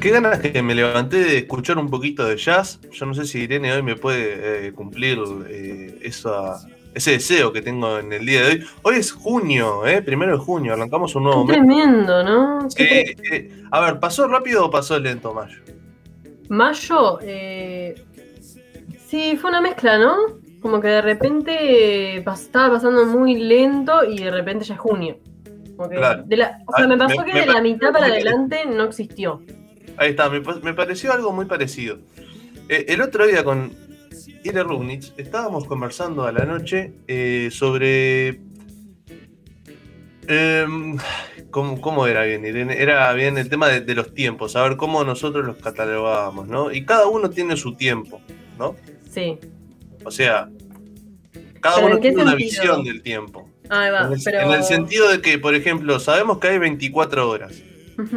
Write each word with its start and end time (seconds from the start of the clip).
qué 0.00 0.10
ganas 0.10 0.40
que 0.40 0.62
me 0.62 0.74
levanté 0.74 1.18
de 1.18 1.38
escuchar 1.38 1.78
un 1.78 1.90
poquito 1.90 2.26
de 2.26 2.36
jazz. 2.36 2.80
Yo 2.90 3.06
no 3.06 3.14
sé 3.14 3.26
si 3.26 3.40
Irene 3.40 3.72
hoy 3.72 3.82
me 3.82 3.96
puede 3.96 4.68
eh, 4.68 4.72
cumplir 4.72 5.18
eh, 5.48 5.98
ese 6.02 7.10
deseo 7.10 7.52
que 7.52 7.60
tengo 7.60 7.98
en 7.98 8.12
el 8.12 8.24
día 8.24 8.42
de 8.42 8.48
hoy. 8.48 8.66
Hoy 8.82 8.94
es 8.96 9.12
junio, 9.12 9.86
¿eh? 9.86 10.00
primero 10.02 10.32
de 10.32 10.38
junio, 10.38 10.72
arrancamos 10.72 11.14
un 11.14 11.24
nuevo 11.24 11.44
mes. 11.44 11.56
Tremendo, 11.56 12.24
¿no? 12.24 12.66
Eh, 12.76 13.64
a 13.70 13.80
ver, 13.80 14.00
¿pasó 14.00 14.26
rápido 14.26 14.66
o 14.66 14.70
pasó 14.70 14.98
lento 14.98 15.34
mayo? 15.34 15.60
Mayo, 16.48 17.18
sí, 19.06 19.36
fue 19.36 19.50
una 19.50 19.60
mezcla, 19.60 19.98
¿no? 19.98 20.16
Como 20.60 20.80
que 20.80 20.88
de 20.88 21.02
repente 21.02 22.16
estaba 22.16 22.74
pasando 22.74 23.06
muy 23.06 23.34
lento 23.34 24.04
y 24.04 24.18
de 24.18 24.30
repente 24.30 24.64
ya 24.64 24.74
es 24.74 24.80
junio. 24.80 25.18
o 25.76 25.88
sea, 25.88 26.24
ah, 26.74 26.86
me 26.86 26.96
pasó 26.96 27.22
que 27.24 27.32
de 27.32 27.46
la 27.46 27.60
mitad 27.60 27.92
para 27.92 28.06
adelante 28.06 28.64
no 28.66 28.84
existió. 28.84 29.40
Ahí 30.00 30.10
está, 30.12 30.30
me, 30.30 30.72
pareció 30.72 31.12
algo 31.12 31.30
muy 31.30 31.44
parecido. 31.44 31.98
Eh, 32.70 32.86
el 32.88 33.02
otro 33.02 33.26
día 33.26 33.44
con 33.44 33.70
Ira 34.42 34.62
Rubnitz 34.62 35.12
estábamos 35.18 35.66
conversando 35.66 36.24
a 36.24 36.32
la 36.32 36.46
noche 36.46 36.94
eh, 37.06 37.50
sobre. 37.52 38.40
Em, 40.26 40.96
¿cómo, 41.50 42.06
era 42.06 42.22
bien, 42.22 42.46
Era 42.46 43.12
bien 43.12 43.36
el 43.36 43.50
tema 43.50 43.68
de, 43.68 43.94
los 43.94 44.14
tiempos, 44.14 44.56
a 44.56 44.62
ver 44.62 44.78
cómo 44.78 45.04
nosotros 45.04 45.44
los 45.44 45.56
catalogábamos, 45.58 46.48
¿no? 46.48 46.72
Y 46.72 46.86
cada 46.86 47.06
uno 47.06 47.28
tiene 47.28 47.58
su 47.58 47.74
tiempo, 47.74 48.22
¿no? 48.58 48.76
Sí. 49.10 49.38
O 50.02 50.10
sea, 50.10 50.48
cada 51.60 51.76
uno 51.84 51.98
tiene 51.98 52.22
una 52.22 52.36
visión 52.36 52.84
del 52.84 53.02
tiempo. 53.02 53.50
Ahí 53.68 53.90
va, 53.90 54.10
en 54.10 54.50
el 54.50 54.64
sentido 54.64 55.10
de 55.10 55.20
que, 55.20 55.38
por 55.38 55.54
ejemplo, 55.54 56.00
sabemos 56.00 56.38
que 56.38 56.48
hay 56.48 56.58
24 56.58 57.28
horas. 57.28 57.62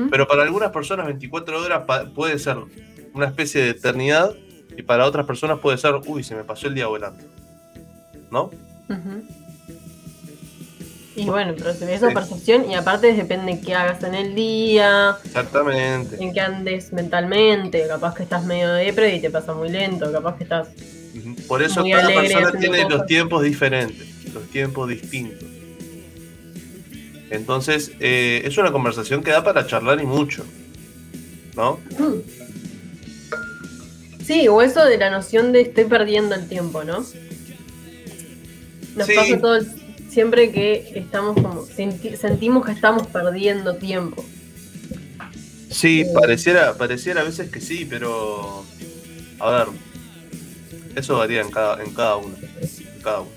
Pero 0.10 0.28
para 0.28 0.44
algunas 0.44 0.72
personas 0.72 1.06
24 1.08 1.62
horas 1.62 1.84
puede 2.14 2.40
ser 2.40 2.58
una 3.14 3.28
especie 3.28 3.64
de 3.64 3.70
eternidad 3.70 4.34
y 4.78 4.82
para 4.82 5.06
otras 5.06 5.26
personas 5.26 5.60
puede 5.60 5.78
ser, 5.78 5.94
uy, 6.06 6.24
se 6.24 6.36
me 6.36 6.44
pasó 6.44 6.68
el 6.68 6.76
día 6.76 6.88
volando. 6.88 7.24
¿No? 8.32 8.50
Y 11.16 11.26
bueno, 11.26 11.54
pero 11.56 11.74
se 11.74 11.86
ve 11.86 11.94
esa 11.94 12.10
percepción 12.10 12.70
y 12.70 12.74
aparte 12.74 13.14
depende 13.14 13.62
qué 13.62 13.76
hagas 13.76 14.04
en 14.04 14.16
el 14.16 14.34
día. 14.34 15.18
Exactamente. 15.24 16.18
En 16.20 16.34
qué 16.34 16.42
andes 16.42 16.92
mentalmente. 16.92 17.86
Capaz 17.88 18.16
que 18.16 18.24
estás 18.24 18.44
medio 18.46 18.74
depre 18.74 19.16
y 19.16 19.22
te 19.22 19.30
pasa 19.30 19.54
muy 19.54 19.70
lento. 19.70 20.12
Capaz 20.12 20.38
que 20.38 20.44
estás. 20.44 20.70
Por 21.48 21.62
eso 21.62 21.84
cada 21.84 22.08
persona 22.08 22.52
tiene 22.54 22.90
los 22.90 23.06
tiempos 23.06 23.44
diferentes, 23.44 24.34
los 24.34 24.44
tiempos 24.50 24.90
distintos. 24.90 25.48
Entonces, 27.34 27.92
eh, 28.00 28.44
es 28.46 28.60
una 28.60 28.72
conversación 28.72 29.24
que 29.24 29.32
da 29.32 29.44
para 29.44 29.66
charlar 29.66 30.00
y 30.00 30.06
mucho. 30.06 30.46
¿No? 31.56 31.80
Sí, 34.24 34.48
o 34.48 34.62
eso 34.62 34.86
de 34.86 35.00
la 35.00 35.10
noción 35.10 35.52
de 35.52 35.62
estoy 35.62 35.86
perdiendo 35.86 36.36
el 36.36 36.48
tiempo, 36.48 36.84
¿no? 36.84 37.04
Nos 38.96 39.12
pasa 39.12 39.40
todo 39.42 39.60
siempre 40.10 40.52
que 40.52 40.92
estamos 40.94 41.34
como 41.36 41.66
sentimos 41.66 42.66
que 42.68 42.72
estamos 42.72 43.08
perdiendo 43.08 43.78
tiempo. 43.78 44.24
Sí, 45.72 46.02
eh, 46.02 46.12
pareciera, 46.14 46.78
pareciera 46.78 47.22
a 47.22 47.24
veces 47.24 47.50
que 47.50 47.62
sí, 47.62 47.86
pero 47.90 48.64
a 49.40 49.50
ver, 49.50 49.68
eso 50.96 51.18
varía 51.18 51.42
en 51.42 51.50
cada, 51.50 51.84
en 51.84 51.92
cada 51.96 52.18
uno. 52.18 52.36
En 52.40 53.02
cada 53.02 53.22
uno. 53.22 53.32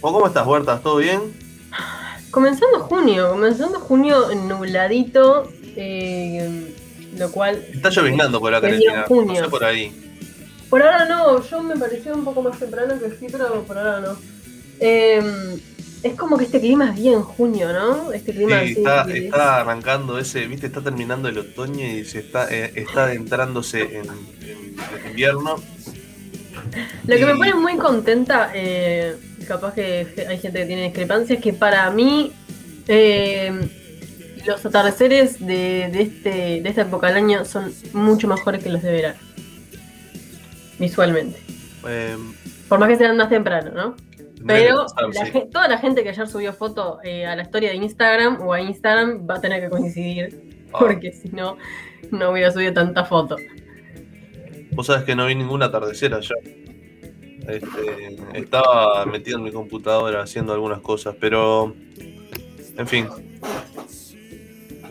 ¿Cómo 0.00 0.26
estás, 0.26 0.46
Huertas? 0.46 0.82
¿Todo 0.82 0.96
bien? 0.96 1.44
Comenzando 2.34 2.80
junio, 2.80 3.30
comenzando 3.30 3.78
junio 3.78 4.34
nubladito, 4.34 5.48
eh, 5.76 6.74
lo 7.16 7.30
cual... 7.30 7.64
Está 7.72 7.90
lloviznando 7.90 8.40
por 8.40 8.52
acá, 8.52 8.66
Cristina. 8.66 9.04
Junio. 9.06 9.48
por 9.48 9.62
ahí. 9.62 9.92
Por 10.68 10.82
ahora 10.82 11.04
no, 11.04 11.40
yo 11.48 11.62
me 11.62 11.76
pareció 11.76 12.12
un 12.12 12.24
poco 12.24 12.42
más 12.42 12.58
temprano 12.58 12.98
que 12.98 13.10
sí, 13.10 13.28
pero 13.30 13.62
por 13.62 13.78
ahora 13.78 14.00
no. 14.00 14.16
Em, 14.80 15.60
es 16.02 16.14
como 16.14 16.36
que 16.36 16.46
este 16.46 16.58
clima 16.58 16.90
es 16.90 16.96
bien 16.96 17.22
junio, 17.22 17.72
¿no? 17.72 18.12
Este 18.12 18.34
clima 18.34 18.62
sí, 18.62 18.72
está, 18.78 19.06
está, 19.12 19.60
arrancando 19.60 20.18
ese, 20.18 20.48
viste, 20.48 20.66
está 20.66 20.80
terminando 20.80 21.28
el 21.28 21.38
otoño 21.38 21.86
y 21.86 22.04
se 22.04 22.18
está, 22.18 22.52
eh, 22.52 22.72
está 22.74 23.04
adentrándose 23.04 23.82
en, 23.82 24.06
el 24.06 25.10
invierno. 25.10 25.62
Lo 27.06 27.16
que 27.16 27.26
me 27.26 27.34
pone 27.34 27.54
muy 27.54 27.76
contenta, 27.76 28.50
eh, 28.54 29.16
capaz 29.46 29.74
que 29.74 30.06
hay 30.28 30.38
gente 30.38 30.60
que 30.60 30.66
tiene 30.66 30.82
discrepancias, 30.84 31.40
que 31.42 31.52
para 31.52 31.90
mí 31.90 32.32
eh, 32.88 33.52
los 34.46 34.64
atardeceres 34.64 35.44
de, 35.44 35.84
este, 35.84 36.60
de 36.62 36.68
esta 36.68 36.82
época 36.82 37.08
del 37.08 37.16
año 37.16 37.44
son 37.44 37.72
mucho 37.92 38.28
mejores 38.28 38.62
que 38.62 38.70
los 38.70 38.82
de 38.82 38.92
verano. 38.92 39.18
Visualmente. 40.78 41.40
Em, 41.86 42.34
Por 42.68 42.78
más 42.78 42.88
que 42.88 42.96
sean 42.96 43.16
más 43.16 43.28
temprano, 43.28 43.70
¿no? 43.70 43.96
Pero 44.46 44.86
toda 45.52 45.68
la 45.68 45.78
gente 45.78 46.02
que 46.02 46.10
ayer 46.10 46.28
subió 46.28 46.52
foto 46.52 46.98
eh, 47.02 47.24
a 47.24 47.34
la 47.34 47.42
historia 47.42 47.70
de 47.70 47.76
Instagram 47.76 48.42
o 48.42 48.52
a 48.52 48.60
Instagram 48.60 49.26
va 49.28 49.36
a 49.36 49.40
tener 49.40 49.62
que 49.62 49.70
coincidir. 49.70 50.52
Ah. 50.72 50.78
Porque 50.78 51.12
si 51.12 51.28
no, 51.30 51.56
no 52.10 52.30
hubiera 52.30 52.50
subido 52.50 52.74
tanta 52.74 53.04
foto. 53.04 53.36
Vos 54.74 54.86
sabés 54.86 55.04
que 55.04 55.14
no 55.14 55.26
vi 55.26 55.34
ningún 55.34 55.62
atardecer 55.62 56.14
ayer. 56.14 56.38
Este, 57.48 58.16
estaba 58.32 59.04
metido 59.06 59.38
en 59.38 59.44
mi 59.44 59.52
computadora 59.52 60.22
haciendo 60.22 60.52
algunas 60.52 60.80
cosas, 60.80 61.14
pero 61.20 61.74
en 62.76 62.86
fin. 62.86 63.08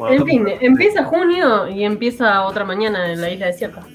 en 0.10 0.26
fin, 0.26 0.46
empieza 0.62 1.04
junio 1.04 1.68
y 1.68 1.84
empieza 1.84 2.44
otra 2.46 2.64
mañana 2.64 3.12
en 3.12 3.22
la 3.22 3.30
isla 3.32 3.48
desierta. 3.48 3.86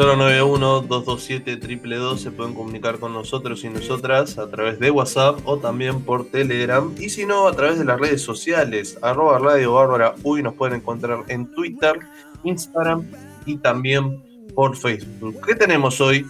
Uno 0.00 0.80
227 0.80 1.96
2 1.96 2.20
se 2.20 2.30
pueden 2.30 2.54
comunicar 2.54 3.00
con 3.00 3.12
nosotros 3.12 3.64
y 3.64 3.68
nosotras 3.68 4.38
a 4.38 4.48
través 4.48 4.78
de 4.78 4.92
WhatsApp 4.92 5.40
o 5.44 5.58
también 5.58 6.02
por 6.02 6.26
Telegram. 6.26 6.94
Y 6.98 7.08
si 7.08 7.26
no, 7.26 7.48
a 7.48 7.52
través 7.52 7.80
de 7.80 7.84
las 7.84 7.98
redes 7.98 8.22
sociales, 8.22 8.96
arroba 9.02 9.38
Radio 9.38 9.74
Bárbara 9.74 10.14
Uy, 10.22 10.42
nos 10.42 10.54
pueden 10.54 10.76
encontrar 10.76 11.24
en 11.26 11.52
Twitter, 11.52 11.98
Instagram 12.44 13.10
y 13.44 13.56
también 13.56 14.22
por 14.54 14.76
Facebook. 14.76 15.44
¿Qué 15.44 15.56
tenemos 15.56 16.00
hoy? 16.00 16.24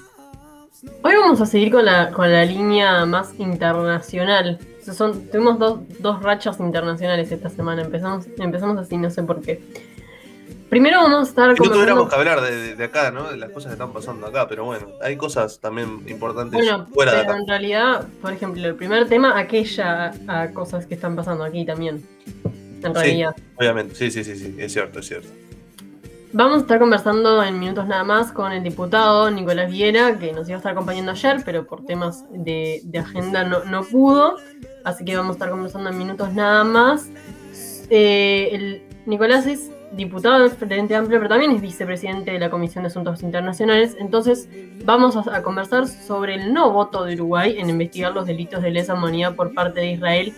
Hoy 1.02 1.12
vamos 1.20 1.40
a 1.40 1.46
seguir 1.46 1.70
con 1.70 1.84
la, 1.84 2.10
con 2.10 2.32
la 2.32 2.44
línea 2.46 3.04
más 3.04 3.38
internacional. 3.38 4.58
son, 4.82 5.28
tuvimos 5.28 5.58
dos, 5.58 5.80
dos 5.98 6.22
rachas 6.22 6.58
internacionales 6.60 7.30
esta 7.30 7.50
semana. 7.50 7.82
Empezamos, 7.82 8.26
empezamos 8.38 8.78
así, 8.78 8.96
no 8.96 9.10
sé 9.10 9.22
por 9.24 9.42
qué. 9.42 9.60
Primero 10.68 10.98
vamos 10.98 11.20
a 11.20 11.30
estar 11.30 11.48
No 11.48 11.54
tuviéramos 11.56 12.08
que 12.08 12.14
hablar 12.14 12.40
de, 12.42 12.84
acá, 12.84 13.10
¿no? 13.10 13.30
De 13.30 13.36
las 13.38 13.50
cosas 13.50 13.70
que 13.70 13.74
están 13.74 13.92
pasando 13.92 14.26
acá, 14.26 14.46
pero 14.48 14.64
bueno, 14.64 14.88
hay 15.00 15.16
cosas 15.16 15.60
también 15.60 16.04
importantes 16.06 16.60
bueno, 16.60 16.86
fuera 16.92 17.14
de 17.14 17.20
acá. 17.22 17.36
en 17.38 17.48
realidad, 17.48 18.06
por 18.20 18.32
ejemplo, 18.32 18.66
el 18.66 18.74
primer 18.74 19.08
tema, 19.08 19.38
aquella 19.38 20.12
a 20.26 20.50
cosas 20.52 20.86
que 20.86 20.94
están 20.94 21.16
pasando 21.16 21.44
aquí 21.44 21.64
también. 21.64 22.06
En 22.82 22.94
realidad. 22.94 23.34
Sí, 23.36 23.42
obviamente, 23.56 23.94
sí, 23.94 24.10
sí, 24.10 24.22
sí, 24.22 24.36
sí, 24.36 24.56
es 24.58 24.72
cierto, 24.72 25.00
es 25.00 25.06
cierto. 25.06 25.28
Vamos 26.32 26.58
a 26.58 26.60
estar 26.60 26.78
conversando 26.78 27.42
en 27.42 27.58
minutos 27.58 27.86
nada 27.86 28.04
más 28.04 28.32
con 28.32 28.52
el 28.52 28.62
diputado 28.62 29.30
Nicolás 29.30 29.70
Viera, 29.70 30.18
que 30.18 30.34
nos 30.34 30.46
iba 30.48 30.56
a 30.56 30.58
estar 30.58 30.72
acompañando 30.72 31.12
ayer, 31.12 31.40
pero 31.44 31.66
por 31.66 31.86
temas 31.86 32.26
de, 32.30 32.82
agenda 33.00 33.44
no, 33.44 33.64
no, 33.64 33.82
pudo. 33.84 34.36
Así 34.84 35.06
que 35.06 35.16
vamos 35.16 35.30
a 35.30 35.32
estar 35.36 35.48
conversando 35.48 35.88
en 35.88 35.96
minutos 35.96 36.34
nada 36.34 36.62
más. 36.64 37.08
Eh, 37.88 38.50
el, 38.52 38.82
Nicolás 39.06 39.46
es 39.46 39.70
diputado 39.92 40.40
del 40.40 40.50
Frente 40.50 40.94
Amplio, 40.94 41.18
pero 41.18 41.28
también 41.28 41.52
es 41.52 41.60
vicepresidente 41.60 42.32
de 42.32 42.38
la 42.38 42.50
Comisión 42.50 42.84
de 42.84 42.88
Asuntos 42.88 43.22
Internacionales. 43.22 43.96
Entonces, 43.98 44.48
vamos 44.84 45.16
a, 45.16 45.42
conversar 45.42 45.86
sobre 45.86 46.34
el 46.34 46.52
no 46.52 46.72
voto 46.72 47.04
de 47.04 47.14
Uruguay 47.14 47.56
en 47.58 47.70
investigar 47.70 48.12
los 48.12 48.26
delitos 48.26 48.62
de 48.62 48.70
lesa 48.70 48.94
humanidad 48.94 49.34
por 49.34 49.54
parte 49.54 49.80
de 49.80 49.92
Israel 49.92 50.32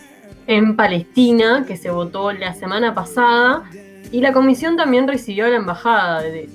en 0.47 0.77
Palestina, 0.77 1.65
que 1.67 1.77
se 1.77 1.91
votó 1.91 2.33
la 2.33 2.55
semana 2.55 2.95
pasada. 2.95 3.65
Y 4.13 4.21
la 4.21 4.33
comisión 4.33 4.77
también 4.77 5.07
recibió 5.07 5.47
a 5.47 5.49
la 5.49 5.57
embajada 5.57 6.23
de, 6.23 6.49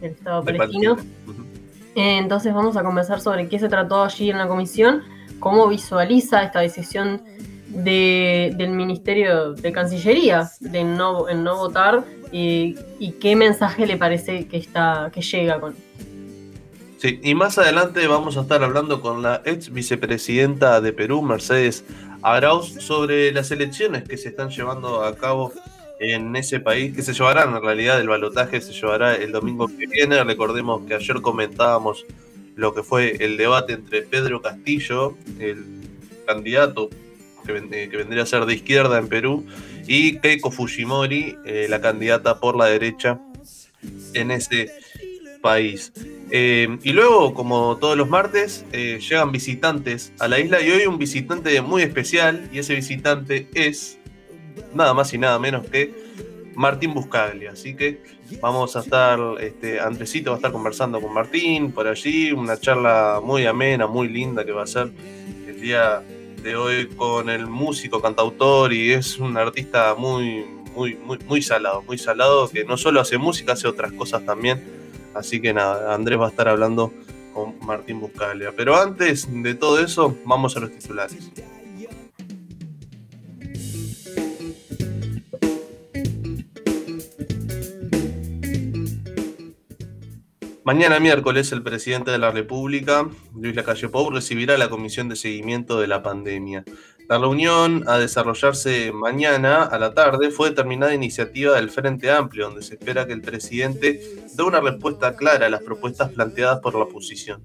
del 0.00 0.10
Estado 0.10 0.44
palestino. 0.44 0.96
Entonces, 1.94 2.52
vamos 2.52 2.76
a 2.76 2.82
conversar 2.82 3.20
sobre 3.20 3.48
qué 3.48 3.58
se 3.58 3.68
trató 3.68 4.02
allí 4.02 4.30
en 4.30 4.38
la 4.38 4.48
comisión, 4.48 5.02
cómo 5.38 5.66
visualiza 5.68 6.42
esta 6.42 6.60
decisión 6.60 7.22
del 7.68 8.70
Ministerio 8.70 9.52
de 9.52 9.72
Cancillería 9.72 10.50
de 10.60 10.84
no, 10.84 11.26
votar 11.56 12.04
y, 12.32 12.74
qué 13.20 13.36
mensaje 13.36 13.86
le 13.86 13.96
parece 13.96 14.46
que, 14.46 14.56
está, 14.56 15.10
que 15.12 15.20
llega 15.20 15.60
con. 15.60 15.74
Sí, 16.98 17.20
y 17.22 17.34
más 17.34 17.58
adelante 17.58 18.06
vamos 18.06 18.36
a 18.36 18.42
estar 18.42 18.62
hablando 18.62 19.00
con 19.00 19.22
la 19.22 19.42
ex 19.44 19.70
vicepresidenta 19.70 20.80
de 20.80 20.92
Perú, 20.92 21.22
Mercedes 21.22 21.84
Arauz, 22.22 22.72
sobre 22.78 23.32
las 23.32 23.50
elecciones 23.50 24.04
que 24.04 24.16
se 24.16 24.30
están 24.30 24.48
llevando 24.48 25.04
a 25.04 25.14
cabo 25.14 25.52
en 25.98 26.34
ese 26.36 26.60
país, 26.60 26.94
que 26.94 27.02
se 27.02 27.12
llevará 27.12 27.44
en 27.44 27.62
realidad 27.62 28.00
el 28.00 28.08
balotaje, 28.08 28.60
se 28.60 28.72
llevará 28.72 29.14
el 29.14 29.32
domingo 29.32 29.66
que 29.66 29.86
viene. 29.86 30.22
Recordemos 30.24 30.82
que 30.86 30.94
ayer 30.94 31.20
comentábamos 31.20 32.06
lo 32.54 32.74
que 32.74 32.82
fue 32.82 33.16
el 33.20 33.36
debate 33.36 33.74
entre 33.74 34.02
Pedro 34.02 34.40
Castillo, 34.40 35.16
el 35.38 35.64
candidato 36.26 36.90
que, 37.46 37.52
vendría 37.96 38.22
a 38.22 38.26
ser 38.26 38.44
de 38.46 38.54
izquierda 38.54 38.98
en 38.98 39.08
Perú, 39.08 39.46
y 39.86 40.18
Keiko 40.18 40.50
Fujimori, 40.50 41.36
eh, 41.44 41.66
la 41.68 41.80
candidata 41.80 42.40
por 42.40 42.56
la 42.56 42.66
derecha 42.66 43.20
en 44.14 44.30
ese 44.30 44.70
país. 45.40 45.92
Eh, 46.30 46.78
y 46.82 46.92
luego, 46.92 47.34
como 47.34 47.76
todos 47.76 47.96
los 47.96 48.08
martes, 48.08 48.64
eh, 48.72 48.98
llegan 49.00 49.30
visitantes 49.30 50.12
a 50.18 50.26
la 50.26 50.40
isla 50.40 50.60
y 50.60 50.70
hoy 50.70 50.86
un 50.86 50.98
visitante 50.98 51.60
muy 51.60 51.82
especial 51.82 52.48
y 52.52 52.58
ese 52.58 52.74
visitante 52.74 53.48
es 53.54 53.98
nada 54.74 54.92
más 54.92 55.14
y 55.14 55.18
nada 55.18 55.38
menos 55.38 55.66
que 55.68 55.94
Martín 56.56 56.94
Buscaglia. 56.94 57.52
Así 57.52 57.76
que 57.76 58.02
vamos 58.40 58.74
a 58.74 58.80
estar, 58.80 59.20
este, 59.40 59.78
Andresito 59.78 60.30
va 60.30 60.36
a 60.36 60.38
estar 60.38 60.50
conversando 60.50 61.00
con 61.00 61.12
Martín 61.12 61.70
por 61.70 61.86
allí, 61.86 62.32
una 62.32 62.56
charla 62.58 63.20
muy 63.22 63.46
amena, 63.46 63.86
muy 63.86 64.08
linda 64.08 64.44
que 64.44 64.52
va 64.52 64.64
a 64.64 64.66
ser 64.66 64.90
el 65.46 65.60
día 65.60 66.02
hoy 66.54 66.86
con 66.86 67.28
el 67.30 67.46
músico, 67.46 68.00
cantautor 68.00 68.72
y 68.72 68.92
es 68.92 69.18
un 69.18 69.36
artista 69.36 69.94
muy, 69.96 70.44
muy, 70.76 70.94
muy, 70.94 71.18
muy 71.26 71.42
salado, 71.42 71.82
muy 71.82 71.98
salado, 71.98 72.48
que 72.48 72.64
no 72.64 72.76
solo 72.76 73.00
hace 73.00 73.18
música, 73.18 73.54
hace 73.54 73.66
otras 73.66 73.92
cosas 73.92 74.24
también. 74.24 74.62
Así 75.14 75.40
que 75.40 75.54
nada, 75.54 75.94
Andrés 75.94 76.20
va 76.20 76.26
a 76.26 76.30
estar 76.30 76.46
hablando 76.46 76.92
con 77.32 77.54
Martín 77.66 77.98
Buscaglia. 77.98 78.52
Pero 78.54 78.76
antes 78.76 79.26
de 79.30 79.54
todo 79.54 79.80
eso, 79.80 80.16
vamos 80.24 80.56
a 80.56 80.60
los 80.60 80.70
titulares. 80.70 81.30
Mañana 90.66 90.98
miércoles 90.98 91.52
el 91.52 91.62
presidente 91.62 92.10
de 92.10 92.18
la 92.18 92.32
República, 92.32 93.08
Luis 93.36 93.54
Lacalle 93.54 93.88
Pou, 93.88 94.10
recibirá 94.10 94.58
la 94.58 94.68
comisión 94.68 95.08
de 95.08 95.14
seguimiento 95.14 95.78
de 95.78 95.86
la 95.86 96.02
pandemia. 96.02 96.64
La 97.08 97.18
reunión 97.18 97.84
a 97.86 97.98
desarrollarse 97.98 98.90
mañana 98.90 99.62
a 99.62 99.78
la 99.78 99.94
tarde 99.94 100.32
fue 100.32 100.48
determinada 100.48 100.92
iniciativa 100.92 101.54
del 101.54 101.70
Frente 101.70 102.10
Amplio, 102.10 102.46
donde 102.46 102.64
se 102.64 102.74
espera 102.74 103.06
que 103.06 103.12
el 103.12 103.20
presidente 103.20 104.00
dé 104.34 104.42
una 104.42 104.60
respuesta 104.60 105.14
clara 105.14 105.46
a 105.46 105.50
las 105.50 105.62
propuestas 105.62 106.10
planteadas 106.10 106.58
por 106.58 106.74
la 106.74 106.80
oposición. 106.80 107.44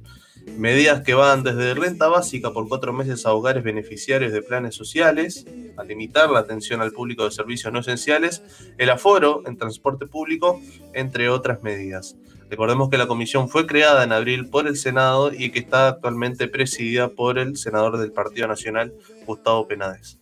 Medidas 0.58 1.02
que 1.02 1.14
van 1.14 1.44
desde 1.44 1.76
renta 1.76 2.08
básica 2.08 2.52
por 2.52 2.68
cuatro 2.68 2.92
meses 2.92 3.28
a 3.28 3.34
hogares 3.34 3.64
beneficiarios 3.64 4.34
de 4.34 4.42
planes 4.42 4.74
sociales, 4.74 5.46
a 5.78 5.84
limitar 5.84 6.32
la 6.32 6.40
atención 6.40 6.82
al 6.82 6.92
público 6.92 7.26
de 7.26 7.30
servicios 7.30 7.72
no 7.72 7.82
esenciales, 7.82 8.42
el 8.80 8.90
aforo 8.90 9.44
en 9.46 9.58
transporte 9.58 10.08
público, 10.08 10.60
entre 10.96 11.30
otras 11.30 11.62
medidas. 11.62 12.16
Recordemos 12.52 12.90
que 12.90 12.98
la 12.98 13.08
comisión 13.08 13.48
fue 13.48 13.66
creada 13.66 14.04
en 14.04 14.12
abril 14.12 14.50
por 14.50 14.68
el 14.68 14.76
Senado 14.76 15.32
y 15.34 15.52
que 15.52 15.60
está 15.60 15.88
actualmente 15.88 16.50
presidida 16.50 17.08
por 17.08 17.40
el 17.40 17.56
senador 17.56 17.98
del 17.98 18.12
Partido 18.12 18.46
Nacional, 18.46 18.94
Gustavo 19.26 19.70
Penades. 19.70 20.20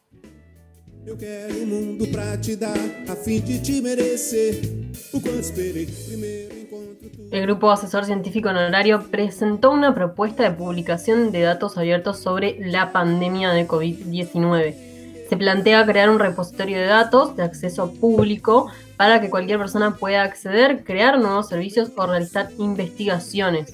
El 7.31 7.41
Grupo 7.41 7.71
Asesor 7.71 8.05
Científico 8.05 8.49
Honorario 8.49 9.07
presentó 9.09 9.71
una 9.71 9.95
propuesta 9.95 10.43
de 10.43 10.51
publicación 10.51 11.31
de 11.31 11.41
datos 11.41 11.79
abiertos 11.79 12.19
sobre 12.19 12.59
la 12.59 12.91
pandemia 12.91 13.49
de 13.53 13.67
COVID-19 13.67 14.89
se 15.29 15.37
plantea 15.37 15.85
crear 15.85 16.09
un 16.09 16.17
repositorio 16.17 16.79
de 16.79 16.87
datos 16.87 17.35
de 17.35 17.43
acceso 17.43 17.93
público 17.93 18.71
para 19.00 19.22
que 19.22 19.30
cualquier 19.30 19.60
persona 19.60 19.96
pueda 19.96 20.24
acceder, 20.24 20.84
crear 20.84 21.18
nuevos 21.19 21.48
servicios 21.48 21.90
o 21.96 22.06
realizar 22.06 22.50
investigaciones. 22.57 23.74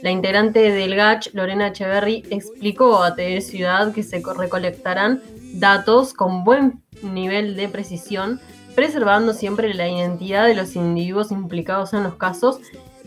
La 0.00 0.10
integrante 0.10 0.60
del 0.60 0.94
GACH, 0.94 1.34
Lorena 1.34 1.66
Echeverry, 1.66 2.24
explicó 2.30 3.02
a 3.02 3.14
TV 3.14 3.42
Ciudad 3.42 3.92
que 3.92 4.02
se 4.02 4.22
recolectarán 4.34 5.20
datos 5.52 6.14
con 6.14 6.42
buen 6.42 6.82
nivel 7.02 7.54
de 7.54 7.68
precisión, 7.68 8.40
preservando 8.74 9.34
siempre 9.34 9.74
la 9.74 9.90
identidad 9.90 10.46
de 10.46 10.54
los 10.54 10.74
individuos 10.74 11.32
implicados 11.32 11.92
en 11.92 12.04
los 12.04 12.14
casos 12.14 12.58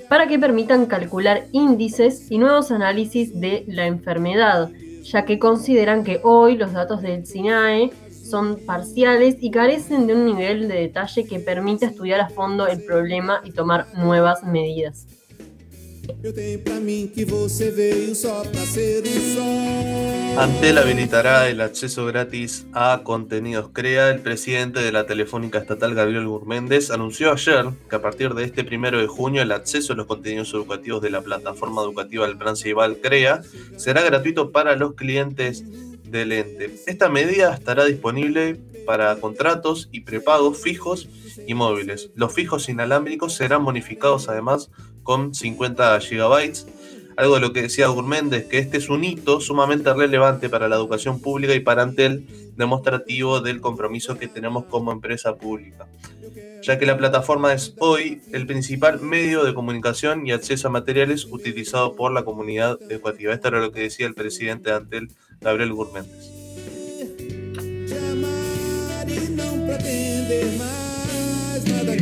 para 0.08 0.28
que 0.28 0.38
permitan 0.38 0.86
calcular 0.86 1.46
índices 1.52 2.30
y 2.30 2.38
nuevos 2.38 2.70
análisis 2.70 3.42
de 3.42 3.66
la 3.68 3.88
enfermedad 3.88 4.70
ya 5.06 5.24
que 5.24 5.40
consideran 5.40 6.04
que 6.04 6.20
hoy 6.24 6.58
los 6.58 6.74
datos 6.74 7.02
del 7.02 7.26
SINAE 7.26 7.92
son 8.30 8.58
parciales 8.66 9.38
y 9.40 9.52
carecen 9.52 10.08
de 10.08 10.16
un 10.16 10.26
nivel 10.26 10.68
de 10.68 10.76
detalle 10.76 11.26
que 11.26 11.40
permite 11.40 11.86
estudiar 11.86 12.22
a 12.22 12.30
fondo 12.30 12.68
el 12.68 12.84
problema 12.84 13.42
y 13.44 13.52
tomar 13.52 13.88
nuevas 13.96 14.44
medidas. 14.44 15.08
Antel 20.38 20.78
habilitará 20.78 21.50
el 21.50 21.62
acceso 21.62 22.06
gratis 22.06 22.68
a 22.74 23.02
contenidos 23.04 23.70
CREA. 23.70 24.10
El 24.10 24.20
presidente 24.20 24.82
de 24.82 24.92
la 24.92 25.06
Telefónica 25.06 25.60
Estatal, 25.60 25.96
Gabriel 25.96 26.28
Gurméndez, 26.28 26.92
anunció 26.92 27.32
ayer 27.32 27.66
que 27.90 27.96
a 27.96 28.02
partir 28.02 28.34
de 28.34 28.44
este 28.44 28.64
primero 28.64 29.00
de 29.00 29.08
junio 29.08 29.42
el 29.42 29.52
acceso 29.52 29.94
a 29.94 29.96
los 29.96 30.06
contenidos 30.06 30.54
educativos 30.54 31.02
de 31.02 31.10
la 31.10 31.22
plataforma 31.22 31.82
educativa 31.82 32.28
del 32.28 32.38
Plan 32.38 32.56
Ceibal 32.56 32.98
CREA 32.98 33.42
será 33.78 34.02
gratuito 34.04 34.52
para 34.52 34.76
los 34.76 34.94
clientes 34.94 35.64
Esta 36.88 37.10
medida 37.10 37.54
estará 37.54 37.86
disponible 37.86 38.60
para 38.86 39.16
contratos 39.18 39.90
y 39.92 40.02
prepagos 40.02 40.62
fijos 40.62 41.10
y 41.46 41.54
móviles. 41.54 42.12
Los 42.16 42.34
fijos 42.34 42.70
inalámbricos 42.70 43.34
serán 43.34 43.66
bonificados 43.66 44.30
además 44.30 44.70
con 45.04 45.36
50 45.36 46.00
GB. 46.00 46.54
Algo 47.18 47.36
de 47.36 47.42
lo 47.42 47.54
que 47.54 47.64
decía 47.64 47.88
Gurméndez, 47.88 48.46
que 48.48 48.60
este 48.60 48.78
es 48.78 48.90
un 48.90 49.04
hito 49.04 49.40
sumamente 49.40 49.94
relevante 49.94 50.50
para 50.50 50.68
la 50.68 50.76
educación 50.76 51.22
pública 51.22 51.54
y 51.54 51.62
para 51.62 51.84
Antel, 51.84 52.28
demostrativo 52.58 53.40
del 53.40 53.62
compromiso 53.62 54.18
que 54.18 54.28
tenemos 54.28 54.66
como 54.66 54.92
empresa 54.92 55.36
pública, 55.36 55.88
ya 56.62 56.78
que 56.78 56.86
la 56.86 56.98
plataforma 56.98 57.54
es 57.54 57.74
hoy 57.80 58.22
el 58.34 58.46
principal 58.46 59.00
medio 59.00 59.46
de 59.46 59.54
comunicación 59.54 60.28
y 60.28 60.34
acceso 60.34 60.68
a 60.68 60.72
materiales 60.72 61.26
utilizado 61.26 61.96
por 61.96 62.12
la 62.12 62.26
comunidad 62.26 62.80
educativa. 62.90 63.34
Esto 63.34 63.48
era 63.48 63.62
lo 63.62 63.72
que 63.72 63.82
decía 63.82 64.08
el 64.08 64.14
presidente 64.14 64.72
de 64.72 64.76
Antel, 64.76 65.10
Gabriel 65.42 65.74
Gurméndez. 65.74 66.32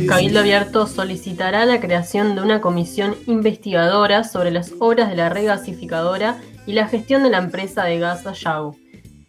Cabildo 0.08 0.40
Abierto 0.40 0.86
solicitará 0.86 1.64
la 1.64 1.80
creación 1.80 2.34
de 2.34 2.42
una 2.42 2.60
comisión 2.60 3.16
investigadora 3.26 4.24
sobre 4.24 4.50
las 4.50 4.72
obras 4.78 5.08
de 5.08 5.16
la 5.16 5.28
regasificadora 5.28 6.40
y 6.66 6.72
la 6.72 6.88
gestión 6.88 7.22
de 7.22 7.30
la 7.30 7.38
empresa 7.38 7.84
de 7.84 7.98
gas 7.98 8.26
Ayago. 8.26 8.76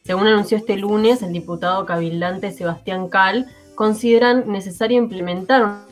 Según 0.03 0.27
anunció 0.27 0.57
este 0.57 0.77
lunes 0.77 1.21
el 1.21 1.33
diputado 1.33 1.85
cabildante 1.85 2.51
Sebastián 2.51 3.09
Cal, 3.09 3.47
consideran 3.75 4.51
necesario 4.51 4.97
implementar 4.97 5.85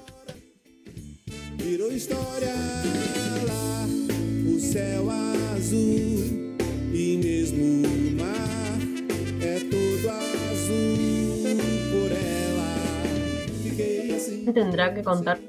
tendrá 14.52 14.94
que 14.94 15.04
contar 15.04 15.40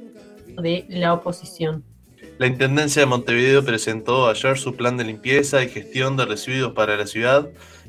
de 0.63 0.85
la 0.89 1.15
oposición. 1.15 1.85
La 2.39 2.47
Intendencia 2.47 3.01
de 3.01 3.07
Montevideo 3.07 3.65
presentó 3.65 4.29
ayer 4.29 4.59
su 4.59 4.75
plan 4.75 4.97
de 4.97 5.05
limpieza 5.05 5.63
y 5.63 5.69
gestión 5.69 6.17
de 6.17 6.27
residuos 6.27 6.73
para 6.73 6.97
la 6.97 7.07
ciudad. 7.07 7.49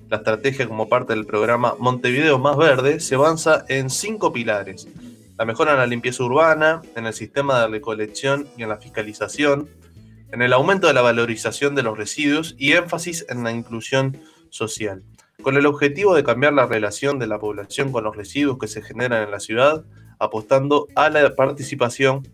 La 0.10 0.18
estrategia 0.18 0.68
como 0.68 0.88
parte 0.88 1.14
del 1.14 1.26
programa 1.26 1.76
Montevideo 1.80 2.38
Más 2.38 2.56
Verde 2.56 3.00
se 3.00 3.16
avanza 3.16 3.66
en 3.70 3.90
cinco 3.90 4.32
pilares. 4.32 4.88
La 5.38 5.46
mejora 5.46 5.74
en 5.74 5.80
la 5.80 5.88
limpieza 5.88 6.24
urbana, 6.24 6.82
en 6.96 7.08
el 7.08 7.14
sistema 7.14 7.60
de 7.60 7.68
recolección 7.68 8.48
y 8.56 8.64
en 8.64 8.70
la 8.70 8.78
fiscalización, 8.78 9.68
en 10.32 10.42
el 10.42 10.54
aumento 10.54 10.88
de 10.88 10.94
la 10.94 11.02
valorización 11.02 11.76
de 11.76 11.84
los 11.84 11.98
residuos 11.98 12.56
y 12.58 12.74
énfasis 12.74 13.26
en 13.30 13.44
la 13.44 13.52
inclusión 13.52 14.22
social. 14.50 15.04
Con 15.42 15.58
el 15.58 15.66
objetivo 15.66 16.16
de 16.16 16.24
cambiar 16.24 16.54
la 16.54 16.68
relación 16.68 17.20
de 17.20 17.28
la 17.28 17.40
población 17.40 17.92
con 17.92 18.04
los 18.04 18.16
residuos 18.16 18.58
que 18.60 18.68
se 18.68 18.82
generan 18.82 19.24
en 19.24 19.32
la 19.32 19.40
ciudad, 19.40 19.84
apostando 20.20 20.88
a 20.96 21.10
la 21.10 21.36
participación 21.36 22.28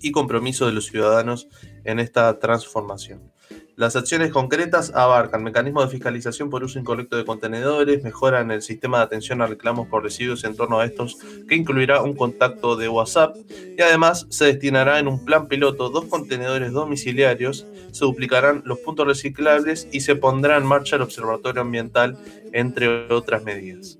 y 0.00 0.12
compromiso 0.12 0.66
de 0.66 0.72
los 0.72 0.86
ciudadanos 0.86 1.48
en 1.84 1.98
esta 1.98 2.38
transformación. 2.38 3.34
Las 3.76 3.96
acciones 3.96 4.30
concretas 4.30 4.92
abarcan 4.94 5.42
mecanismos 5.42 5.86
de 5.86 5.90
fiscalización 5.90 6.48
por 6.48 6.62
uso 6.62 6.78
incorrecto 6.78 7.16
de 7.16 7.24
contenedores, 7.24 8.04
mejoran 8.04 8.52
el 8.52 8.62
sistema 8.62 8.98
de 8.98 9.04
atención 9.04 9.42
a 9.42 9.48
reclamos 9.48 9.88
por 9.88 10.04
residuos 10.04 10.44
en 10.44 10.54
torno 10.54 10.78
a 10.78 10.84
estos, 10.84 11.18
que 11.48 11.56
incluirá 11.56 12.00
un 12.00 12.14
contacto 12.14 12.76
de 12.76 12.88
WhatsApp, 12.88 13.36
y 13.76 13.82
además 13.82 14.26
se 14.30 14.44
destinará 14.44 15.00
en 15.00 15.08
un 15.08 15.24
plan 15.24 15.48
piloto 15.48 15.88
dos 15.88 16.04
contenedores 16.04 16.70
domiciliarios, 16.70 17.66
se 17.90 18.04
duplicarán 18.04 18.62
los 18.64 18.78
puntos 18.78 19.08
reciclables 19.08 19.88
y 19.90 20.02
se 20.02 20.14
pondrá 20.14 20.56
en 20.56 20.66
marcha 20.66 20.94
el 20.94 21.02
observatorio 21.02 21.62
ambiental, 21.62 22.16
entre 22.52 23.12
otras 23.12 23.42
medidas. 23.42 23.98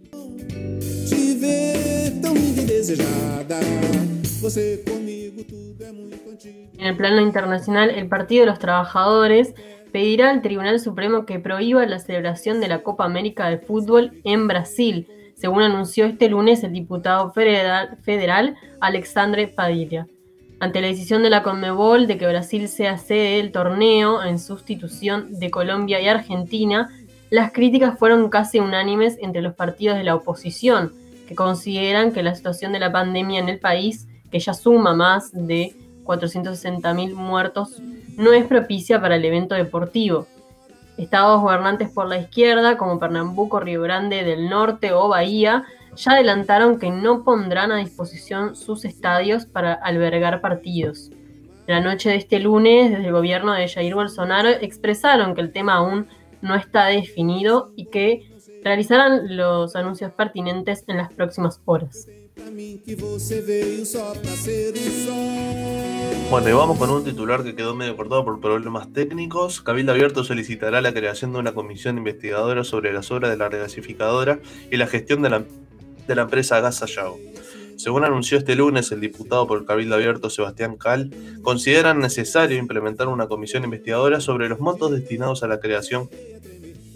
En 6.79 6.87
el 6.87 6.97
plano 6.97 7.21
internacional, 7.21 7.91
el 7.91 8.09
Partido 8.09 8.41
de 8.43 8.47
los 8.47 8.59
Trabajadores 8.59 9.55
pedirá 9.93 10.31
al 10.31 10.41
Tribunal 10.41 10.81
Supremo 10.81 11.27
que 11.27 11.39
prohíba 11.39 11.85
la 11.85 11.99
celebración 11.99 12.61
de 12.61 12.69
la 12.69 12.83
Copa 12.83 13.05
América 13.05 13.51
de 13.51 13.59
Fútbol 13.59 14.21
en 14.25 14.49
Brasil, 14.49 15.07
según 15.35 15.63
anunció 15.63 16.07
este 16.07 16.31
lunes 16.31 16.65
el 16.65 16.73
diputado 16.73 17.33
federal, 17.33 18.57
Alexandre 18.81 19.49
Padilla. 19.49 20.07
Ante 20.59 20.81
la 20.81 20.87
decisión 20.87 21.23
de 21.23 21.31
la 21.31 21.43
Conmebol 21.43 22.07
de 22.07 22.17
que 22.17 22.27
Brasil 22.27 22.69
sea 22.69 22.97
sede 22.97 23.37
del 23.37 23.53
torneo 23.53 24.23
en 24.23 24.39
sustitución 24.39 25.39
de 25.39 25.51
Colombia 25.51 26.01
y 26.01 26.09
Argentina, 26.09 26.89
las 27.29 27.53
críticas 27.53 27.99
fueron 27.99 28.31
casi 28.31 28.59
unánimes 28.59 29.19
entre 29.21 29.43
los 29.43 29.55
partidos 29.55 29.99
de 29.99 30.05
la 30.05 30.15
oposición, 30.15 30.93
que 31.27 31.35
consideran 31.35 32.13
que 32.13 32.23
la 32.23 32.35
situación 32.35 32.73
de 32.73 32.79
la 32.79 32.93
pandemia 32.93 33.41
en 33.41 33.49
el 33.49 33.59
país, 33.59 34.07
que 34.31 34.39
ya 34.39 34.55
suma 34.55 34.95
más 34.95 35.31
de 35.33 35.75
460.000 36.05 37.15
muertos, 37.15 37.81
no 38.17 38.33
es 38.33 38.45
propicia 38.45 39.01
para 39.01 39.17
el 39.17 39.25
evento 39.25 39.55
deportivo. 39.55 40.27
Estados 40.97 41.41
gobernantes 41.41 41.91
por 41.91 42.09
la 42.09 42.19
izquierda, 42.19 42.77
como 42.77 43.01
Pernambuco, 43.01 43.59
Río 43.59 43.83
Grande 43.83 44.23
del 44.23 44.49
Norte 44.49 44.93
o 44.93 45.09
Bahía, 45.09 45.65
ya 45.97 46.13
adelantaron 46.13 46.79
que 46.79 46.91
no 46.91 47.25
pondrán 47.25 47.73
a 47.73 47.77
disposición 47.77 48.55
sus 48.57 48.85
estadios 48.85 49.47
para 49.47 49.73
albergar 49.73 50.41
partidos. 50.41 51.11
La 51.67 51.81
noche 51.81 52.11
de 52.11 52.17
este 52.17 52.41
lunes, 52.41 52.91
desde 52.91 53.07
el 53.07 53.13
gobierno 53.13 53.53
de 53.53 53.69
Jair 53.69 53.95
Bolsonaro, 53.95 54.51
expresaron 54.51 55.35
que 55.35 55.41
el 55.41 55.53
tema 55.53 55.75
aún 55.75 56.07
no 56.43 56.55
está 56.55 56.87
definido 56.87 57.73
y 57.75 57.87
que 57.87 58.29
realizarán 58.65 59.37
los 59.37 59.77
anuncios 59.77 60.11
pertinentes 60.13 60.85
en 60.89 60.97
las 60.97 61.13
próximas 61.13 61.61
horas. 61.67 62.09
Bueno, 66.31 66.49
y 66.49 66.53
vamos 66.53 66.79
con 66.79 66.91
un 66.91 67.05
titular 67.05 67.45
que 67.45 67.55
quedó 67.55 67.75
medio 67.75 67.97
cortado 67.97 68.25
por 68.25 68.41
problemas 68.41 68.91
técnicos. 68.93 69.61
Cabildo 69.61 69.93
Abierto 69.93 70.25
solicitará 70.25 70.81
la 70.81 70.95
creación 70.95 71.33
de 71.35 71.39
una 71.39 71.53
comisión 71.53 71.99
investigadora 71.99 72.65
sobre 72.65 72.93
las 72.93 73.11
obras 73.11 73.31
de 73.31 73.37
la 73.37 73.51
regasificadora 73.51 74.41
y 74.71 74.79
la 74.79 74.87
gestión 74.87 75.21
de 75.23 75.31
la, 75.31 75.45
de 76.09 76.15
la 76.15 76.23
empresa 76.23 76.61
Gas 76.61 76.83
Según 77.77 78.05
anunció 78.05 78.39
este 78.39 78.57
lunes 78.57 78.91
el 78.91 79.01
diputado 79.01 79.47
por 79.47 79.67
Cabildo 79.67 79.95
Abierto 79.95 80.31
Sebastián 80.31 80.77
Cal, 80.77 81.11
consideran 81.43 81.99
necesario 81.99 82.57
implementar 82.57 83.09
una 83.09 83.29
comisión 83.29 83.63
investigadora 83.65 84.21
sobre 84.21 84.49
los 84.49 84.59
montos 84.59 84.91
destinados 84.91 85.43
a 85.43 85.49
la 85.49 85.61
creación 85.61 86.09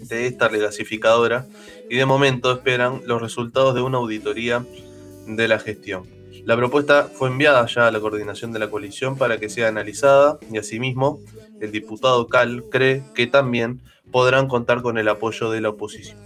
de 0.09 0.27
esta 0.27 0.47
regasificadora 0.47 1.47
y 1.89 1.95
de 1.95 2.05
momento 2.05 2.51
esperan 2.51 3.01
los 3.05 3.21
resultados 3.21 3.75
de 3.75 3.81
una 3.81 3.99
auditoría 3.99 4.65
de 5.27 5.47
la 5.47 5.59
gestión. 5.59 6.07
La 6.45 6.57
propuesta 6.57 7.09
fue 7.13 7.29
enviada 7.29 7.65
ya 7.67 7.87
a 7.87 7.91
la 7.91 7.99
coordinación 7.99 8.51
de 8.51 8.59
la 8.59 8.69
coalición 8.69 9.17
para 9.17 9.39
que 9.39 9.49
sea 9.49 9.67
analizada 9.67 10.39
y 10.51 10.57
asimismo 10.57 11.19
el 11.61 11.71
diputado 11.71 12.27
Cal 12.27 12.63
cree 12.71 13.03
que 13.13 13.27
también 13.27 13.81
podrán 14.11 14.47
contar 14.47 14.81
con 14.81 14.97
el 14.97 15.07
apoyo 15.07 15.51
de 15.51 15.61
la 15.61 15.69
oposición. 15.69 16.17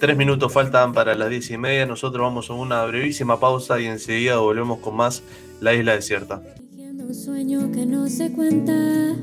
Tres 0.00 0.16
minutos 0.16 0.52
faltan 0.52 0.92
para 0.92 1.14
las 1.14 1.30
diez 1.30 1.50
y 1.50 1.58
media. 1.58 1.86
Nosotros 1.86 2.22
vamos 2.22 2.50
a 2.50 2.54
una 2.54 2.84
brevísima 2.84 3.38
pausa 3.38 3.80
y 3.80 3.86
enseguida 3.86 4.38
volvemos 4.38 4.80
con 4.80 4.96
más 4.96 5.22
La 5.60 5.74
Isla 5.74 5.94
Desierta. 5.94 6.42
Sueño 7.14 7.70
que 7.72 7.86
no 7.86 8.08
se 8.08 8.30
cuenta. 8.32 9.16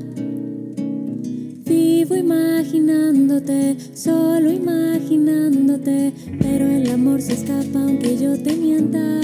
Vivo 1.64 2.16
imaginándote, 2.16 3.76
solo 3.94 4.50
imaginándote, 4.50 6.12
pero 6.38 6.66
el 6.66 6.90
amor 6.90 7.22
se 7.22 7.34
escapa 7.34 7.80
aunque 7.80 8.16
yo 8.16 8.42
te 8.42 8.54
mienta. 8.56 9.20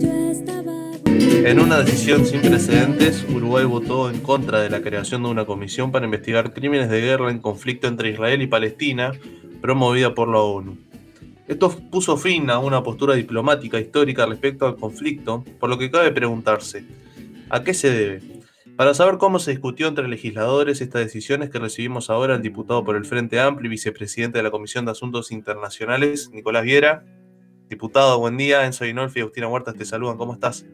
Yo 0.00 0.30
estaba... 0.30 0.72
En 1.04 1.60
una 1.60 1.80
decisión 1.80 2.26
sin 2.26 2.40
precedentes, 2.40 3.24
Uruguay 3.28 3.64
votó 3.64 4.10
en 4.10 4.20
contra 4.20 4.60
de 4.60 4.70
la 4.70 4.82
creación 4.82 5.22
de 5.22 5.28
una 5.30 5.46
comisión 5.46 5.92
para 5.92 6.04
investigar 6.04 6.52
crímenes 6.52 6.90
de 6.90 7.00
guerra 7.00 7.30
en 7.30 7.38
conflicto 7.38 7.88
entre 7.88 8.10
Israel 8.10 8.42
y 8.42 8.46
Palestina, 8.46 9.12
promovida 9.60 10.14
por 10.14 10.28
la 10.28 10.40
ONU. 10.40 10.85
Esto 11.48 11.70
puso 11.70 12.16
fin 12.16 12.50
a 12.50 12.58
una 12.58 12.82
postura 12.82 13.14
diplomática 13.14 13.78
histórica 13.78 14.26
respecto 14.26 14.66
al 14.66 14.76
conflicto, 14.76 15.44
por 15.60 15.70
lo 15.70 15.78
que 15.78 15.90
cabe 15.90 16.10
preguntarse, 16.10 16.84
¿a 17.50 17.62
qué 17.62 17.72
se 17.72 17.90
debe? 17.90 18.22
Para 18.76 18.92
saber 18.94 19.16
cómo 19.16 19.38
se 19.38 19.52
discutió 19.52 19.86
entre 19.86 20.08
legisladores 20.08 20.80
estas 20.80 21.02
decisiones 21.02 21.48
que 21.48 21.58
recibimos 21.58 22.10
ahora 22.10 22.34
el 22.34 22.42
diputado 22.42 22.84
por 22.84 22.96
el 22.96 23.06
Frente 23.06 23.40
Amplio 23.40 23.68
y 23.68 23.70
vicepresidente 23.70 24.38
de 24.38 24.42
la 24.42 24.50
Comisión 24.50 24.84
de 24.84 24.90
Asuntos 24.90 25.30
Internacionales, 25.30 26.30
Nicolás 26.32 26.64
Viera. 26.64 27.04
Diputado, 27.70 28.18
buen 28.18 28.36
día. 28.36 28.66
Enzo 28.66 28.84
Inolfi 28.84 29.20
y 29.20 29.22
Agustina 29.22 29.48
Huertas 29.48 29.76
te 29.76 29.84
saludan. 29.84 30.18
¿Cómo 30.18 30.34
estás? 30.34 30.66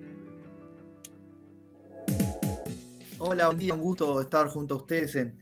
Hola, 3.18 3.46
buen 3.46 3.58
día. 3.58 3.74
Un 3.74 3.80
gusto 3.80 4.20
estar 4.20 4.48
junto 4.48 4.74
a 4.74 4.76
ustedes 4.78 5.14
en, 5.14 5.38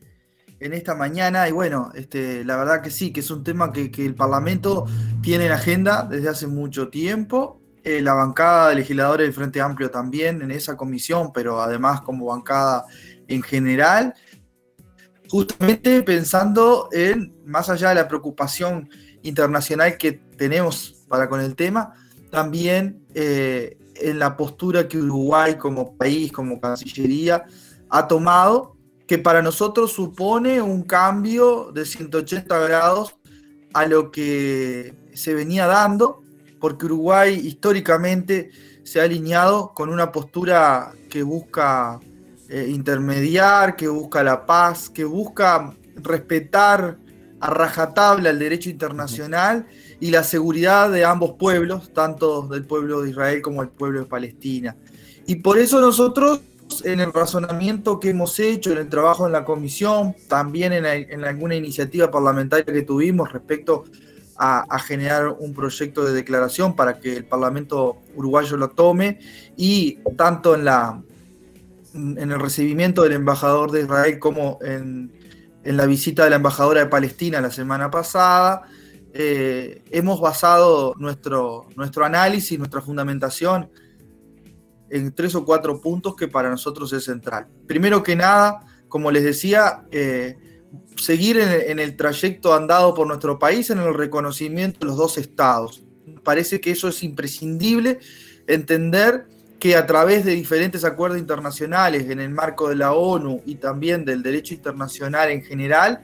esta 0.61 0.95
mañana. 0.95 1.47
Y 1.49 1.51
bueno, 1.51 1.91
este, 1.95 2.43
la 2.45 2.57
verdad 2.57 2.81
que 2.81 2.91
sí, 2.91 3.11
que 3.11 3.21
es 3.21 3.31
un 3.31 3.43
tema 3.43 3.71
que, 3.71 3.89
que 3.89 4.05
el 4.05 4.15
Parlamento 4.15 4.85
tiene 5.21 5.47
en 5.47 5.51
agenda 5.51 6.07
desde 6.09 6.29
hace 6.29 6.47
mucho 6.47 6.89
tiempo 6.89 7.61
eh, 7.83 7.99
la 7.99 8.13
bancada 8.13 8.69
de 8.69 8.75
legisladores 8.75 9.25
del 9.25 9.33
Frente 9.33 9.59
Amplio 9.59 9.89
también 9.89 10.43
en 10.43 10.51
esa 10.51 10.77
comisión, 10.77 11.31
pero 11.33 11.59
además 11.59 12.01
como 12.01 12.27
bancada 12.27 12.85
en 13.27 13.41
general, 13.41 14.13
justamente 15.27 16.03
pensando 16.03 16.89
en, 16.91 17.33
más 17.43 17.69
allá 17.69 17.89
de 17.89 17.95
la 17.95 18.07
preocupación 18.07 18.87
internacional 19.23 19.97
que 19.97 20.11
tenemos 20.11 21.05
para 21.07 21.27
con 21.27 21.41
el 21.41 21.55
tema, 21.55 21.93
también 22.29 23.03
eh, 23.15 23.77
en 23.95 24.19
la 24.19 24.37
postura 24.37 24.87
que 24.87 24.99
Uruguay 24.99 25.55
como 25.55 25.97
país, 25.97 26.31
como 26.31 26.61
Cancillería, 26.61 27.45
ha 27.89 28.07
tomado, 28.07 28.77
que 29.11 29.17
para 29.17 29.41
nosotros 29.41 29.91
supone 29.91 30.61
un 30.61 30.83
cambio 30.83 31.69
de 31.73 31.85
180 31.85 32.57
grados 32.59 33.17
a 33.73 33.85
lo 33.85 34.09
que 34.09 34.93
se 35.13 35.33
venía 35.33 35.67
dando 35.67 36.23
porque 36.61 36.85
Uruguay 36.85 37.33
históricamente 37.33 38.51
se 38.83 39.01
ha 39.01 39.03
alineado 39.03 39.73
con 39.73 39.89
una 39.89 40.13
postura 40.13 40.93
que 41.09 41.23
busca 41.23 41.99
eh, 42.47 42.67
intermediar, 42.69 43.75
que 43.75 43.89
busca 43.89 44.23
la 44.23 44.45
paz, 44.45 44.89
que 44.89 45.03
busca 45.03 45.75
respetar 45.97 46.97
a 47.41 47.49
rajatabla 47.49 48.29
el 48.29 48.39
derecho 48.39 48.69
internacional 48.69 49.67
y 49.99 50.11
la 50.11 50.23
seguridad 50.23 50.89
de 50.89 51.03
ambos 51.03 51.33
pueblos, 51.37 51.91
tanto 51.91 52.43
del 52.43 52.63
pueblo 52.63 53.01
de 53.01 53.09
Israel 53.09 53.41
como 53.41 53.59
del 53.59 53.71
pueblo 53.71 53.99
de 53.99 54.05
Palestina. 54.05 54.77
Y 55.27 55.35
por 55.35 55.57
eso 55.57 55.81
nosotros, 55.81 56.39
en 56.85 56.99
el 56.99 57.13
razonamiento 57.13 57.99
que 57.99 58.09
hemos 58.09 58.39
hecho, 58.39 58.71
en 58.71 58.79
el 58.79 58.89
trabajo 58.89 59.25
en 59.25 59.33
la 59.33 59.45
comisión, 59.45 60.15
también 60.27 60.73
en, 60.73 60.85
en 60.85 61.23
alguna 61.25 61.55
iniciativa 61.55 62.09
parlamentaria 62.09 62.65
que 62.65 62.81
tuvimos 62.83 63.31
respecto 63.31 63.85
a, 64.43 64.79
generar 64.79 65.27
un 65.27 65.53
proyecto 65.53 66.03
de 66.03 66.13
declaración 66.13 66.75
para 66.75 66.99
que 66.99 67.15
el 67.15 67.25
Parlamento 67.25 67.97
uruguayo 68.15 68.57
lo 68.57 68.69
tome 68.69 69.19
y 69.55 69.99
tanto 70.17 70.55
en, 70.55 70.65
la, 70.65 70.99
en 71.93 72.31
el 72.31 72.39
recibimiento 72.39 73.03
del 73.03 73.13
embajador 73.13 73.69
de 73.71 73.81
Israel 73.81 74.17
como 74.17 74.57
en, 74.63 75.11
la 75.63 75.85
visita 75.85 76.23
de 76.23 76.31
la 76.31 76.37
embajadora 76.37 76.79
de 76.79 76.87
Palestina 76.87 77.39
la 77.39 77.51
semana 77.51 77.91
pasada, 77.91 78.63
eh, 79.13 79.83
hemos 79.91 80.19
basado 80.19 80.95
nuestro, 80.97 81.67
nuestro 81.75 82.03
análisis, 82.03 82.57
nuestra 82.57 82.81
fundamentación 82.81 83.69
en 84.91 85.13
tres 85.13 85.33
o 85.35 85.45
cuatro 85.45 85.79
puntos 85.79 86.15
que 86.15 86.27
para 86.27 86.49
nosotros 86.49 86.91
es 86.93 87.05
central. 87.05 87.47
Primero 87.65 88.03
que 88.03 88.15
nada, 88.15 88.65
como 88.89 89.09
les 89.09 89.23
decía, 89.23 89.85
eh, 89.89 90.37
seguir 90.97 91.39
en, 91.39 91.79
el 91.79 91.95
trayecto 91.95 92.53
andado 92.53 92.93
por 92.93 93.07
nuestro 93.07 93.39
país 93.39 93.69
en 93.69 93.79
el 93.79 93.93
reconocimiento 93.93 94.79
de 94.79 94.85
los 94.87 94.97
dos 94.97 95.17
estados. 95.17 95.81
Parece 96.23 96.59
que 96.59 96.71
eso 96.71 96.89
es 96.89 97.03
imprescindible, 97.03 97.99
entender 98.47 99.27
que 99.59 99.75
a 99.75 99.85
través 99.85 100.25
de 100.25 100.31
diferentes 100.31 100.83
acuerdos 100.83 101.19
internacionales 101.19 102.09
en 102.09 102.19
el 102.19 102.29
marco 102.29 102.67
de 102.67 102.75
la 102.75 102.93
ONU 102.93 103.41
y 103.45 103.55
también 103.55 104.03
del 104.03 104.23
derecho 104.23 104.53
internacional 104.53 105.29
en 105.29 105.43
general, 105.43 106.01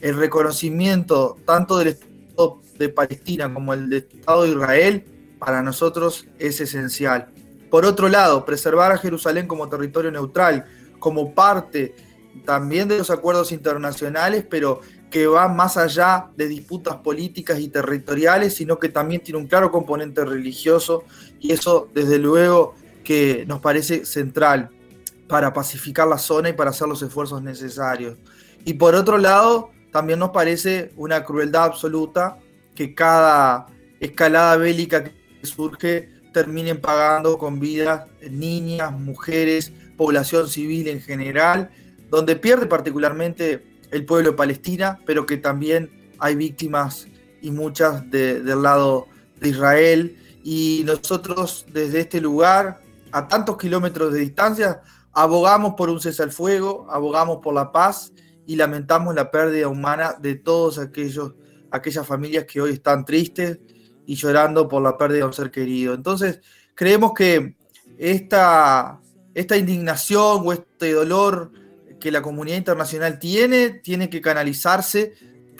el 0.00 0.16
reconocimiento 0.16 1.38
tanto 1.46 1.78
del 1.78 1.88
Estado 1.88 2.60
de 2.78 2.88
Palestina 2.88 3.52
como 3.52 3.72
el 3.72 3.88
del 3.88 4.06
Estado 4.12 4.42
de 4.42 4.50
Israel 4.50 5.04
para 5.38 5.62
nosotros 5.62 6.26
es 6.38 6.60
esencial. 6.60 7.28
Por 7.70 7.84
otro 7.84 8.08
lado, 8.08 8.44
preservar 8.44 8.92
a 8.92 8.98
Jerusalén 8.98 9.46
como 9.46 9.68
territorio 9.68 10.10
neutral, 10.10 10.64
como 10.98 11.34
parte 11.34 11.94
también 12.44 12.88
de 12.88 12.98
los 12.98 13.10
acuerdos 13.10 13.52
internacionales, 13.52 14.44
pero 14.48 14.80
que 15.10 15.26
va 15.26 15.48
más 15.48 15.76
allá 15.76 16.28
de 16.36 16.48
disputas 16.48 16.96
políticas 16.96 17.58
y 17.60 17.68
territoriales, 17.68 18.54
sino 18.54 18.78
que 18.78 18.88
también 18.88 19.22
tiene 19.22 19.40
un 19.40 19.46
claro 19.46 19.70
componente 19.70 20.24
religioso 20.24 21.04
y 21.40 21.52
eso 21.52 21.88
desde 21.94 22.18
luego 22.18 22.74
que 23.04 23.44
nos 23.46 23.60
parece 23.60 24.04
central 24.04 24.70
para 25.28 25.52
pacificar 25.52 26.06
la 26.06 26.18
zona 26.18 26.50
y 26.50 26.52
para 26.52 26.70
hacer 26.70 26.88
los 26.88 27.02
esfuerzos 27.02 27.42
necesarios. 27.42 28.16
Y 28.64 28.74
por 28.74 28.94
otro 28.94 29.18
lado, 29.18 29.70
también 29.92 30.18
nos 30.18 30.30
parece 30.30 30.92
una 30.96 31.24
crueldad 31.24 31.64
absoluta 31.64 32.38
que 32.74 32.94
cada 32.94 33.66
escalada 34.00 34.56
bélica 34.56 35.04
que 35.04 35.12
surge 35.42 36.17
terminen 36.32 36.80
pagando 36.80 37.38
con 37.38 37.60
vidas 37.60 38.06
niñas, 38.30 38.92
mujeres, 38.92 39.72
población 39.96 40.48
civil 40.48 40.88
en 40.88 41.00
general, 41.00 41.70
donde 42.10 42.36
pierde 42.36 42.66
particularmente 42.66 43.66
el 43.90 44.04
pueblo 44.04 44.30
de 44.30 44.36
Palestina, 44.36 45.00
pero 45.06 45.26
que 45.26 45.36
también 45.36 46.12
hay 46.18 46.34
víctimas 46.34 47.08
y 47.40 47.50
muchas 47.50 48.10
del 48.10 48.62
lado 48.62 49.06
de 49.40 49.48
Israel. 49.50 50.16
Y 50.44 50.82
nosotros 50.86 51.66
desde 51.72 52.00
este 52.00 52.20
lugar, 52.20 52.80
a 53.12 53.28
tantos 53.28 53.56
kilómetros 53.56 54.12
de 54.12 54.20
distancia, 54.20 54.82
abogamos 55.12 55.74
por 55.74 55.90
un 55.90 56.00
cese 56.00 56.22
al 56.22 56.32
fuego, 56.32 56.86
abogamos 56.90 57.38
por 57.42 57.54
la 57.54 57.72
paz 57.72 58.12
y 58.46 58.56
lamentamos 58.56 59.14
la 59.14 59.30
pérdida 59.30 59.68
humana 59.68 60.16
de 60.18 60.42
aquellos 60.80 61.34
aquellas 61.70 62.06
familias 62.06 62.46
que 62.46 62.62
hoy 62.62 62.72
están 62.72 63.04
tristes 63.04 63.58
y 64.08 64.14
llorando 64.14 64.66
por 64.68 64.82
la 64.82 64.96
pérdida 64.96 65.18
de 65.18 65.24
un 65.26 65.34
ser 65.34 65.50
querido. 65.50 65.92
Entonces, 65.92 66.40
creemos 66.74 67.12
que 67.12 67.56
esta, 67.98 68.98
esta 69.34 69.56
indignación 69.58 70.40
o 70.46 70.52
este 70.54 70.94
dolor 70.94 71.52
que 72.00 72.10
la 72.10 72.22
comunidad 72.22 72.56
internacional 72.56 73.18
tiene, 73.18 73.68
tiene 73.68 74.08
que 74.08 74.22
canalizarse 74.22 75.12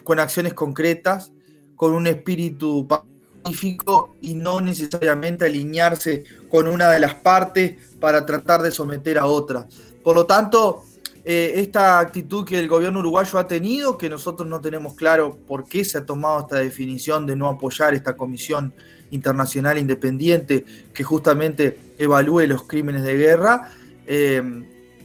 con 0.03 0.19
acciones 0.19 0.55
concretas, 0.55 1.31
con 1.77 1.93
un 1.93 2.07
espíritu 2.07 2.89
pacífico 2.89 4.17
y 4.23 4.33
no 4.35 4.63
necesariamente 4.63 5.45
alinearse 5.45 6.25
con 6.49 6.69
una 6.69 6.89
de 6.89 7.01
las 7.01 7.17
partes 7.17 7.75
para 8.01 8.25
tratar 8.25 8.63
de 8.63 8.71
someter 8.71 9.19
a 9.19 9.27
otra. 9.27 9.69
Por 10.03 10.17
lo 10.17 10.25
tanto, 10.25 10.85
eh, 11.31 11.61
esta 11.61 11.99
actitud 11.99 12.43
que 12.43 12.59
el 12.59 12.69
gobierno 12.69 13.01
uruguayo 13.01 13.39
ha 13.39 13.47
tenido, 13.47 13.99
que 13.99 14.09
nosotros 14.09 14.49
no 14.49 14.63
tenemos 14.63 14.95
claro 14.95 15.37
por 15.47 15.69
qué 15.69 15.85
se 15.85 15.99
ha 15.99 16.07
tomado 16.07 16.41
esta 16.41 16.57
definición 16.57 17.27
de 17.27 17.37
no 17.37 17.49
apoyar 17.49 17.93
esta 17.93 18.17
comisión 18.17 18.73
internacional 19.11 19.77
independiente 19.77 20.65
que 20.95 21.05
justamente 21.05 21.93
evalúe 21.99 22.47
los 22.47 22.63
crímenes 22.63 23.03
de 23.03 23.15
guerra, 23.19 23.73
eh, 24.07 24.43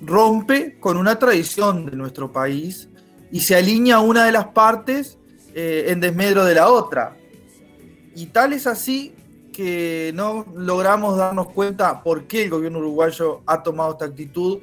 rompe 0.01 0.77
con 0.79 0.95
una 0.95 1.19
tradición 1.19 1.87
de 1.87 1.97
nuestro 1.97 2.31
país 2.31 2.87
y 3.29 3.41
se 3.41 3.57
alinea 3.57 3.99
una 3.99 4.23
de 4.23 4.31
las 4.31 4.45
partes 4.45 5.17
eh, 5.53 5.87
en 5.89 5.99
desmedro 5.99 6.45
de 6.45 6.55
la 6.55 6.69
otra. 6.69 7.17
Y 8.15 8.27
tal 8.27 8.53
es 8.53 8.65
así 8.65 9.13
que 9.51 10.13
no 10.15 10.45
logramos 10.55 11.17
darnos 11.17 11.49
cuenta 11.49 12.01
por 12.01 12.27
qué 12.27 12.43
el 12.43 12.49
gobierno 12.49 12.79
uruguayo 12.79 13.41
ha 13.45 13.61
tomado 13.61 13.91
esta 13.91 14.05
actitud 14.05 14.59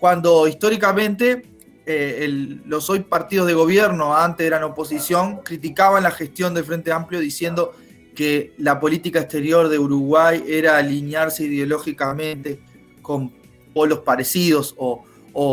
cuando 0.00 0.48
históricamente 0.48 1.42
eh, 1.84 2.58
los 2.64 2.88
hoy 2.88 3.00
partidos 3.00 3.46
de 3.46 3.52
gobierno, 3.52 4.16
antes 4.16 4.46
eran 4.46 4.62
oposición, 4.62 5.40
criticaban 5.44 6.02
la 6.02 6.10
gestión 6.10 6.54
del 6.54 6.64
Frente 6.64 6.90
Amplio 6.90 7.20
diciendo 7.20 7.74
que 8.14 8.54
la 8.58 8.80
política 8.80 9.20
exterior 9.20 9.68
de 9.68 9.78
Uruguay 9.78 10.42
era 10.48 10.78
alinearse 10.78 11.44
ideológicamente 11.44 12.60
con 13.02 13.32
polos 13.74 14.00
parecidos 14.00 14.74
o, 14.78 15.04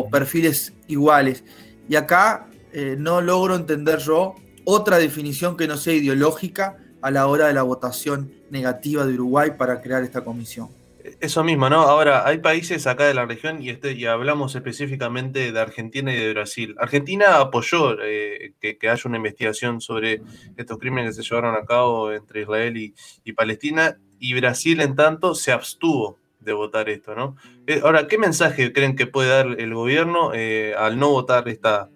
perfiles 0.10 0.74
iguales. 0.88 1.44
Y 1.90 1.96
acá 1.96 2.48
eh, 2.72 2.96
no 2.98 3.22
logro 3.22 3.56
entender 3.56 4.00
yo 4.00 4.36
otra 4.64 4.98
definición 4.98 5.56
que 5.56 5.68
no 5.68 5.78
sea 5.78 5.94
ideológica 5.94 6.78
a 7.02 7.12
la 7.12 7.28
hora 7.28 7.48
de 7.48 7.54
la 7.54 7.64
votación 7.64 8.32
negativa 8.50 9.06
de 9.06 9.14
Uruguay 9.14 9.52
para 9.58 9.82
crear 9.82 10.04
esta 10.04 10.24
comisión. 10.24 10.77
Eso 11.20 11.44
mismo, 11.44 11.68
¿no? 11.68 11.82
Ahora, 11.82 12.28
hay 12.28 12.38
países 12.38 12.86
acá 12.86 13.06
de 13.06 13.16
la 13.16 13.26
región 13.26 13.60
y, 13.60 13.70
este, 13.70 13.94
y 13.94 14.06
hablamos 14.06 14.54
específicamente 14.56 15.52
de 15.52 15.60
Argentina 15.60 16.14
y 16.14 16.16
de 16.16 16.34
Brasil. 16.34 16.76
Argentina 16.78 17.40
apoyó 17.40 17.98
eh, 18.04 18.54
que, 18.60 18.78
haya 18.88 19.02
una 19.06 19.18
investigación 19.18 19.82
sobre 19.82 20.22
estos 20.58 20.78
crímenes 20.78 21.16
que 21.18 21.24
se 21.24 21.28
llevaron 21.28 21.56
a 21.56 21.66
cabo 21.66 22.12
entre 22.12 22.42
Israel 22.42 22.78
y, 22.78 23.34
Palestina, 23.34 23.98
y 24.20 24.36
Brasil, 24.36 24.80
en 24.80 24.96
tanto, 24.96 25.34
se 25.34 25.52
abstuvo 25.52 26.20
de 26.40 26.54
votar 26.54 26.88
esto, 26.88 27.16
¿no? 27.16 27.36
Eh, 27.66 27.82
ahora, 27.84 28.06
¿qué 28.08 28.20
mensaje 28.20 28.72
creen 28.72 28.96
que 28.96 29.08
puede 29.08 29.30
dar 29.30 29.60
el 29.60 29.74
gobierno 29.74 30.36
eh, 30.36 30.76
al 30.78 31.00
no 31.00 31.10
votar 31.10 31.50
esta, 31.50 31.90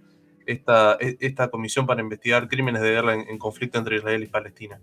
esta, 0.48 0.98
e, 1.00 1.18
esta 1.20 1.52
comisión 1.52 1.86
para 1.86 2.02
investigar 2.02 2.48
crímenes 2.48 2.82
de 2.82 2.90
guerra 2.90 3.14
en 3.14 3.38
conflicto 3.38 3.78
entre 3.78 3.98
Israel 3.98 4.24
y 4.24 4.28
Palestina? 4.28 4.82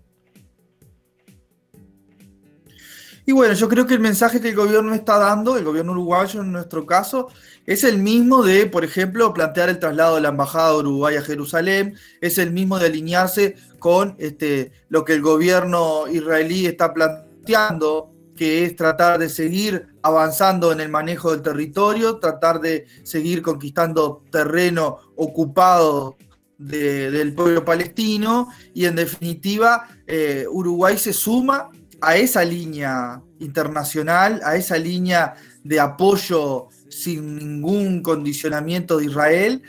Y 3.25 3.31
bueno, 3.31 3.53
yo 3.53 3.69
creo 3.69 3.85
que 3.85 3.93
el 3.93 3.99
mensaje 3.99 4.41
que 4.41 4.49
el 4.49 4.55
gobierno 4.55 4.93
está 4.93 5.17
dando, 5.17 5.57
el 5.57 5.63
gobierno 5.63 5.91
uruguayo 5.91 6.41
en 6.41 6.51
nuestro 6.51 6.85
caso, 6.85 7.29
es 7.65 7.83
el 7.83 7.99
mismo 7.99 8.43
de, 8.43 8.65
por 8.65 8.83
ejemplo, 8.83 9.33
plantear 9.33 9.69
el 9.69 9.79
traslado 9.79 10.15
de 10.15 10.21
la 10.21 10.29
Embajada 10.29 10.71
de 10.71 10.77
Uruguay 10.77 11.15
a 11.15 11.21
Jerusalén, 11.21 11.95
es 12.21 12.37
el 12.37 12.51
mismo 12.51 12.79
de 12.79 12.87
alinearse 12.87 13.55
con 13.77 14.15
este, 14.19 14.71
lo 14.89 15.05
que 15.05 15.13
el 15.13 15.21
gobierno 15.21 16.07
israelí 16.07 16.65
está 16.65 16.93
planteando, 16.93 18.11
que 18.35 18.65
es 18.65 18.75
tratar 18.75 19.19
de 19.19 19.29
seguir 19.29 19.87
avanzando 20.01 20.71
en 20.71 20.79
el 20.79 20.89
manejo 20.89 21.31
del 21.31 21.41
territorio, 21.41 22.19
tratar 22.19 22.61
de 22.61 22.87
seguir 23.03 23.41
conquistando 23.41 24.23
terreno 24.31 24.99
ocupado 25.15 26.15
del 26.57 27.33
pueblo 27.33 27.63
palestino 27.63 28.49
y 28.73 28.85
en 28.85 28.95
definitiva 28.95 29.87
eh, 30.05 30.45
Uruguay 30.49 30.97
se 30.97 31.13
suma 31.13 31.69
a 32.01 32.17
esa 32.17 32.43
línea 32.43 33.21
internacional, 33.39 34.41
a 34.43 34.55
esa 34.55 34.77
línea 34.77 35.35
de 35.63 35.79
apoyo 35.79 36.67
sin 36.89 37.35
ningún 37.35 38.01
condicionamiento 38.01 38.97
de 38.97 39.05
Israel 39.05 39.61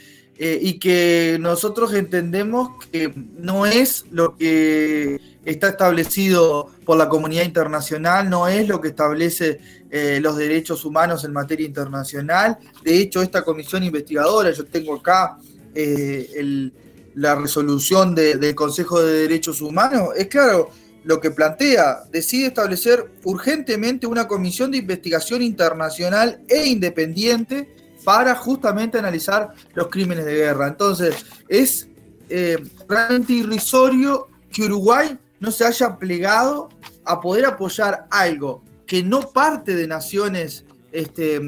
eh, 0.43 0.59
y 0.61 0.79
que 0.79 1.37
nosotros 1.39 1.93
entendemos 1.93 2.71
que 2.91 3.13
no 3.37 3.67
es 3.67 4.07
lo 4.11 4.37
que 4.37 5.21
está 5.45 5.69
establecido 5.69 6.71
por 6.87 6.97
la 6.97 7.09
comunidad 7.09 7.45
internacional, 7.45 8.31
no 8.31 8.49
es 8.49 8.67
lo 8.67 8.81
que 8.81 8.89
establece 8.89 9.61
eh, 9.91 10.19
los 10.23 10.37
derechos 10.37 10.85
humanos 10.85 11.25
en 11.25 11.33
materia 11.33 11.67
internacional. 11.67 12.57
De 12.83 12.99
hecho, 12.99 13.21
esta 13.21 13.43
comisión 13.43 13.85
investigadora, 13.85 14.51
yo 14.51 14.65
tengo 14.65 14.95
acá 14.95 15.37
eh, 15.75 16.71
la 17.15 17.35
resolución 17.35 18.15
del 18.15 18.55
Consejo 18.55 19.03
de 19.03 19.13
Derechos 19.29 19.61
Humanos, 19.61 20.11
es 20.17 20.29
claro, 20.29 20.71
lo 21.05 21.21
que 21.21 21.31
plantea, 21.31 22.05
decide 22.11 22.47
establecer 22.47 23.11
urgentemente 23.25 24.07
una 24.07 24.29
comisión 24.29 24.71
de 24.71 24.79
investigación 24.79 25.43
internacional 25.43 26.43
e 26.49 26.67
independiente 26.67 27.75
para 28.05 28.35
justamente 28.35 28.99
analizar 28.99 29.51
los 29.75 29.89
crímenes 29.89 30.25
de 30.25 30.35
guerra. 30.35 30.69
Entonces, 30.69 31.25
es 31.49 31.89
eh, 32.29 32.59
realmente 32.89 33.33
irrisorio 33.33 34.29
que 34.51 34.65
Uruguay 34.65 35.19
no 35.39 35.51
se 35.51 35.65
haya 35.65 35.97
plegado 35.97 36.69
a 37.05 37.21
poder 37.21 37.47
apoyar 37.47 38.07
algo 38.11 38.63
que 38.87 39.03
no 39.03 39.31
parte 39.33 39.75
de 39.75 39.87
naciones 39.87 40.65
este, 40.93 41.41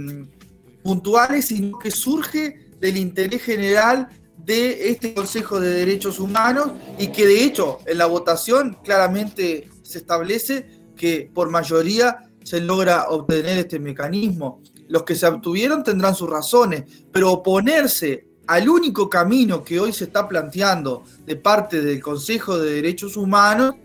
puntuales, 0.83 1.47
sino 1.47 1.79
que 1.79 1.91
surge 1.91 2.69
del 2.81 2.97
interés 2.97 3.43
general 3.43 4.09
de 4.45 4.91
este 4.91 5.15
Consejo 5.15 5.61
de 5.61 5.71
Derechos 5.71 6.19
Humanos 6.19 6.73
y 6.99 7.09
que 7.09 7.27
de 7.27 7.45
hecho 7.45 7.79
en 7.87 7.99
la 7.99 8.07
votación 8.07 8.79
claramente 8.83 9.69
se 9.83 9.99
establece 9.99 10.83
que 10.97 11.31
por 11.33 11.51
mayoría 11.51 12.29
se 12.43 12.61
logra 12.61 13.09
obtener 13.09 13.59
este 13.59 13.79
mecanismo. 13.79 14.61
Los 14.89 15.05
que 15.05 15.15
se 15.15 15.27
obtuvieron 15.27 15.85
tendrán 15.85 16.15
sus 16.15 16.29
razones, 16.29 16.85
pero 17.13 17.33
oponerse 17.33 18.27
al 18.47 18.69
único 18.69 19.09
camino 19.09 19.63
que 19.63 19.79
hoy 19.79 19.93
se 19.93 20.05
está 20.05 20.29
planteando 20.29 21.05
de 21.25 21.37
parte 21.37 21.81
del 21.81 22.03
Consejo 22.03 22.59
de 22.59 22.75
Derechos 22.75 23.17
Humanos, 23.17 23.77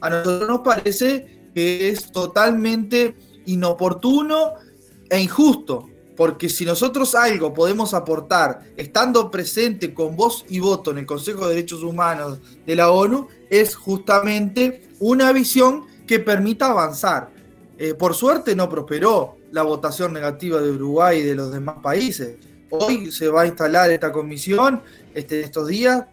a 0.00 0.10
nosotros 0.10 0.48
nos 0.48 0.60
parece 0.60 1.50
que 1.54 1.88
es 1.88 2.10
totalmente 2.10 3.14
inoportuno 3.46 4.54
e 5.08 5.20
injusto, 5.20 5.88
porque 6.16 6.48
si 6.48 6.64
nosotros 6.64 7.14
algo 7.14 7.52
podemos 7.52 7.94
aportar 7.94 8.60
estando 8.76 9.30
presente 9.30 9.92
con 9.92 10.16
voz 10.16 10.44
y 10.48 10.60
voto 10.60 10.90
en 10.92 10.98
el 10.98 11.06
Consejo 11.06 11.46
de 11.46 11.54
Derechos 11.54 11.82
Humanos 11.82 12.38
de 12.64 12.76
la 12.76 12.90
ONU, 12.90 13.28
es 13.50 13.74
justamente 13.74 14.88
una 15.00 15.32
visión 15.32 15.86
que 16.06 16.20
permita 16.20 16.66
avanzar. 16.66 17.30
Eh, 17.78 17.94
por 17.94 18.14
suerte 18.14 18.54
no 18.54 18.68
prosperó 18.68 19.36
la 19.50 19.62
votación 19.62 20.12
negativa 20.12 20.60
de 20.60 20.70
Uruguay 20.70 21.18
y 21.18 21.22
de 21.22 21.34
los 21.34 21.52
demás 21.52 21.76
países. 21.82 22.36
Hoy 22.70 23.10
se 23.10 23.28
va 23.28 23.42
a 23.42 23.46
instalar 23.46 23.90
esta 23.90 24.12
comisión 24.12 24.82
este, 25.14 25.40
estos 25.40 25.68
días 25.68 26.04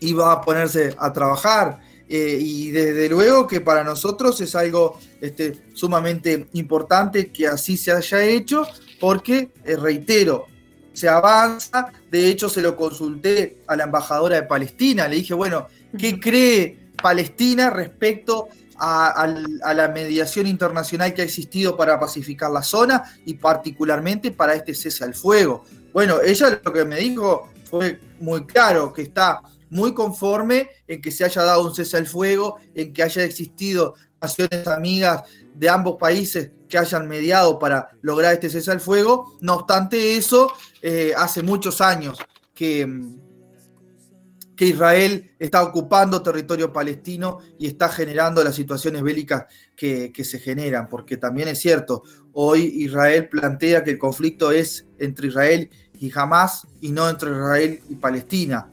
y 0.00 0.12
va 0.12 0.32
a 0.32 0.40
ponerse 0.40 0.94
a 0.98 1.12
trabajar. 1.12 1.80
Eh, 2.08 2.38
y 2.40 2.70
desde 2.70 3.08
luego 3.08 3.46
que 3.46 3.60
para 3.60 3.84
nosotros 3.84 4.40
es 4.40 4.54
algo 4.56 4.98
este, 5.20 5.62
sumamente 5.74 6.48
importante 6.54 7.30
que 7.30 7.46
así 7.46 7.76
se 7.76 7.92
haya 7.92 8.24
hecho, 8.24 8.66
porque, 9.00 9.50
eh, 9.64 9.76
reitero, 9.76 10.46
se 10.92 11.08
avanza, 11.08 11.90
de 12.10 12.28
hecho 12.28 12.48
se 12.48 12.60
lo 12.60 12.76
consulté 12.76 13.62
a 13.66 13.74
la 13.74 13.84
embajadora 13.84 14.36
de 14.36 14.42
Palestina, 14.42 15.08
le 15.08 15.16
dije, 15.16 15.34
bueno, 15.34 15.66
¿qué 15.98 16.20
cree 16.20 16.90
Palestina 17.02 17.70
respecto 17.70 18.48
a, 18.76 19.26
la 19.74 19.88
mediación 19.88 20.46
internacional 20.46 21.14
que 21.14 21.22
ha 21.22 21.24
existido 21.24 21.76
para 21.76 21.98
pacificar 21.98 22.50
la 22.50 22.62
zona 22.62 23.04
y 23.24 23.34
particularmente 23.34 24.30
para 24.30 24.54
este 24.54 24.74
cese 24.74 25.04
al 25.04 25.14
fuego? 25.14 25.64
Bueno, 25.92 26.20
ella 26.22 26.60
lo 26.62 26.72
que 26.72 26.84
me 26.84 26.96
dijo 26.96 27.48
fue 27.64 28.00
muy 28.20 28.46
claro 28.46 28.92
que 28.92 29.02
está 29.02 29.42
muy 29.70 29.94
conforme 29.94 30.68
en 30.86 31.00
que 31.00 31.10
se 31.10 31.24
haya 31.24 31.42
dado 31.42 31.64
un 31.64 31.74
cese 31.74 31.96
al 31.96 32.06
fuego, 32.06 32.56
en 32.74 32.92
que 32.92 33.02
haya 33.02 33.22
existido 33.22 33.94
naciones 34.20 34.66
amigas 34.66 35.22
de 35.54 35.68
ambos 35.68 35.96
países 35.98 36.50
que 36.70 36.78
hayan 36.78 37.06
mediado 37.08 37.58
para 37.58 37.90
lograr 38.00 38.32
este 38.32 38.48
cese 38.48 38.70
al 38.70 38.80
fuego. 38.80 39.36
No 39.40 39.56
obstante 39.56 40.16
eso, 40.16 40.54
eh, 40.80 41.12
hace 41.16 41.42
muchos 41.42 41.82
años 41.82 42.18
que, 42.54 42.88
que 44.56 44.66
Israel 44.66 45.32
está 45.38 45.62
ocupando 45.62 46.22
territorio 46.22 46.72
palestino 46.72 47.40
y 47.58 47.66
está 47.66 47.90
generando 47.90 48.42
las 48.42 48.54
situaciones 48.54 49.02
bélicas 49.02 49.46
que, 49.76 50.12
que, 50.12 50.24
se 50.24 50.38
generan, 50.38 50.88
porque 50.88 51.16
también 51.16 51.48
es 51.48 51.58
cierto, 51.58 52.04
hoy 52.32 52.62
Israel 52.76 53.28
plantea 53.28 53.82
que 53.82 53.90
el 53.90 53.98
conflicto 53.98 54.52
es 54.52 54.86
entre 54.98 55.28
Israel 55.28 55.68
y 55.98 56.10
Hamas 56.14 56.66
y 56.80 56.92
no 56.92 57.08
entre 57.10 57.30
Israel 57.30 57.80
y 57.90 57.96
Palestina, 57.96 58.70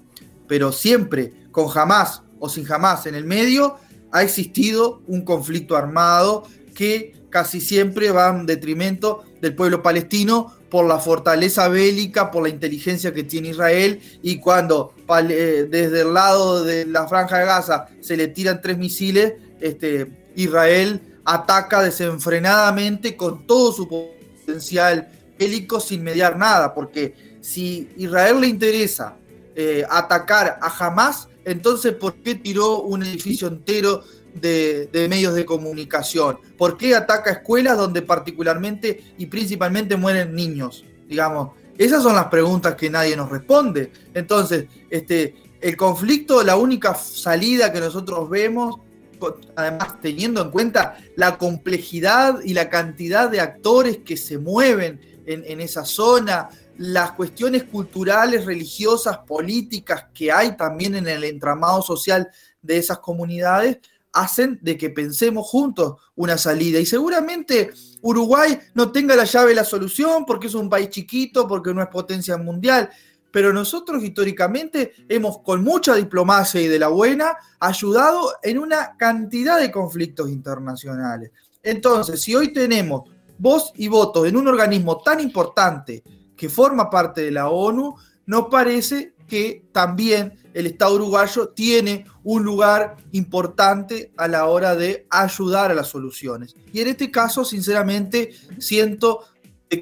pero 0.47 0.71
siempre 0.71 1.47
con 1.51 1.67
Hamas 1.75 2.21
o 2.39 2.47
sin 2.47 2.71
Hamas 2.71 3.07
en 3.07 3.15
el 3.15 3.25
medio 3.25 3.77
ha 4.12 4.23
existido 4.23 5.01
un 5.07 5.25
conflicto 5.25 5.75
armado 5.75 6.43
que 6.73 7.16
casi 7.29 7.61
siempre 7.61 8.11
va 8.11 8.29
en 8.29 8.45
detrimento 8.45 9.23
del 9.41 9.55
pueblo 9.55 9.81
palestino 9.81 10.53
por 10.69 10.85
la 10.85 10.99
fortaleza 10.99 11.67
bélica, 11.67 12.31
por 12.31 12.43
la 12.43 12.49
inteligencia 12.49 13.13
que 13.13 13.23
tiene 13.23 13.49
Israel 13.49 13.99
y 14.21 14.39
cuando 14.39 14.93
eh, 15.29 15.67
desde 15.69 16.01
el 16.01 16.13
lado 16.13 16.63
de 16.63 16.85
la 16.85 17.07
franja 17.07 17.39
de 17.39 17.45
Gaza 17.45 17.87
se 18.01 18.17
le 18.17 18.27
tiran 18.27 18.61
tres 18.61 18.77
misiles, 18.77 19.33
este, 19.61 20.07
Israel 20.35 21.01
ataca 21.23 21.81
desenfrenadamente 21.81 23.15
con 23.15 23.45
todo 23.47 23.71
su 23.71 23.87
potencial 23.87 25.09
bélico 25.37 25.79
sin 25.79 26.03
mediar 26.03 26.37
nada, 26.37 26.73
porque 26.73 27.37
si 27.41 27.89
Israel 27.97 28.41
le 28.41 28.47
interesa 28.47 29.15
eh, 29.55 29.85
atacar 29.89 30.59
a 30.61 30.67
Hamas, 30.67 31.27
entonces 31.45 31.93
¿por 31.93 32.15
qué 32.15 32.35
tiró 32.35 32.81
un 32.81 33.03
edificio 33.03 33.47
entero 33.47 34.03
de, 34.41 35.08
medios 35.10 35.36
de 35.36 35.45
comunicación? 35.45 36.39
¿Por 36.58 36.78
qué 36.78 36.95
ataca 36.95 37.32
escuelas 37.32 37.78
donde 37.78 38.02
particularmente 38.02 39.13
y 39.17 39.26
principalmente 39.28 39.95
mueren 39.95 40.36
niños? 40.36 40.84
Digamos, 41.08 41.52
esas 41.78 42.04
son 42.04 42.15
las 42.15 42.28
preguntas 42.28 42.76
que 42.76 42.89
nadie 42.89 43.15
nos 43.15 43.30
responde. 43.30 43.91
Entonces, 44.13 44.65
este, 44.89 45.36
el 45.62 45.78
conflicto, 45.78 46.43
la 46.43 46.56
única 46.56 46.95
salida 46.95 47.71
que 47.71 47.80
nosotros 47.80 48.30
vemos, 48.30 48.80
además 49.56 50.00
teniendo 50.02 50.41
en 50.41 50.52
cuenta 50.52 50.97
la 51.15 51.38
complejidad 51.38 52.39
y 52.43 52.54
la 52.54 52.69
cantidad 52.69 53.30
de 53.30 53.39
actores 53.39 53.97
que 53.97 54.17
se 54.17 54.38
mueven 54.38 55.00
en, 55.26 55.43
en 55.45 55.60
esa 55.62 55.86
zona, 55.86 56.50
las 56.78 57.12
cuestiones 57.13 57.63
culturales, 57.63 58.45
religiosas, 58.45 59.19
políticas 59.19 60.06
que 60.13 60.32
hay 60.32 60.56
también 60.56 60.95
en 60.95 61.08
el 61.08 61.23
entramado 61.23 61.82
social 61.82 62.30
de 62.62 62.78
esas 62.78 63.00
comunidades, 63.00 63.80
hacen 64.13 64.59
de 64.61 64.77
que 64.77 64.89
pensemos 64.89 65.47
juntos 65.47 65.95
una 66.15 66.37
salida. 66.37 66.79
Y 66.79 66.85
seguramente 66.85 67.71
Uruguay 68.01 68.59
no 68.73 68.91
tenga 68.91 69.15
la 69.15 69.25
llave 69.25 69.49
de 69.49 69.55
la 69.55 69.63
solución 69.63 70.25
porque 70.25 70.47
es 70.47 70.55
un 70.55 70.69
país 70.69 70.89
chiquito, 70.89 71.47
porque 71.47 71.73
no 71.73 71.81
es 71.81 71.87
potencia 71.89 72.37
mundial. 72.37 72.89
Pero 73.31 73.53
nosotros 73.53 74.03
históricamente 74.03 74.93
hemos, 75.09 75.39
con 75.41 75.63
mucha 75.63 75.95
diplomacia 75.95 76.61
y 76.61 76.67
de 76.67 76.79
la 76.79 76.87
buena, 76.87 77.37
ayudado 77.59 78.33
en 78.41 78.57
una 78.57 78.95
cantidad 78.97 79.59
de 79.59 79.71
conflictos 79.71 80.29
internacionales. 80.29 81.31
Entonces, 81.61 82.21
si 82.21 82.33
hoy 82.35 82.53
tenemos 82.53 83.09
voz 83.37 83.71
y 83.75 83.87
voto 83.87 84.25
en 84.25 84.37
un 84.37 84.47
organismo 84.47 85.01
tan 85.01 85.19
importante 85.19 86.03
que 86.35 86.49
forma 86.49 86.89
parte 86.89 87.21
de 87.21 87.31
la 87.31 87.49
ONU, 87.49 87.95
nos 88.25 88.47
parece 88.47 89.13
que 89.27 89.65
también 89.71 90.33
el 90.53 90.65
Estado 90.65 90.95
uruguayo 90.95 91.49
tiene 91.49 92.05
un 92.23 92.43
lugar 92.43 92.95
importante 93.11 94.11
a 94.17 94.27
la 94.27 94.45
hora 94.45 94.75
de 94.75 95.05
ayudar 95.09 95.71
a 95.71 95.75
las 95.75 95.87
soluciones. 95.87 96.55
Y 96.73 96.81
en 96.81 96.87
este 96.87 97.11
caso, 97.11 97.45
sinceramente, 97.45 98.31
siento 98.57 99.25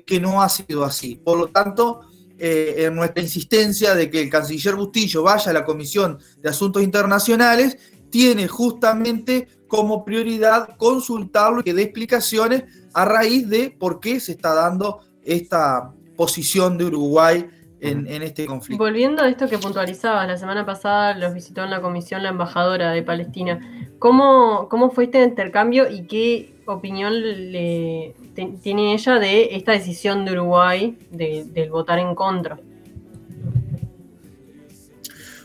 que 0.05 0.19
no 0.19 0.41
ha 0.41 0.49
sido 0.49 0.83
así. 0.83 1.15
Por 1.15 1.37
lo 1.37 1.47
tanto, 1.47 2.01
eh, 2.37 2.85
en 2.87 2.95
nuestra 2.95 3.23
insistencia 3.23 3.95
de 3.95 4.09
que 4.09 4.21
el 4.21 4.29
canciller 4.29 4.75
Bustillo 4.75 5.23
vaya 5.23 5.51
a 5.51 5.53
la 5.53 5.63
Comisión 5.63 6.19
de 6.41 6.49
Asuntos 6.49 6.83
Internacionales, 6.83 7.77
tiene 8.09 8.47
justamente 8.47 9.47
como 9.67 10.03
prioridad 10.03 10.75
consultarlo 10.77 11.61
y 11.61 11.63
que 11.63 11.73
dé 11.73 11.83
explicaciones 11.83 12.63
a 12.93 13.05
raíz 13.05 13.47
de 13.49 13.71
por 13.71 13.99
qué 13.99 14.19
se 14.19 14.33
está 14.33 14.53
dando 14.53 15.01
esta 15.23 15.93
posición 16.15 16.77
de 16.77 16.85
Uruguay 16.85 17.45
en, 17.91 18.21
este 18.23 18.45
conflicto. 18.45 18.83
Volviendo 18.83 19.23
a 19.23 19.29
esto 19.29 19.47
que 19.47 19.57
puntualizabas, 19.57 20.27
la 20.27 20.37
semana 20.37 20.65
pasada 20.65 21.15
los 21.15 21.33
visitó 21.33 21.63
en 21.63 21.69
la 21.69 21.81
comisión 21.81 22.23
la 22.23 22.29
embajadora 22.29 22.91
de 22.91 23.03
Palestina. 23.03 23.59
¿Cómo, 23.99 24.67
cómo 24.69 24.91
fue 24.91 25.05
este 25.05 25.23
intercambio 25.23 25.89
y 25.89 26.07
qué 26.07 26.55
opinión 26.65 27.13
le, 27.21 28.15
tiene 28.61 28.93
ella 28.93 29.19
de 29.19 29.55
esta 29.55 29.71
decisión 29.71 30.25
de 30.25 30.33
Uruguay 30.33 30.97
de, 31.11 31.45
del 31.45 31.69
votar 31.69 31.99
en 31.99 32.15
contra? 32.15 32.59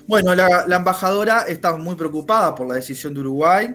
Bueno, 0.07 0.35
la, 0.35 0.67
la, 0.67 0.77
embajadora 0.77 1.43
está 1.43 1.77
muy 1.77 1.95
preocupada 1.95 2.55
por 2.55 2.67
la 2.67 2.75
decisión 2.75 3.15
de 3.15 3.21
Uruguay. 3.21 3.75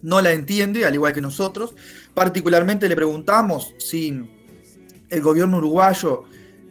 No 0.00 0.20
la 0.20 0.32
entiende, 0.32 0.86
al 0.86 0.94
igual 0.94 1.12
que 1.12 1.20
nosotros. 1.20 1.74
Particularmente 2.14 2.88
le 2.88 2.96
preguntamos 2.96 3.74
si 3.78 4.28
el 5.12 5.20
gobierno 5.20 5.58
uruguayo 5.58 6.24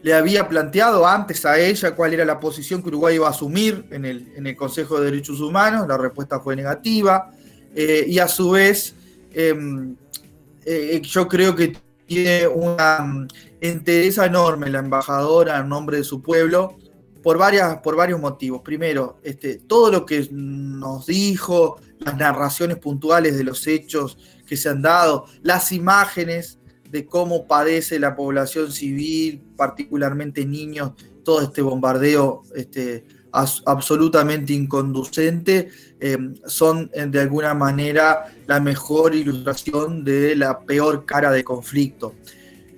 le 0.04 0.14
había 0.14 0.48
planteado 0.48 1.06
antes 1.06 1.46
a 1.46 1.60
ella 1.60 1.96
cuál 1.96 2.14
era 2.14 2.26
la 2.26 2.40
posición 2.40 2.82
que 2.82 2.90
Uruguay 2.90 3.16
iba 3.16 3.28
a 3.28 3.32
asumir 3.32 3.86
en 3.92 4.06
el, 4.06 4.32
en 4.36 4.48
el 4.48 4.56
Consejo 4.56 5.00
de 5.00 5.06
Derechos 5.06 5.40
Humanos, 5.40 5.88
la 5.88 5.98
respuesta 5.98 6.40
fue 6.40 6.56
negativa, 6.56 7.32
eh, 7.76 8.06
y 8.08 8.20
a 8.20 8.28
su 8.28 8.52
vez 8.52 8.96
em, 9.34 9.96
eh, 10.66 11.02
yo 11.04 11.28
creo 11.28 11.56
que 11.56 11.78
tiene 12.06 12.48
una 12.48 13.00
mm, 13.00 13.28
interés 13.62 14.18
enorme 14.18 14.70
la 14.70 14.80
embajadora 14.80 15.60
en 15.60 15.70
nombre 15.70 15.98
de 15.98 16.04
su 16.04 16.22
pueblo 16.22 16.76
por, 17.24 17.38
varias, 17.38 17.78
por 17.78 17.96
varios 17.96 18.20
motivos. 18.20 18.62
Primero, 18.62 19.20
este, 19.24 19.60
todo 19.60 19.92
lo 19.92 20.06
que 20.06 20.28
nos 20.32 21.06
dijo, 21.06 21.80
las 22.00 22.18
narraciones 22.18 22.78
puntuales 22.78 23.38
de 23.38 23.44
los 23.44 23.66
hechos 23.68 24.18
que 24.46 24.58
se 24.58 24.70
han 24.70 24.82
dado, 24.82 25.26
las 25.44 25.72
imágenes 25.72 26.60
de 26.92 27.06
cómo 27.06 27.48
padece 27.48 28.00
la 28.00 28.16
población 28.16 28.72
civil, 28.72 29.42
particularmente 29.56 30.46
niños, 30.46 30.92
todo 31.24 31.42
este 31.42 31.62
bombardeo 31.62 32.44
este, 32.56 33.06
absolutamente 33.32 34.54
inconducente, 34.54 35.70
eh, 36.00 36.18
son 36.46 36.90
de 36.90 37.20
alguna 37.20 37.54
manera 37.54 38.26
la 38.46 38.60
mejor 38.60 39.16
ilustración 39.16 40.04
de 40.04 40.36
la 40.36 40.60
peor 40.60 41.06
cara 41.06 41.32
de 41.32 41.44
conflicto. 41.44 42.14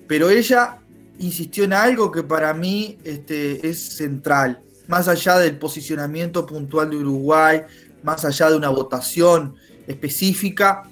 Pero 0.08 0.30
ella 0.30 0.80
insistió 1.18 1.64
en 1.64 1.74
algo 1.74 2.12
que 2.12 2.22
para 2.24 2.54
mí 2.54 2.98
este, 3.04 3.68
es 3.68 3.80
central, 3.80 4.62
más 4.88 5.08
allá 5.08 5.40
del 5.40 5.58
posicionamiento 5.58 6.46
puntual 6.46 6.92
de 6.92 6.98
Uruguay, 6.98 7.62
más 8.04 8.26
allá 8.26 8.50
de 8.52 8.58
una 8.58 8.70
votación 8.70 9.56
específica, 9.88 10.84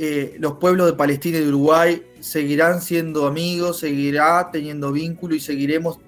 eh, 0.00 0.36
los 0.38 0.54
pueblos 0.54 0.86
de 0.86 0.92
Palestina 0.92 1.38
y 1.38 1.40
de 1.40 1.48
Uruguay 1.48 2.04
seguirán 2.20 2.80
siendo 2.80 3.26
amigos, 3.26 3.80
seguirá 3.80 4.48
teniendo 4.52 4.92
vínculo 4.92 5.34
y 5.34 5.40
seguiremos 5.40 5.98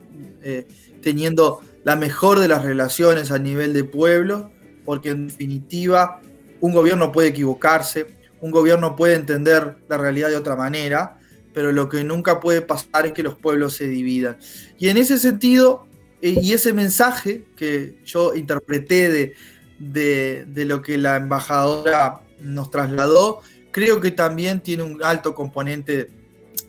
eh, 0.45 0.69
teniendo 1.03 1.61
la 1.83 1.97
mejor 1.97 2.39
de 2.39 2.47
las 2.47 2.65
relaciones 2.65 3.33
a 3.33 3.39
nivel 3.41 3.73
de 3.73 3.83
pueblo, 3.83 4.53
porque 4.85 5.11
en 5.11 5.27
definitiva 5.27 6.21
un 6.61 6.73
gobierno 6.73 7.11
puede 7.11 7.31
equivocarse, 7.31 8.07
un 8.41 8.53
gobierno 8.53 8.95
puede 8.95 9.17
entender 9.17 9.79
la 9.89 9.99
realidad 9.99 10.29
de 10.29 10.37
otra 10.37 10.55
manera, 10.55 11.19
pero 11.53 11.73
lo 11.73 11.89
que 11.89 12.05
nunca 12.05 12.39
puede 12.39 12.63
pasar 12.63 13.07
es 13.07 13.13
que 13.13 13.25
los 13.25 13.35
pueblos 13.35 13.75
se 13.75 13.89
dividan. 13.89 14.37
Y 14.79 14.89
en 14.89 14.99
ese 14.99 15.19
sentido, 15.19 15.89
eh, 16.23 16.39
y 16.41 16.53
ese 16.53 16.73
mensaje 16.73 17.45
que 17.57 17.99
yo 18.05 18.37
interpreté 18.37 19.35
de, 19.81 20.45
de 20.47 20.65
lo 20.65 20.81
que 20.81 20.97
la 20.97 21.17
embajadora 21.17 22.21
nos 22.41 22.71
trasladó, 22.71 23.43
creo 23.71 24.01
que 24.01 24.11
también 24.11 24.61
tiene 24.61 24.83
un 24.83 25.03
alto 25.03 25.35
componente 25.35 26.11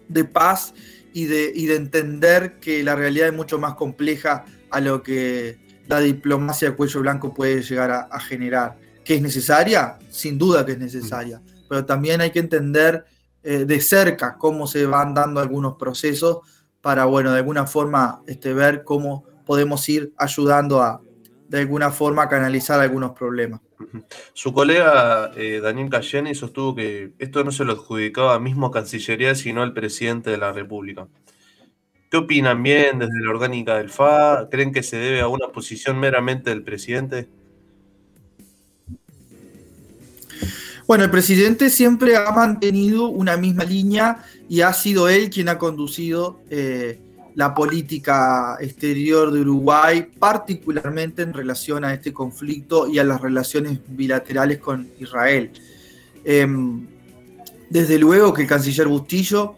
de 0.08 0.24
paz 0.24 0.74
y 1.14 1.26
de, 1.26 1.52
de 1.54 1.76
entender 1.76 2.60
que 2.60 2.84
la 2.84 2.96
realidad 2.96 3.28
es 3.28 3.34
mucho 3.34 3.60
más 3.60 3.76
compleja 3.76 4.46
a 4.70 4.80
lo 4.80 5.04
que 5.04 5.60
la 5.88 6.00
diplomacia 6.00 6.70
de 6.70 6.76
cuello 6.76 7.02
blanco 7.02 7.34
puede 7.34 7.62
llegar 7.62 7.92
a, 8.10 8.20
generar. 8.20 8.78
¿Que 9.04 9.16
es 9.16 9.22
necesaria? 9.22 9.98
Sin 10.10 10.38
duda 10.38 10.66
que 10.66 10.74
es 10.74 10.80
necesaria, 10.80 11.42
pero 11.68 11.86
también 11.86 12.22
hay 12.22 12.32
que 12.32 12.40
entender 12.40 13.06
eh, 13.44 13.66
de 13.66 13.82
cerca 13.82 14.38
cómo 14.38 14.68
se 14.68 14.86
van 14.86 15.14
dando 15.14 15.40
algunos 15.40 15.76
procesos 15.76 16.40
para, 16.82 17.06
bueno, 17.06 17.32
de 17.32 17.40
alguna 17.40 17.66
forma 17.66 18.22
este, 18.28 18.54
ver 18.54 18.84
cómo 18.84 19.26
podemos 19.46 19.88
ir 19.90 20.14
ayudando 20.18 20.82
a, 20.82 21.02
de 21.52 21.60
alguna 21.60 21.92
forma, 21.92 22.30
canalizar 22.30 22.80
algunos 22.80 23.12
problemas. 23.12 23.60
Su 24.34 24.54
colega 24.54 25.32
eh, 25.36 25.60
Daniel 25.62 25.90
Cayeni 25.90 26.34
sostuvo 26.34 26.74
que 26.76 27.12
esto 27.20 27.44
no 27.44 27.52
se 27.52 27.66
lo 27.66 27.74
adjudicaba 27.74 28.36
a 28.36 28.40
mismo 28.40 28.72
Cancillería, 28.72 29.36
sino 29.36 29.62
al 29.62 29.74
presidente 29.74 30.30
de 30.30 30.38
la 30.38 30.54
República. 30.54 31.10
¿Qué 32.10 32.16
opinan 32.16 32.64
bien 32.64 33.00
desde 33.00 33.22
la 33.22 33.32
orgánica 33.32 33.78
del 33.78 33.90
FA? 33.90 34.48
¿Creen 34.50 34.72
que 34.72 34.82
se 34.82 34.96
debe 34.96 35.20
a 35.20 35.28
una 35.28 35.50
posición 35.50 36.00
meramente 36.00 36.52
del 36.52 36.64
presidente? 36.64 37.28
Bueno, 40.88 41.04
el 41.04 41.12
presidente 41.12 41.70
siempre 41.70 42.16
ha 42.16 42.32
mantenido 42.32 43.10
una 43.10 43.36
misma 43.36 43.66
línea 43.66 44.24
y 44.48 44.62
ha 44.62 44.72
sido 44.72 45.10
él 45.10 45.30
quien 45.30 45.50
ha 45.50 45.58
conducido 45.58 46.40
eh, 46.50 47.02
la 47.36 47.54
política 47.54 48.58
exterior 48.60 49.32
de 49.32 49.42
Uruguay, 49.42 50.08
particularmente 50.20 51.22
en 51.22 51.34
relación 51.34 51.86
a 51.86 51.94
este 51.94 52.12
conflicto 52.12 52.88
y 52.88 53.00
a 53.00 53.04
las 53.04 53.22
relaciones 53.22 53.80
bilaterales 53.88 54.58
con 54.60 54.90
Israel. 55.00 55.52
Em, 56.24 56.88
desde 57.70 57.98
luego 57.98 58.34
que 58.34 58.44
el 58.44 58.48
canciller 58.48 58.88
Bustillo 58.88 59.56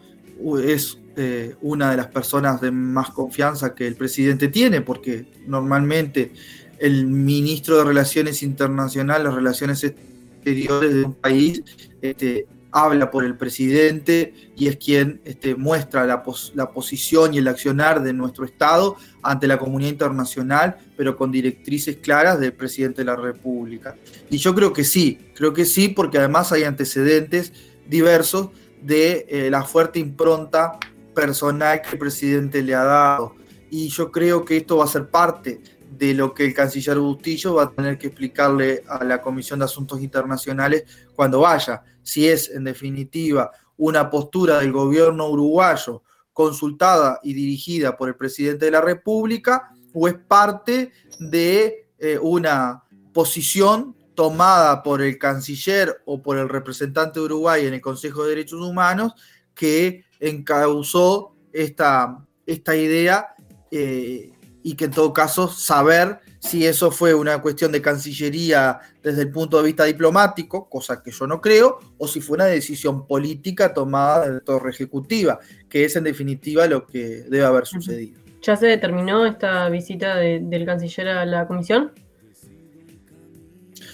es 0.64 0.98
eh, 1.16 1.56
una 1.62 1.92
de 1.92 1.98
las 1.98 2.08
personas 2.08 2.62
de 2.62 2.72
más 2.72 3.10
confianza 3.12 3.74
que 3.74 3.88
el 3.88 3.96
presidente 3.96 4.48
tiene, 4.48 4.82
porque 4.82 5.26
normalmente 5.48 6.32
el 6.80 7.06
ministro 7.06 7.78
de 7.78 7.86
Relaciones 7.86 8.44
Internacionales, 8.44 9.34
Relaciones 9.34 9.84
Exteriores 9.84 10.94
de 10.94 11.04
un 11.04 11.14
país, 11.14 11.64
este, 12.02 12.46
habla 12.74 13.12
por 13.12 13.24
el 13.24 13.38
presidente 13.38 14.34
y 14.58 14.68
es 14.68 14.78
quien 14.78 15.22
este, 15.26 15.56
muestra 15.56 16.06
la, 16.06 16.24
la, 16.56 16.72
posición 16.72 17.34
y 17.34 17.38
el 17.38 17.48
accionar 17.48 18.02
de 18.02 18.14
nuestro 18.14 18.46
Estado 18.46 18.98
ante 19.22 19.48
la 19.48 19.60
comunidad 19.60 19.92
internacional, 19.92 20.78
pero 20.98 21.16
con 21.16 21.32
directrices 21.32 21.98
claras 21.98 22.40
del 22.40 22.54
presidente 22.54 23.02
de 23.02 23.06
la 23.06 23.16
República. 23.16 23.96
Y 24.30 24.38
yo 24.38 24.56
creo 24.56 24.74
que 24.74 24.84
sí, 24.84 25.20
creo 25.36 25.54
que 25.54 25.66
sí, 25.66 25.88
porque 25.88 26.18
además 26.18 26.52
hay 26.52 26.64
antecedentes 26.64 27.54
diversos 27.88 28.50
de 28.82 29.28
eh, 29.30 29.50
la 29.52 29.64
fuerte 29.64 30.00
impronta 30.00 30.80
personal 31.14 31.80
que 31.82 31.92
el 31.92 32.00
presidente 32.00 32.64
le 32.64 32.74
ha 32.74 32.84
dado. 32.84 33.36
Y 33.70 33.90
yo 33.90 34.12
creo 34.12 34.44
que 34.44 34.58
esto 34.58 34.78
va 34.78 34.86
a 34.86 34.88
ser 34.88 35.10
parte 35.10 35.62
de 35.98 36.14
lo 36.14 36.34
que 36.34 36.46
el 36.46 36.54
canciller 36.54 36.98
Bustillo 36.98 37.56
va 37.56 37.64
a 37.64 37.72
tener 37.72 37.98
que 37.98 38.08
explicarle 38.08 38.84
a 38.88 39.04
la 39.04 39.22
Comisión 39.22 39.60
de 39.60 39.66
Asuntos 39.66 40.02
Internacionales 40.02 40.84
cuando 41.16 41.42
vaya. 41.42 41.84
Si 42.04 42.28
es, 42.28 42.50
en 42.50 42.64
definitiva, 42.64 43.52
una 43.78 44.10
postura 44.10 44.60
del 44.60 44.72
gobierno 44.72 45.30
uruguayo 45.30 46.04
consultada 46.32 47.20
y 47.24 47.34
dirigida 47.34 47.96
por 47.96 48.10
el 48.10 48.16
presidente 48.16 48.66
de 48.66 48.72
la 48.72 48.82
República 48.82 49.72
o 49.94 50.08
es 50.08 50.16
parte 50.16 50.92
de 51.20 51.90
eh, 52.00 52.18
una 52.20 52.84
posición 53.14 53.96
tomada 54.16 54.84
por 54.84 55.02
el 55.02 55.18
canciller 55.18 56.02
o 56.06 56.22
por 56.22 56.38
el 56.38 56.50
representante 56.50 57.20
de 57.20 57.26
Uruguay 57.26 57.66
en 57.66 57.76
el 57.76 57.82
Consejo 57.82 58.24
de 58.24 58.30
Derechos 58.30 58.62
Humanos 58.62 59.14
que 59.56 60.06
encauzó 60.20 61.36
esta, 61.52 62.26
esta 62.46 62.76
idea 62.76 63.36
eh, 63.72 64.33
y 64.64 64.76
que 64.76 64.86
en 64.86 64.92
todo 64.92 65.12
caso 65.12 65.50
saber 65.50 66.20
si 66.40 66.66
eso 66.66 66.90
fue 66.90 67.14
una 67.14 67.42
cuestión 67.42 67.72
de 67.72 67.82
Cancillería 67.82 68.80
desde 69.02 69.22
el 69.22 69.32
punto 69.32 69.58
de 69.58 69.64
vista 69.64 69.84
diplomático, 69.84 70.70
cosa 70.70 71.04
que 71.04 71.12
yo 71.12 71.28
no 71.28 71.40
creo, 71.42 71.80
o 71.98 72.08
si 72.08 72.22
fue 72.22 72.36
una 72.36 72.46
decisión 72.46 73.06
política 73.06 73.74
tomada 73.74 74.26
de 74.26 74.34
la 74.36 74.40
torre 74.40 74.72
ejecutiva, 74.72 75.40
que 75.70 75.86
es 75.86 75.96
en 75.96 76.06
definitiva 76.06 76.66
lo 76.68 76.86
que 76.86 77.24
debe 77.30 77.44
haber 77.44 77.66
sucedido. 77.66 78.20
¿Ya 78.42 78.58
se 78.58 78.68
determinó 78.68 79.26
esta 79.26 79.70
visita 79.70 80.16
del 80.18 80.66
canciller 80.66 81.10
a 81.10 81.26
la 81.26 81.48
comisión? 81.48 81.92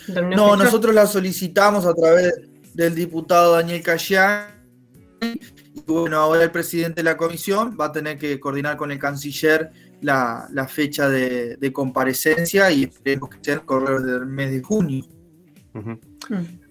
No, 0.07 0.55
nosotros 0.55 0.93
la 0.93 1.05
solicitamos 1.05 1.85
a 1.85 1.93
través 1.93 2.33
del 2.73 2.95
diputado 2.95 3.53
Daniel 3.53 3.83
Cayán. 3.83 4.45
Y 5.21 5.81
bueno, 5.85 6.17
ahora 6.17 6.43
el 6.43 6.51
presidente 6.51 7.01
de 7.01 7.03
la 7.03 7.17
comisión 7.17 7.77
va 7.79 7.85
a 7.85 7.91
tener 7.91 8.17
que 8.17 8.39
coordinar 8.39 8.75
con 8.75 8.91
el 8.91 8.97
canciller 8.97 9.71
la, 10.01 10.67
fecha 10.67 11.09
de, 11.09 11.71
comparecencia 11.73 12.71
y 12.71 12.83
esperemos 12.83 13.29
que 13.29 13.37
sea 13.41 13.55
el 13.55 13.65
correo 13.65 14.01
del 14.01 14.25
mes 14.25 14.51
de 14.51 14.61
junio. 14.61 15.05
Mm. 15.73 15.93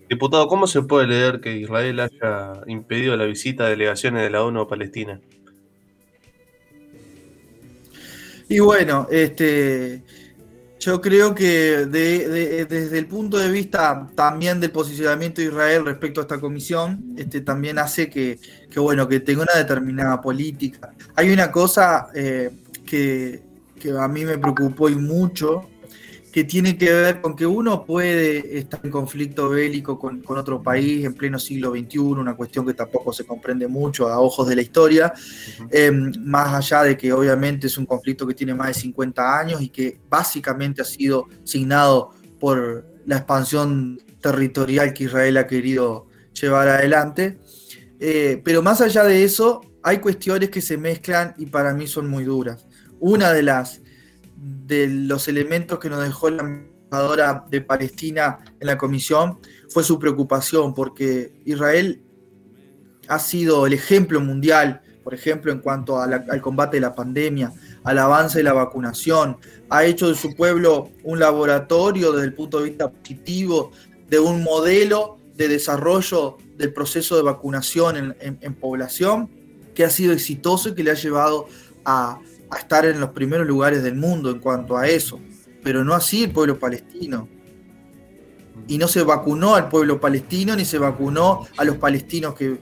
Diputado, 0.08 0.48
¿cómo 0.48 0.66
se 0.66 0.82
puede 0.82 1.06
leer 1.06 1.40
que 1.40 1.56
Israel 1.56 2.00
haya 2.00 2.62
impedido 2.66 3.16
la 3.16 3.26
visita 3.26 3.64
de 3.64 3.70
delegaciones 3.70 4.22
de 4.22 4.30
la 4.30 4.42
ONU 4.42 4.60
a 4.62 4.68
Palestina? 4.68 5.20
Y 8.48 8.60
bueno, 8.60 9.06
este, 9.10 10.02
yo 10.80 11.00
creo 11.02 11.34
que 11.34 11.86
desde 11.86 12.98
el 12.98 13.06
punto 13.06 13.36
de 13.36 13.50
vista 13.50 14.08
también 14.14 14.60
del 14.60 14.70
posicionamiento 14.70 15.42
de 15.42 15.48
Israel 15.48 15.84
respecto 15.84 16.20
a 16.20 16.22
esta 16.22 16.40
comisión, 16.40 17.14
este, 17.18 17.42
también 17.42 17.78
hace 17.78 18.08
que, 18.08 18.38
bueno, 18.76 19.06
que 19.06 19.20
tenga 19.20 19.42
una 19.42 19.54
determinada 19.54 20.20
política. 20.22 20.94
Hay 21.16 21.30
una 21.30 21.52
cosa 21.52 22.08
eh, 22.14 22.50
que, 22.88 23.42
a 23.98 24.08
mí 24.08 24.24
me 24.24 24.38
preocupó 24.38 24.88
y 24.88 24.96
mucho, 24.96 25.68
que 26.32 26.44
tiene 26.44 26.76
que 26.76 26.92
ver 26.92 27.20
con 27.20 27.36
que 27.36 27.46
uno 27.46 27.84
puede 27.84 28.58
estar 28.58 28.80
en 28.82 28.90
conflicto 28.90 29.48
bélico 29.48 29.98
con, 29.98 30.22
otro 30.26 30.62
país 30.62 31.04
en 31.04 31.14
pleno 31.14 31.38
siglo 31.38 31.70
XXI, 31.72 31.98
una 31.98 32.34
cuestión 32.34 32.66
que 32.66 32.74
tampoco 32.74 33.12
se 33.12 33.24
comprende 33.24 33.68
mucho 33.68 34.08
a 34.08 34.20
ojos 34.20 34.48
de 34.48 34.56
la 34.56 34.62
historia, 34.62 35.12
em, 35.70 36.12
más 36.24 36.54
allá 36.54 36.82
de 36.82 36.96
que 36.96 37.12
obviamente 37.12 37.66
es 37.66 37.78
un 37.78 37.86
conflicto 37.86 38.26
que 38.26 38.34
tiene 38.34 38.54
más 38.54 38.68
de 38.68 38.74
50 38.74 39.38
años 39.38 39.60
y 39.62 39.68
que 39.68 40.00
básicamente 40.08 40.82
ha 40.82 40.84
sido 40.84 41.28
signado 41.44 42.10
por 42.40 42.86
la 43.06 43.16
expansión 43.16 44.00
territorial 44.20 44.92
que 44.92 45.04
Israel 45.04 45.36
ha 45.38 45.46
querido 45.46 46.06
llevar 46.32 46.68
adelante. 46.68 47.38
Eh, 48.00 48.40
pero 48.44 48.62
más 48.62 48.80
allá 48.80 49.04
de 49.04 49.24
eso, 49.24 49.60
hay 49.82 49.98
cuestiones 49.98 50.50
que 50.50 50.60
se 50.60 50.76
mezclan 50.76 51.34
y 51.38 51.46
para 51.46 51.72
mí 51.72 51.86
son 51.86 52.08
muy 52.08 52.24
duras 52.24 52.67
una 53.00 53.32
de 53.32 53.42
las 53.42 53.80
de 54.66 54.86
los 54.88 55.28
elementos 55.28 55.78
que 55.78 55.88
nos 55.88 56.02
dejó 56.04 56.30
la 56.30 56.42
embajadora 56.42 57.44
de 57.50 57.60
Palestina 57.60 58.38
en 58.60 58.66
la 58.66 58.78
comisión 58.78 59.38
fue 59.68 59.82
su 59.82 59.98
preocupación, 59.98 60.74
porque 60.74 61.32
Israel 61.44 62.02
ha 63.08 63.18
sido 63.18 63.66
el 63.66 63.72
ejemplo 63.72 64.20
mundial, 64.20 64.82
por 65.02 65.14
ejemplo, 65.14 65.50
en 65.50 65.60
cuanto 65.60 66.00
al 66.00 66.40
combate 66.42 66.76
de 66.76 66.82
la 66.82 66.94
pandemia, 66.94 67.52
al 67.82 67.98
avance 67.98 68.38
de 68.38 68.44
la 68.44 68.52
vacunación, 68.52 69.38
ha 69.70 69.84
hecho 69.84 70.08
de 70.08 70.14
su 70.14 70.34
pueblo 70.34 70.90
un 71.02 71.18
laboratorio 71.18 72.12
desde 72.12 72.26
el 72.26 72.34
punto 72.34 72.58
de 72.58 72.68
vista 72.68 72.90
positivo, 72.90 73.72
de 74.08 74.18
un 74.18 74.42
modelo 74.42 75.18
de 75.34 75.48
desarrollo 75.48 76.36
del 76.56 76.72
proceso 76.72 77.16
de 77.16 77.22
vacunación 77.22 78.14
en 78.20 78.54
población, 78.54 79.30
que 79.74 79.84
ha 79.84 79.90
sido 79.90 80.12
exitoso 80.12 80.70
y 80.70 80.74
que 80.74 80.84
le 80.84 80.90
ha 80.90 80.94
llevado 80.94 81.46
a 81.84 82.20
a 82.50 82.58
estar 82.58 82.86
en 82.86 83.00
los 83.00 83.10
primeros 83.10 83.46
lugares 83.46 83.82
del 83.82 83.94
mundo 83.94 84.30
en 84.30 84.38
cuanto 84.38 84.76
a 84.76 84.88
eso, 84.88 85.20
pero 85.62 85.84
no 85.84 85.94
así 85.94 86.24
el 86.24 86.30
pueblo 86.30 86.58
palestino. 86.58 87.28
Y 88.66 88.78
no 88.78 88.88
se 88.88 89.02
vacunó 89.02 89.54
al 89.54 89.68
pueblo 89.68 90.00
palestino 90.00 90.54
ni 90.54 90.64
se 90.64 90.78
vacunó 90.78 91.46
a 91.56 91.64
los 91.64 91.76
palestinos 91.76 92.34
que, 92.34 92.58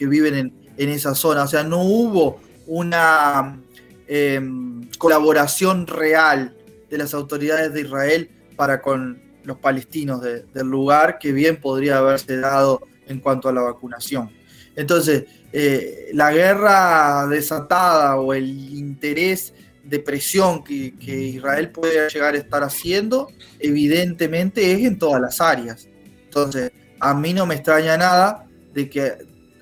viven 0.00 0.52
en, 0.76 0.88
esa 0.88 1.14
zona. 1.14 1.44
O 1.44 1.48
sea, 1.48 1.64
no 1.64 1.82
hubo 1.82 2.40
una 2.66 3.60
em, 4.06 4.88
colaboración 4.98 5.86
real 5.86 6.56
de 6.88 6.98
las 6.98 7.14
autoridades 7.14 7.72
de 7.72 7.82
Israel 7.82 8.30
para 8.56 8.80
con 8.80 9.22
los 9.44 9.58
palestinos 9.58 10.20
del 10.22 10.66
lugar 10.66 11.18
que 11.18 11.32
bien 11.32 11.60
podría 11.60 11.98
haberse 11.98 12.38
dado 12.38 12.80
en 13.06 13.20
cuanto 13.20 13.48
a 13.48 13.52
la 13.52 13.62
vacunación. 13.62 14.30
Entonces, 14.74 15.24
eh, 15.58 16.10
la 16.12 16.32
guerra 16.32 17.26
desatada 17.28 18.16
o 18.16 18.34
el 18.34 18.46
interés 18.76 19.54
de 19.82 20.00
presión 20.00 20.62
que, 20.62 20.92
Israel 21.00 21.70
puede 21.70 22.10
llegar 22.10 22.34
a 22.34 22.36
estar 22.36 22.62
haciendo, 22.62 23.32
evidentemente 23.58 24.72
es 24.72 24.84
en 24.84 24.98
todas 24.98 25.18
las 25.18 25.40
áreas. 25.40 25.88
Entonces, 26.24 26.72
a 27.00 27.14
mí 27.14 27.32
no 27.32 27.46
me 27.46 27.54
extraña 27.54 27.96
nada 27.96 28.46
de 28.74 28.90
que 28.90 29.14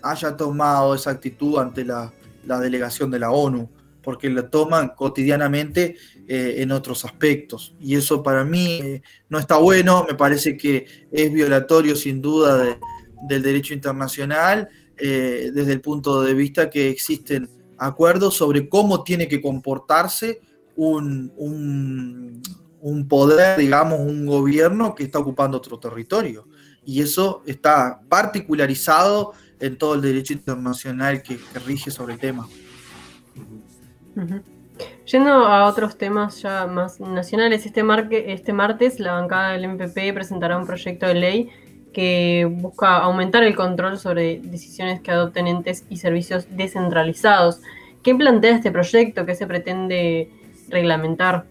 haya 0.03 0.37
tomado 0.37 0.97
esa 0.97 1.13
actitud 1.13 1.59
ante 1.59 1.85
la, 1.85 2.13
delegación 2.43 3.09
de 3.09 3.21
la 3.21 3.31
ONU, 3.31 3.71
porque 4.03 4.29
la 4.29 4.51
toman 4.51 4.89
cotidianamente 4.97 5.95
eh, 6.27 6.57
en 6.59 6.73
otros 6.73 7.05
aspectos. 7.05 7.73
Y 7.79 7.95
eso 7.95 8.21
para 8.21 8.43
mí 8.43 8.81
eh, 8.83 9.03
no 9.29 9.39
está 9.39 9.59
bueno, 9.59 10.05
me 10.09 10.17
parece 10.17 10.57
que 10.57 11.07
es 11.13 11.33
violatorio 11.33 11.95
sin 11.95 12.21
duda 12.21 12.81
del 13.29 13.43
derecho 13.43 13.75
internacional 13.75 14.69
eh, 14.99 15.51
desde 15.53 15.73
el 15.73 15.81
punto 15.81 16.23
de 16.23 16.35
vista 16.35 16.71
que 16.71 16.89
existen 16.89 17.49
acuerdos 17.79 18.35
sobre 18.35 18.69
cómo 18.69 19.03
tiene 19.03 19.29
que 19.29 19.41
comportarse 19.41 20.41
un, 20.77 21.33
un, 22.81 23.09
poder, 23.09 23.59
digamos, 23.59 24.01
un 24.01 24.27
gobierno 24.27 24.95
que 24.95 25.05
está 25.05 25.19
ocupando 25.19 25.59
otro 25.59 25.79
territorio. 25.79 26.47
Y 26.85 27.01
eso 27.01 27.43
está 27.47 28.01
particularizado 28.09 29.33
en 29.61 29.79
todo 29.79 29.95
el 29.95 30.03
derecho 30.03 30.33
internacional 30.33 31.23
que, 31.23 31.39
rige 31.67 31.91
sobre 31.91 32.15
el 32.15 32.21
tema. 32.21 32.47
Yendo 35.07 35.31
a 35.31 35.67
otros 35.67 35.97
temas 35.97 36.43
ya 36.43 36.67
más 36.67 37.01
nacionales, 37.01 37.65
este, 37.65 37.83
este 38.33 38.53
martes 38.53 39.01
la 39.01 39.13
bancada 39.13 39.53
del 39.53 39.69
MPP 39.69 40.13
presentará 40.13 40.59
un 40.59 40.67
proyecto 40.67 41.07
de 41.07 41.15
ley 41.15 41.51
que 41.95 42.47
busca 42.51 42.99
aumentar 42.99 43.43
el 43.45 43.55
control 43.55 43.99
sobre 43.99 44.41
decisiones 44.43 45.01
que 45.01 45.11
adopten 45.11 45.47
entes 45.47 45.85
y 45.89 45.97
servicios 45.97 46.47
descentralizados. 46.51 47.61
¿Qué 48.03 48.15
plantea 48.15 48.57
este 48.57 48.71
proyecto? 48.71 49.25
¿Qué 49.25 49.35
se 49.35 49.47
pretende 49.47 50.29
reglamentar? 50.69 51.47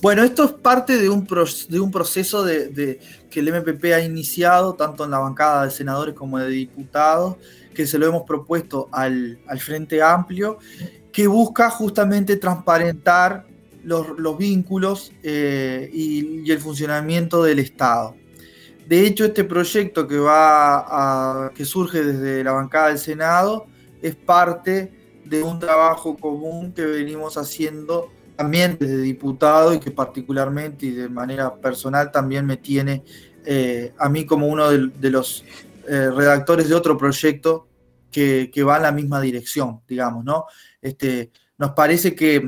Bueno, 0.00 0.22
esto 0.22 0.44
es 0.44 0.52
parte 0.52 0.98
de 0.98 1.08
un, 1.08 1.26
proceso 1.26 2.44
que 2.44 3.40
el 3.40 3.52
MPP 3.52 3.84
ha 3.86 4.00
iniciado, 4.00 4.74
tanto 4.74 5.04
en 5.04 5.10
la 5.10 5.18
bancada 5.18 5.64
de 5.64 5.70
senadores 5.70 6.14
como 6.14 6.38
de 6.38 6.48
diputados, 6.48 7.36
que 7.74 7.86
se 7.86 7.98
lo 7.98 8.06
hemos 8.06 8.22
propuesto 8.22 8.88
al, 8.92 9.38
Frente 9.58 10.02
Amplio, 10.02 10.58
que 11.10 11.26
busca 11.26 11.70
justamente 11.70 12.36
transparentar 12.36 13.46
los, 13.86 14.36
vínculos 14.36 15.12
eh, 15.22 15.88
y, 15.92 16.50
el 16.50 16.58
funcionamiento 16.58 17.42
del 17.44 17.60
Estado. 17.60 18.16
De 18.86 19.06
hecho, 19.06 19.24
este 19.24 19.44
proyecto 19.44 20.06
que, 20.06 20.18
va 20.18 21.52
que 21.54 21.64
surge 21.64 22.02
desde 22.02 22.44
la 22.44 22.52
bancada 22.52 22.88
del 22.88 22.98
Senado 22.98 23.66
es 24.02 24.14
parte 24.14 24.92
de 25.24 25.42
un 25.42 25.58
trabajo 25.58 26.16
común 26.16 26.72
que 26.72 26.84
venimos 26.84 27.36
haciendo 27.36 28.10
también 28.36 28.76
desde 28.78 29.00
diputado 29.00 29.72
y 29.72 29.80
que 29.80 29.90
particularmente 29.90 30.86
y 30.86 30.90
de 30.90 31.08
manera 31.08 31.54
personal 31.56 32.12
también 32.12 32.44
me 32.44 32.58
tiene 32.58 33.02
eh, 33.44 33.92
a 33.98 34.08
mí 34.08 34.26
como 34.26 34.46
uno 34.46 34.68
de, 34.68 35.10
los 35.10 35.44
eh, 35.88 36.10
redactores 36.10 36.68
de 36.68 36.74
otro 36.74 36.98
proyecto 36.98 37.68
que, 38.10 38.50
va 38.66 38.76
en 38.76 38.82
la 38.82 38.92
misma 38.92 39.20
dirección, 39.20 39.80
digamos, 39.86 40.24
¿no? 40.24 40.46
Este, 40.80 41.30
nos 41.58 41.72
parece 41.72 42.14
que, 42.14 42.42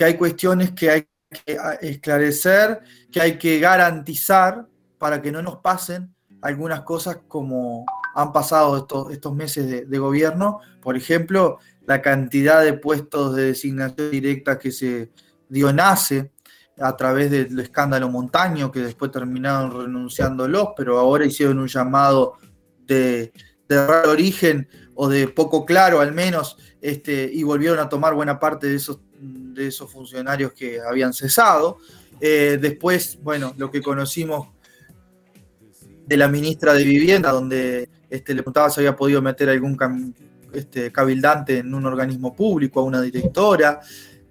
hay 0.00 0.16
cuestiones 0.16 0.72
que 0.72 0.90
hay 0.90 1.08
que 1.44 1.58
esclarecer, 1.82 2.80
que 3.12 3.20
hay 3.20 3.38
que 3.38 3.58
garantizar 3.58 4.66
para 4.98 5.20
que 5.20 5.30
no 5.30 5.42
nos 5.42 5.56
pasen 5.56 6.14
algunas 6.40 6.82
cosas 6.82 7.18
como 7.28 7.84
han 8.14 8.32
pasado 8.32 8.78
estos, 8.78 9.12
estos 9.12 9.34
meses 9.34 9.68
de, 9.68 9.84
de 9.84 9.98
gobierno, 9.98 10.60
por 10.80 10.96
ejemplo, 10.96 11.58
la 11.86 12.00
cantidad 12.02 12.62
de 12.62 12.72
puestos 12.74 13.34
de 13.34 13.46
designación 13.46 14.10
directa 14.10 14.58
que 14.58 14.72
se, 14.72 15.10
dio 15.48 15.72
nace 15.72 16.32
a 16.78 16.96
través 16.96 17.30
del 17.30 17.58
escándalo 17.58 18.08
Montaño, 18.08 18.70
que 18.70 18.80
después 18.80 19.10
terminaron 19.10 19.72
renunciándolos, 19.72 20.68
pero 20.76 20.98
ahora 20.98 21.26
hicieron 21.26 21.58
un 21.58 21.66
llamado 21.66 22.34
de, 22.86 23.32
de 23.68 23.86
raro 23.86 24.12
origen 24.12 24.68
o 24.94 25.08
de 25.08 25.26
poco 25.28 25.64
claro 25.64 26.00
al 26.00 26.12
menos, 26.12 26.56
este, 26.80 27.28
y 27.32 27.42
volvieron 27.42 27.80
a 27.80 27.88
tomar 27.88 28.14
buena 28.14 28.38
parte 28.38 28.68
de 28.68 28.76
esos, 28.76 29.00
de 29.58 29.66
esos 29.66 29.90
funcionarios 29.90 30.52
que 30.52 30.80
habían 30.80 31.12
cesado. 31.12 31.78
Eh, 32.20 32.58
después, 32.60 33.18
bueno, 33.22 33.54
lo 33.58 33.70
que 33.70 33.82
conocimos 33.82 34.48
de 36.06 36.16
la 36.16 36.28
ministra 36.28 36.72
de 36.72 36.84
Vivienda, 36.84 37.30
donde 37.30 37.90
este, 38.08 38.32
le 38.32 38.42
preguntaba 38.42 38.70
si 38.70 38.80
había 38.80 38.96
podido 38.96 39.20
meter 39.20 39.50
algún 39.50 40.14
este, 40.52 40.90
cabildante 40.90 41.58
en 41.58 41.74
un 41.74 41.84
organismo 41.84 42.34
público, 42.34 42.80
a 42.80 42.84
una 42.84 43.02
directora. 43.02 43.80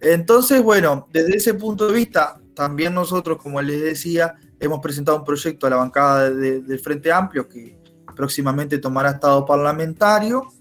Entonces, 0.01 0.61
bueno, 0.63 1.07
desde 1.11 1.37
ese 1.37 1.53
punto 1.53 1.87
de 1.87 1.93
vista, 1.93 2.39
también 2.55 2.93
nosotros, 2.93 3.37
como 3.37 3.61
les 3.61 3.81
decía, 3.81 4.33
hemos 4.59 4.79
presentado 4.79 5.19
un 5.19 5.23
proyecto 5.23 5.67
a 5.67 5.69
la 5.69 5.75
bancada 5.75 6.31
del 6.31 6.79
Frente 6.79 7.11
Amplio 7.11 7.47
que 7.47 7.77
próximamente 8.15 8.79
tomará 8.79 9.11
estado 9.11 9.45
parlamentario, 9.45 10.51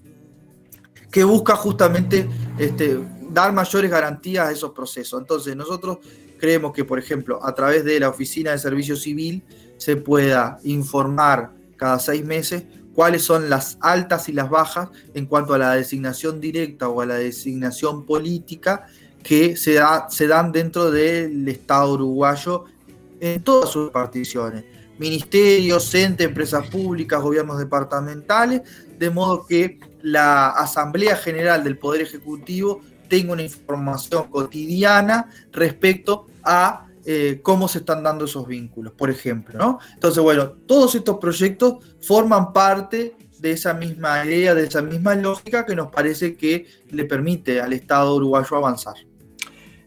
que 1.10 1.24
busca 1.24 1.56
justamente 1.56 2.28
este, 2.58 2.98
dar 3.36 3.52
mayores 3.52 3.90
garantías 3.90 4.48
a 4.48 4.50
esos 4.50 4.70
procesos. 4.70 5.20
Entonces, 5.20 5.54
nosotros 5.54 5.98
creemos 6.38 6.72
que, 6.72 6.86
por 6.86 6.98
ejemplo, 6.98 7.38
a 7.44 7.54
través 7.54 7.84
de 7.84 8.00
la 8.00 8.08
Oficina 8.08 8.52
de 8.52 8.58
Servicio 8.58 8.96
Civil 8.96 9.44
se 9.76 9.96
pueda 9.96 10.58
informar 10.64 11.52
cada 11.76 11.98
seis 11.98 12.24
meses 12.24 12.64
cuáles 12.94 13.22
son 13.22 13.50
las 13.50 13.76
altas 13.82 14.30
y 14.30 14.32
las 14.32 14.48
bajas 14.48 14.88
en 15.12 15.26
cuanto 15.26 15.52
a 15.52 15.58
la 15.58 15.74
designación 15.74 16.40
directa 16.40 16.88
o 16.88 17.02
a 17.02 17.06
la 17.06 17.16
designación 17.16 18.06
política 18.06 18.86
que 19.22 19.54
se, 19.54 19.78
se 20.08 20.26
dan 20.26 20.50
dentro 20.50 20.90
del 20.90 21.46
Estado 21.46 21.92
uruguayo 21.92 22.64
en 23.20 23.42
todas 23.42 23.68
sus 23.68 23.90
particiones, 23.90 24.64
ministerios, 24.98 25.94
entes, 25.94 26.26
empresas 26.26 26.66
públicas, 26.70 27.20
gobiernos 27.20 27.58
departamentales, 27.58 28.62
de 28.98 29.10
modo 29.10 29.44
que 29.44 29.78
la 30.00 30.48
Asamblea 30.48 31.16
General 31.16 31.62
del 31.62 31.76
Poder 31.76 32.00
Ejecutivo 32.00 32.80
tenga 33.08 33.32
una 33.32 33.42
información 33.42 34.28
cotidiana 34.28 35.30
respecto 35.52 36.26
a 36.42 36.86
eh, 37.04 37.40
cómo 37.42 37.68
se 37.68 37.78
están 37.78 38.02
dando 38.02 38.24
esos 38.24 38.46
vínculos, 38.46 38.92
por 38.92 39.10
ejemplo. 39.10 39.58
¿no? 39.58 39.78
Entonces, 39.94 40.22
bueno, 40.22 40.50
todos 40.66 40.94
estos 40.94 41.18
proyectos 41.18 41.76
forman 42.00 42.52
parte 42.52 43.14
de 43.38 43.52
esa 43.52 43.74
misma 43.74 44.24
idea, 44.24 44.54
de 44.54 44.64
esa 44.64 44.82
misma 44.82 45.14
lógica 45.14 45.64
que 45.64 45.76
nos 45.76 45.88
parece 45.88 46.36
que 46.36 46.66
le 46.90 47.04
permite 47.04 47.60
al 47.60 47.72
Estado 47.72 48.14
uruguayo 48.16 48.56
avanzar. 48.56 48.94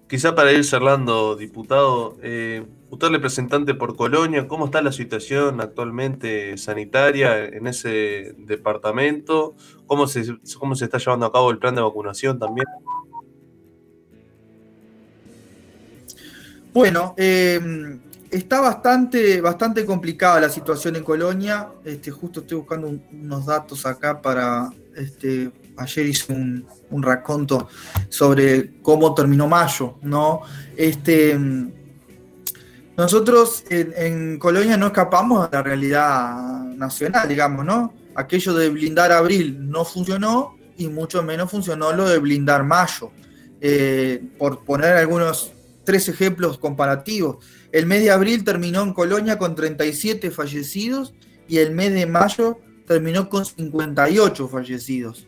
Quizá 0.08 0.34
para 0.34 0.52
ir 0.52 0.64
cerrando, 0.64 1.36
diputado, 1.36 2.18
eh, 2.24 2.66
usted 2.90 3.10
representante 3.10 3.76
por 3.76 3.96
Colonia, 3.96 4.48
¿cómo 4.48 4.66
está 4.66 4.82
la 4.82 4.92
situación 4.92 5.62
actualmente 5.62 6.58
sanitaria 6.58 7.46
en 7.46 7.68
ese 7.68 8.34
departamento? 8.38 9.56
¿Cómo 9.86 10.08
se, 10.08 10.24
cómo 10.58 10.74
se 10.76 10.86
está 10.86 10.98
llevando 10.98 11.28
a 11.28 11.32
cabo 11.32 11.52
el 11.52 11.60
plan 11.60 11.76
de 11.76 11.82
vacunación 11.82 12.40
también? 12.40 12.66
Bueno, 16.80 17.14
eh, 17.18 18.00
está 18.32 18.62
bastante, 18.62 19.42
bastante 19.42 19.86
complicada 19.86 20.40
la 20.40 20.50
situación 20.50 20.96
en 20.96 21.04
Colonia. 21.04 21.68
Este, 21.84 22.10
justo 22.10 22.40
estoy 22.40 22.60
buscando 22.60 22.88
unos 23.12 23.46
datos 23.46 23.86
acá 23.86 24.22
para 24.22 24.70
este, 24.96 25.52
ayer 25.76 26.06
hice 26.06 26.32
un, 26.32 26.66
un, 26.90 27.04
raconto 27.04 27.68
sobre 28.08 28.80
cómo 28.82 29.14
terminó 29.14 29.46
mayo, 29.46 29.96
¿no? 30.04 30.40
Este, 30.78 31.38
nosotros 32.96 33.66
en, 33.70 34.40
Colonia 34.40 34.78
no 34.78 34.88
escapamos 34.88 35.52
de 35.52 35.58
la 35.58 35.64
realidad 35.64 36.64
nacional, 36.78 37.28
digamos, 37.28 37.66
¿no? 37.66 37.94
Aquello 38.16 38.54
de 38.54 38.70
blindar 38.70 39.12
abril 39.12 39.70
no 39.70 39.84
funcionó 39.84 40.56
y 40.78 40.88
mucho 40.88 41.24
menos 41.24 41.52
funcionó 41.52 41.92
lo 41.92 42.08
de 42.08 42.20
blindar 42.20 42.64
mayo. 42.64 43.12
Eh, 43.60 44.24
por 44.38 44.64
poner 44.64 44.96
algunos 44.96 45.52
tres 45.90 46.08
ejemplos 46.08 46.60
comparativos, 46.60 47.44
el 47.72 47.88
mes 47.88 48.04
de 48.04 48.12
abril 48.12 48.44
terminó 48.44 48.84
en 48.84 48.94
Colonia 48.94 49.40
con 49.40 49.56
37 49.56 50.30
fallecidos 50.30 51.16
y 51.48 51.58
el 51.58 51.72
mes 51.72 51.96
de 51.96 52.06
mayo 52.06 52.60
terminó 52.86 53.28
con 53.28 53.44
58 53.44 54.48
fallecidos. 54.48 55.26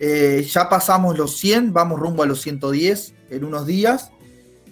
Eh, 0.00 0.48
ya 0.50 0.70
pasamos 0.70 1.18
los 1.18 1.36
100, 1.36 1.74
vamos 1.74 2.00
rumbo 2.00 2.22
a 2.22 2.26
los 2.26 2.40
110 2.40 3.14
en 3.28 3.44
unos 3.44 3.66
días 3.66 4.10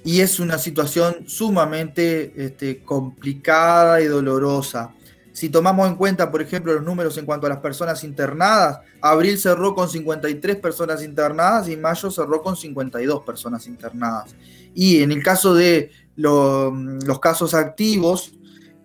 y 0.03 0.23
es 0.23 0.41
una 0.41 0.57
situación 0.57 1.29
sumamente 1.29 2.33
este, 2.35 2.83
complicada 2.83 4.01
y 4.01 4.07
dolorosa. 4.07 4.95
Si 5.35 5.51
tomamos 5.51 5.89
en 5.89 5.97
cuenta, 5.97 6.31
por 6.31 6.41
ejemplo, 6.41 6.73
los 6.73 6.83
números 6.83 7.19
en 7.19 7.27
cuanto 7.27 7.47
a 7.47 7.51
las 7.51 7.59
personas 7.59 8.03
internadas, 8.03 8.81
abril 9.03 9.37
cerró 9.37 9.75
con 9.75 9.91
53 9.91 10.57
personas 10.57 11.03
internadas 11.03 11.69
y 11.69 11.77
mayo 11.77 12.11
cerró 12.11 12.41
con 12.41 12.57
52 12.57 13.25
personas 13.25 13.67
internadas. 13.67 14.35
Y 14.75 15.03
en 15.03 15.13
el 15.13 15.23
caso 15.23 15.55
de 15.55 15.91
los 16.17 17.21
casos 17.21 17.55
activos, 17.55 18.33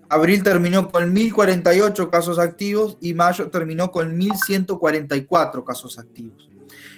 Abril 0.09 0.41
terminó 0.43 0.89
con 0.89 1.13
1.048 1.13 2.09
casos 2.09 2.39
activos 2.39 2.97
y 3.01 3.13
mayo 3.13 3.49
terminó 3.49 3.91
con 3.91 4.17
1.144 4.17 5.63
casos 5.65 5.99
activos. 5.99 6.49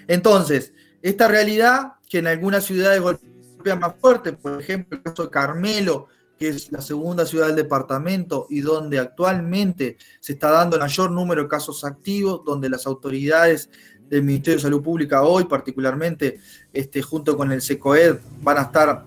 Entonces, 0.08 0.74
esta 1.02 1.28
realidad 1.28 1.94
que 2.08 2.20
en 2.20 2.28
algunas 2.28 2.66
ciudades 2.66 3.02
golpea 3.02 3.76
más 3.76 3.96
fuerte, 4.00 4.34
por 4.34 4.62
ejemplo, 4.62 4.98
el 4.98 5.04
caso 5.04 5.24
de 5.24 5.30
Carmelo, 5.30 6.08
que 6.38 6.50
es 6.50 6.72
la 6.72 6.82
segunda 6.82 7.26
ciudad 7.26 7.48
del 7.48 7.56
departamento 7.58 8.48
y 8.50 8.62
donde 8.62 8.98
actualmente 8.98 9.98
se 10.22 10.34
está 10.34 10.52
dando 10.52 10.78
el 10.78 10.82
mayor 10.82 11.12
número 11.12 11.44
de 11.44 11.50
casos 11.50 11.84
activos, 11.84 12.44
donde 12.46 12.70
las 12.70 12.88
autoridades 12.88 13.70
del 14.10 14.24
Ministerio 14.24 14.58
de 14.58 14.64
Salud 14.64 14.82
Pública 14.82 15.22
hoy, 15.22 15.46
particularmente 15.46 16.40
este, 16.74 17.02
junto 17.02 17.38
con 17.38 17.52
el 17.52 17.62
SECOED, 17.62 18.18
van 18.42 18.58
a 18.58 18.62
estar 18.64 19.06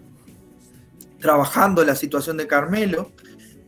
trabajando 1.18 1.84
la 1.84 1.94
situación 1.94 2.36
de 2.36 2.46
Carmelo. 2.46 3.12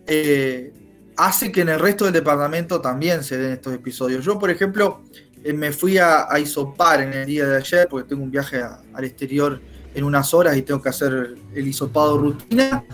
Eh, 0.07 0.73
hace 1.17 1.51
que 1.51 1.63
en 1.63 1.71
el 1.71 1.81
resto 1.81 2.05
del 2.05 2.15
departamento 2.15 2.81
también 2.81 3.25
se 3.25 3.37
den 3.37 3.53
estos 3.53 3.75
episodios. 3.75 4.25
Yo, 4.25 4.39
por 4.39 4.51
ejemplo, 4.51 5.03
eh, 5.43 5.53
me 5.53 5.73
fui 5.73 5.99
a, 5.99 6.27
Isopar 6.39 7.03
en 7.03 7.13
el 7.13 7.27
día 7.27 7.47
de 7.47 7.57
ayer 7.57 7.87
porque 7.89 8.09
tengo 8.09 8.23
un 8.23 8.31
viaje 8.31 8.63
al 8.63 9.05
exterior 9.05 9.61
en 9.95 10.05
unas 10.05 10.35
horas 10.35 10.57
y 10.57 10.63
tengo 10.63 10.83
que 10.83 10.89
hacer 10.89 11.37
el 11.55 11.69
hisopado 11.69 12.19
rutina. 12.19 12.85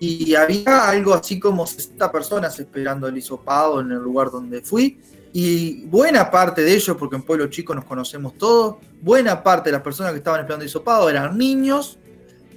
Y 0.00 0.34
había 0.34 0.88
algo 0.88 1.14
así 1.14 1.38
como 1.38 1.64
60 1.64 2.10
personas 2.10 2.58
esperando 2.58 3.06
el 3.06 3.16
hisopado 3.16 3.80
en 3.80 3.92
el 3.92 3.98
lugar 3.98 4.30
donde 4.30 4.62
fui. 4.62 5.00
Y 5.32 5.86
buena 5.86 6.30
parte 6.30 6.62
de 6.62 6.74
ellos, 6.74 6.96
porque 6.98 7.16
en 7.16 7.22
Pueblo 7.22 7.46
Chico 7.46 7.74
nos 7.74 7.84
conocemos 7.84 8.36
todos, 8.36 8.76
buena 9.00 9.42
parte 9.42 9.70
de 9.70 9.72
las 9.72 9.82
personas 9.82 10.12
que 10.12 10.18
estaban 10.18 10.40
esperando 10.40 10.64
hisopado 10.64 11.08
eran 11.08 11.38
niños, 11.38 11.98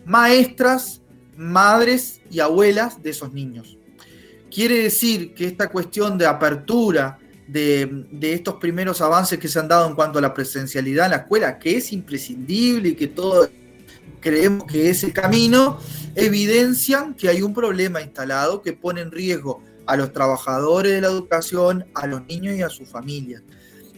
maestras, 0.05 1.01
madres 1.37 2.21
y 2.29 2.39
abuelas 2.39 3.01
de 3.01 3.11
esos 3.11 3.31
niños. 3.31 3.77
Quiere 4.51 4.83
decir 4.83 5.33
que 5.33 5.47
esta 5.47 5.69
cuestión 5.69 6.17
de 6.17 6.25
apertura 6.25 7.17
de, 7.47 8.05
estos 8.21 8.55
primeros 8.55 9.01
avances 9.01 9.39
que 9.39 9.47
se 9.47 9.59
han 9.59 9.67
dado 9.67 9.87
en 9.87 9.95
cuanto 9.95 10.19
a 10.19 10.21
la 10.21 10.33
presencialidad 10.33 11.05
en 11.05 11.11
la 11.11 11.17
escuela, 11.17 11.59
que 11.59 11.77
es 11.77 11.93
imprescindible 11.93 12.89
y 12.89 12.95
que 12.95 13.07
todos 13.07 13.49
creemos 14.19 14.65
que 14.65 14.89
es 14.89 15.03
el 15.03 15.13
camino, 15.13 15.79
evidencian 16.15 17.13
que 17.13 17.29
hay 17.29 17.41
un 17.41 17.53
problema 17.53 18.01
instalado 18.01 18.61
que 18.61 18.73
pone 18.73 19.01
en 19.01 19.11
riesgo 19.11 19.61
a 19.85 19.95
los 19.95 20.13
trabajadores 20.13 20.91
de 20.91 21.01
la 21.01 21.07
educación, 21.07 21.85
a 21.93 22.07
los 22.07 22.25
niños 22.25 22.55
y 22.55 22.61
a 22.61 22.69
sus 22.69 22.87
familias. 22.87 23.41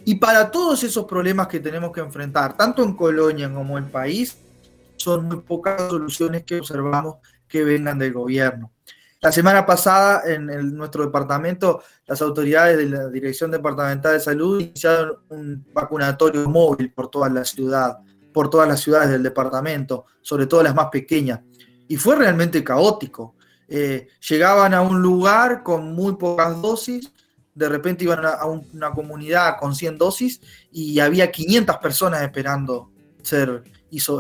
Y 0.06 0.16
para 0.16 0.52
todos 0.52 0.84
esos 0.84 1.06
problemas 1.06 1.48
que 1.48 1.60
tenemos 1.60 1.92
que 1.92 2.00
enfrentar, 2.00 2.56
tanto 2.56 2.84
en 2.84 2.94
Colonia 2.94 3.52
como 3.54 3.78
en 3.78 3.86
el 3.86 3.92
país, 3.92 4.38
son 4.96 5.26
muy 5.26 5.38
pocas 5.38 5.90
soluciones 5.90 6.44
que 6.44 6.60
observamos 6.60 7.18
que 7.48 7.64
vengan 7.64 8.00
del 8.00 8.14
gobierno. 8.14 8.72
La 9.20 9.32
semana 9.32 9.66
pasada 9.66 10.22
en, 10.26 10.76
nuestro 10.78 11.04
departamento, 11.04 11.82
las 12.06 12.22
autoridades 12.22 12.78
de 12.78 12.86
la 12.86 13.10
Dirección 13.10 13.50
Departamental 13.50 14.14
de 14.14 14.20
Salud 14.20 14.60
iniciaron 14.62 15.18
un 15.30 15.66
vacunatorio 15.74 16.48
móvil 16.48 16.92
por 16.94 17.10
toda 17.10 17.28
la 17.28 17.44
ciudad, 17.44 17.98
por 18.32 18.50
todas 18.50 18.68
las 18.68 18.80
ciudades 18.80 19.10
del 19.10 19.24
departamento, 19.24 20.06
sobre 20.22 20.46
todo 20.46 20.62
las 20.62 20.76
más 20.76 20.90
pequeñas. 20.92 21.40
Y 21.88 21.98
fue 21.98 22.16
realmente 22.16 22.64
caótico. 22.64 23.36
Eh, 23.68 24.08
llegaban 24.28 24.74
a 24.74 24.82
un 24.82 25.02
lugar 25.02 25.64
con 25.64 25.94
muy 25.94 26.16
pocas 26.16 26.62
dosis, 26.62 27.12
de 27.54 27.70
repente 27.70 28.04
iban 28.04 28.24
a, 28.24 28.46
una 28.46 28.92
comunidad 28.92 29.58
con 29.60 29.76
100 29.76 29.98
dosis 29.98 30.42
y 30.72 31.00
había 31.00 31.32
500 31.32 31.78
personas 31.78 32.22
esperando 32.22 32.92
ser 33.24 33.64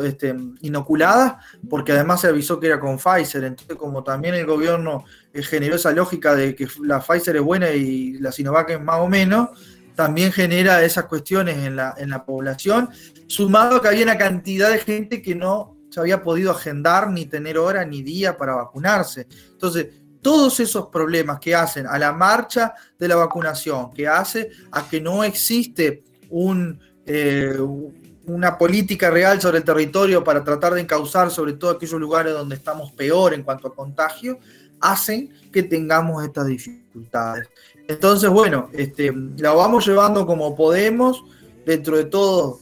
este, 0.03 0.35
inoculadas, 0.61 1.35
porque 1.69 1.91
además 1.91 2.21
se 2.21 2.27
avisó 2.27 2.59
que 2.59 2.67
era 2.67 2.79
con 2.79 2.97
Pfizer. 2.97 3.43
Entonces, 3.43 3.77
como 3.77 4.03
también 4.03 4.33
el 4.33 4.45
gobierno 4.45 5.05
eh, 5.33 5.43
generó 5.43 5.75
esa 5.75 5.91
lógica 5.91 6.35
de 6.35 6.55
que 6.55 6.67
la 6.83 6.99
Pfizer 6.99 7.35
es 7.35 7.41
buena 7.43 7.69
y 7.69 8.13
la 8.13 8.31
Sinovac 8.31 8.71
es 8.71 8.81
más 8.81 8.99
o 8.99 9.07
menos, 9.07 9.49
también 9.95 10.31
genera 10.31 10.83
esas 10.83 11.05
cuestiones 11.05 11.57
en 11.57 11.75
la, 11.75 11.93
en 11.97 12.09
la 12.09 12.25
población, 12.25 12.89
sumado 13.27 13.81
que 13.81 13.87
había 13.87 14.03
una 14.03 14.17
cantidad 14.17 14.71
de 14.71 14.79
gente 14.79 15.21
que 15.21 15.35
no 15.35 15.76
se 15.89 15.99
había 15.99 16.21
podido 16.21 16.51
agendar 16.51 17.09
ni 17.09 17.25
tener 17.25 17.57
hora 17.57 17.85
ni 17.85 18.01
día 18.01 18.37
para 18.37 18.55
vacunarse. 18.55 19.27
Entonces, 19.51 19.87
todos 20.21 20.59
esos 20.59 20.87
problemas 20.87 21.39
que 21.39 21.55
hacen 21.55 21.87
a 21.87 21.97
la 21.97 22.11
marcha 22.11 22.73
de 22.97 23.07
la 23.07 23.15
vacunación, 23.15 23.91
que 23.93 24.07
hace 24.07 24.51
a 24.71 24.87
que 24.87 24.99
no 24.99 25.23
existe 25.23 26.03
un, 26.29 26.79
eh, 27.05 27.57
una 28.25 28.57
política 28.57 29.09
real 29.09 29.39
sobre 29.39 29.59
el 29.59 29.63
territorio 29.63 30.23
para 30.23 30.43
tratar 30.43 30.73
de 30.73 30.81
encauzar 30.81 31.31
sobre 31.31 31.53
todo 31.53 31.71
aquellos 31.71 31.99
lugares 31.99 32.33
donde 32.33 32.55
estamos 32.55 32.91
peor 32.91 33.33
en 33.33 33.43
cuanto 33.43 33.69
a 33.69 33.75
contagio, 33.75 34.39
hacen 34.81 35.31
que 35.51 35.63
tengamos 35.63 36.23
estas 36.23 36.47
dificultades. 36.47 37.47
Entonces, 37.87 38.29
bueno, 38.29 38.69
este, 38.73 39.13
la 39.37 39.53
vamos 39.53 39.87
llevando 39.87 40.25
como 40.25 40.55
podemos, 40.55 41.23
dentro 41.65 41.97
de 41.97 42.05
todo 42.05 42.59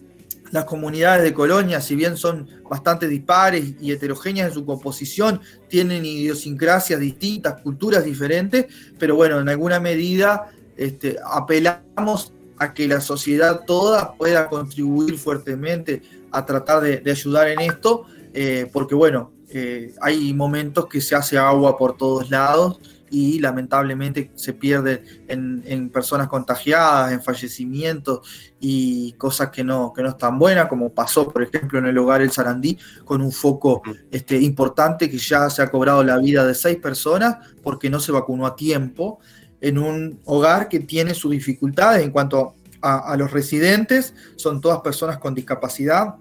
las 0.51 0.65
comunidades 0.65 1.23
de 1.23 1.33
Colonia, 1.33 1.81
si 1.81 1.95
bien 1.95 2.17
son 2.17 2.47
bastante 2.69 3.07
dispares 3.07 3.75
y 3.79 3.91
heterogéneas 3.91 4.49
en 4.49 4.53
su 4.53 4.65
composición, 4.65 5.41
tienen 5.67 6.05
idiosincrasias 6.05 6.99
distintas, 6.99 7.61
culturas 7.61 8.03
diferentes, 8.03 8.65
pero 8.97 9.15
bueno, 9.15 9.39
en 9.39 9.49
alguna 9.49 9.79
medida 9.79 10.51
este, 10.77 11.17
apelamos 11.25 12.33
a 12.57 12.73
que 12.73 12.87
la 12.87 13.01
sociedad 13.01 13.63
toda 13.65 14.13
pueda 14.13 14.47
contribuir 14.47 15.17
fuertemente 15.17 16.01
a 16.31 16.45
tratar 16.45 16.81
de, 16.81 17.11
ayudar 17.11 17.49
en 17.49 17.59
esto, 17.61 18.05
eh, 18.33 18.69
porque 18.71 18.95
bueno, 18.95 19.31
eh, 19.49 19.93
hay 20.01 20.33
momentos 20.33 20.87
que 20.87 21.01
se 21.01 21.15
hace 21.15 21.37
agua 21.37 21.77
por 21.77 21.97
todos 21.97 22.29
lados 22.29 22.79
y 23.09 23.39
lamentablemente 23.39 24.31
se 24.35 24.53
pierde 24.53 25.03
en, 25.27 25.89
personas 25.89 26.27
contagiadas, 26.27 27.11
en 27.11 27.21
fallecimientos 27.21 28.27
y 28.59 29.13
cosas 29.13 29.49
que 29.49 29.63
no, 29.63 29.93
que 29.93 30.01
no 30.01 30.09
están 30.09 30.39
buenas, 30.39 30.67
como 30.67 30.93
pasó, 30.93 31.31
por 31.31 31.43
ejemplo, 31.43 31.79
en 31.79 31.85
el 31.85 31.97
hogar 31.97 32.21
El 32.21 32.31
Sarandí, 32.31 32.77
con 33.03 33.21
un 33.21 33.31
foco 33.31 33.81
este, 34.11 34.39
importante 34.39 35.09
que 35.09 35.17
ya 35.17 35.49
se 35.49 35.61
ha 35.61 35.69
cobrado 35.69 36.03
la 36.03 36.17
vida 36.17 36.45
de 36.45 36.55
seis 36.55 36.77
personas 36.77 37.37
porque 37.61 37.89
no 37.89 37.99
se 37.99 38.11
vacunó 38.11 38.45
a 38.45 38.55
tiempo 38.55 39.19
en 39.61 39.77
un 39.77 40.19
hogar 40.25 40.67
que 40.69 40.79
tiene 40.79 41.13
sus 41.13 41.31
dificultades 41.31 42.03
en 42.03 42.11
cuanto 42.11 42.55
a, 42.81 43.15
los 43.17 43.31
residentes, 43.31 44.13
son 44.35 44.61
todas 44.61 44.81
personas 44.81 45.17
con 45.17 45.33
discapacidad. 45.33 46.17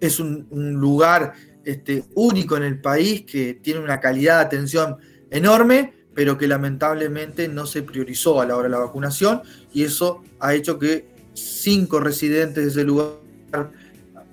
Es 0.00 0.18
un, 0.18 0.46
lugar 0.50 1.34
este, 1.62 2.04
único 2.14 2.56
en 2.56 2.62
el 2.62 2.80
país 2.80 3.26
que 3.26 3.52
tiene 3.52 3.80
una 3.80 4.00
calidad 4.00 4.38
de 4.38 4.44
atención 4.46 4.96
enorme, 5.30 5.94
pero 6.14 6.36
que 6.36 6.48
lamentablemente 6.48 7.48
no 7.48 7.66
se 7.66 7.82
priorizó 7.82 8.40
a 8.40 8.46
la 8.46 8.56
hora 8.56 8.64
de 8.64 8.70
la 8.70 8.78
vacunación 8.78 9.42
y 9.72 9.84
eso 9.84 10.24
ha 10.40 10.54
hecho 10.54 10.78
que 10.78 11.06
cinco 11.34 12.00
residentes 12.00 12.64
de 12.64 12.70
ese 12.70 12.84
lugar 12.84 13.12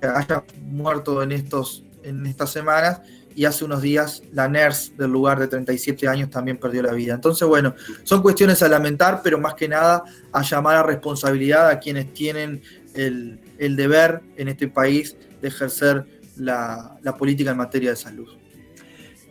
hayan 0.02 0.44
muerto 0.64 1.22
en, 1.24 1.32
estos, 1.32 1.84
en 2.04 2.26
estas 2.26 2.52
semanas 2.52 3.02
y 3.36 3.46
hace 3.46 3.66
unos 3.66 3.82
días 3.82 4.24
la 4.32 4.48
nurse 4.48 4.94
del 4.98 5.12
lugar 5.12 5.40
de 5.40 5.48
37 5.48 6.08
años 6.08 6.30
también 6.30 6.58
perdió 6.58 6.82
la 6.82 6.94
vida. 6.94 7.14
Entonces, 7.14 7.48
bueno, 7.48 7.76
son 8.04 8.22
cuestiones 8.22 8.64
a 8.64 8.70
lamentar, 8.70 9.22
pero 9.24 9.38
más 9.38 9.56
que 9.56 9.68
nada 9.68 10.04
a 10.32 10.42
llamar 10.42 10.78
a 10.78 10.84
responsabilidad 10.84 11.70
a 11.70 11.80
quienes 11.80 12.14
tienen 12.14 12.62
el, 12.94 13.40
deber 13.76 14.22
en 14.38 14.48
este 14.48 14.70
país 14.70 15.18
de 15.42 15.50
ejercer 15.50 16.06
la, 16.38 16.98
la 17.04 17.18
política 17.18 17.52
en 17.52 17.58
materia 17.58 17.90
de 17.90 17.96
salud. 17.98 18.45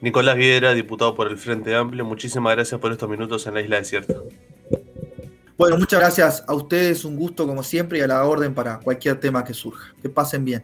Nicolás 0.04 0.36
Viera, 0.36 0.74
diputado 0.74 1.14
por 1.14 1.28
el 1.28 1.38
Frente 1.38 1.74
Amplio, 1.74 2.04
muchísimas 2.04 2.54
gracias 2.54 2.78
por 2.78 2.92
estos 2.92 3.08
minutos 3.08 3.46
en 3.46 3.54
la 3.54 3.62
Isla 3.62 3.76
Desierta. 3.78 4.16
Bueno, 5.56 5.78
muchas 5.78 5.98
gracias 5.98 6.44
a 6.46 6.52
ustedes, 6.52 7.06
un 7.06 7.16
gusto 7.16 7.46
como 7.46 7.62
siempre 7.62 8.00
y 8.00 8.02
a 8.02 8.06
la 8.06 8.22
orden 8.22 8.52
para 8.52 8.80
cualquier 8.80 9.18
tema 9.18 9.42
que 9.44 9.54
surja. 9.54 9.94
Que 10.02 10.10
pasen 10.10 10.44
bien. 10.44 10.62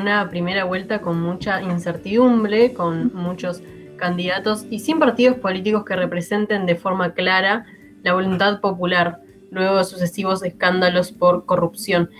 Una 0.00 0.30
primera 0.30 0.64
vuelta 0.64 1.00
con 1.00 1.20
mucha 1.20 1.62
incertidumbre, 1.62 2.72
con 2.72 3.14
muchos 3.14 3.62
candidatos 3.96 4.66
y 4.70 4.80
sin 4.80 4.98
partidos 4.98 5.38
políticos 5.38 5.84
que 5.84 5.94
representen 5.94 6.66
de 6.66 6.74
forma 6.74 7.12
clara 7.12 7.66
la 8.02 8.14
voluntad 8.14 8.60
popular, 8.60 9.20
luego 9.50 9.76
de 9.76 9.84
sucesivos 9.84 10.42
escándalos 10.42 11.12
por 11.12 11.44
corrupción. 11.44 12.10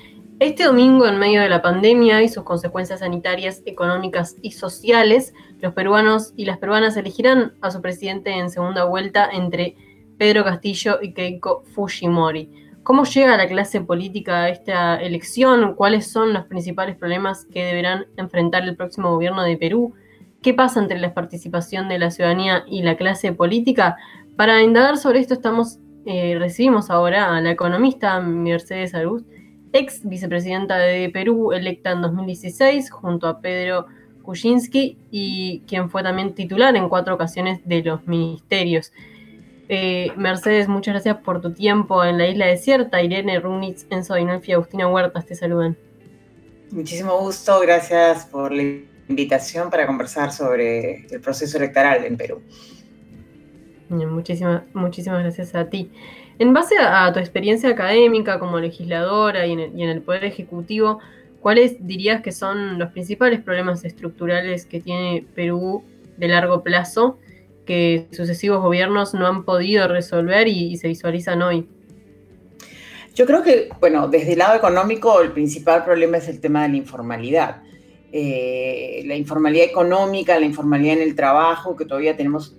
Este 0.41 0.65
domingo, 0.65 1.07
en 1.07 1.19
medio 1.19 1.43
de 1.43 1.49
la 1.49 1.63
pandemia 1.63 2.23
y 2.23 2.29
sus 2.29 2.45
consecuencias 2.45 3.01
sanitarias, 3.01 3.63
económicas 3.67 4.37
y 4.43 4.53
sociales, 4.53 5.35
los 5.61 5.75
peruanos 5.75 6.33
y 6.37 6.45
las 6.45 6.59
peruanas 6.59 6.97
elegirán 6.97 7.53
a 7.61 7.71
su 7.71 7.83
presidente 7.83 8.31
en 8.31 8.51
segunda 8.51 8.85
vuelta 8.85 9.29
entre 9.31 9.77
Pedro 10.19 10.45
Castillo 10.45 10.99
y 11.01 11.13
Keiko 11.13 11.65
Fujimori. 11.75 12.60
¿Cómo 12.83 13.05
llega 13.05 13.37
la 13.37 13.47
clase 13.47 13.83
política 13.83 14.45
a 14.45 14.49
esta 14.49 14.97
elección? 14.97 15.75
¿Cuáles 15.75 16.07
son 16.07 16.33
los 16.33 16.47
principales 16.47 16.97
problemas 16.97 17.45
que 17.45 17.65
deberán 17.65 18.07
enfrentar 18.17 18.63
el 18.65 18.75
próximo 18.75 19.11
gobierno 19.11 19.43
de 19.43 19.59
Perú? 19.59 19.95
¿Qué 20.41 20.55
pasa 20.55 20.81
entre 20.81 20.99
la 20.99 21.13
participación 21.13 21.89
de 21.91 21.99
la 21.99 22.11
ciudadanía 22.11 22.65
y 22.67 22.83
la 22.83 22.97
clase 22.97 23.33
política? 23.33 23.97
Para 24.37 24.63
indagar 24.63 24.97
sobre 24.97 25.21
esto 25.21 25.39
eh, 26.07 26.37
recibimos 26.39 26.89
ahora 26.89 27.37
a 27.37 27.41
la 27.43 27.51
economista 27.51 28.19
Mercedes 28.21 28.95
Arús, 28.95 29.25
ex 29.75 30.09
vicepresidenta 30.09 30.79
de 30.79 31.11
Perú, 31.11 31.53
electa 31.53 31.91
en 31.91 32.01
2016, 32.01 32.91
junto 32.91 33.29
a 33.29 33.41
Pedro 33.43 33.87
Kuczynski, 34.23 34.97
y 35.11 35.61
quien 35.67 35.91
fue 35.91 36.03
también 36.03 36.35
titular 36.35 36.75
en 36.75 36.89
cuatro 36.89 37.15
ocasiones 37.15 37.61
de 37.67 37.83
los 37.83 38.07
ministerios. 38.07 38.93
Eh, 39.73 40.11
Mercedes, 40.17 40.67
muchas 40.67 40.95
gracias 40.95 41.19
por 41.19 41.41
tu 41.41 41.53
tiempo 41.53 42.03
en 42.05 42.19
la 42.19 42.27
isla 42.27 42.47
desierta. 42.47 43.01
Irene 43.01 43.39
Runitz, 43.39 43.87
Enzo 43.89 44.17
Dinolfi 44.17 44.51
y 44.51 44.55
Agustina 44.55 44.89
Huertas 44.89 45.27
te 45.27 45.37
saludan. 45.37 45.77
Muchísimo 46.73 47.17
gusto, 47.21 47.61
gracias 47.61 48.27
por 48.27 48.53
la 48.53 48.65
invitación 49.09 49.71
para 49.71 49.87
conversar 49.87 50.33
sobre 50.33 51.07
el 51.07 51.21
proceso 51.21 51.57
electoral 51.57 52.05
en 52.05 52.17
Perú. 52.17 52.43
muchísimas, 53.91 54.63
muchísimas 54.75 55.23
gracias 55.23 55.55
a 55.55 55.67
ti. 55.67 55.93
En 56.41 56.53
base 56.53 56.75
a, 56.77 57.13
tu 57.13 57.21
experiencia 57.21 57.71
académica 57.71 58.41
como 58.41 58.59
legisladora 58.59 59.47
y 59.47 59.53
en, 59.53 59.61
el, 59.61 59.79
y 59.79 59.85
en 59.85 59.91
el 59.91 60.03
Poder 60.03 60.25
Ejecutivo, 60.25 60.99
¿cuáles 61.41 61.87
dirías 61.87 62.23
que 62.23 62.33
son 62.33 62.77
los 62.77 62.91
principales 62.91 63.41
problemas 63.41 63.85
estructurales 63.85 64.67
que 64.67 64.81
tiene 64.81 65.25
Perú 65.37 65.85
de 66.17 66.27
largo 66.27 66.65
plazo? 66.65 67.21
Que 67.71 68.09
sucesivos 68.11 68.61
gobiernos 68.61 69.15
no 69.15 69.29
han 69.29 69.45
podido 69.45 69.87
resolver 69.87 70.49
y, 70.49 70.77
se 70.77 70.89
visualizan 70.89 71.41
hoy. 71.41 71.69
Yo 73.15 73.27
creo 73.27 73.45
que, 73.45 73.69
bueno, 73.79 74.09
desde 74.09 74.33
el 74.33 74.41
lado 74.41 74.57
económico 74.57 75.21
el 75.21 75.31
principal 75.31 75.85
problema 75.85 76.17
es 76.17 76.27
el 76.27 76.41
tema 76.41 76.65
de 76.65 76.71
la 76.71 76.77
informalidad. 76.79 77.63
Eh, 78.11 79.05
la 79.07 79.15
informalidad 79.15 79.67
económica, 79.67 80.37
la 80.41 80.47
informalidad 80.47 80.97
en 80.97 81.03
el 81.03 81.15
trabajo, 81.15 81.77
que 81.77 81.85
todavía 81.85 82.17
tenemos, 82.17 82.57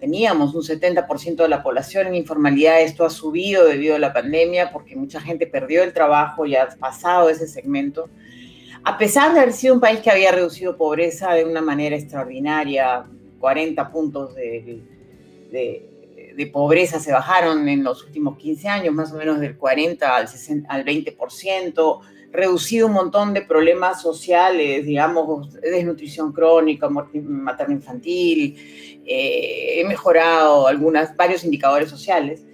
teníamos 0.00 0.52
un 0.52 0.62
70% 0.62 1.36
de 1.36 1.48
la 1.48 1.62
población 1.62 2.08
en 2.08 2.16
informalidad, 2.16 2.80
esto 2.80 3.04
ha 3.04 3.10
subido 3.10 3.66
debido 3.66 3.94
a 3.94 4.00
la 4.00 4.12
pandemia 4.12 4.72
porque 4.72 4.96
mucha 4.96 5.20
gente 5.20 5.46
perdió 5.46 5.84
el 5.84 5.92
trabajo 5.92 6.44
y 6.44 6.56
ha 6.56 6.66
pasado 6.70 7.30
ese 7.30 7.46
segmento. 7.46 8.08
A 8.82 8.98
pesar 8.98 9.32
de 9.32 9.38
haber 9.38 9.52
sido 9.52 9.74
un 9.74 9.80
país 9.80 10.00
que 10.00 10.10
había 10.10 10.32
reducido 10.32 10.76
pobreza 10.76 11.34
de 11.34 11.44
una 11.44 11.60
manera 11.60 11.94
extraordinaria, 11.94 13.06
40 13.46 13.92
puntos 13.92 14.34
de, 14.34 14.82
de, 15.52 16.46
pobreza 16.48 16.98
se 16.98 17.12
bajaron 17.12 17.68
en 17.68 17.84
los 17.84 18.02
últimos 18.02 18.36
15 18.38 18.68
años, 18.68 18.92
más 18.92 19.12
o 19.12 19.16
menos 19.16 19.38
del 19.38 19.56
40 19.56 20.16
al, 20.16 20.26
60, 20.26 20.68
al 20.68 20.84
20%, 20.84 22.00
reducido 22.32 22.88
un 22.88 22.94
montón 22.94 23.34
de 23.34 23.42
problemas 23.42 24.02
sociales, 24.02 24.84
digamos, 24.84 25.60
desnutrición 25.60 26.32
crónica, 26.32 26.88
muerte 26.88 27.20
materno-infantil, 27.20 28.56
eh, 29.06 29.80
he 29.80 29.84
mejorado 29.84 30.66
algunas, 30.66 31.14
varios 31.14 31.44
indicadores 31.44 31.88
sociales. 31.88 32.44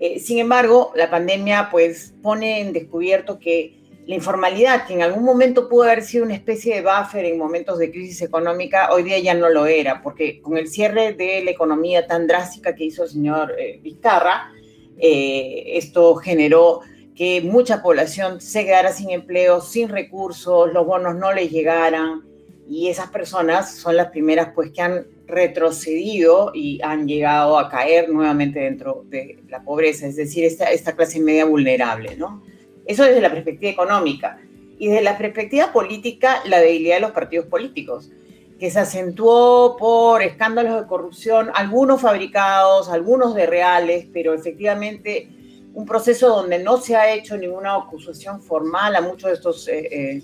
Eh, 0.00 0.20
sin 0.20 0.38
embargo, 0.38 0.90
la 0.94 1.10
pandemia 1.10 1.68
pues 1.70 2.14
pone 2.22 2.60
en 2.60 2.72
descubierto 2.72 3.38
que 3.38 3.79
la 4.10 4.16
informalidad, 4.16 4.88
que 4.88 4.94
en 4.94 5.02
algún 5.02 5.22
momento 5.22 5.68
pudo 5.68 5.84
haber 5.84 6.02
sido 6.02 6.24
una 6.24 6.34
especie 6.34 6.74
de 6.74 6.82
buffer 6.82 7.24
en 7.26 7.38
momentos 7.38 7.78
de 7.78 7.92
crisis 7.92 8.22
económica, 8.22 8.88
hoy 8.92 9.04
día 9.04 9.20
ya 9.20 9.34
no 9.34 9.48
lo 9.50 9.66
era, 9.66 10.02
porque 10.02 10.42
con 10.42 10.58
el 10.58 10.66
cierre 10.66 11.12
de 11.12 11.44
la 11.44 11.52
economía 11.52 12.08
tan 12.08 12.26
drástica 12.26 12.74
que 12.74 12.86
hizo 12.86 13.04
el 13.04 13.10
señor 13.10 13.54
eh, 13.56 13.78
Vizcarra, 13.80 14.50
eh, 14.98 15.62
esto 15.76 16.16
generó 16.16 16.80
que 17.14 17.40
mucha 17.40 17.82
población 17.82 18.40
se 18.40 18.64
quedara 18.64 18.92
sin 18.92 19.10
empleo, 19.10 19.60
sin 19.60 19.88
recursos, 19.88 20.72
los 20.72 20.84
bonos 20.84 21.14
no 21.14 21.32
les 21.32 21.48
llegaran, 21.48 22.24
y 22.68 22.88
esas 22.88 23.10
personas 23.10 23.76
son 23.76 23.96
las 23.96 24.08
primeras 24.08 24.48
pues 24.56 24.72
que 24.72 24.82
han 24.82 25.06
retrocedido 25.28 26.50
y 26.52 26.80
han 26.82 27.06
llegado 27.06 27.60
a 27.60 27.68
caer 27.68 28.08
nuevamente 28.08 28.58
dentro 28.58 29.04
de 29.06 29.38
la 29.48 29.62
pobreza, 29.62 30.08
es 30.08 30.16
decir, 30.16 30.44
esta, 30.44 30.72
esta 30.72 30.96
clase 30.96 31.20
media 31.20 31.44
vulnerable, 31.44 32.16
¿no? 32.16 32.42
Eso 32.90 33.04
desde 33.04 33.20
la 33.20 33.30
perspectiva 33.30 33.70
económica. 33.70 34.40
Y 34.80 34.88
desde 34.88 35.02
la 35.02 35.16
perspectiva 35.16 35.72
política, 35.72 36.42
la 36.44 36.58
debilidad 36.58 36.96
de 36.96 37.02
los 37.02 37.12
partidos 37.12 37.46
políticos, 37.46 38.10
que 38.58 38.68
se 38.68 38.80
acentuó 38.80 39.76
por 39.76 40.22
escándalos 40.22 40.80
de 40.80 40.88
corrupción, 40.88 41.50
algunos 41.54 42.00
fabricados, 42.00 42.88
algunos 42.88 43.36
de 43.36 43.46
reales, 43.46 44.06
pero 44.12 44.34
efectivamente 44.34 45.28
un 45.72 45.86
proceso 45.86 46.30
donde 46.30 46.58
no 46.58 46.78
se 46.78 46.96
ha 46.96 47.14
hecho 47.14 47.36
ninguna 47.36 47.76
acusación 47.76 48.42
formal 48.42 48.96
a 48.96 49.00
muchos 49.00 49.30
de 49.30 49.34
estos 49.34 49.68
eh, 49.68 49.88
eh, 49.92 50.22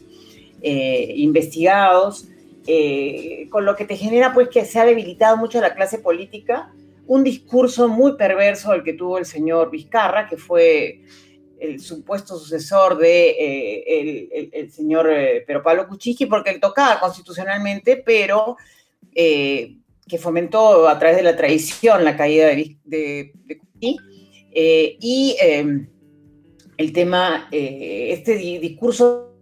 eh, 0.60 1.12
investigados, 1.18 2.26
con 3.48 3.64
lo 3.64 3.76
que 3.76 3.84
te 3.84 3.96
genera 3.96 4.34
pues 4.34 4.48
que 4.48 4.64
se 4.64 4.80
ha 4.80 4.84
debilitado 4.84 5.36
mucho 5.36 5.60
la 5.60 5.72
clase 5.72 5.98
política, 5.98 6.72
un 7.06 7.22
discurso 7.22 7.86
muy 7.86 8.16
perverso 8.16 8.72
el 8.72 8.82
que 8.82 8.92
tuvo 8.92 9.18
el 9.18 9.24
señor 9.24 9.70
Vizcarra, 9.70 10.26
que 10.26 10.36
fue 10.36 11.00
el 11.60 11.80
supuesto 11.80 12.38
sucesor 12.38 12.98
de 12.98 13.30
eh, 13.30 14.50
el, 14.52 14.70
señor 14.70 15.10
eh, 15.10 15.44
Pero 15.46 15.62
Pablo 15.62 15.88
Kuczynski, 15.88 16.26
porque 16.26 16.50
él 16.50 16.60
tocaba 16.60 17.00
constitucionalmente, 17.00 18.02
pero 18.04 18.56
eh, 19.14 19.76
que 20.06 20.18
fomentó 20.18 20.88
a 20.88 20.98
través 20.98 21.16
de 21.16 21.22
la 21.22 21.36
tradición 21.36 22.04
la 22.04 22.16
caída 22.16 22.46
de, 22.46 22.76
de, 22.84 23.32
y 24.52 25.36
em, 25.40 25.88
el 26.76 26.92
tema, 26.92 27.48
este 27.50 28.36
discurso 28.36 29.34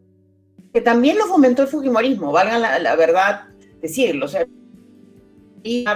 que 0.72 0.80
también 0.80 1.18
lo 1.18 1.26
fomentó 1.26 1.62
el 1.62 1.68
Fujimorismo, 1.68 2.32
valga 2.32 2.58
la, 2.58 2.78
la 2.78 2.96
verdad 2.96 3.48
decirlo, 3.80 4.26
o 4.26 4.28
sea, 4.28 4.46
y 5.64 5.86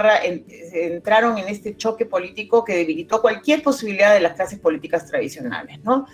entraron 0.73 1.37
en 1.37 1.47
este 1.47 1.77
choque 1.77 2.07
político 2.07 2.65
que 2.65 2.75
debilitó 2.75 3.21
cualquier 3.21 3.61
posibilidad 3.61 4.15
de 4.15 4.19
las 4.19 4.33
clases 4.33 4.57
políticas 4.59 5.05
tradicionales, 5.05 5.79
¿no? 5.83 6.07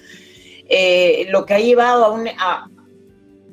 Eh, 0.67 1.25
lo 1.29 1.45
que 1.45 1.53
ha 1.53 1.59
llevado 1.59 2.03
a, 2.03 2.69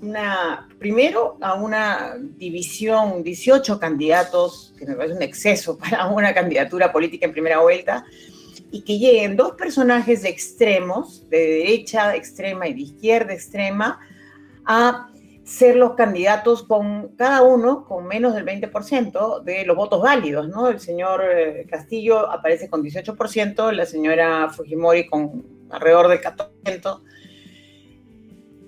una, 0.01 0.69
primero, 0.81 1.39
a 1.41 1.55
una 1.55 2.17
división, 2.19 3.23
18 3.23 3.79
candidatos, 3.79 4.75
que 4.77 4.87
me 4.87 4.97
parece 4.97 5.15
un 5.15 5.23
exceso 5.23 5.79
para 5.79 6.07
una 6.07 6.35
candidatura 6.35 6.91
política 6.91 7.27
en 7.27 7.33
primera 7.33 7.61
vuelta, 7.61 8.05
y 8.73 8.83
que 8.83 8.99
lleguen 8.99 9.37
dos 9.37 9.53
personajes 9.53 10.23
de 10.23 10.31
extremos, 10.31 11.29
de 11.31 11.39
derecha 11.39 12.17
extrema 12.17 12.67
y 12.67 12.75
de 12.75 12.81
izquierda 12.81 13.35
extrema, 13.35 14.01
a 14.65 15.12
ser 15.53 15.77
los 15.77 15.93
candidatos 15.93 16.63
con 16.63 17.09
cada 17.15 17.43
uno 17.43 17.85
con 17.85 18.07
menos 18.07 18.35
del 18.35 18.47
20% 18.47 19.43
de 19.43 19.67
los 19.67 19.77
votos 19.77 20.01
válidos, 20.01 20.49
¿no? 20.49 20.69
El 20.69 20.81
señor 20.81 21.23
eh, 21.31 21.67
Castillo 21.69 22.31
aparece 22.31 22.71
con 22.71 22.83
18%, 22.83 23.71
la 23.73 23.85
señora 23.85 24.49
Fujimori 24.49 25.07
con 25.07 25.45
alrededor 25.69 26.09
del 26.09 26.23
14%, 26.23 27.03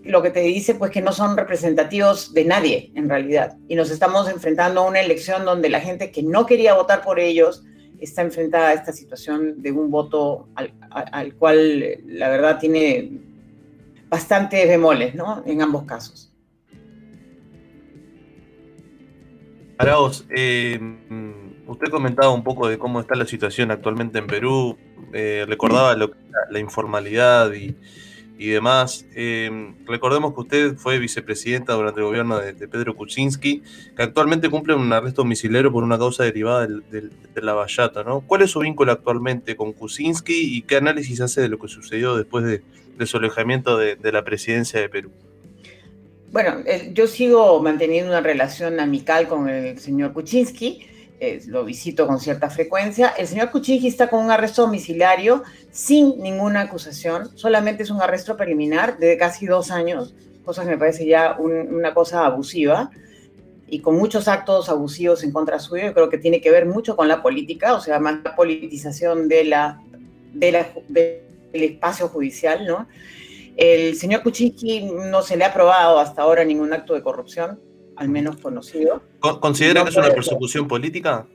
lo 0.03 0.21
que 0.21 0.29
te 0.29 0.41
dice 0.41 0.75
pues 0.75 0.91
que 0.91 1.01
no 1.01 1.13
son 1.13 1.39
representativos 1.39 2.35
de 2.35 2.45
nadie 2.45 2.93
en 2.95 3.09
realidad. 3.09 3.57
Y 3.67 3.77
nos 3.77 3.91
estamos 3.91 4.29
enfrentando 4.29 4.83
a 4.83 4.87
una 4.87 5.01
elección 5.01 5.47
donde 5.47 5.71
la 5.71 5.81
gente 5.81 6.11
que 6.11 6.23
no 6.23 6.45
quería 6.45 6.75
votar 6.75 7.01
por 7.01 7.19
ellos 7.19 7.65
está 7.99 8.21
enfrentada 8.21 8.69
a 8.69 8.73
esta 8.75 8.93
situación 8.93 9.63
de 9.63 9.73
un 9.73 9.91
voto 9.91 10.51
al, 10.55 10.75
al 10.91 11.35
cual 11.37 11.81
la 12.05 12.29
verdad 12.29 12.59
tiene 12.59 13.23
bastantes 14.11 14.69
bemoles, 14.69 15.15
¿no? 15.15 15.43
En 15.47 15.63
ambos 15.63 15.85
casos. 15.85 16.34
Araos, 19.77 20.25
eh, 20.31 20.79
usted 21.67 21.89
comentaba 21.91 22.31
un 22.31 22.45
poco 22.45 22.69
de 22.69 22.79
cómo 22.79 23.01
está 23.01 23.17
la 23.17 23.27
situación 23.27 23.73
actualmente 23.73 24.19
en 24.19 24.27
Perú, 24.29 24.79
eh, 25.13 25.45
recordaba 25.49 25.97
lo 25.97 26.13
que 26.13 26.19
la 26.51 26.61
informalidad 26.61 27.53
y, 27.53 27.77
demás. 28.37 29.07
Eh, 29.17 29.75
recordemos 29.87 30.35
que 30.35 30.41
usted 30.41 30.77
fue 30.77 30.99
vicepresidenta 30.99 31.73
durante 31.73 32.01
el 32.01 32.07
gobierno 32.07 32.39
de, 32.39 32.53
Pedro 32.69 32.95
Kuczynski, 32.95 33.63
que 33.97 34.03
actualmente 34.03 34.51
cumple 34.51 34.75
un 34.75 34.93
arresto 34.93 35.23
domiciliario 35.23 35.73
por 35.73 35.83
una 35.83 35.97
causa 35.97 36.25
derivada 36.25 36.67
del, 36.67 36.85
de 37.35 37.43
la 37.43 37.55
vallata. 37.55 38.05
¿no? 38.05 38.21
¿Cuál 38.21 38.43
es 38.43 38.51
su 38.51 38.61
vínculo 38.61 38.93
actualmente 38.93 39.57
con 39.57 39.73
Kuczynski 39.73 40.57
y 40.57 40.63
qué 40.63 40.77
análisis 40.77 41.21
hace 41.23 41.41
de 41.41 41.49
lo 41.49 41.59
que 41.59 41.69
sucedió 41.69 42.17
después 42.17 42.45
de, 42.45 42.63
su 43.07 43.17
alejamiento 43.17 43.79
de 43.79 44.13
la 44.13 44.25
presidencia 44.25 44.79
de 44.79 44.89
Perú? 44.89 45.11
Bueno, 46.35 46.65
yo 46.93 47.07
sigo 47.07 47.63
manteniendo 47.63 48.11
una 48.11 48.21
relación 48.21 48.81
amical 48.81 49.29
con 49.29 49.49
el 49.49 49.79
señor 49.79 50.13
Kuczynski, 50.13 50.85
eh, 51.21 51.41
lo 51.47 51.65
visito 51.65 52.09
con 52.09 52.19
cierta 52.19 52.51
frecuencia. 52.51 53.15
El 53.17 53.29
señor 53.29 53.53
Kuczynski 53.53 53.87
está 53.87 54.11
con 54.11 54.25
un 54.25 54.33
arresto 54.33 54.63
domiciliario 54.63 55.45
sin 55.71 56.21
ninguna 56.21 56.63
acusación, 56.63 57.31
solamente 57.39 57.85
es 57.85 57.91
un 57.91 58.03
arresto 58.03 58.37
preliminar 58.37 58.99
de 58.99 59.17
casi 59.17 59.47
dos 59.47 59.71
años, 59.71 60.13
cosa 60.45 60.65
que 60.65 60.71
me 60.71 60.77
parece 60.77 61.07
ya 61.07 61.37
una 61.39 61.95
cosa 61.95 62.27
abusiva 62.27 62.91
y 63.69 63.79
con 63.79 63.95
muchos 63.95 64.27
actos 64.27 64.69
abusivos 64.69 65.23
en 65.23 65.31
contra 65.31 65.61
suyo. 65.61 65.85
Yo 65.85 65.95
creo 65.95 66.09
que 66.11 66.19
tiene 66.19 66.41
que 66.41 66.51
ver 66.51 66.67
mucho 66.67 66.97
con 66.97 67.07
la 67.07 67.23
política, 67.23 67.75
o 67.75 67.81
sea, 67.81 68.01
más 68.01 68.25
la 68.25 68.35
politización 68.35 69.29
del 69.29 69.55
espacio 71.53 72.09
judicial, 72.09 72.67
¿no? 72.67 72.89
El 73.57 73.95
señor 73.97 74.23
Kuczynski 74.23 74.91
no 75.11 75.23
se 75.23 75.37
le 75.37 75.45
ha 75.45 75.53
probado 75.53 75.99
hasta 75.99 76.23
ahora 76.23 76.45
ningún 76.45 76.73
acto 76.73 76.95
de 76.95 77.03
corrupción, 77.03 77.61
al 77.97 78.09
menos 78.09 78.37
conocido. 78.39 79.03
¿Considera 79.41 79.85
que 79.85 79.91
es 79.91 79.97
una 79.97 80.11
persecución 80.11 80.67
política? 80.67 81.27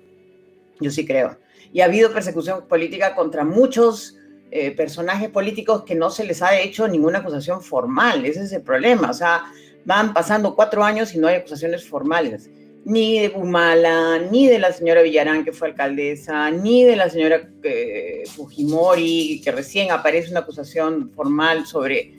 Yo 0.80 0.91
sí 0.91 1.05
creo. 1.05 1.38
Y 1.72 1.82
ha 1.82 1.86
habido 1.86 2.11
persecución 2.11 2.67
política 2.67 3.15
contra 3.15 3.45
muchos 3.45 4.17
eh, 4.51 4.72
personajes 4.72 5.30
políticos 5.30 5.84
que 5.84 5.95
no 5.95 6.09
se 6.09 6.26
les 6.26 6.41
ha 6.41 6.59
hecho 6.59 6.88
ninguna 6.88 7.20
acusación 7.20 7.61
formal. 7.61 8.26
Ese 8.26 8.43
es 8.43 8.51
el 8.51 8.63
problema. 8.63 9.11
O 9.11 9.13
sea, 9.13 9.45
van 9.86 10.13
pasando 10.13 10.55
cuatro 10.55 10.84
años 10.84 11.13
y 11.13 11.20
no 11.20 11.28
hay 11.28 11.36
acusaciones 11.36 11.88
formales. 11.88 12.49
Ni 12.89 13.19
de 13.19 13.29
Bumala, 13.29 14.17
ni 14.17 14.47
de 14.47 14.57
la 14.57 14.73
señora 14.73 15.03
Villarán, 15.03 15.45
que 15.45 15.51
fue 15.51 15.67
alcaldesa, 15.67 16.49
ni 16.49 16.83
de 16.83 16.95
la 16.95 17.07
señora 17.07 17.47
eh, 17.61 18.23
Fujimori, 18.35 19.41
que 19.43 19.51
recién 19.51 19.91
aparece 19.91 20.31
una 20.31 20.39
acusación 20.39 21.11
formal 21.11 21.67
sobre 21.67 22.15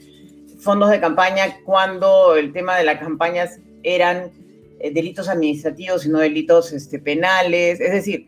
fondos 0.59 0.89
de 0.89 1.01
campaña 1.01 1.57
cuando 1.65 2.35
el 2.37 2.53
tema 2.53 2.77
de 2.77 2.85
las 2.85 2.99
campañas 2.99 3.59
eran 3.83 4.31
eh, 4.79 4.91
delitos 4.93 5.27
administrativos 5.27 6.05
y 6.05 6.09
no 6.09 6.19
delitos 6.19 6.71
este, 6.71 6.99
penales. 6.99 7.81
Es 7.81 7.91
decir, 7.91 8.27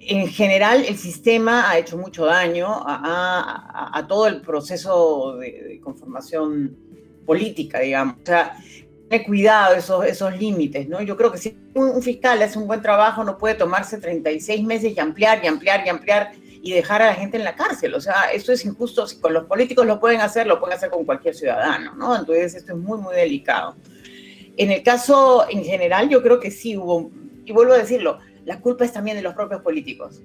en 0.00 0.26
general 0.26 0.84
el 0.86 0.96
sistema 0.96 1.70
ha 1.70 1.78
hecho 1.78 1.96
mucho 1.96 2.26
daño 2.26 2.66
a, 2.68 4.04
todo 4.08 4.26
el 4.26 4.40
proceso 4.40 5.36
de, 5.36 5.80
conformación 5.82 6.76
política, 7.24 7.78
digamos. 7.80 8.16
O 8.22 8.26
sea, 8.26 8.56
tener 9.08 9.26
cuidado 9.26 9.74
esos, 9.74 10.04
esos 10.06 10.36
límites, 10.38 10.88
¿no? 10.88 11.02
Yo 11.02 11.16
creo 11.16 11.30
que 11.30 11.38
si 11.38 11.56
un, 11.74 12.02
fiscal 12.02 12.42
hace 12.42 12.58
un 12.58 12.66
buen 12.66 12.82
trabajo, 12.82 13.24
no 13.24 13.38
puede 13.38 13.54
tomarse 13.54 13.98
36 13.98 14.64
meses 14.64 14.92
y 14.96 15.00
ampliar 15.00 15.42
y 15.42 15.46
ampliar 15.46 15.82
y 15.86 15.88
ampliar 15.88 16.32
y 16.62 16.72
dejar 16.72 17.02
a 17.02 17.06
la 17.08 17.14
gente 17.14 17.36
en 17.36 17.44
la 17.44 17.54
cárcel. 17.54 17.94
O 17.94 18.00
sea, 18.00 18.32
esto 18.32 18.52
es 18.52 18.64
injusto. 18.64 19.06
Si 19.06 19.20
con 19.20 19.34
los 19.34 19.44
políticos 19.44 19.86
lo 19.86 20.00
pueden 20.00 20.20
hacer, 20.20 20.46
lo 20.46 20.58
pueden 20.58 20.76
hacer 20.76 20.90
con 20.90 21.04
cualquier 21.04 21.34
ciudadano, 21.34 21.94
¿no? 21.94 22.16
Entonces, 22.16 22.54
esto 22.54 22.72
es 22.72 22.78
muy, 22.78 22.98
muy 22.98 23.14
delicado. 23.14 23.76
En 24.56 24.70
el 24.70 24.82
caso 24.82 25.46
en 25.50 25.64
general, 25.64 26.08
yo 26.08 26.22
creo 26.22 26.40
que 26.40 26.50
sí 26.50 26.76
hubo, 26.76 27.10
y 27.44 27.52
vuelvo 27.52 27.74
a 27.74 27.78
decirlo, 27.78 28.18
la 28.44 28.60
culpa 28.60 28.84
es 28.84 28.92
también 28.92 29.16
de 29.16 29.22
los 29.22 29.34
propios 29.34 29.60
políticos. 29.62 30.22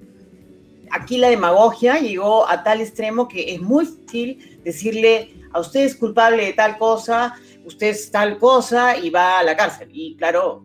Aquí 0.90 1.18
la 1.18 1.28
demagogia 1.28 1.98
llegó 1.98 2.48
a 2.48 2.62
tal 2.62 2.80
extremo 2.80 3.28
que 3.28 3.54
es 3.54 3.60
muy 3.60 3.86
fácil 3.86 4.60
decirle 4.64 5.34
a 5.52 5.60
usted 5.60 5.80
es 5.80 5.96
culpable 5.96 6.44
de 6.44 6.52
tal 6.52 6.78
cosa, 6.78 7.34
usted 7.70 7.88
es 7.88 8.10
tal 8.10 8.38
cosa 8.38 8.96
y 8.96 9.10
va 9.10 9.38
a 9.38 9.42
la 9.42 9.56
cárcel. 9.56 9.88
Y 9.92 10.16
claro, 10.16 10.64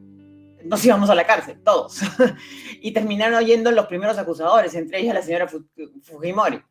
nos 0.64 0.84
íbamos 0.84 1.10
a 1.10 1.16
la 1.16 1.26
cárcel, 1.26 1.62
todos. 1.64 2.01
y 2.82 2.91
terminaron 2.91 3.36
oyendo 3.36 3.72
los 3.72 3.86
primeros 3.86 4.18
acusadores, 4.18 4.74
entre 4.76 4.99
ellas 4.99 5.14
la 5.14 5.22
señora 5.22 5.47
Fujimori. 6.03 6.62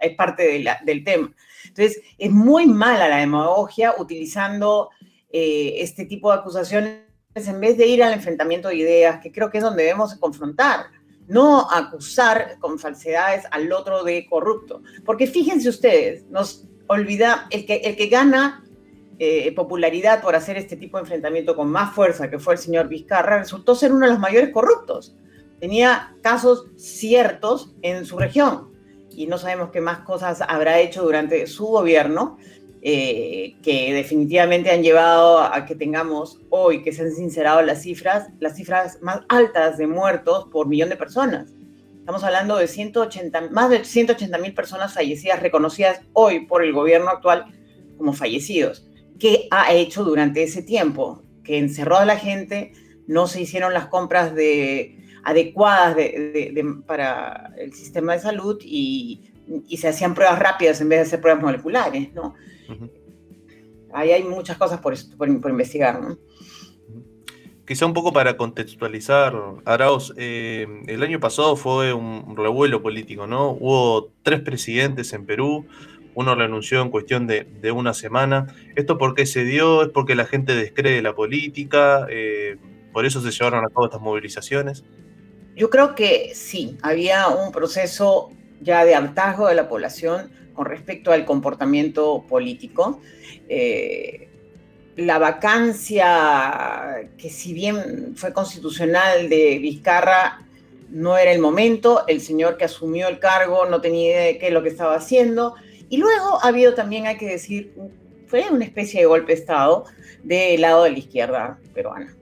Es 0.00 0.16
parte 0.16 0.64
del 0.84 1.04
tema. 1.04 1.32
Entonces, 1.64 2.00
es 2.16 2.30
muy 2.30 2.66
mala 2.66 3.08
la 3.08 3.18
demagogia 3.18 3.94
utilizando 3.98 4.90
eh, 5.30 5.74
este 5.78 6.06
tipo 6.06 6.32
de 6.32 6.38
acusaciones 6.38 7.02
en 7.34 7.60
vez 7.60 7.76
de 7.76 7.86
ir 7.86 8.02
al 8.02 8.12
enfrentamiento 8.12 8.68
de 8.68 8.76
ideas, 8.76 9.20
que 9.20 9.30
creo 9.30 9.50
que 9.50 9.58
es 9.58 9.64
donde 9.64 9.84
debemos 9.84 10.14
confrontar, 10.16 10.86
no 11.28 11.70
acusar 11.70 12.56
con 12.58 12.78
falsedades 12.78 13.44
al 13.50 13.70
otro 13.72 14.02
de 14.04 14.26
corrupto. 14.28 14.82
Porque 15.04 15.26
fíjense 15.26 15.68
ustedes, 15.68 16.24
nos 16.26 16.66
olvida, 16.86 17.46
el 17.50 17.66
que, 17.66 17.76
el 17.76 17.96
que 17.96 18.08
gana 18.08 18.64
eh, 19.22 19.52
popularidad 19.52 20.22
por 20.22 20.34
hacer 20.34 20.56
este 20.56 20.76
tipo 20.76 20.96
de 20.96 21.02
enfrentamiento 21.02 21.54
con 21.54 21.68
más 21.68 21.94
fuerza, 21.94 22.30
que 22.30 22.38
fue 22.38 22.54
el 22.54 22.58
señor 22.58 22.88
Vizcarra, 22.88 23.38
resultó 23.38 23.74
ser 23.74 23.92
uno 23.92 24.06
de 24.06 24.12
los 24.12 24.18
mayores 24.18 24.48
corruptos. 24.48 25.14
Tenía 25.58 26.16
casos 26.22 26.68
ciertos 26.76 27.74
en 27.82 28.06
su 28.06 28.18
región 28.18 28.70
y 29.10 29.26
no 29.26 29.36
sabemos 29.36 29.72
qué 29.72 29.82
más 29.82 29.98
cosas 30.06 30.40
habrá 30.40 30.80
hecho 30.80 31.02
durante 31.02 31.46
su 31.48 31.66
gobierno, 31.66 32.38
eh, 32.80 33.56
que 33.62 33.92
definitivamente 33.92 34.70
han 34.70 34.82
llevado 34.82 35.40
a 35.40 35.66
que 35.66 35.74
tengamos 35.74 36.40
hoy, 36.48 36.82
que 36.82 36.92
se 36.92 37.02
han 37.02 37.12
sincerado 37.12 37.60
las 37.60 37.82
cifras, 37.82 38.30
las 38.40 38.56
cifras 38.56 39.02
más 39.02 39.20
altas 39.28 39.76
de 39.76 39.86
muertos 39.86 40.46
por 40.50 40.66
millón 40.66 40.88
de 40.88 40.96
personas. 40.96 41.52
Estamos 41.98 42.24
hablando 42.24 42.56
de 42.56 42.66
180, 42.66 43.50
más 43.50 43.68
de 43.68 43.84
180 43.84 44.38
mil 44.38 44.54
personas 44.54 44.94
fallecidas 44.94 45.40
reconocidas 45.40 46.00
hoy 46.14 46.46
por 46.46 46.64
el 46.64 46.72
gobierno 46.72 47.10
actual 47.10 47.44
como 47.98 48.14
fallecidos. 48.14 48.86
¿Qué 49.20 49.46
ha 49.50 49.72
hecho 49.72 50.02
durante 50.02 50.42
ese 50.42 50.62
tiempo? 50.62 51.22
Que 51.44 51.58
encerró 51.58 51.98
a 51.98 52.04
la 52.04 52.16
gente, 52.16 52.72
no 53.06 53.26
se 53.26 53.42
hicieron 53.42 53.74
las 53.74 53.86
compras 53.86 54.34
de, 54.34 55.00
adecuadas 55.22 55.96
para 56.86 57.52
el 57.58 57.72
sistema 57.74 58.14
de 58.14 58.20
salud 58.20 58.58
y, 58.62 59.30
y, 59.68 59.76
se 59.76 59.88
hacían 59.88 60.14
pruebas 60.14 60.38
rápidas 60.38 60.80
en 60.80 60.88
vez 60.88 61.00
de 61.00 61.02
hacer 61.02 61.20
pruebas 61.20 61.42
moleculares, 61.42 62.12
¿no? 62.14 62.34
Ahí 63.92 64.12
hay 64.12 64.22
muchas 64.22 64.56
cosas 64.56 64.80
por, 64.80 64.94
por, 65.16 65.28
investigar, 65.28 66.00
¿no? 66.00 66.16
Quizá 67.66 67.86
un 67.86 67.94
poco 67.94 68.12
para 68.12 68.36
contextualizar, 68.36 69.34
Arauz, 69.64 70.12
eh, 70.16 70.66
el 70.86 71.02
año 71.02 71.20
pasado 71.20 71.56
fue 71.56 71.92
un 71.92 72.36
revuelo 72.36 72.82
político, 72.82 73.26
¿no? 73.26 73.50
Hubo 73.50 74.10
tres 74.22 74.40
presidentes 74.40 75.12
en 75.12 75.26
Perú, 75.26 75.66
uno 76.14 76.34
renunció 76.34 76.82
en 76.82 76.90
cuestión 76.90 77.26
de, 77.26 77.72
una 77.72 77.94
semana. 77.94 78.54
¿Esto 78.76 78.98
por 78.98 79.14
qué 79.14 79.26
se 79.26 79.44
dio? 79.44 79.82
¿Es 79.82 79.88
porque 79.88 80.14
la 80.14 80.26
gente 80.26 80.54
descree 80.54 81.02
la 81.02 81.14
política? 81.14 82.06
Eh, 82.10 82.56
¿Por 82.92 83.06
eso 83.06 83.20
se 83.20 83.30
llevaron 83.30 83.64
a 83.64 83.68
cabo 83.68 83.86
estas 83.86 84.00
movilizaciones? 84.00 84.84
Yo 85.56 85.70
creo 85.70 85.94
que 85.94 86.32
sí, 86.34 86.76
había 86.82 87.28
un 87.28 87.52
proceso 87.52 88.30
ya 88.60 88.84
de 88.84 88.94
hartazgo 88.94 89.48
de 89.48 89.54
la 89.54 89.68
población 89.68 90.30
con 90.54 90.66
respecto 90.66 91.12
al 91.12 91.24
comportamiento 91.24 92.24
político. 92.28 93.00
Eh, 93.48 94.28
la 94.96 95.18
vacancia, 95.18 97.08
que 97.16 97.30
si 97.30 97.52
bien 97.52 98.14
fue 98.16 98.32
constitucional 98.32 99.28
de 99.28 99.58
Vizcarra, 99.58 100.46
no 100.90 101.16
era 101.16 101.32
el 101.32 101.38
momento, 101.38 102.04
el 102.06 102.20
señor 102.20 102.56
que 102.56 102.64
asumió 102.64 103.08
el 103.08 103.18
cargo 103.18 103.66
no 103.66 103.80
tenía 103.80 104.10
idea 104.10 104.24
de 104.24 104.38
qué 104.38 104.48
es 104.48 104.52
lo 104.52 104.62
que 104.62 104.68
estaba 104.68 104.96
haciendo, 104.96 105.54
y 105.90 105.98
luego 105.98 106.38
ha 106.42 106.48
habido 106.48 106.72
también, 106.74 107.06
hay 107.06 107.18
que 107.18 107.26
decir, 107.26 107.74
fue 108.26 108.48
una 108.50 108.64
especie 108.64 109.00
de 109.00 109.06
golpe 109.06 109.34
de 109.34 109.40
Estado 109.40 109.84
del 110.22 110.60
lado 110.60 110.84
de 110.84 110.92
la 110.92 110.98
izquierda 110.98 111.58
peruana. 111.74 112.16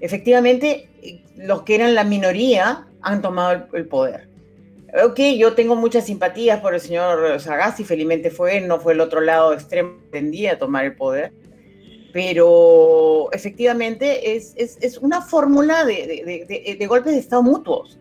Efectivamente, 0.00 0.88
los 1.36 1.62
que 1.62 1.74
eran 1.74 1.94
la 1.94 2.02
minoría 2.02 2.86
han 3.02 3.20
tomado 3.20 3.68
el 3.74 3.86
poder. 3.86 4.28
Ok, 5.04 5.20
yo 5.36 5.52
tengo 5.52 5.76
muchas 5.76 6.06
simpatías 6.06 6.60
por 6.60 6.74
el 6.74 6.80
señor 6.80 7.38
Sagasti, 7.38 7.84
felizmente 7.84 8.30
fue 8.30 8.56
él, 8.56 8.66
no 8.66 8.80
fue 8.80 8.94
el 8.94 9.00
otro 9.00 9.20
lado 9.20 9.52
extremo 9.52 9.98
que 10.00 10.18
tendía 10.18 10.52
a 10.52 10.58
tomar 10.58 10.86
el 10.86 10.96
poder, 10.96 11.32
pero 12.12 13.30
efectivamente 13.32 14.34
es, 14.34 14.54
es, 14.56 14.98
una 14.98 15.20
fórmula 15.20 15.84
de, 15.84 16.46
de, 16.48 16.76
de, 16.76 16.86
golpes 16.86 17.12
de 17.12 17.20
Estado 17.20 17.42
mutuos, 17.42 17.98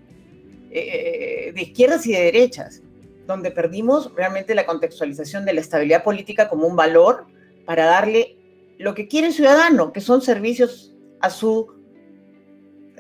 eh, 0.72 1.52
de 1.54 1.62
izquierdas 1.62 2.08
y 2.08 2.14
de 2.14 2.24
derechas, 2.24 2.82
donde 3.30 3.52
perdimos 3.52 4.12
realmente 4.16 4.56
la 4.56 4.66
contextualización 4.66 5.46
de 5.46 5.54
la 5.54 5.62
estabilidad 5.62 6.04
política 6.04 6.50
como 6.50 6.66
un 6.66 6.76
valor 6.76 7.28
para 7.64 7.86
darle 7.86 8.36
lo 8.80 8.96
que 8.96 9.08
quiere 9.08 9.28
el 9.28 9.34
ciudadano, 9.34 9.94
que 9.94 10.02
son 10.02 10.22
servicios 10.22 10.96
a 11.22 11.30
su 11.30 11.80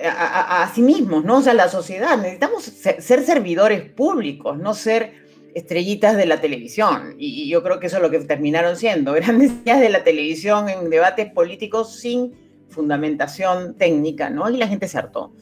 a, 0.01 0.71
sí 0.73 0.81
mismos, 0.81 1.25
¿no? 1.25 1.37
O 1.37 1.41
sea, 1.41 1.53
la 1.53 1.67
sociedad. 1.67 2.15
Necesitamos 2.15 2.63
ser, 2.63 3.01
servidores 3.01 3.81
públicos, 3.89 4.57
no 4.57 4.73
ser 4.73 5.13
estrellitas 5.55 6.15
de 6.15 6.27
la 6.27 6.39
televisión. 6.39 7.15
Y, 7.17 7.49
yo 7.49 7.63
creo 7.63 7.79
que 7.79 7.87
eso 7.87 7.97
es 7.97 8.03
lo 8.03 8.11
que 8.11 8.19
terminaron 8.19 8.77
siendo, 8.77 9.11
grandes 9.15 9.51
estrellas 9.51 9.81
de 9.81 9.89
la 9.89 10.03
televisión 10.03 10.69
en 10.69 10.89
debates 10.91 11.31
políticos 11.33 11.99
sin 11.99 12.33
fundamentación 12.69 13.75
técnica, 13.75 14.29
¿no? 14.29 14.47
Y 14.49 14.57
la 14.57 14.67
gente 14.67 14.87
se 14.87 14.99
hartó. 14.99 15.33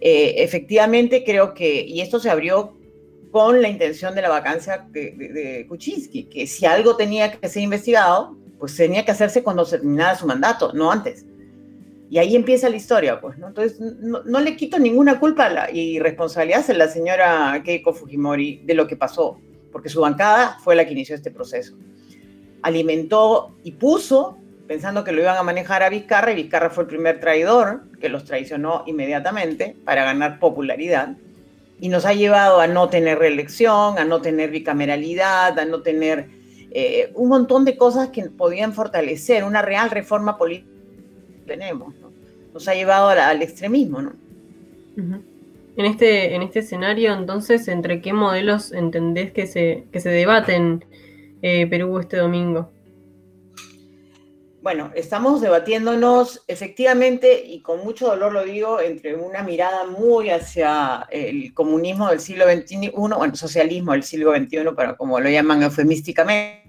Eh, 0.00 0.36
efectivamente, 0.38 1.22
creo 1.22 1.52
que, 1.52 1.84
y 1.86 2.00
esto 2.00 2.18
se 2.18 2.30
abrió 2.30 2.76
con 3.30 3.60
la 3.60 3.68
intención 3.68 4.14
de 4.14 4.22
la 4.22 4.28
vacancia 4.28 4.86
de, 4.90 5.12
de 5.12 5.66
Kuczynski, 5.68 6.24
que 6.24 6.46
si 6.46 6.66
algo 6.66 6.96
tenía 6.96 7.32
que 7.32 7.48
ser 7.48 7.62
investigado, 7.62 8.36
pues 8.58 8.76
tenía 8.76 9.04
que 9.04 9.10
hacerse 9.10 9.42
cuando 9.42 9.64
terminara 9.64 10.16
su 10.16 10.26
mandato, 10.26 10.72
no 10.72 10.90
antes. 10.90 11.26
Y 12.08 12.18
ahí 12.18 12.36
empieza 12.36 12.68
la 12.68 12.76
historia, 12.76 13.20
pues, 13.20 13.36
¿no? 13.36 13.48
Entonces, 13.48 13.80
no, 13.80 14.40
le 14.40 14.56
quito 14.56 14.78
ninguna 14.78 15.18
culpa 15.18 15.68
y 15.72 15.98
responsabilidad 15.98 16.64
a 16.70 16.74
la 16.74 16.88
señora 16.88 17.62
Keiko 17.64 17.92
Fujimori 17.92 18.62
de 18.64 18.74
lo 18.74 18.86
que 18.86 18.96
pasó, 18.96 19.40
porque 19.72 19.88
su 19.88 20.00
bancada 20.00 20.58
fue 20.62 20.76
la 20.76 20.84
que 20.84 20.92
inició 20.92 21.16
este 21.16 21.32
proceso. 21.32 21.76
Alimentó 22.62 23.56
y 23.64 23.72
puso, 23.72 24.38
pensando 24.68 25.02
que 25.02 25.10
lo 25.10 25.20
iban 25.20 25.36
a 25.36 25.42
manejar 25.42 25.82
a 25.82 25.88
Vizcarra, 25.88 26.30
y 26.30 26.36
Vizcarra 26.36 26.70
fue 26.70 26.84
el 26.84 26.88
primer 26.88 27.18
traidor 27.18 27.82
que 28.00 28.08
los 28.08 28.24
traicionó 28.24 28.84
inmediatamente 28.86 29.76
para 29.84 30.04
ganar 30.04 30.38
popularidad, 30.38 31.16
y 31.80 31.88
nos 31.88 32.06
ha 32.06 32.14
llevado 32.14 32.60
a 32.60 32.66
no 32.66 32.88
tener 32.88 33.18
reelección, 33.18 33.98
a 33.98 34.04
no 34.04 34.20
tener 34.20 34.50
bicameralidad, 34.50 35.58
a 35.58 35.64
no 35.64 35.82
tener 35.82 36.28
eh, 36.70 37.10
un 37.14 37.28
montón 37.28 37.64
de 37.64 37.76
cosas 37.76 38.08
que 38.08 38.24
podían 38.24 38.72
fortalecer 38.72 39.44
una 39.44 39.62
real 39.62 39.90
reforma 39.90 40.36
política 40.36 40.76
tenemos, 41.46 41.94
¿no? 41.96 42.12
Nos 42.52 42.68
ha 42.68 42.74
llevado 42.74 43.08
al, 43.08 43.42
extremismo, 43.42 44.02
¿no? 44.02 44.12
En 45.76 45.84
este, 45.84 46.34
en 46.34 46.42
este 46.42 46.60
escenario, 46.60 47.12
entonces, 47.12 47.68
¿entre 47.68 48.00
qué 48.00 48.12
modelos 48.12 48.72
entendés 48.72 49.30
que 49.32 49.46
se, 49.46 49.84
que 49.92 50.00
se 50.00 50.08
debaten 50.08 50.84
eh, 51.42 51.66
Perú 51.66 51.98
este 51.98 52.16
domingo? 52.16 52.70
Bueno, 54.66 54.90
estamos 54.96 55.40
debatiéndonos 55.40 56.42
efectivamente, 56.48 57.40
y 57.46 57.60
con 57.60 57.84
mucho 57.84 58.08
dolor 58.08 58.32
lo 58.32 58.42
digo, 58.42 58.80
entre 58.80 59.14
una 59.14 59.44
mirada 59.44 59.86
muy 59.86 60.28
hacia 60.30 61.06
el 61.08 61.54
comunismo 61.54 62.08
del 62.08 62.18
siglo 62.18 62.46
XXI, 62.46 62.90
bueno, 62.90 63.36
socialismo 63.36 63.92
del 63.92 64.02
siglo 64.02 64.34
XXI, 64.34 64.64
para 64.74 64.96
como 64.96 65.20
lo 65.20 65.30
llaman 65.30 65.62
eufemísticamente, 65.62 66.64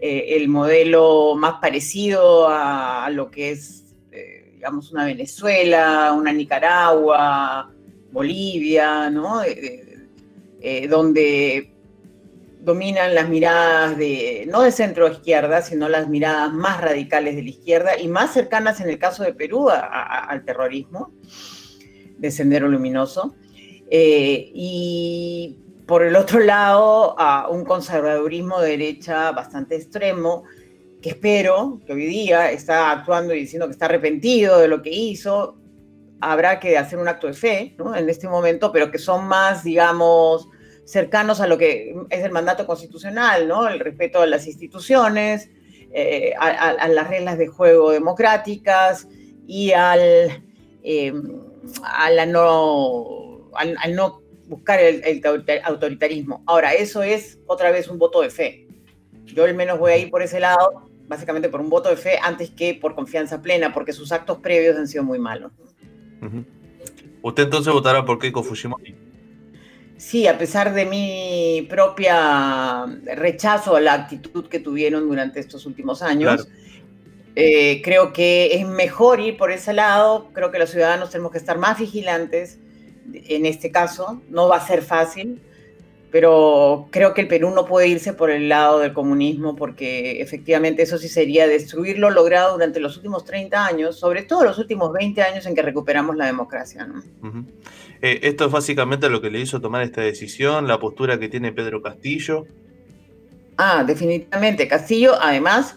eh, 0.00 0.24
el 0.30 0.48
modelo 0.48 1.36
más 1.36 1.60
parecido 1.60 2.48
a, 2.48 3.08
lo 3.10 3.30
que 3.30 3.52
es 3.52 3.94
digamos, 4.54 4.90
una 4.90 5.04
Venezuela, 5.04 6.12
una 6.18 6.32
Nicaragua, 6.32 7.70
Bolivia, 8.10 9.08
¿no? 9.08 9.40
Eh, 9.44 10.88
donde 10.90 11.73
dominan 12.64 13.14
las 13.14 13.28
miradas 13.28 13.96
de, 13.98 14.46
no 14.50 14.62
de 14.62 14.72
centro 14.72 15.06
izquierda, 15.08 15.60
sino 15.60 15.88
las 15.88 16.08
miradas 16.08 16.52
más 16.52 16.80
radicales 16.80 17.36
de 17.36 17.42
la 17.42 17.50
izquierda 17.50 17.98
y 17.98 18.08
más 18.08 18.32
cercanas 18.32 18.80
en 18.80 18.88
el 18.88 18.98
caso 18.98 19.22
de 19.22 19.34
Perú 19.34 19.68
al 19.70 20.44
terrorismo 20.44 21.12
de 22.16 22.30
Sendero 22.30 22.68
Luminoso. 22.68 23.34
Eh, 23.90 24.50
y 24.54 25.58
por 25.86 26.02
el 26.02 26.16
otro 26.16 26.40
lado, 26.40 27.14
a 27.18 27.48
un 27.50 27.64
conservadurismo 27.64 28.60
de 28.60 28.70
derecha 28.70 29.30
bastante 29.32 29.76
extremo, 29.76 30.44
que 31.02 31.10
espero 31.10 31.82
que 31.86 31.92
hoy 31.92 32.06
día 32.06 32.50
está 32.50 32.90
actuando 32.90 33.34
y 33.34 33.40
diciendo 33.40 33.66
que 33.66 33.72
está 33.72 33.84
arrepentido 33.84 34.58
de 34.58 34.68
lo 34.68 34.80
que 34.80 34.88
hizo, 34.88 35.58
habrá 36.22 36.58
que 36.58 36.78
hacer 36.78 36.98
un 36.98 37.08
acto 37.08 37.26
de 37.26 37.34
fe 37.34 37.76
en 37.94 38.08
este 38.08 38.26
momento, 38.26 38.72
pero 38.72 38.90
que 38.90 38.98
son 38.98 39.26
más, 39.26 39.64
digamos, 39.64 40.48
cercanos 40.84 41.40
a 41.40 41.46
lo 41.46 41.58
que 41.58 41.94
es 42.10 42.24
el 42.24 42.30
mandato 42.30 42.66
constitucional, 42.66 43.48
¿no? 43.48 43.68
El 43.68 43.80
respeto 43.80 44.20
a 44.20 44.26
las 44.26 44.46
instituciones, 44.46 45.50
eh, 45.92 46.34
a, 46.38 46.88
las 46.88 47.08
reglas 47.08 47.38
de 47.38 47.46
juego 47.46 47.92
democráticas 47.92 49.08
y 49.46 49.72
al, 49.72 50.42
a 51.82 52.26
no, 52.26 53.50
al, 53.54 53.94
no 53.94 54.20
buscar 54.46 54.80
el, 54.80 55.22
autoritarismo. 55.64 56.42
Ahora, 56.46 56.74
eso 56.74 57.02
es 57.02 57.38
otra 57.46 57.70
vez 57.70 57.88
un 57.88 57.98
voto 57.98 58.20
de 58.20 58.30
fe. 58.30 58.66
Yo 59.24 59.44
al 59.44 59.54
menos 59.54 59.78
voy 59.78 59.92
a 59.92 59.96
ir 59.96 60.10
por 60.10 60.22
ese 60.22 60.40
lado, 60.40 60.88
básicamente 61.06 61.48
por 61.48 61.60
un 61.60 61.70
voto 61.70 61.88
de 61.88 61.96
fe 61.96 62.18
antes 62.22 62.50
que 62.50 62.74
por 62.74 62.94
confianza 62.94 63.40
plena, 63.40 63.72
porque 63.72 63.92
sus 63.92 64.12
actos 64.12 64.38
previos 64.38 64.76
han 64.76 64.88
sido 64.88 65.04
muy 65.04 65.18
malos. 65.18 65.52
¿Usted 67.22 67.44
entonces 67.44 67.72
votará 67.72 68.04
por 68.04 68.18
Keiko 68.18 68.42
Fujimori? 68.42 69.03
Sí, 70.04 70.26
a 70.26 70.36
pesar 70.36 70.74
de 70.74 70.84
mi 70.84 71.66
propia 71.70 72.84
rechazo 73.16 73.74
a 73.74 73.80
la 73.80 73.94
actitud 73.94 74.48
que 74.48 74.60
tuvieron 74.60 75.08
durante 75.08 75.40
estos 75.40 75.64
últimos 75.64 76.02
años, 76.02 76.46
eh, 77.34 77.80
creo 77.82 78.12
que 78.12 78.54
es 78.54 78.68
mejor 78.68 79.20
ir 79.20 79.38
por 79.38 79.50
ese 79.50 79.72
lado. 79.72 80.28
Creo 80.34 80.50
que 80.50 80.58
los 80.58 80.68
ciudadanos 80.68 81.08
tenemos 81.08 81.32
que 81.32 81.38
estar 81.38 81.56
más 81.56 81.78
vigilantes 81.78 82.58
en 83.14 83.46
este 83.46 83.70
caso. 83.70 84.20
No 84.28 84.46
va 84.46 84.58
a 84.58 84.66
ser 84.66 84.82
fácil, 84.82 85.40
pero 86.10 86.86
creo 86.90 87.14
que 87.14 87.22
el 87.22 87.26
Perú 87.26 87.50
no 87.54 87.64
puede 87.64 87.88
irse 87.88 88.12
por 88.12 88.30
el 88.30 88.50
lado 88.50 88.80
del 88.80 88.92
comunismo 88.92 89.56
porque 89.56 90.20
efectivamente 90.20 90.82
eso 90.82 90.98
sí 90.98 91.08
sería 91.08 91.48
destruir 91.48 91.98
lo 91.98 92.10
logrado 92.10 92.52
durante 92.52 92.78
los 92.78 92.98
últimos 92.98 93.24
30 93.24 93.66
años, 93.66 93.98
sobre 93.98 94.22
todo 94.22 94.44
los 94.44 94.58
últimos 94.58 94.92
20 94.92 95.22
años 95.22 95.46
en 95.46 95.54
que 95.54 95.62
recuperamos 95.62 96.14
la 96.14 96.26
democracia. 96.26 96.86
¿no? 96.86 97.02
Eh, 98.04 98.28
esto 98.28 98.44
es 98.44 98.52
básicamente 98.52 99.08
lo 99.08 99.22
que 99.22 99.30
le 99.30 99.40
hizo 99.40 99.62
tomar 99.62 99.80
esta 99.80 100.02
decisión, 100.02 100.68
la 100.68 100.78
postura 100.78 101.18
que 101.18 101.30
tiene 101.30 101.52
Pedro 101.52 101.80
Castillo. 101.80 102.44
Ah, 103.56 103.82
definitivamente. 103.82 104.68
Castillo, 104.68 105.14
además, 105.18 105.74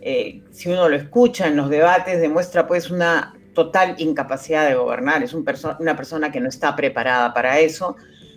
eh, 0.00 0.42
si 0.50 0.68
uno 0.68 0.88
lo 0.88 0.96
escucha 0.96 1.46
en 1.46 1.54
los 1.54 1.70
debates, 1.70 2.20
demuestra 2.20 2.66
pues 2.66 2.90
una 2.90 3.36
total 3.54 3.94
incapacidad 3.98 4.68
de 4.68 4.74
gobernar. 4.74 5.22
Es 5.22 5.32
una 5.32 5.96
persona 5.96 6.32
que 6.32 6.40
no 6.40 6.48
está 6.48 6.74
preparada 6.74 7.32
para 7.32 7.60
eso, 7.60 7.94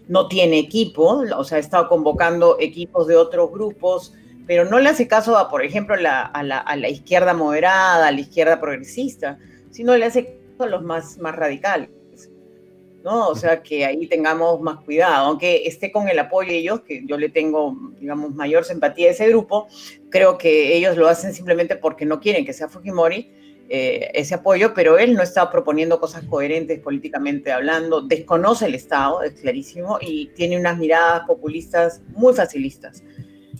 no 0.07 0.27
tiene 0.27 0.59
equipo, 0.59 1.23
o 1.35 1.43
sea, 1.43 1.57
ha 1.57 1.59
estado 1.59 1.89
convocando 1.89 2.57
equipos 2.59 3.07
de 3.07 3.15
otros 3.15 3.49
grupos, 3.51 4.13
pero 4.45 4.63
no 4.65 4.77
le 4.77 4.89
hace 4.89 5.07
caso, 5.07 5.39
a, 5.39 5.49
por 5.49 5.65
ejemplo, 5.65 5.95
a, 5.95 6.43
la, 6.43 6.89
izquierda 6.89 7.33
moderada, 7.33 8.09
a 8.09 8.11
la 8.11 8.19
izquierda 8.19 8.61
progresista, 8.61 9.39
sino 9.71 9.97
le 9.97 10.05
hace 10.05 10.25
caso 10.25 10.65
a 10.65 10.67
los 10.67 10.83
más, 10.83 11.17
más 11.17 11.35
radicales. 11.35 11.89
¿No? 13.03 13.27
O 13.27 13.35
sea, 13.35 13.61
que 13.61 13.85
ahí 13.85 14.07
tengamos 14.07 14.61
más 14.61 14.77
cuidado, 14.83 15.27
aunque 15.27 15.67
esté 15.67 15.91
con 15.91 16.07
el 16.07 16.17
apoyo 16.19 16.49
de 16.49 16.57
ellos, 16.57 16.81
que 16.81 17.03
yo 17.05 17.17
le 17.17 17.29
tengo, 17.29 17.75
digamos, 17.99 18.33
mayor 18.33 18.63
simpatía 18.63 19.09
a 19.09 19.11
ese 19.11 19.27
grupo, 19.27 19.67
creo 20.09 20.37
que 20.37 20.75
ellos 20.75 20.95
lo 20.95 21.07
hacen 21.07 21.33
simplemente 21.33 21.75
porque 21.75 22.05
no 22.05 22.19
quieren 22.19 22.45
que 22.45 22.53
sea 22.53 22.69
Fujimori 22.69 23.31
eh, 23.69 24.11
ese 24.13 24.35
apoyo, 24.35 24.73
pero 24.73 24.97
él 24.97 25.15
no 25.15 25.23
está 25.23 25.49
proponiendo 25.51 25.99
cosas 25.99 26.23
coherentes 26.25 26.79
políticamente 26.79 27.51
hablando, 27.51 28.01
desconoce 28.01 28.67
el 28.67 28.75
Estado, 28.75 29.23
es 29.23 29.33
clarísimo, 29.33 29.97
y 30.01 30.27
tiene 30.27 30.57
unas 30.57 30.77
miradas 30.77 31.23
populistas 31.27 32.01
muy 32.09 32.33
facilistas, 32.33 33.03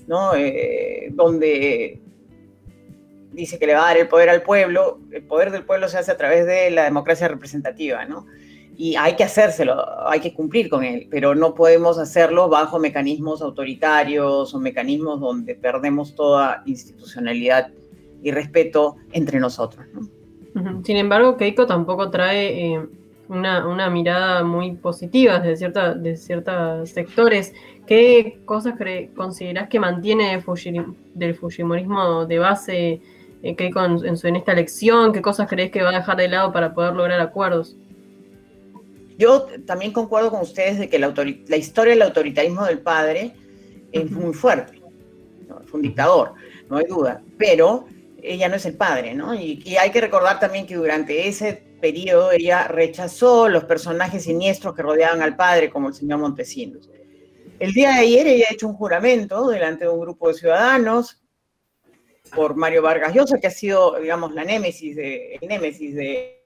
¿no? 0.08 0.36
Eh, 0.36 1.10
donde 1.12 2.02
dice 3.32 3.58
que 3.58 3.68
le 3.68 3.74
va 3.74 3.86
a 3.86 3.88
dar 3.88 3.98
el 3.98 4.08
poder 4.08 4.30
al 4.30 4.44
pueblo, 4.44 5.00
el 5.12 5.24
poder 5.24 5.52
del 5.52 5.66
pueblo 5.66 5.89
se 5.89 5.98
hace 5.98 6.12
a 6.12 6.18
través 6.18 6.46
de 6.46 6.70
la 6.70 6.84
democracia 6.84 7.28
representativa, 7.28 8.06
¿no? 8.06 8.26
Y 8.76 8.95
hay 8.95 9.15
que 9.15 9.24
hacérselo, 9.24 10.07
hay 10.07 10.19
que 10.19 10.34
cumplir 10.34 10.69
con 10.69 10.84
él, 10.84 11.07
pero 11.11 11.36
no 11.36 11.53
podemos 11.53 11.97
hacerlo 11.97 12.49
bajo 12.49 12.80
mecanismos 12.80 13.41
autoritarios 13.41 14.53
o 14.53 14.59
mecanismos 14.59 15.19
donde 15.19 15.55
perdemos 15.55 16.15
toda 16.15 16.63
institucionalidad 16.65 17.71
y 18.24 18.32
respeto 18.32 18.95
entre 19.11 19.39
nosotros. 19.39 19.86
Sin 20.84 20.97
embargo, 20.97 21.38
Keiko 21.38 21.65
tampoco 21.65 22.09
trae 22.09 22.74
eh, 22.74 22.86
una, 23.28 23.89
mirada 23.89 24.43
muy 24.43 24.74
positiva 24.74 25.39
de, 25.39 25.55
cierta, 25.55 25.93
de 25.93 26.15
ciertos 26.15 26.89
sectores. 26.89 27.53
¿Qué 27.86 28.39
cosas 28.45 28.76
considerás 29.15 29.67
que 29.67 29.80
mantiene 29.80 30.41
del 31.13 31.36
Fujimorismo 31.36 32.26
de 32.26 32.39
base 32.39 33.01
eh, 33.41 33.55
Keiko 33.55 33.84
en, 33.84 33.99
en 34.03 34.36
esta 34.36 34.51
elección? 34.51 35.11
¿Qué 35.11 35.21
cosas 35.21 35.49
crees 35.49 35.71
que 35.71 35.84
va 35.84 35.89
a 35.89 35.99
dejar 35.99 36.17
de 36.17 36.28
lado 36.28 36.53
para 36.53 36.74
poder 36.74 36.93
lograr 36.93 37.19
acuerdos? 37.19 37.76
Yo 39.18 39.47
también 39.66 39.93
concuerdo 39.93 40.32
con 40.32 40.41
ustedes 40.41 40.80
de 40.80 40.89
que 40.89 40.99
la, 40.99 41.57
historia 41.57 41.93
del 41.93 42.01
autoritarismo 42.01 42.66
del 42.66 42.80
padre 42.80 43.34
es 43.91 44.09
muy 44.09 44.34
fuerte. 44.34 44.82
Fue 45.66 45.80
un 45.80 45.82
dictador, 45.84 46.34
no 46.70 46.78
hay 46.78 46.86
duda. 46.86 47.22
Pero 47.38 47.86
ella 48.22 48.49
no 48.49 48.55
es 48.55 48.66
el 48.66 48.76
padre, 48.76 49.14
¿no? 49.14 49.36
Y, 49.36 49.76
hay 49.78 49.91
que 49.91 50.01
recordar 50.01 50.39
también 50.39 50.66
que 50.66 50.76
durante 50.76 51.28
ese 51.28 51.61
periodo 51.82 52.32
ella 52.32 52.68
rechazó 52.68 53.49
los 53.49 53.66
personajes 53.66 54.24
siniestros 54.24 54.74
que 54.74 54.82
rodeaban 54.82 55.22
al 55.22 55.36
padre, 55.36 55.70
como 55.70 55.89
el 55.89 55.93
señor 55.93 56.20
Montesinos. 56.20 56.89
El 57.59 57.74
día 57.74 57.91
de 57.91 57.99
ayer 57.99 58.28
ella 58.28 58.45
ha 58.49 58.53
hecho 58.53 58.68
un 58.68 58.74
juramento 58.74 59.47
delante 59.49 59.86
de 59.86 59.91
un 59.91 59.99
grupo 59.99 60.30
de 60.30 60.34
ciudadanos 60.34 61.22
por 62.36 62.55
Mario 62.55 62.82
Vargas 62.82 63.14
Llosa, 63.14 63.39
que 63.39 63.47
ha 63.47 63.51
sido, 63.51 63.99
digamos, 63.99 64.34
la 64.34 64.43
némesis 64.43 64.95
de, 64.95 65.36
el 65.36 65.47
némesis 65.47 65.93
de 65.93 66.43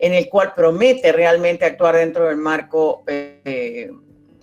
en 0.00 0.14
el 0.14 0.28
cual 0.30 0.54
promete 0.54 1.12
realmente 1.12 1.66
actuar 1.66 1.96
dentro 1.96 2.26
del 2.26 2.38
marco 2.38 3.04
eh, 3.06 3.90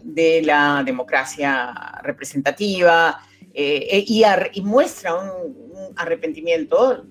de 0.03 0.41
la 0.43 0.83
democracia 0.85 1.73
representativa 2.03 3.19
eh, 3.53 4.05
y, 4.07 4.61
muestra 4.61 5.15
un, 5.15 5.67
arrepentimiento, 5.95 7.05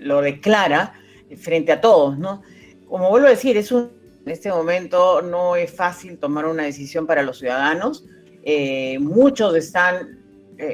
lo 0.00 0.22
declara 0.22 0.94
frente 1.36 1.72
a 1.72 1.80
todos, 1.80 2.18
¿no? 2.18 2.42
Como 2.88 3.10
vuelvo 3.10 3.26
a 3.26 3.30
decir, 3.30 3.58
es 3.58 3.70
en 3.70 3.90
este 4.24 4.50
momento 4.50 5.20
no 5.20 5.56
es 5.56 5.70
fácil 5.70 6.18
tomar 6.18 6.46
una 6.46 6.62
decisión 6.62 7.06
para 7.06 7.22
los 7.22 7.38
ciudadanos. 7.38 8.06
Eh, 8.44 8.98
muchos 8.98 9.54
están 9.54 10.18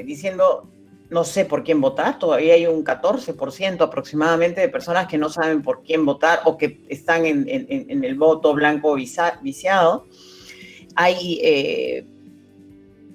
diciendo 0.04 0.70
no 1.14 1.22
sé 1.22 1.44
por 1.44 1.62
quién 1.62 1.80
votar, 1.80 2.18
todavía 2.18 2.54
hay 2.54 2.66
un 2.66 2.84
14% 2.84 3.80
aproximadamente 3.82 4.60
de 4.60 4.68
personas 4.68 5.06
que 5.06 5.16
no 5.16 5.28
saben 5.28 5.62
por 5.62 5.84
quién 5.84 6.04
votar 6.04 6.40
o 6.44 6.58
que 6.58 6.80
están 6.88 7.24
en, 7.24 7.46
el 7.48 8.14
voto 8.16 8.52
blanco 8.52 8.96
viciado. 8.96 10.08
Hay 10.96 11.38
eh, 11.40 12.04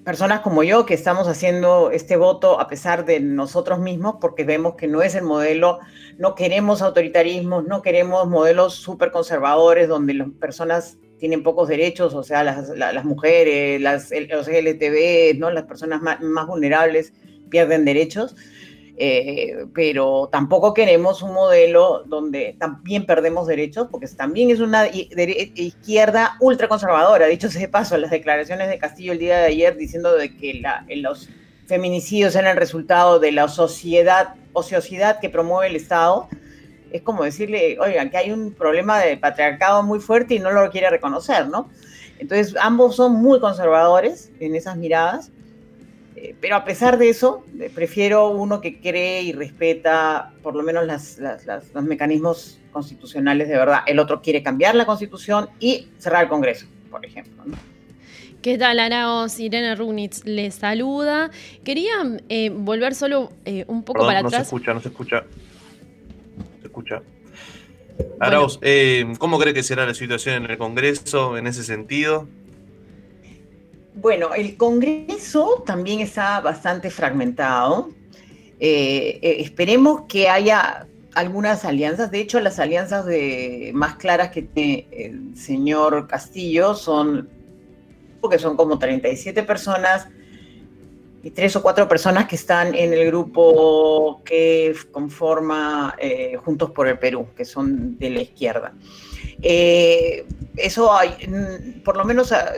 personas 0.05 0.39
como 0.39 0.63
yo 0.63 0.85
que 0.85 0.93
estamos 0.93 1.27
haciendo 1.27 1.91
este 1.91 2.15
voto 2.15 2.61
a 2.61 2.69
pesar 2.69 3.03
de 3.03 3.19
nosotros 3.19 3.79
mismos 3.79 4.15
porque 4.21 4.45
vemos 4.45 4.75
que 4.75 4.87
no 4.87 5.01
es 5.01 5.13
el 5.15 5.25
modelo, 5.25 5.79
no 6.17 6.35
queremos 6.35 6.81
autoritarismos, 6.81 7.65
no 7.65 7.81
queremos 7.81 8.29
modelos 8.29 8.75
súper 8.75 9.11
conservadores 9.11 9.89
donde 9.89 10.13
las 10.13 10.29
personas 10.39 10.97
tienen 11.17 11.43
pocos 11.43 11.67
derechos, 11.67 12.13
o 12.13 12.23
sea, 12.23 12.45
las, 12.45 13.03
mujeres, 13.03 13.81
las, 13.81 14.09
los 14.29 14.47
LTV, 14.47 15.37
¿no? 15.37 15.51
las 15.51 15.65
personas 15.65 16.01
más 16.01 16.47
vulnerables 16.47 17.11
pierden 17.49 17.85
derechos, 17.85 18.35
eh, 19.01 19.65
pero 19.73 20.27
tampoco 20.29 20.73
queremos 20.73 21.21
un 21.23 21.33
modelo 21.33 22.03
donde 22.05 22.57
también 22.59 23.05
perdemos 23.05 23.47
derechos, 23.47 23.87
porque 23.89 24.07
también 24.07 24.49
es 24.49 24.59
una 24.59 24.87
izquierda 24.87 26.35
ultraconservadora. 26.41 27.27
Dicho 27.27 27.49
sea 27.49 27.61
de 27.61 27.69
paso, 27.69 27.97
las 27.97 28.11
declaraciones 28.11 28.67
de 28.67 28.77
Castillo 28.77 29.13
el 29.13 29.19
día 29.19 29.37
de 29.37 29.45
ayer 29.45 29.77
diciendo 29.77 30.15
de 30.15 30.35
que 30.35 30.61
los 30.97 31.29
feminicidios 31.65 32.35
eran 32.35 32.51
el 32.51 32.57
resultado 32.57 33.19
de 33.19 33.31
la 33.31 33.47
sociedad, 33.47 34.35
ociosidad 34.51 35.21
que 35.21 35.29
promueve 35.29 35.67
el 35.67 35.77
Estado, 35.77 36.27
es 36.91 37.01
como 37.01 37.23
decirle, 37.23 37.77
oigan, 37.79 38.09
que 38.09 38.17
hay 38.17 38.31
un 38.31 38.51
problema 38.51 38.99
de 38.99 39.15
patriarcado 39.15 39.81
muy 39.83 39.99
fuerte 39.99 40.33
y 40.33 40.39
no 40.39 40.51
lo 40.51 40.69
quiere 40.71 40.89
reconocer, 40.89 41.47
¿no? 41.47 41.69
Entonces, 42.17 42.53
ambos 42.59 42.97
son 42.97 43.13
muy 43.13 43.39
conservadores 43.39 44.31
en 44.41 44.55
esas 44.55 44.75
miradas 44.75 45.31
eh, 46.21 46.35
pero 46.41 46.57
a 46.57 46.65
pesar 46.65 46.97
de 46.97 47.09
eso, 47.09 47.45
eh, 47.59 47.71
prefiero 47.73 48.29
uno 48.29 48.59
que 48.59 48.81
cree 48.81 49.21
y 49.21 49.31
respeta 49.31 50.33
por 50.43 50.53
lo 50.53 50.63
menos 50.63 50.85
los 50.85 51.83
mecanismos 51.85 52.59
constitucionales 52.73 53.47
de 53.47 53.55
verdad. 53.55 53.79
El 53.87 53.99
otro 53.99 54.21
quiere 54.21 54.43
cambiar 54.43 54.75
la 54.75 54.85
constitución 54.85 55.49
y 55.61 55.87
cerrar 55.97 56.23
el 56.23 56.29
Congreso, 56.29 56.65
por 56.91 57.05
ejemplo. 57.05 57.45
¿Qué 58.41 58.57
tal, 58.57 58.79
Araos? 58.79 59.39
Irene 59.39 59.75
Runitz 59.75 60.25
les 60.25 60.55
saluda. 60.55 61.31
Quería 61.63 61.93
eh, 62.27 62.49
volver 62.49 62.95
solo 62.95 63.31
un 63.67 63.83
poco 63.83 64.05
para 64.05 64.19
atrás. 64.19 64.31
No 64.33 64.37
se 64.37 64.43
escucha, 64.43 64.73
no 64.73 64.81
se 64.81 64.89
escucha. 64.89 65.23
Se 66.59 66.67
escucha. 66.67 67.01
Arauz, 68.19 68.59
¿cómo 69.19 69.39
cree 69.39 69.53
que 69.53 69.63
será 69.63 69.85
la 69.85 69.93
situación 69.93 70.43
en 70.43 70.51
el 70.51 70.57
Congreso 70.57 71.37
en 71.37 71.47
ese 71.47 71.63
sentido? 71.63 72.27
Bueno, 73.95 74.33
el 74.33 74.55
Congreso 74.55 75.63
también 75.65 75.99
está 75.99 76.39
bastante 76.41 76.89
fragmentado. 76.89 77.89
Eh, 78.59 79.19
eh, 79.21 79.37
esperemos 79.39 80.01
que 80.07 80.29
haya 80.29 80.87
algunas 81.15 81.65
alianzas. 81.65 82.11
De 82.11 82.19
hecho, 82.19 82.39
las 82.39 82.59
alianzas 82.59 83.05
de, 83.05 83.71
más 83.73 83.95
claras 83.95 84.29
que 84.29 84.43
tiene 84.43 84.87
el 84.91 85.35
señor 85.35 86.07
Castillo 86.07 86.75
son 86.75 87.29
que 88.29 88.37
son 88.37 88.57
como 88.57 88.77
37 88.77 89.43
personas 89.43 90.09
y 91.23 91.31
tres 91.31 91.55
o 91.55 91.61
cuatro 91.61 91.87
personas 91.87 92.27
que 92.27 92.35
están 92.35 92.75
en 92.75 92.91
el 92.91 93.07
grupo 93.07 94.21
que 94.25 94.75
conforma 94.91 95.95
eh, 95.97 96.35
Juntos 96.43 96.71
por 96.71 96.89
el 96.89 96.99
Perú, 96.99 97.27
que 97.35 97.45
son 97.45 97.97
de 97.97 98.09
la 98.09 98.21
izquierda. 98.21 98.73
Eso 99.41 100.93
hay, 100.93 101.15
mm, 101.27 101.81
por 101.81 101.95
lo 101.95 102.03
menos, 102.03 102.33
ah, 102.33 102.55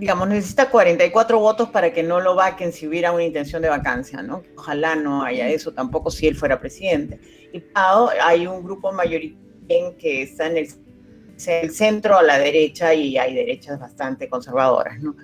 digamos, 0.00 0.28
necesita 0.28 0.70
44 0.70 1.38
votos 1.38 1.68
para 1.68 1.92
que 1.92 2.02
no 2.02 2.20
lo 2.20 2.34
vaquen 2.34 2.72
si 2.72 2.88
hubiera 2.88 3.12
una 3.12 3.22
intención 3.22 3.60
de 3.60 3.68
vacancia, 3.68 4.22
¿no? 4.22 4.42
Ojalá 4.56 4.96
no 4.96 5.22
haya 5.22 5.46
eso 5.48 5.72
tampoco 5.72 6.10
si 6.10 6.26
él 6.26 6.34
fuera 6.34 6.58
presidente. 6.58 7.20
Y 7.52 7.62
hay 8.22 8.46
un 8.46 8.64
grupo 8.64 8.92
mayoritario 8.92 9.96
que 9.98 10.22
está 10.22 10.46
en 10.46 10.56
el, 10.56 10.68
el 11.46 11.70
centro 11.70 12.16
a 12.16 12.22
la 12.22 12.38
derecha 12.38 12.94
y 12.94 13.18
hay 13.18 13.34
derechas 13.34 13.78
bastante 13.78 14.26
conservadoras, 14.30 14.98
¿no? 15.00 15.16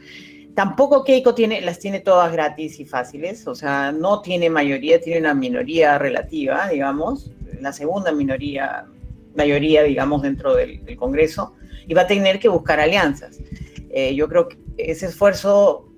Tampoco 0.55 1.05
Keiko 1.05 1.35
tiene, 1.35 1.62
las 1.62 1.79
tiene 1.79 2.01
todas 2.01 2.31
gratis 2.31 2.79
y 2.79 2.85
fáciles, 2.85 3.47
o 3.47 3.55
sea, 3.55 3.93
no 3.93 4.20
tiene 4.20 4.51
mayoría, 4.51 5.01
tiene 5.01 5.20
una 5.20 5.33
minoría 5.33 5.99
relativa, 5.99 6.68
digamos, 6.68 7.31
la 7.62 7.72
segunda 7.72 8.12
minoría, 8.12 8.85
mayoría, 9.35 9.83
digamos, 9.83 10.20
dentro 10.20 10.55
del, 10.55 10.97
Congreso, 10.97 11.55
y 11.89 11.95
va 11.95 12.03
a 12.03 12.07
tener 12.07 12.39
que 12.39 12.49
buscar 12.49 12.79
alianzas. 12.79 13.39
Eh, 13.91 14.14
yo 14.14 14.29
creo 14.29 14.49
que 14.49 14.66
ese 14.77 15.07
esfuerzo 15.07 15.89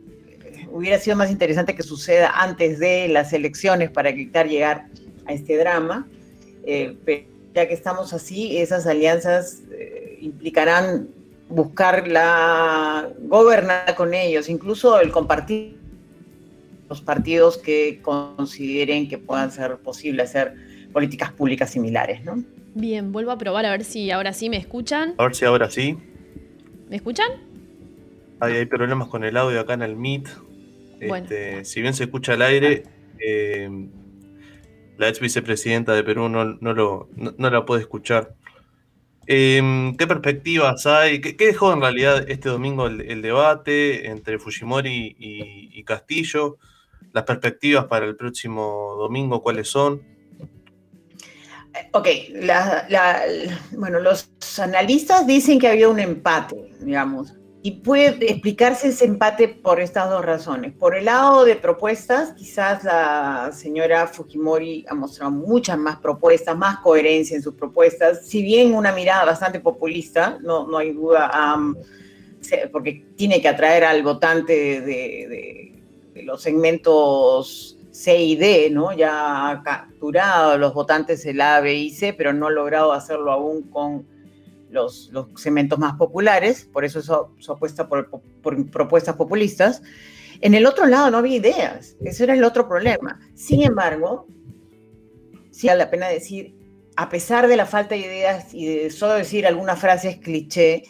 eh, 0.40 0.66
hubiera 0.70 0.98
sido 0.98 1.16
más 1.16 1.30
interesante 1.30 1.74
que 1.74 1.82
suceda 1.82 2.30
antes 2.34 2.78
de 2.78 3.08
las 3.08 3.32
elecciones 3.32 3.90
para 3.90 4.10
evitar 4.10 4.48
llegar 4.48 4.86
a 5.26 5.32
este 5.32 5.56
drama, 5.56 6.08
eh, 6.64 6.96
pero 7.04 7.26
ya 7.54 7.66
que 7.66 7.74
estamos 7.74 8.12
así, 8.12 8.58
esas 8.58 8.86
alianzas 8.86 9.62
implicarán 10.20 11.08
buscar 11.48 12.06
la 12.08 13.10
gobernar 13.20 13.94
con 13.94 14.14
ellos, 14.14 14.48
incluso 14.48 15.00
el 15.00 15.10
compartir 15.10 15.78
los 16.88 17.00
partidos 17.00 17.58
que 17.58 18.00
consideren 18.02 19.08
que 19.08 19.18
puedan 19.18 19.50
ser 19.50 19.76
posible 19.78 20.22
hacer 20.22 20.54
políticas 20.92 21.32
públicas 21.32 21.70
similares, 21.70 22.24
¿no? 22.24 22.42
Bien, 22.74 23.12
vuelvo 23.12 23.30
a 23.30 23.38
probar 23.38 23.66
a 23.66 23.70
ver 23.70 23.84
si 23.84 24.10
ahora 24.10 24.32
sí 24.32 24.48
me 24.48 24.56
escuchan. 24.56 25.14
A 25.18 25.24
ver 25.24 25.34
si 25.34 25.44
ahora 25.44 25.70
sí. 25.70 25.98
¿Me 26.88 26.96
escuchan? 26.96 27.47
Hay 28.40 28.66
problemas 28.66 29.08
con 29.08 29.24
el 29.24 29.36
audio 29.36 29.60
acá 29.60 29.74
en 29.74 29.82
el 29.82 29.96
Meet. 29.96 30.28
Este, 31.00 31.64
si 31.64 31.80
bien 31.80 31.94
se 31.94 32.04
escucha 32.04 32.32
al 32.32 32.42
aire, 32.42 32.84
eh, 33.18 33.68
la 34.96 35.08
ex 35.08 35.20
vicepresidenta 35.20 35.94
de 35.94 36.04
Perú 36.04 36.28
no, 36.28 36.44
lo, 36.44 37.08
no 37.14 37.50
la 37.50 37.64
puede 37.64 37.82
escuchar. 37.82 38.34
Em, 39.30 39.94
¿Qué 39.94 40.06
perspectivas 40.06 40.86
hay? 40.86 41.20
¿Qué, 41.20 41.34
dejó 41.38 41.74
en 41.74 41.82
realidad 41.82 42.24
este 42.30 42.48
domingo 42.48 42.86
el, 42.86 43.20
debate 43.20 44.08
entre 44.08 44.38
Fujimori 44.38 45.16
y, 45.18 45.84
Castillo? 45.84 46.56
¿Las 47.12 47.24
perspectivas 47.24 47.84
para 47.84 48.06
el 48.06 48.16
próximo 48.16 48.96
domingo 48.98 49.42
cuáles 49.42 49.68
son? 49.68 50.02
Ok, 51.92 52.08
bueno, 53.72 54.00
los 54.00 54.30
analistas 54.58 55.26
dicen 55.26 55.58
que 55.58 55.68
había 55.68 55.90
un 55.90 56.00
empate, 56.00 56.72
digamos. 56.80 57.34
Y 57.60 57.72
puede 57.72 58.30
explicarse 58.30 58.88
ese 58.88 59.04
empate 59.04 59.48
por 59.48 59.80
estas 59.80 60.08
dos 60.08 60.24
razones. 60.24 60.72
Por 60.74 60.96
el 60.96 61.06
lado 61.06 61.44
de 61.44 61.56
propuestas, 61.56 62.32
quizás 62.34 62.84
la 62.84 63.50
señora 63.52 64.06
Fujimori 64.06 64.84
ha 64.88 64.94
mostrado 64.94 65.32
muchas 65.32 65.76
más 65.76 65.98
propuestas, 65.98 66.56
más 66.56 66.78
coherencia 66.78 67.36
en 67.36 67.42
sus 67.42 67.54
propuestas, 67.54 68.26
si 68.26 68.42
bien 68.42 68.74
una 68.74 68.92
mirada 68.92 69.24
bastante 69.24 69.58
populista, 69.58 70.38
no, 70.40 70.68
no 70.68 70.78
hay 70.78 70.92
duda, 70.92 71.30
porque 72.70 73.06
tiene 73.16 73.40
que 73.40 73.48
atraer 73.48 73.84
al 73.84 74.02
votante 74.02 74.80
de, 74.80 75.82
los 76.22 76.42
segmentos 76.42 77.78
C 77.90 78.16
y 78.20 78.36
D, 78.36 78.70
¿no? 78.70 78.92
Ya 78.92 79.50
ha 79.50 79.62
capturado 79.62 80.52
a 80.52 80.56
los 80.56 80.74
votantes 80.74 81.24
del 81.24 81.40
A, 81.40 81.60
B 81.60 81.74
y 81.74 81.90
C, 81.90 82.12
pero 82.12 82.32
no 82.32 82.46
ha 82.46 82.50
logrado 82.50 82.92
hacerlo 82.92 83.32
aún 83.32 83.62
con 83.62 84.06
los, 84.70 85.10
los 85.12 85.28
segmentos 85.36 85.78
más 85.78 85.94
populares, 85.94 86.68
por 86.72 86.84
eso 86.84 86.98
eso, 86.98 87.34
apuesta 87.48 87.88
por, 87.88 88.10
propuestas 88.70 89.16
populistas. 89.16 89.82
En 90.40 90.54
el 90.54 90.66
otro 90.66 90.86
lado 90.86 91.10
no 91.10 91.18
había 91.18 91.36
ideas, 91.36 91.96
ese 92.00 92.24
era 92.24 92.34
el 92.34 92.44
otro 92.44 92.68
problema. 92.68 93.20
Sin 93.34 93.62
embargo, 93.62 94.26
sí 95.50 95.66
vale 95.66 95.78
la 95.78 95.90
pena 95.90 96.08
decir, 96.08 96.54
a 96.96 97.08
pesar 97.08 97.48
de 97.48 97.56
la 97.56 97.66
falta 97.66 97.94
de 97.94 98.02
ideas 98.02 98.54
y 98.54 98.66
de 98.66 98.90
solo 98.90 99.14
decir 99.14 99.46
algunas 99.46 99.78
frases 99.78 100.18
cliché, 100.18 100.84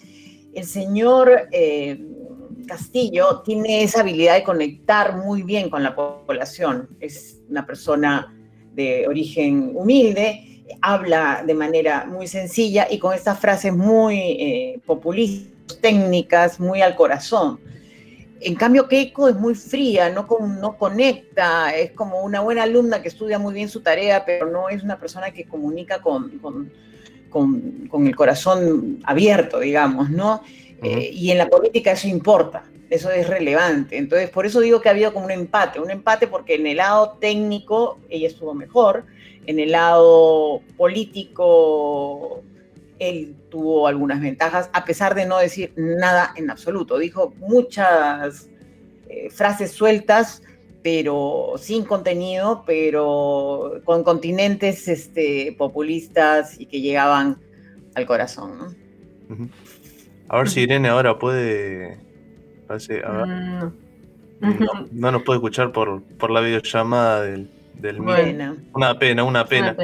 el 0.55 0.65
señor 0.65 1.49
eh, 1.53 2.05
Castillo 2.67 3.41
tiene 3.41 3.83
esa 3.83 4.01
habilidad 4.01 4.35
de 4.35 4.43
conectar 4.43 5.17
muy 5.17 5.43
bien 5.43 5.71
con 5.71 5.83
la 5.83 5.95
población. 5.95 6.97
Es 7.01 7.41
una 7.49 7.67
persona 7.67 8.35
de 8.75 9.07
origen 9.09 9.73
humilde 9.75 10.58
habla 10.81 11.43
de 11.47 11.55
manera 11.55 12.05
muy 12.07 12.27
sencilla 12.27 12.87
y 12.91 12.99
con 12.99 13.15
estas 13.15 13.39
frases 13.39 13.75
muy 13.75 14.19
eh, 14.19 14.81
populistas, 14.87 15.81
técnicas, 15.81 16.61
muy 16.61 16.83
al 16.83 16.97
corazón. 16.97 17.61
En 18.41 18.55
cambio, 18.55 18.87
Keiko 18.87 19.29
es 19.29 19.35
muy 19.35 19.55
fría, 19.55 20.11
no, 20.11 20.27
no 20.61 20.77
conecta, 20.77 21.75
es 21.75 21.91
como 21.93 22.23
una 22.23 22.41
buena 22.41 22.63
alumna 22.63 23.03
que 23.03 23.09
estudia 23.09 23.39
muy 23.39 23.53
bien 23.53 23.69
su 23.69 23.81
tarea, 23.81 24.25
pero 24.25 24.49
no 24.49 24.69
es 24.69 24.83
una 24.83 24.99
persona 24.99 25.33
que 25.33 25.45
comunica 25.45 26.01
con, 26.01 26.39
con, 26.39 28.07
el 28.07 28.17
corazón 28.17 29.01
abierto, 29.05 29.59
digamos, 29.59 30.11
¿no? 30.11 30.43
Eh, 30.83 31.11
y 31.13 31.33
en 31.33 31.39
la 31.39 31.49
política 31.49 31.91
eso 31.91 32.07
importa, 32.07 32.63
eso 32.91 33.11
es 33.11 33.27
relevante. 33.29 33.99
Entonces, 33.99 34.31
por 34.31 34.47
eso 34.47 34.61
digo 34.61 34.81
que 34.81 34.89
ha 34.89 34.93
habido 34.93 35.13
como 35.13 35.27
un 35.27 35.33
empate, 35.33 35.81
un 35.81 35.91
empate 35.91 36.29
porque 36.29 36.55
en 36.55 36.67
el 36.69 36.77
lado 36.77 37.17
técnico 37.21 37.99
ella 38.09 38.29
estuvo 38.29 38.55
mejor, 38.55 39.05
en 39.49 39.59
el 39.59 39.73
lado 39.73 40.61
político, 40.77 42.43
él 42.99 43.35
tuvo 43.49 43.89
algunas 43.89 44.21
ventajas, 44.21 44.69
a 44.75 44.85
pesar 44.85 45.15
de 45.15 45.25
no 45.25 45.39
decir 45.39 45.73
nada 45.75 46.35
en 46.37 46.51
absoluto. 46.51 46.99
Dijo 46.99 47.33
muchas 47.39 48.51
eh, 49.09 49.31
frases 49.31 49.73
sueltas, 49.73 50.43
pero 50.83 51.55
sin 51.57 51.87
contenido, 51.87 52.63
pero 52.67 53.81
con 53.87 54.05
continentes 54.05 54.87
este, 54.87 55.55
populistas 55.57 56.61
y 56.61 56.67
que 56.67 56.83
llegaban 56.83 57.39
al 57.95 58.05
corazón. 58.05 58.77
A 60.29 60.37
ver 60.37 60.49
si 60.51 60.61
Irene 60.61 60.89
ahora 60.89 61.19
puede... 61.19 61.97
Mm, 62.69 63.71
no. 64.93 65.11
nos 65.11 65.23
puede 65.23 65.39
escuchar 65.39 65.73
por, 65.73 66.03
por 66.03 66.31
la 66.31 66.43
videollamada 66.43 67.23
del, 67.23 67.51
una 68.75 68.99
pena, 68.99 69.25
una 69.25 69.45
pena. 69.45 69.77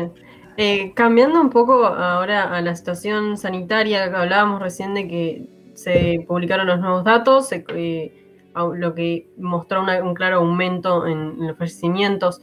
Eh, 0.57 0.93
cambiando 0.95 1.41
un 1.41 1.51
poco 1.51 1.85
ahora 1.85 2.55
a 2.55 2.61
la 2.61 2.77
situación 2.77 3.37
sanitaria 3.37 4.09
que 4.09 4.17
hablábamos 4.17 4.63
recién 4.63 4.95
de 4.95 5.09
que 5.09 5.47
se 5.75 6.25
publicaron 6.29 6.69
los 6.69 6.79
nuevos 6.79 7.03
datos, 7.03 7.51
eh, 7.53 8.13
lo 8.55 8.95
que 8.95 9.27
mostró 9.37 9.83
un 9.83 10.15
claro 10.15 10.37
aumento 10.37 11.07
en, 11.07 11.47
los 11.47 11.57
fallecimientos. 11.57 12.41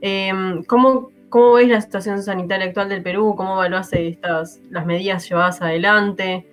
Em, 0.00 0.62
¿cómo, 0.64 1.10
¿Cómo 1.28 1.54
veis 1.54 1.68
la 1.68 1.80
situación 1.80 2.22
sanitaria 2.22 2.66
actual 2.66 2.88
del 2.88 3.02
Perú? 3.02 3.34
¿Cómo 3.36 3.54
evaluás 3.54 3.92
estas, 3.92 4.60
las 4.70 4.86
medidas 4.86 5.28
llevadas 5.28 5.60
adelante? 5.60 6.46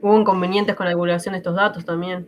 ¿Hubo 0.00 0.18
inconvenientes 0.18 0.74
con 0.74 0.86
la 0.86 0.90
divulgación 0.90 1.32
de 1.32 1.38
estos 1.38 1.54
datos 1.54 1.84
también? 1.84 2.26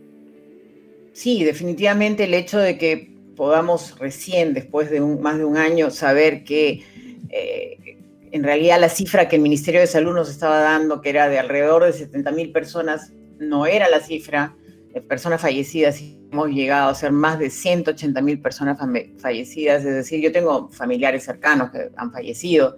Sí, 1.13 1.43
definitivamente 1.43 2.23
el 2.25 2.33
hecho 2.35 2.59
de 2.59 2.77
que 2.77 3.12
podamos 3.35 3.97
recién, 3.99 4.53
después 4.53 4.89
de 4.89 5.01
más 5.01 5.37
de 5.37 5.45
un 5.45 5.57
año, 5.57 5.89
saber 5.89 6.43
que 6.43 6.83
eh, 7.29 7.97
en 8.31 8.43
realidad 8.43 8.79
la 8.79 8.89
cifra 8.89 9.27
que 9.27 9.35
el 9.35 9.41
Ministerio 9.41 9.79
de 9.79 9.87
Salud 9.87 10.13
nos 10.13 10.29
estaba 10.29 10.59
dando, 10.59 11.01
que 11.01 11.09
era 11.09 11.29
de 11.29 11.39
alrededor 11.39 11.83
de 11.83 11.93
70 11.93 12.31
mil 12.31 12.51
personas, 12.51 13.11
no 13.39 13.65
era 13.65 13.89
la 13.89 13.99
cifra 13.99 14.55
de 14.93 15.01
personas 15.01 15.41
fallecidas. 15.41 16.01
Hemos 16.31 16.49
llegado 16.49 16.89
a 16.89 16.95
ser 16.95 17.11
más 17.11 17.37
de 17.37 17.49
180 17.49 18.21
mil 18.21 18.41
personas 18.41 18.79
fallecidas. 19.19 19.85
Es 19.85 19.93
decir, 19.93 20.19
yo 20.19 20.31
tengo 20.31 20.69
familiares 20.69 21.23
cercanos 21.23 21.69
que 21.71 21.89
han 21.95 22.11
fallecido. 22.11 22.77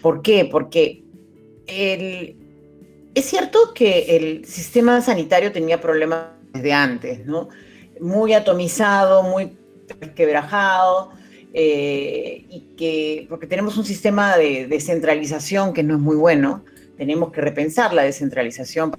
¿Por 0.00 0.22
qué? 0.22 0.44
Porque 0.44 1.02
es 1.66 3.24
cierto 3.24 3.74
que 3.74 4.16
el 4.16 4.44
sistema 4.44 5.00
sanitario 5.00 5.50
tenía 5.50 5.80
problemas 5.80 6.26
desde 6.52 6.72
antes, 6.72 7.26
¿no? 7.26 7.48
Muy 8.00 8.32
atomizado, 8.32 9.24
muy 9.24 9.58
quebrajado, 10.14 11.10
eh, 11.54 12.44
y 12.48 12.60
que, 12.76 13.26
porque 13.28 13.46
tenemos 13.46 13.76
un 13.78 13.84
sistema 13.84 14.36
de 14.36 14.66
descentralización 14.66 15.72
que 15.72 15.82
no 15.82 15.94
es 15.94 16.00
muy 16.00 16.16
bueno, 16.16 16.64
tenemos 16.96 17.32
que 17.32 17.40
repensar 17.40 17.94
la 17.94 18.02
descentralización. 18.02 18.92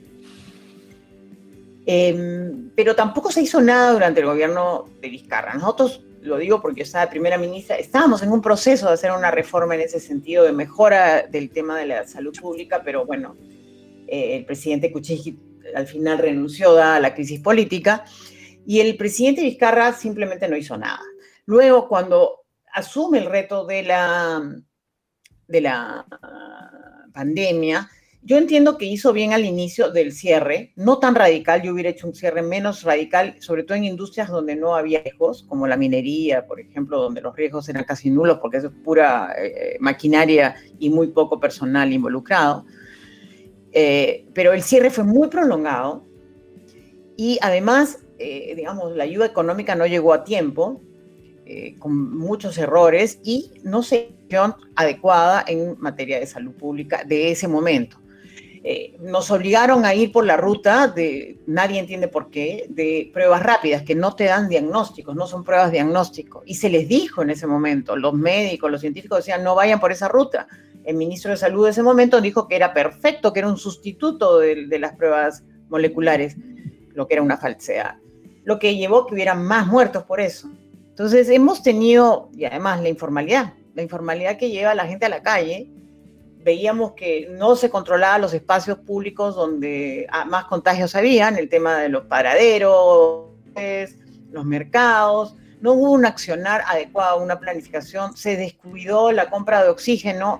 Em, 1.85 2.69
pero 2.75 2.95
tampoco 2.95 3.31
se 3.31 3.41
hizo 3.41 3.61
nada 3.61 3.93
durante 3.93 4.19
el 4.19 4.27
gobierno 4.27 4.85
de 5.01 5.09
Vizcarra. 5.09 5.53
Nosotros, 5.53 6.03
lo 6.21 6.37
digo 6.37 6.61
porque 6.61 6.79
yo 6.79 6.83
estaba 6.83 7.09
primera 7.09 7.37
ministra, 7.37 7.77
estábamos 7.77 8.21
en 8.23 8.31
un 8.31 8.41
proceso 8.41 8.87
de 8.87 8.93
hacer 8.93 9.11
una 9.11 9.31
reforma 9.31 9.75
en 9.75 9.81
ese 9.81 9.99
sentido 9.99 10.43
de 10.43 10.51
mejora 10.51 11.23
del 11.23 11.49
tema 11.49 11.77
de 11.79 11.87
la 11.87 12.07
salud 12.07 12.35
pública, 12.39 12.81
pero 12.83 13.05
bueno, 13.05 13.35
eh, 14.07 14.37
el 14.37 14.45
presidente 14.45 14.91
Kuczynski 14.91 15.37
al 15.75 15.87
final 15.87 16.17
renunció 16.17 16.73
dada 16.73 16.99
la 16.99 17.13
crisis 17.13 17.39
política, 17.39 18.05
y 18.69 18.81
el 18.81 18.97
presidente 18.97 19.41
Vizcarra 19.41 19.93
simplemente 19.93 20.47
no 20.47 20.55
hizo 20.55 20.77
nada. 20.77 21.01
Luego, 21.47 21.87
cuando 21.87 22.45
asume 22.71 23.17
el 23.17 23.25
reto 23.25 23.65
de 23.65 23.81
la, 23.81 24.61
de 25.47 25.61
la 25.61 26.05
pandemia, 27.11 27.89
yo 28.21 28.37
entiendo 28.37 28.77
que 28.77 28.85
hizo 28.85 29.11
bien 29.11 29.33
al 29.33 29.43
inicio 29.43 29.89
del 29.89 30.11
cierre, 30.11 30.71
no 30.75 30.99
tan 30.99 31.15
radical, 31.15 31.63
yo 31.63 31.73
hubiera 31.73 31.89
hecho 31.89 32.05
un 32.05 32.13
cierre 32.13 32.43
menos 32.43 32.83
radical, 32.83 33.41
sobre 33.41 33.63
todo 33.63 33.75
en 33.75 33.85
industrias 33.85 34.29
donde 34.29 34.55
no 34.55 34.75
había 34.75 35.01
riesgos, 35.01 35.41
como 35.49 35.65
la 35.65 35.75
minería, 35.75 36.45
por 36.45 36.59
ejemplo, 36.59 37.01
donde 37.01 37.21
los 37.21 37.35
riesgos 37.35 37.67
eran 37.69 37.85
casi 37.85 38.11
nulos 38.11 38.37
porque 38.39 38.57
es 38.57 38.67
pura 38.83 39.33
eh, 39.35 39.77
maquinaria 39.79 40.57
y 40.77 40.91
muy 40.91 41.07
poco 41.07 41.39
personal 41.39 41.91
involucrado. 41.91 42.67
Eh, 43.71 44.27
pero 44.35 44.53
el 44.53 44.61
cierre 44.61 44.91
fue 44.91 45.05
muy 45.05 45.27
prolongado 45.27 46.05
y 47.17 47.39
además, 47.41 47.97
eh, 48.19 48.53
digamos, 48.55 48.95
la 48.95 49.03
ayuda 49.05 49.25
económica 49.25 49.75
no 49.75 49.87
llegó 49.87 50.13
a 50.13 50.23
tiempo, 50.23 50.81
con 51.79 52.15
muchos 52.15 52.59
errores 52.59 53.19
y 53.23 53.53
no 53.63 53.81
se 53.81 54.11
adecuada 54.75 55.43
en 55.47 55.75
materia 55.79 56.19
de 56.19 56.27
salud 56.27 56.53
pública 56.53 57.03
de 57.03 57.31
ese 57.31 57.47
momento. 57.47 57.97
Eh, 58.61 58.97
nos 58.99 59.31
obligaron 59.31 59.85
a 59.85 59.95
ir 59.95 60.11
por 60.11 60.25
la 60.25 60.35
ruta 60.35 60.87
de, 60.87 61.39
nadie 61.47 61.79
entiende 61.79 62.09
por 62.09 62.29
qué, 62.29 62.65
de 62.69 63.09
pruebas 63.13 63.41
rápidas 63.41 63.83
que 63.83 63.95
no 63.95 64.15
te 64.15 64.25
dan 64.25 64.49
diagnósticos, 64.49 65.15
no 65.15 65.27
son 65.27 65.45
pruebas 65.45 65.71
diagnósticos. 65.71 66.43
Y 66.45 66.55
se 66.55 66.69
les 66.69 66.89
dijo 66.89 67.21
en 67.21 67.29
ese 67.29 67.47
momento, 67.47 67.95
los 67.95 68.13
médicos, 68.13 68.69
los 68.69 68.81
científicos 68.81 69.19
decían, 69.19 69.43
no 69.43 69.55
vayan 69.55 69.79
por 69.79 69.93
esa 69.93 70.09
ruta. 70.09 70.47
El 70.83 70.97
ministro 70.97 71.31
de 71.31 71.37
Salud 71.37 71.65
de 71.65 71.71
ese 71.71 71.83
momento 71.83 72.19
dijo 72.19 72.47
que 72.47 72.55
era 72.55 72.73
perfecto, 72.73 73.31
que 73.31 73.39
era 73.39 73.47
un 73.47 73.57
sustituto 73.57 74.39
de 74.39 74.79
las 74.79 74.95
pruebas 74.95 75.43
moleculares, 75.69 76.35
lo 76.93 77.07
que 77.07 77.13
era 77.13 77.23
una 77.23 77.37
falsedad. 77.37 77.95
Lo 78.43 78.59
que 78.59 78.75
llevó 78.75 78.99
a 78.99 79.07
que 79.07 79.13
hubiera 79.13 79.35
más 79.35 79.67
muertos 79.67 80.03
por 80.03 80.19
eso. 80.19 80.49
Entonces 80.89 81.29
hemos 81.29 81.63
tenido, 81.63 82.29
y 82.33 82.45
además 82.45 82.81
la 82.81 82.89
informalidad, 82.89 83.53
la 83.75 83.81
informalidad 83.81 84.37
que 84.37 84.49
lleva 84.49 84.71
a 84.71 84.75
la 84.75 84.85
gente 84.85 85.05
a 85.05 85.09
la 85.09 85.21
calle, 85.21 85.69
veíamos 86.43 86.93
que 86.93 87.27
no 87.31 87.55
se 87.55 87.69
controlaban 87.69 88.21
los 88.21 88.33
espacios 88.33 88.79
públicos 88.79 89.35
donde 89.35 90.07
más 90.27 90.45
contagios 90.45 90.95
habían, 90.95 91.37
el 91.37 91.49
tema 91.49 91.79
de 91.79 91.89
los 91.89 92.05
paraderos, 92.05 93.27
los 94.31 94.45
mercados, 94.45 95.35
no 95.61 95.73
hubo 95.73 95.91
un 95.91 96.05
accionar 96.05 96.63
adecuado, 96.67 97.21
una 97.21 97.39
planificación, 97.39 98.15
se 98.15 98.37
descuidó 98.37 99.11
la 99.11 99.29
compra 99.29 99.63
de 99.63 99.69
oxígeno 99.69 100.39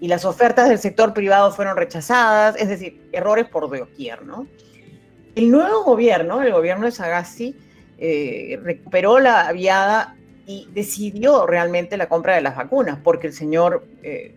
y 0.00 0.08
las 0.08 0.24
ofertas 0.24 0.68
del 0.68 0.78
sector 0.78 1.12
privado 1.12 1.50
fueron 1.50 1.76
rechazadas, 1.76 2.56
es 2.56 2.68
decir, 2.68 3.08
errores 3.12 3.48
por 3.48 3.68
doquier, 3.68 4.24
¿no? 4.24 4.46
El 5.40 5.50
nuevo 5.50 5.84
gobierno, 5.84 6.42
el 6.42 6.52
gobierno 6.52 6.84
de 6.84 6.92
Sagasti, 6.92 7.56
eh, 7.96 8.60
recuperó 8.62 9.20
la 9.20 9.50
viada 9.52 10.14
y 10.44 10.68
decidió 10.74 11.46
realmente 11.46 11.96
la 11.96 12.10
compra 12.10 12.34
de 12.34 12.42
las 12.42 12.56
vacunas, 12.56 12.98
porque 13.02 13.28
el 13.28 13.32
señor 13.32 13.86
eh, 14.02 14.34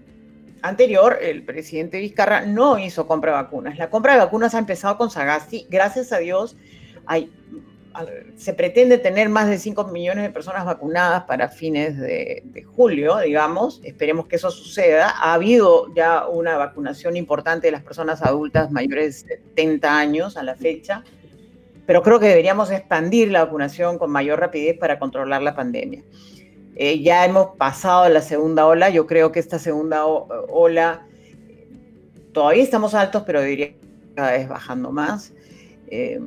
anterior, 0.62 1.20
el 1.22 1.44
presidente 1.44 2.00
Vizcarra, 2.00 2.46
no 2.46 2.80
hizo 2.80 3.06
compra 3.06 3.32
de 3.34 3.44
vacunas. 3.44 3.78
La 3.78 3.90
compra 3.90 4.14
de 4.14 4.20
vacunas 4.20 4.56
ha 4.56 4.60
empezado 4.60 4.98
con 4.98 5.12
Sagasti. 5.12 5.68
Gracias 5.70 6.14
a 6.14 6.20
Dios, 6.20 6.56
hay, 7.06 7.30
se 8.36 8.54
pretende 8.54 8.98
tener 8.98 9.30
más 9.30 9.48
de 9.50 9.58
5 9.58 9.86
millones 9.86 10.24
de 10.24 10.30
personas 10.32 10.66
vacunadas 10.66 11.24
para 11.24 11.50
fines 11.50 11.98
de, 11.98 12.66
julio, 12.76 13.18
digamos. 13.18 13.82
Esperemos 13.84 14.28
que 14.28 14.38
eso 14.38 14.50
suceda. 14.50 15.10
Ha 15.10 15.34
habido 15.34 15.94
ya 15.94 16.28
una 16.28 16.58
vacunación 16.58 17.16
importante 17.18 17.68
de 17.68 17.72
las 17.72 17.84
personas 17.84 18.22
adultas 18.22 18.72
mayores 18.72 19.26
de 19.26 19.38
70 19.38 19.98
años 19.98 20.38
a 20.38 20.44
la 20.44 20.56
fecha, 20.56 21.04
pero 21.86 22.02
creo 22.02 22.20
que 22.20 22.28
deberíamos 22.28 22.72
expandir 22.72 23.32
la 23.32 23.46
vacunación 23.46 23.98
con 23.98 24.10
mayor 24.10 24.40
rapidez 24.40 24.78
para 24.78 24.98
controlar 24.98 25.42
la 25.42 25.56
pandemia. 25.56 26.04
Eh, 26.76 27.02
ya 27.02 27.26
hemos 27.26 27.56
pasado 27.58 28.10
la 28.10 28.22
segunda 28.22 28.66
ola, 28.66 28.90
yo 28.90 29.06
creo 29.06 29.32
que 29.32 29.40
esta 29.40 29.60
segunda 29.60 30.06
ola 30.06 31.06
todavía 32.32 32.64
estamos 32.64 32.96
altos, 32.96 33.24
pero 33.28 33.42
diría 33.42 33.74
cada 34.16 34.32
vez 34.32 34.48
bajando 34.48 34.92
más. 34.92 35.34
Eh, 35.88 36.20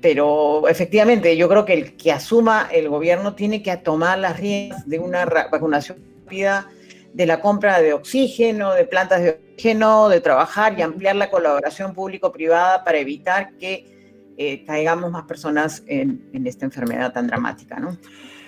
pero 0.00 0.68
efectivamente, 0.68 1.36
yo 1.36 1.48
creo 1.48 1.64
que 1.64 1.74
el 1.74 1.96
que 1.96 2.12
asuma 2.12 2.68
el 2.70 2.88
gobierno 2.88 3.34
tiene 3.34 3.62
que 3.62 3.76
tomar 3.76 4.18
las 4.18 4.38
riendas 4.38 4.88
de 4.88 4.98
una 4.98 5.24
vacunación 5.24 5.98
rápida, 6.24 6.68
de 7.12 7.26
la 7.26 7.40
compra 7.40 7.80
de 7.80 7.92
oxígeno, 7.92 8.72
de 8.72 8.84
plantas 8.84 9.22
de 9.22 9.30
oxígeno, 9.30 10.08
de 10.08 10.20
trabajar 10.20 10.78
y 10.78 10.82
ampliar 10.82 11.16
la 11.16 11.28
colaboración 11.28 11.92
público-privada 11.92 12.84
para 12.84 12.98
evitar 12.98 13.56
que 13.58 14.32
eh, 14.36 14.64
caigamos 14.64 15.10
más 15.10 15.24
personas 15.24 15.82
en, 15.86 16.28
en, 16.32 16.46
esta 16.46 16.64
enfermedad 16.64 17.12
tan 17.12 17.26
dramática, 17.26 17.80
¿no? 17.80 17.96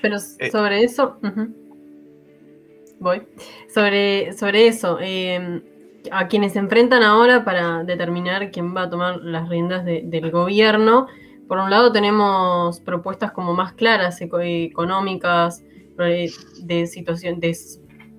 Pero 0.01 0.17
eh. 0.39 0.51
sobre 0.51 0.85
eso, 0.85 1.19
voy. 2.99 3.23
Sobre, 3.73 4.33
sobre 4.33 4.69
eso, 4.69 4.99
em, 5.01 5.61
a 6.11 6.29
quienes 6.29 6.55
se 6.55 6.61
enfrentan 6.61 7.03
ahora 7.03 7.45
para 7.45 7.85
determinar 7.85 8.51
quién 8.51 8.75
va 8.75 8.83
a 8.83 8.91
tomar 8.91 9.21
las 9.23 9.49
riendas 9.49 9.85
del 9.85 10.31
gobierno, 10.31 11.09
por 11.53 11.59
un 11.59 11.69
lado 11.69 11.93
tenemos 11.93 12.81
propuestas 12.81 13.31
como 13.31 13.53
más 13.53 13.75
claras 13.75 14.23
económicas, 14.23 15.63
de 15.99 16.87
situación, 16.87 17.41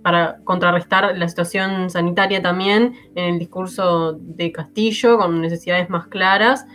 para 0.03 0.37
contrarrestar 0.43 1.17
la 1.17 1.27
situación 1.27 1.89
sanitaria 1.89 2.43
también 2.43 2.93
en 3.15 3.33
el 3.33 3.39
discurso 3.39 4.13
de 4.13 4.51
Castillo, 4.51 5.17
con 5.17 5.41
necesidades 5.41 5.89
más 5.89 6.05
claras. 6.09 6.67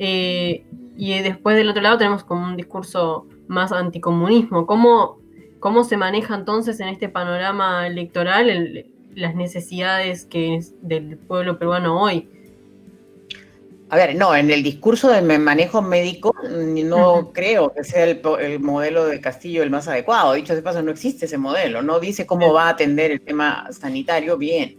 Eh, 0.00 0.64
y 0.96 1.16
después 1.20 1.54
del 1.54 1.68
otro 1.68 1.80
lado 1.80 1.98
tenemos 1.98 2.24
como 2.24 2.44
un 2.44 2.56
discurso 2.56 3.28
más 3.46 3.70
anticomunismo. 3.70 4.66
¿Cómo, 4.66 5.20
cómo 5.60 5.84
se 5.84 5.96
maneja 5.96 6.34
entonces 6.34 6.80
en 6.80 6.88
este 6.88 7.08
panorama 7.08 7.86
electoral 7.86 8.84
las 9.14 9.36
necesidades 9.36 10.26
que 10.26 10.58
del 10.82 11.18
pueblo 11.18 11.56
peruano 11.56 12.02
hoy? 12.02 12.28
A 13.92 13.96
ver, 13.96 14.14
no, 14.14 14.36
en 14.36 14.52
el 14.52 14.62
discurso 14.62 15.10
de 15.10 15.20
manejo 15.20 15.82
médico 15.82 16.32
no 16.48 17.32
creo 17.32 17.72
que 17.72 17.82
sea 17.82 18.04
el, 18.04 18.60
modelo 18.60 19.06
de 19.06 19.20
Castillo 19.20 19.64
el 19.64 19.70
más 19.70 19.88
adecuado. 19.88 20.34
Dicho 20.34 20.54
de 20.54 20.62
paso, 20.62 20.80
no 20.80 20.92
existe 20.92 21.26
ese 21.26 21.38
modelo. 21.38 21.82
No 21.82 21.98
dice 21.98 22.24
cómo 22.24 22.52
va 22.52 22.66
a 22.66 22.70
atender 22.70 23.10
el 23.10 23.20
tema 23.20 23.66
sanitario 23.72 24.38
bien. 24.38 24.78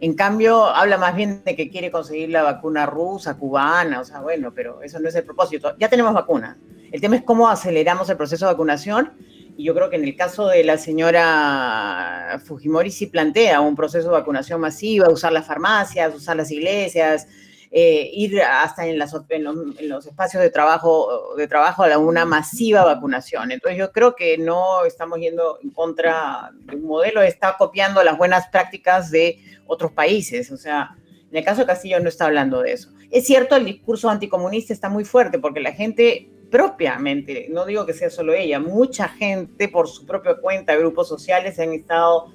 En 0.00 0.14
cambio, 0.14 0.64
habla 0.64 0.96
más 0.96 1.14
bien 1.14 1.42
de 1.44 1.54
que 1.54 1.68
quiere 1.68 1.90
conseguir 1.90 2.30
la 2.30 2.42
vacuna 2.42 2.86
rusa, 2.86 3.36
cubana, 3.36 4.00
o 4.00 4.04
sea, 4.04 4.20
bueno, 4.20 4.52
pero 4.54 4.80
eso 4.80 5.00
no 5.00 5.08
es 5.10 5.14
el 5.14 5.24
propósito. 5.24 5.74
Ya 5.78 5.90
tenemos 5.90 6.14
vacuna. 6.14 6.56
El 6.90 7.00
tema 7.02 7.16
es 7.16 7.24
cómo 7.24 7.50
aceleramos 7.50 8.08
el 8.08 8.16
proceso 8.16 8.46
de 8.46 8.52
vacunación 8.52 9.12
y 9.58 9.64
yo 9.64 9.74
creo 9.74 9.90
que 9.90 9.96
en 9.96 10.04
el 10.04 10.16
caso 10.16 10.48
de 10.48 10.64
la 10.64 10.78
señora 10.78 12.40
Fujimori 12.42 12.90
sí 12.90 13.06
plantea 13.06 13.60
un 13.60 13.76
proceso 13.76 14.08
de 14.08 14.14
vacunación 14.14 14.62
masiva, 14.62 15.10
usar 15.10 15.32
las 15.32 15.46
farmacias, 15.46 16.14
usar 16.14 16.36
las 16.36 16.50
iglesias, 16.50 17.26
eh, 17.70 18.10
ir 18.12 18.40
hasta 18.42 18.86
en, 18.86 18.98
los, 18.98 20.06
espacios 20.06 20.42
de 20.42 20.50
trabajo, 20.50 21.34
de 21.36 21.48
trabajo 21.48 21.84
a 21.84 21.98
una 21.98 22.24
masiva 22.24 22.84
vacunación. 22.84 23.50
Entonces 23.52 23.78
yo 23.78 23.92
creo 23.92 24.14
que 24.14 24.38
no 24.38 24.84
estamos 24.84 25.18
yendo 25.18 25.58
en 25.62 25.70
contra 25.70 26.52
de 26.64 26.76
un 26.76 26.84
modelo, 26.84 27.22
está 27.22 27.56
copiando 27.56 28.02
las 28.02 28.16
buenas 28.16 28.48
prácticas 28.48 29.10
de 29.10 29.38
otros 29.66 29.92
países. 29.92 30.50
O 30.52 30.56
sea, 30.56 30.96
en 31.30 31.36
el 31.36 31.44
caso 31.44 31.62
de 31.62 31.66
Castillo 31.66 32.00
no 32.00 32.08
está 32.08 32.26
hablando 32.26 32.62
de 32.62 32.72
eso. 32.72 32.90
Es 33.10 33.26
cierto, 33.26 33.56
el 33.56 33.64
discurso 33.64 34.08
anticomunista 34.08 34.72
está 34.72 34.88
muy 34.88 35.04
fuerte 35.04 35.38
porque 35.38 35.60
la 35.60 35.72
gente 35.72 36.30
propiamente, 36.50 37.48
no 37.50 37.66
digo 37.66 37.86
que 37.86 37.92
sea 37.92 38.10
solo 38.10 38.32
ella, 38.32 38.60
mucha 38.60 39.08
gente 39.08 39.68
por 39.68 39.88
su 39.88 40.06
propia 40.06 40.36
cuenta, 40.36 40.76
grupos 40.76 41.08
sociales 41.08 41.58
han 41.58 41.72
estado 41.72 42.32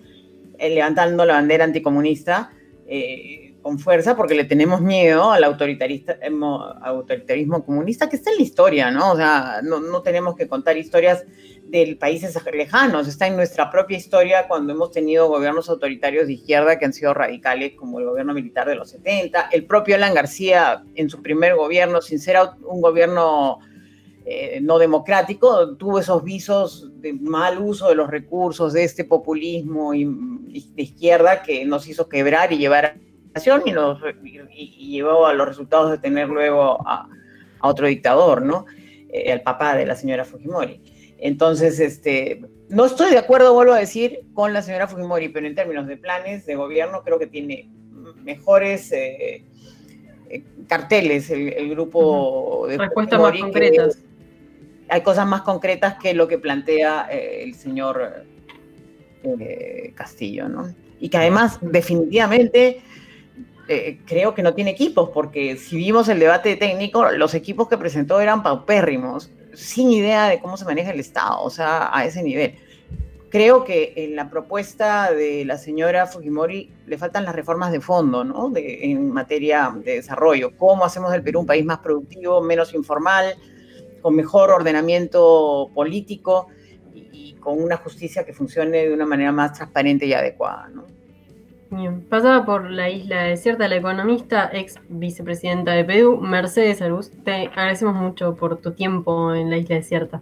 eh, 0.57 0.69
levantando 0.69 1.25
la 1.25 1.33
bandera 1.33 1.63
anticomunista 1.63 2.51
eh, 2.87 3.50
con 3.61 3.79
fuerza 3.79 4.15
porque 4.15 4.35
le 4.35 4.45
tenemos 4.45 4.81
miedo 4.81 5.31
al 5.31 5.43
autoritarismo 5.43 7.65
comunista 7.65 8.09
que 8.09 8.15
está 8.15 8.31
en 8.31 8.37
la 8.37 8.43
historia, 8.43 8.91
¿no? 8.91 9.11
O 9.11 9.15
sea, 9.15 9.61
no, 9.63 10.01
tenemos 10.01 10.35
que 10.35 10.47
contar 10.47 10.77
historias 10.77 11.25
de 11.65 11.95
países 11.99 12.35
lejanos, 12.51 13.07
está 13.07 13.27
en 13.27 13.35
nuestra 13.35 13.69
propia 13.69 13.97
historia 13.97 14.47
cuando 14.47 14.73
hemos 14.73 14.91
tenido 14.91 15.29
gobiernos 15.29 15.69
autoritarios 15.69 16.27
de 16.27 16.33
izquierda 16.33 16.77
que 16.77 16.85
han 16.85 16.93
sido 16.93 17.13
radicales, 17.13 17.73
como 17.77 17.99
el 17.99 18.05
gobierno 18.05 18.33
militar 18.33 18.67
de 18.67 18.75
los 18.75 18.89
70, 18.89 19.49
el 19.51 19.65
propio 19.65 19.95
Alan 19.95 20.13
García 20.13 20.83
en 20.95 21.09
su 21.09 21.21
primer 21.21 21.55
gobierno, 21.55 22.01
sin 22.01 22.19
ser 22.19 22.37
un 22.65 22.81
gobierno 22.81 23.59
eh, 24.25 24.59
no 24.61 24.79
democrático, 24.79 25.75
tuvo 25.77 25.99
esos 25.99 26.23
visos 26.23 26.89
de 27.01 27.13
mal 27.13 27.59
uso 27.59 27.87
de 27.87 27.95
los 27.95 28.09
recursos, 28.09 28.73
de 28.73 28.83
este 28.83 29.03
populismo 29.03 29.93
de 29.93 30.61
izquierda 30.75 31.41
que 31.41 31.63
nos 31.65 31.87
hizo 31.87 32.09
quebrar 32.09 32.51
y 32.51 32.57
llevar 32.57 32.97
a 33.33 33.39
la 33.39 33.63
y, 34.23 34.75
y, 34.77 34.91
llevó 34.91 35.25
a 35.25 35.33
los 35.33 35.47
resultados 35.47 35.91
de 35.91 35.97
tener 35.97 36.27
luego 36.27 36.85
a, 36.87 37.07
otro 37.61 37.87
dictador, 37.87 38.41
¿no? 38.41 38.65
Eh, 39.09 39.31
el 39.31 39.41
papá 39.41 39.75
de 39.75 39.85
la 39.85 39.95
señora 39.95 40.25
Fujimori. 40.25 40.81
Entonces, 41.19 41.79
este, 41.79 42.41
no 42.69 42.85
estoy 42.85 43.11
de 43.11 43.19
acuerdo, 43.19 43.53
vuelvo 43.53 43.73
a 43.73 43.79
decir, 43.79 44.21
con 44.33 44.53
la 44.53 44.61
señora 44.61 44.87
Fujimori, 44.87 45.29
pero 45.29 45.45
en 45.47 45.55
términos 45.55 45.87
de 45.87 45.97
planes 45.97 46.45
de 46.45 46.55
gobierno 46.55 47.03
creo 47.03 47.19
que 47.19 47.27
tiene 47.27 47.69
mejores... 48.23 48.91
Eh, 48.91 49.45
carteles, 50.67 51.29
el, 51.29 51.69
grupo 51.71 52.65
de 52.69 52.77
respuestas 52.77 53.19
más 53.19 53.37
concretas. 53.37 53.97
Hay 54.87 55.01
cosas 55.01 55.27
más 55.27 55.41
concretas 55.41 55.95
que 56.01 56.13
lo 56.13 56.29
que 56.29 56.37
plantea 56.37 57.09
el 57.11 57.53
señor 57.55 58.25
Castillo, 59.93 60.47
¿no? 60.47 60.73
Y 61.01 61.09
que 61.09 61.17
además 61.17 61.59
definitivamente 61.61 62.81
eh, 63.71 63.99
creo 64.05 64.35
que 64.35 64.43
no 64.43 64.53
tiene 64.53 64.71
equipos, 64.71 65.09
porque 65.13 65.55
si 65.55 65.77
vimos 65.77 66.09
el 66.09 66.19
debate 66.19 66.57
técnico, 66.57 67.09
los 67.11 67.33
equipos 67.33 67.69
que 67.69 67.77
presentó 67.77 68.19
eran 68.19 68.43
paupérrimos, 68.43 69.31
sin 69.53 69.91
idea 69.91 70.27
de 70.27 70.39
cómo 70.39 70.57
se 70.57 70.65
maneja 70.65 70.91
el 70.91 70.99
Estado, 70.99 71.41
o 71.41 71.49
sea, 71.49 71.89
a 71.95 72.05
ese 72.05 72.21
nivel. 72.21 72.55
Creo 73.29 73.63
que 73.63 73.93
en 73.95 74.17
la 74.17 74.29
propuesta 74.29 75.13
de 75.13 75.45
la 75.45 75.57
señora 75.57 76.05
Fujimori 76.05 76.73
le 76.85 76.97
faltan 76.97 77.23
las 77.23 77.33
reformas 77.33 77.71
de 77.71 77.79
fondo, 77.79 78.25
¿no? 78.25 78.49
De, 78.49 78.91
en 78.91 79.09
materia 79.09 79.73
de 79.73 79.95
desarrollo. 79.95 80.51
¿Cómo 80.57 80.83
hacemos 80.83 81.13
del 81.13 81.23
Perú 81.23 81.39
un 81.39 81.45
país 81.45 81.63
más 81.63 81.79
productivo, 81.79 82.41
menos 82.41 82.73
informal, 82.73 83.35
con 84.01 84.15
mejor 84.15 84.49
ordenamiento 84.49 85.71
político 85.73 86.47
y, 86.93 87.07
y 87.13 87.33
con 87.35 87.61
una 87.61 87.77
justicia 87.77 88.25
que 88.25 88.33
funcione 88.33 88.87
de 88.87 88.93
una 88.93 89.05
manera 89.05 89.31
más 89.31 89.53
transparente 89.53 90.05
y 90.05 90.13
adecuada, 90.13 90.67
¿no? 90.67 91.00
Bien. 91.71 92.01
Pasaba 92.01 92.45
por 92.45 92.69
la 92.69 92.89
isla 92.89 93.23
desierta 93.23 93.69
la 93.69 93.77
economista, 93.77 94.49
ex 94.51 94.75
vicepresidenta 94.89 95.71
de 95.71 95.85
Perú, 95.85 96.19
Mercedes 96.19 96.81
Arús. 96.81 97.11
Te 97.23 97.47
agradecemos 97.47 97.95
mucho 97.95 98.35
por 98.35 98.57
tu 98.57 98.73
tiempo 98.73 99.33
en 99.33 99.49
la 99.49 99.55
isla 99.55 99.77
desierta. 99.77 100.21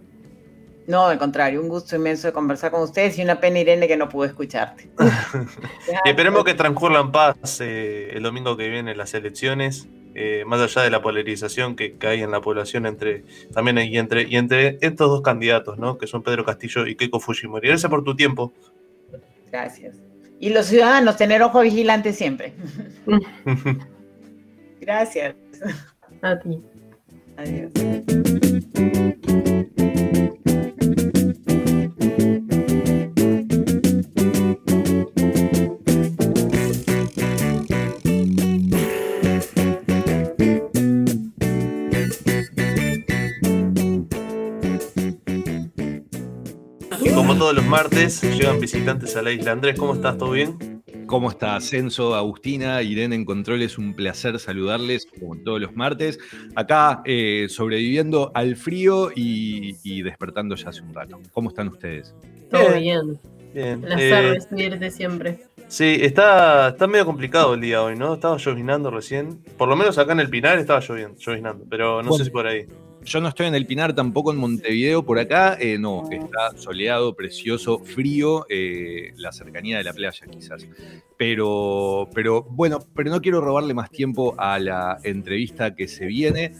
No, 0.86 1.06
al 1.06 1.18
contrario, 1.18 1.60
un 1.60 1.68
gusto 1.68 1.96
inmenso 1.96 2.28
de 2.28 2.32
conversar 2.32 2.70
con 2.70 2.82
ustedes 2.82 3.18
y 3.18 3.22
una 3.22 3.40
pena, 3.40 3.58
Irene, 3.58 3.88
que 3.88 3.96
no 3.96 4.08
pude 4.08 4.28
escucharte. 4.28 4.90
y 6.04 6.08
esperemos 6.08 6.44
que 6.44 6.54
transcurran 6.54 7.06
en 7.06 7.12
paz 7.12 7.60
eh, 7.60 8.10
el 8.12 8.22
domingo 8.22 8.56
que 8.56 8.68
viene 8.68 8.94
las 8.94 9.12
elecciones, 9.14 9.88
eh, 10.14 10.44
más 10.46 10.60
allá 10.60 10.82
de 10.82 10.90
la 10.90 11.02
polarización 11.02 11.74
que, 11.74 11.96
hay 12.02 12.22
en 12.22 12.30
la 12.30 12.40
población 12.40 12.86
entre 12.86 13.24
también 13.52 13.78
y 13.78 13.98
entre, 13.98 14.22
y 14.22 14.36
entre 14.36 14.78
estos 14.80 15.08
dos 15.08 15.22
candidatos, 15.22 15.78
¿no? 15.78 15.98
que 15.98 16.06
son 16.06 16.22
Pedro 16.22 16.44
Castillo 16.44 16.86
y 16.86 16.94
Keiko 16.94 17.18
Fujimori. 17.18 17.68
Gracias 17.68 17.90
por 17.90 18.04
tu 18.04 18.14
tiempo. 18.14 18.52
Gracias. 19.50 20.09
Y 20.40 20.48
los 20.48 20.66
ciudadanos, 20.66 21.18
tener 21.18 21.42
ojo 21.42 21.60
vigilante 21.60 22.14
siempre. 22.14 22.54
Gracias. 24.80 25.36
A 26.22 26.38
ti. 26.38 26.62
Adiós. 27.36 27.70
Todos 47.50 47.64
los 47.64 47.68
martes 47.68 48.22
llegan 48.22 48.60
visitantes 48.60 49.16
a 49.16 49.22
la 49.22 49.32
isla. 49.32 49.50
Andrés, 49.50 49.76
¿cómo 49.76 49.94
estás? 49.94 50.16
¿Todo 50.16 50.30
bien? 50.30 50.84
¿Cómo 51.06 51.30
está 51.30 51.60
Censo, 51.60 52.14
Agustina, 52.14 52.80
Irene 52.80 53.16
en 53.16 53.24
Control? 53.24 53.60
Es 53.62 53.76
un 53.76 53.94
placer 53.94 54.38
saludarles 54.38 55.08
como 55.18 55.36
todos 55.36 55.60
los 55.60 55.74
martes. 55.74 56.20
Acá 56.54 57.02
eh, 57.04 57.48
sobreviviendo 57.48 58.30
al 58.36 58.54
frío 58.54 59.10
y, 59.12 60.00
despertando 60.02 60.54
ya 60.54 60.68
hace 60.68 60.82
un 60.82 60.94
rato. 60.94 61.18
¿Cómo 61.32 61.48
están 61.48 61.66
ustedes? 61.66 62.14
Todo 62.52 62.72
bien. 62.78 63.18
Bien. 63.52 63.80
Placer 63.80 64.38
eh, 64.80 64.90
siempre. 64.92 65.40
Sí, 65.66 65.98
está, 66.00 66.68
está 66.68 66.86
medio 66.86 67.04
complicado 67.04 67.54
el 67.54 67.60
día 67.62 67.82
hoy, 67.82 67.96
¿no? 67.96 68.14
Estaba 68.14 68.36
llovinando 68.36 68.92
recién. 68.92 69.42
Por 69.58 69.68
lo 69.68 69.74
menos 69.74 69.98
acá 69.98 70.12
en 70.12 70.20
el 70.20 70.30
Pinar 70.30 70.56
estaba 70.58 70.78
lloviendo, 70.78 71.18
llovinando, 71.18 71.64
pero 71.68 72.00
no 72.00 72.12
sé 72.12 72.26
si 72.26 72.30
por 72.30 72.46
ahí. 72.46 72.68
Yo 73.04 73.20
no 73.20 73.28
estoy 73.28 73.46
en 73.46 73.54
el 73.54 73.66
Pinar, 73.66 73.94
tampoco 73.94 74.30
en 74.30 74.38
Montevideo. 74.38 75.02
Por 75.04 75.18
acá, 75.18 75.56
eh, 75.58 75.78
no, 75.78 76.08
está 76.10 76.56
soleado, 76.56 77.14
precioso, 77.14 77.78
frío, 77.78 78.46
eh, 78.48 79.12
la 79.16 79.32
cercanía 79.32 79.78
de 79.78 79.84
la 79.84 79.92
playa 79.92 80.26
quizás. 80.26 80.66
Pero, 81.16 82.08
pero 82.14 82.42
bueno, 82.42 82.80
pero 82.94 83.10
no 83.10 83.20
quiero 83.20 83.40
robarle 83.40 83.72
más 83.72 83.90
tiempo 83.90 84.34
a 84.36 84.58
la 84.58 84.98
entrevista 85.02 85.74
que 85.74 85.88
se 85.88 86.06
viene. 86.06 86.52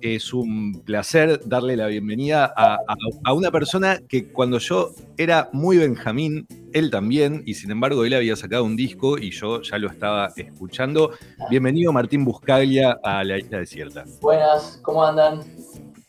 Es 0.00 0.34
un 0.34 0.82
placer 0.84 1.40
darle 1.44 1.76
la 1.76 1.86
bienvenida 1.86 2.52
a, 2.56 2.78
a, 3.22 3.32
una 3.32 3.52
persona 3.52 4.00
que 4.08 4.32
cuando 4.32 4.58
yo 4.58 4.90
era 5.16 5.48
muy 5.52 5.76
Benjamín, 5.76 6.48
él 6.72 6.90
también, 6.90 7.44
y 7.46 7.54
sin 7.54 7.70
embargo 7.70 8.04
él 8.04 8.14
había 8.14 8.34
sacado 8.34 8.64
un 8.64 8.74
disco 8.74 9.16
y 9.16 9.30
yo 9.30 9.62
ya 9.62 9.78
lo 9.78 9.88
estaba 9.88 10.32
escuchando. 10.34 11.12
Bienvenido 11.50 11.92
Martín 11.92 12.24
Buscaglia 12.24 12.98
a 13.04 13.22
la 13.22 13.38
isla 13.38 13.58
desierta. 13.58 14.04
Buenas, 14.20 14.80
¿cómo 14.82 15.04
andan? 15.04 15.40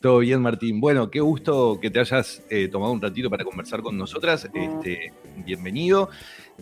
Todo 0.04 0.20
bien, 0.20 0.42
Martín. 0.42 0.82
Bueno, 0.82 1.10
qué 1.10 1.22
gusto 1.22 1.80
que 1.80 1.90
te 1.90 2.02
hayas 2.02 2.44
eh, 2.50 2.68
tomado 2.68 2.92
un 2.92 3.02
ratito 3.02 3.30
para 3.30 3.46
conversar 3.46 3.82
con 3.82 3.98
nosotras. 3.98 4.50
Este, 4.54 5.14
bienvenido. 5.46 6.10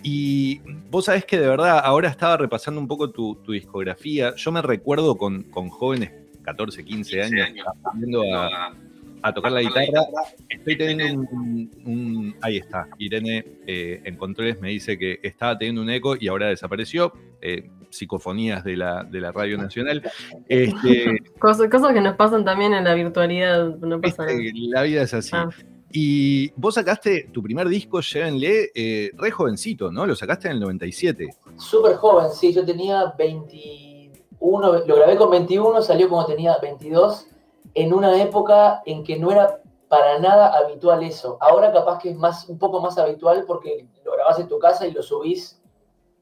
Y 0.03 0.59
vos 0.91 1.05
sabés 1.05 1.25
que 1.25 1.39
de 1.39 1.47
verdad 1.47 1.81
ahora 1.83 2.07
estaba 2.07 2.37
repasando 2.37 2.79
un 2.79 2.87
poco 2.87 3.09
tu, 3.09 3.41
discografía. 3.47 4.35
Yo 4.35 4.51
me 4.51 4.61
recuerdo 4.61 5.17
con, 5.17 5.49
jóvenes, 5.71 6.11
14, 6.43 6.85
15 6.85 7.23
años, 7.23 7.49
aprendiendo 7.83 8.31
a, 8.31 8.75
a 9.23 9.33
tocar 9.33 9.53
la 9.53 9.61
guitarra. 9.61 10.03
Estoy 10.47 10.77
teniendo 10.77 11.27
un, 11.31 12.35
ahí 12.41 12.57
está, 12.57 12.89
Irene 12.99 13.43
eh, 13.65 14.01
en 14.03 14.17
controles 14.17 14.61
me 14.61 14.69
dice 14.69 14.99
que 14.99 15.19
estaba 15.23 15.57
teniendo 15.57 15.81
un 15.81 15.89
eco 15.89 16.15
y 16.15 16.27
ahora 16.27 16.49
desapareció. 16.49 17.11
Eh, 17.41 17.71
psicofonías 17.91 18.63
de 18.63 18.77
la, 18.77 19.03
de 19.03 19.21
la 19.21 19.31
Radio 19.31 19.57
Nacional. 19.57 20.01
Este, 20.47 21.17
cosas, 21.39 21.69
cosas, 21.69 21.93
que 21.93 22.01
nos 22.01 22.15
pasan 22.15 22.43
también 22.43 22.73
en 22.73 22.83
la 22.83 22.93
virtualidad, 22.93 23.75
no 23.77 24.01
pasa 24.01 24.25
este, 24.25 24.51
La 24.69 24.83
vida 24.83 25.03
es 25.03 25.13
así. 25.13 25.31
Ah. 25.33 25.49
Y 25.93 26.51
vos 26.55 26.75
sacaste 26.75 27.29
tu 27.31 27.43
primer 27.43 27.67
disco, 27.67 27.99
Llévenle, 28.01 28.71
eh, 28.73 29.11
re 29.13 29.31
jovencito, 29.31 29.91
¿no? 29.91 30.05
Lo 30.05 30.15
sacaste 30.15 30.47
en 30.47 30.55
el 30.55 30.59
97. 30.61 31.29
Súper 31.57 31.95
joven, 31.95 32.31
sí. 32.31 32.53
Yo 32.53 32.65
tenía 32.65 33.13
21, 33.17 34.85
lo 34.85 34.95
grabé 34.95 35.17
con 35.17 35.31
21, 35.31 35.81
salió 35.81 36.09
como 36.09 36.25
tenía 36.25 36.57
22 36.61 37.27
en 37.73 37.93
una 37.93 38.21
época 38.21 38.81
en 38.85 39.03
que 39.03 39.17
no 39.17 39.31
era 39.31 39.61
para 39.87 40.19
nada 40.19 40.57
habitual 40.57 41.03
eso. 41.03 41.37
Ahora 41.41 41.71
capaz 41.73 41.99
que 41.99 42.11
es 42.11 42.17
más, 42.17 42.47
un 42.47 42.57
poco 42.57 42.79
más 42.81 42.97
habitual 42.97 43.43
porque 43.45 43.85
lo 44.05 44.13
grabás 44.13 44.39
en 44.39 44.47
tu 44.47 44.57
casa 44.57 44.87
y 44.87 44.91
lo 44.91 45.03
subís, 45.03 45.60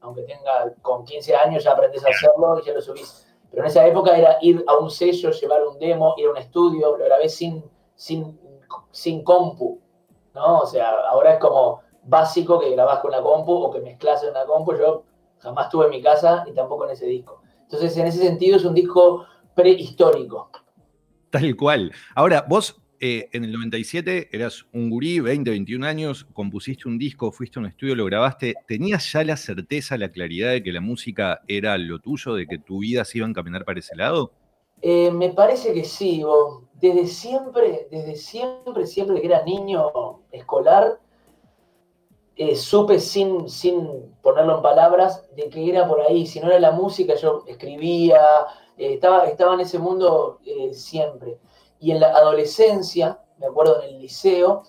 aunque 0.00 0.22
tenga 0.22 0.72
con 0.82 1.04
15 1.04 1.34
años 1.36 1.64
ya 1.64 1.72
aprendes 1.72 2.04
a 2.04 2.08
hacerlo 2.08 2.58
y 2.60 2.66
ya 2.66 2.72
lo 2.72 2.80
subís. 2.80 3.26
Pero 3.50 3.62
en 3.62 3.68
esa 3.68 3.86
época 3.86 4.16
era 4.16 4.38
ir 4.40 4.64
a 4.66 4.76
un 4.76 4.90
sello, 4.90 5.30
llevar 5.30 5.66
un 5.66 5.78
demo, 5.78 6.14
ir 6.16 6.26
a 6.26 6.30
un 6.30 6.36
estudio, 6.36 6.96
lo 6.96 7.04
grabé 7.04 7.28
sin, 7.28 7.64
sin, 7.94 8.38
sin 8.90 9.24
compu, 9.24 9.80
¿no? 10.34 10.60
O 10.60 10.66
sea, 10.66 10.90
ahora 11.08 11.34
es 11.34 11.40
como 11.40 11.80
básico 12.04 12.60
que 12.60 12.70
grabás 12.70 13.00
con 13.00 13.10
la 13.10 13.22
compu 13.22 13.52
o 13.52 13.70
que 13.70 13.80
mezclas 13.80 14.22
en 14.22 14.30
una 14.30 14.44
compu. 14.44 14.76
Yo 14.76 15.02
jamás 15.38 15.68
tuve 15.68 15.86
en 15.86 15.90
mi 15.90 16.02
casa 16.02 16.44
y 16.46 16.52
tampoco 16.52 16.84
en 16.84 16.92
ese 16.92 17.06
disco. 17.06 17.42
Entonces, 17.62 17.96
en 17.96 18.06
ese 18.06 18.18
sentido 18.18 18.56
es 18.56 18.64
un 18.64 18.74
disco 18.74 19.26
prehistórico. 19.54 20.50
Tal 21.30 21.56
cual. 21.56 21.92
Ahora, 22.14 22.44
vos 22.48 22.80
eh, 23.02 23.30
en 23.32 23.44
el 23.44 23.52
97 23.52 24.28
eras 24.30 24.66
un 24.74 24.90
gurí, 24.90 25.20
20, 25.20 25.48
21 25.48 25.86
años, 25.86 26.26
compusiste 26.34 26.86
un 26.86 26.98
disco, 26.98 27.32
fuiste 27.32 27.58
a 27.58 27.60
un 27.60 27.66
estudio, 27.66 27.94
lo 27.94 28.04
grabaste. 28.04 28.54
¿Tenías 28.68 29.10
ya 29.10 29.24
la 29.24 29.38
certeza, 29.38 29.96
la 29.96 30.10
claridad 30.10 30.50
de 30.50 30.62
que 30.62 30.70
la 30.70 30.82
música 30.82 31.40
era 31.48 31.78
lo 31.78 31.98
tuyo, 32.00 32.34
de 32.34 32.46
que 32.46 32.58
tu 32.58 32.80
vida 32.80 33.06
se 33.06 33.16
iba 33.16 33.26
a 33.26 33.30
encaminar 33.30 33.64
para 33.64 33.78
ese 33.78 33.96
lado? 33.96 34.32
Eh, 34.82 35.10
me 35.10 35.30
parece 35.30 35.72
que 35.72 35.84
sí, 35.84 36.22
vos. 36.22 36.64
Desde 36.74 37.06
siempre, 37.06 37.88
desde 37.90 38.16
siempre, 38.16 38.86
siempre 38.86 39.22
que 39.22 39.26
era 39.28 39.44
niño 39.44 40.20
escolar, 40.30 41.00
eh, 42.36 42.54
supe 42.54 42.98
sin, 42.98 43.48
sin 43.48 44.14
ponerlo 44.20 44.56
en 44.56 44.62
palabras 44.62 45.26
de 45.36 45.48
que 45.48 45.70
era 45.70 45.88
por 45.88 46.02
ahí. 46.02 46.26
Si 46.26 46.38
no 46.38 46.48
era 46.48 46.60
la 46.60 46.72
música, 46.72 47.14
yo 47.14 47.44
escribía, 47.46 48.20
estaba, 48.76 49.24
estaba 49.24 49.54
en 49.54 49.60
ese 49.60 49.78
mundo 49.78 50.38
siempre. 50.72 51.38
Y 51.80 51.90
en 51.90 52.00
la 52.00 52.08
adolescencia, 52.08 53.20
me 53.38 53.46
acuerdo 53.46 53.82
en 53.82 53.88
el 53.88 54.00
liceo, 54.00 54.62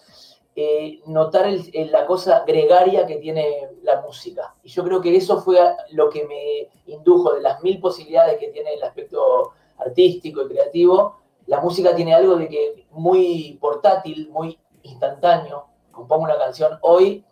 eh, 0.53 0.99
notar 1.05 1.49
la 1.73 2.05
cosa 2.05 2.43
gregaria 2.45 3.05
que 3.05 3.17
tiene 3.17 3.69
la 3.83 4.01
música. 4.01 4.55
Y 4.63 4.69
yo 4.69 4.83
creo 4.83 4.99
que 4.99 5.15
eso 5.15 5.41
fue 5.41 5.57
lo 5.91 6.09
que 6.09 6.25
me 6.25 6.91
indujo 6.91 7.33
de 7.33 7.41
las 7.41 7.61
mil 7.63 7.79
posibilidades 7.79 8.37
que 8.37 8.49
tiene 8.49 8.73
el 8.73 8.83
aspecto 8.83 9.53
artístico 9.77 10.41
y 10.41 10.47
creativo. 10.49 11.21
La 11.47 11.61
música 11.61 11.95
tiene 11.95 12.13
algo 12.13 12.35
de 12.35 12.49
que 12.49 12.85
muy 12.91 13.57
portátil, 13.61 14.29
muy 14.29 14.59
instantáneo. 14.83 15.67
Compongo 15.91 16.23
una 16.23 16.37
canción 16.37 16.77
hoy 16.81 17.23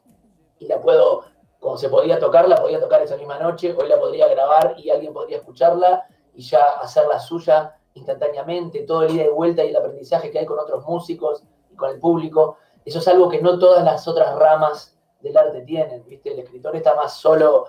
y 0.59 0.67
la 0.67 0.81
puedo, 0.81 1.25
como 1.59 1.77
se 1.77 1.89
podía 1.89 2.19
tocar, 2.19 2.47
la 2.47 2.61
podía 2.61 2.79
tocar 2.79 3.01
esa 3.01 3.17
misma 3.17 3.37
noche, 3.37 3.75
hoy 3.77 3.89
la 3.89 3.99
podría 3.99 4.27
grabar 4.27 4.75
y 4.77 4.89
alguien 4.89 5.13
podría 5.13 5.37
escucharla 5.37 6.07
y 6.33 6.41
ya 6.41 6.63
hacer 6.81 7.05
la 7.07 7.19
suya 7.19 7.78
instantáneamente, 7.93 8.81
todo 8.81 9.03
el 9.03 9.15
ida 9.15 9.25
y 9.25 9.29
vuelta 9.29 9.63
y 9.63 9.69
el 9.69 9.75
aprendizaje 9.75 10.31
que 10.31 10.39
hay 10.39 10.45
con 10.45 10.59
otros 10.59 10.85
músicos 10.85 11.43
y 11.71 11.75
con 11.75 11.89
el 11.91 11.99
público. 11.99 12.57
Eso 12.85 12.99
es 12.99 13.07
algo 13.07 13.29
que 13.29 13.41
no 13.41 13.59
todas 13.59 13.83
las 13.83 14.07
otras 14.07 14.35
ramas 14.37 14.97
del 15.21 15.35
arte 15.37 15.61
tienen, 15.61 16.03
¿viste? 16.05 16.31
El 16.31 16.39
escritor 16.39 16.75
está 16.75 16.95
más 16.95 17.17
solo 17.17 17.65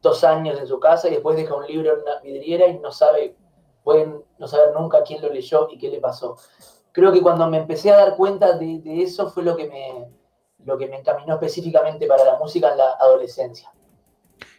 dos 0.00 0.24
años 0.24 0.58
en 0.58 0.66
su 0.66 0.78
casa 0.78 1.08
y 1.08 1.12
después 1.12 1.36
deja 1.36 1.54
un 1.54 1.66
libro 1.66 1.94
en 1.94 2.02
una 2.02 2.20
vidriera 2.20 2.66
y 2.66 2.78
no 2.78 2.90
sabe 2.92 3.36
pueden 3.82 4.24
no 4.38 4.46
saber 4.46 4.74
nunca 4.74 5.02
quién 5.02 5.20
lo 5.22 5.28
leyó 5.28 5.68
y 5.70 5.78
qué 5.78 5.88
le 5.88 6.00
pasó. 6.00 6.36
Creo 6.92 7.12
que 7.12 7.22
cuando 7.22 7.48
me 7.48 7.58
empecé 7.58 7.90
a 7.90 7.96
dar 7.96 8.16
cuenta 8.16 8.52
de, 8.52 8.80
de 8.80 9.02
eso 9.02 9.30
fue 9.30 9.42
lo 9.42 9.56
que, 9.56 9.68
me, 9.68 10.08
lo 10.64 10.78
que 10.78 10.86
me 10.88 10.98
encaminó 10.98 11.34
específicamente 11.34 12.06
para 12.06 12.24
la 12.24 12.38
música 12.38 12.70
en 12.70 12.78
la 12.78 12.90
adolescencia. 12.92 13.72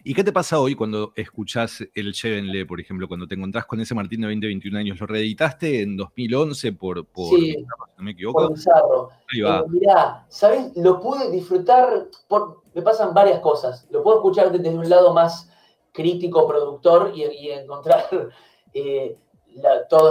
¿Y 0.06 0.14
qué 0.14 0.24
te 0.24 0.34
pasa 0.34 0.60
hoy 0.60 0.76
cuando 0.76 1.14
escuchás 1.16 1.82
el 1.96 2.12
Llévenle, 2.12 2.66
por 2.66 2.82
ejemplo, 2.82 3.08
cuando 3.08 3.26
te 3.26 3.36
encontrás 3.36 3.66
con 3.66 3.80
ese 3.80 3.96
Martín 3.96 4.22
de 4.22 4.28
20, 4.28 4.48
21 4.48 4.78
años? 4.78 5.00
¿Lo 5.00 5.08
reeditaste 5.08 5.82
en 5.82 5.96
2011 5.96 6.74
por, 6.74 7.06
por 7.06 7.40
Sí, 7.40 7.56
no 7.98 8.04
me 8.04 8.12
equivoco? 8.12 8.48
Por 8.48 8.54
Bizarro. 8.54 9.10
Ahí 9.32 9.42
va. 9.42 9.60
Eh, 9.60 9.64
mirá, 9.70 10.26
¿sabes? 10.28 10.76
Lo 10.76 11.00
pude 11.00 11.32
disfrutar, 11.32 12.08
por, 12.28 12.64
me 12.74 12.82
pasan 12.82 13.14
varias 13.14 13.40
cosas. 13.40 13.88
Lo 13.92 14.04
puedo 14.04 14.18
escuchar 14.18 14.52
desde 14.52 14.76
un 14.78 14.90
lado 14.90 15.14
más 15.14 15.50
crítico, 15.94 16.48
productor, 16.48 17.14
y, 17.16 17.24
y 17.24 17.52
encontrar 17.52 18.06
eh, 18.74 19.18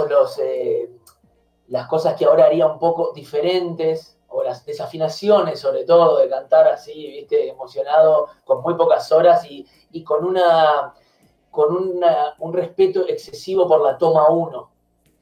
los 0.09 0.39
eh, 0.39 0.89
las 1.67 1.87
cosas 1.87 2.15
que 2.15 2.25
ahora 2.25 2.45
haría 2.45 2.65
un 2.67 2.79
poco 2.79 3.11
diferentes, 3.13 4.17
o 4.35 4.43
las 4.43 4.65
desafinaciones 4.65 5.59
sobre 5.59 5.83
todo, 5.85 6.17
de 6.17 6.27
cantar 6.29 6.67
así, 6.67 6.93
viste, 7.11 7.47
emocionado, 7.49 8.27
con 8.45 8.61
muy 8.61 8.73
pocas 8.75 9.11
horas 9.11 9.45
y, 9.49 9.65
y 9.91 10.03
con 10.03 10.25
una 10.25 10.93
con 11.51 11.75
una- 11.77 12.33
un 12.39 12.51
respeto 12.51 13.07
excesivo 13.07 13.67
por 13.67 13.81
la 13.81 13.95
toma 13.97 14.27
1. 14.29 14.71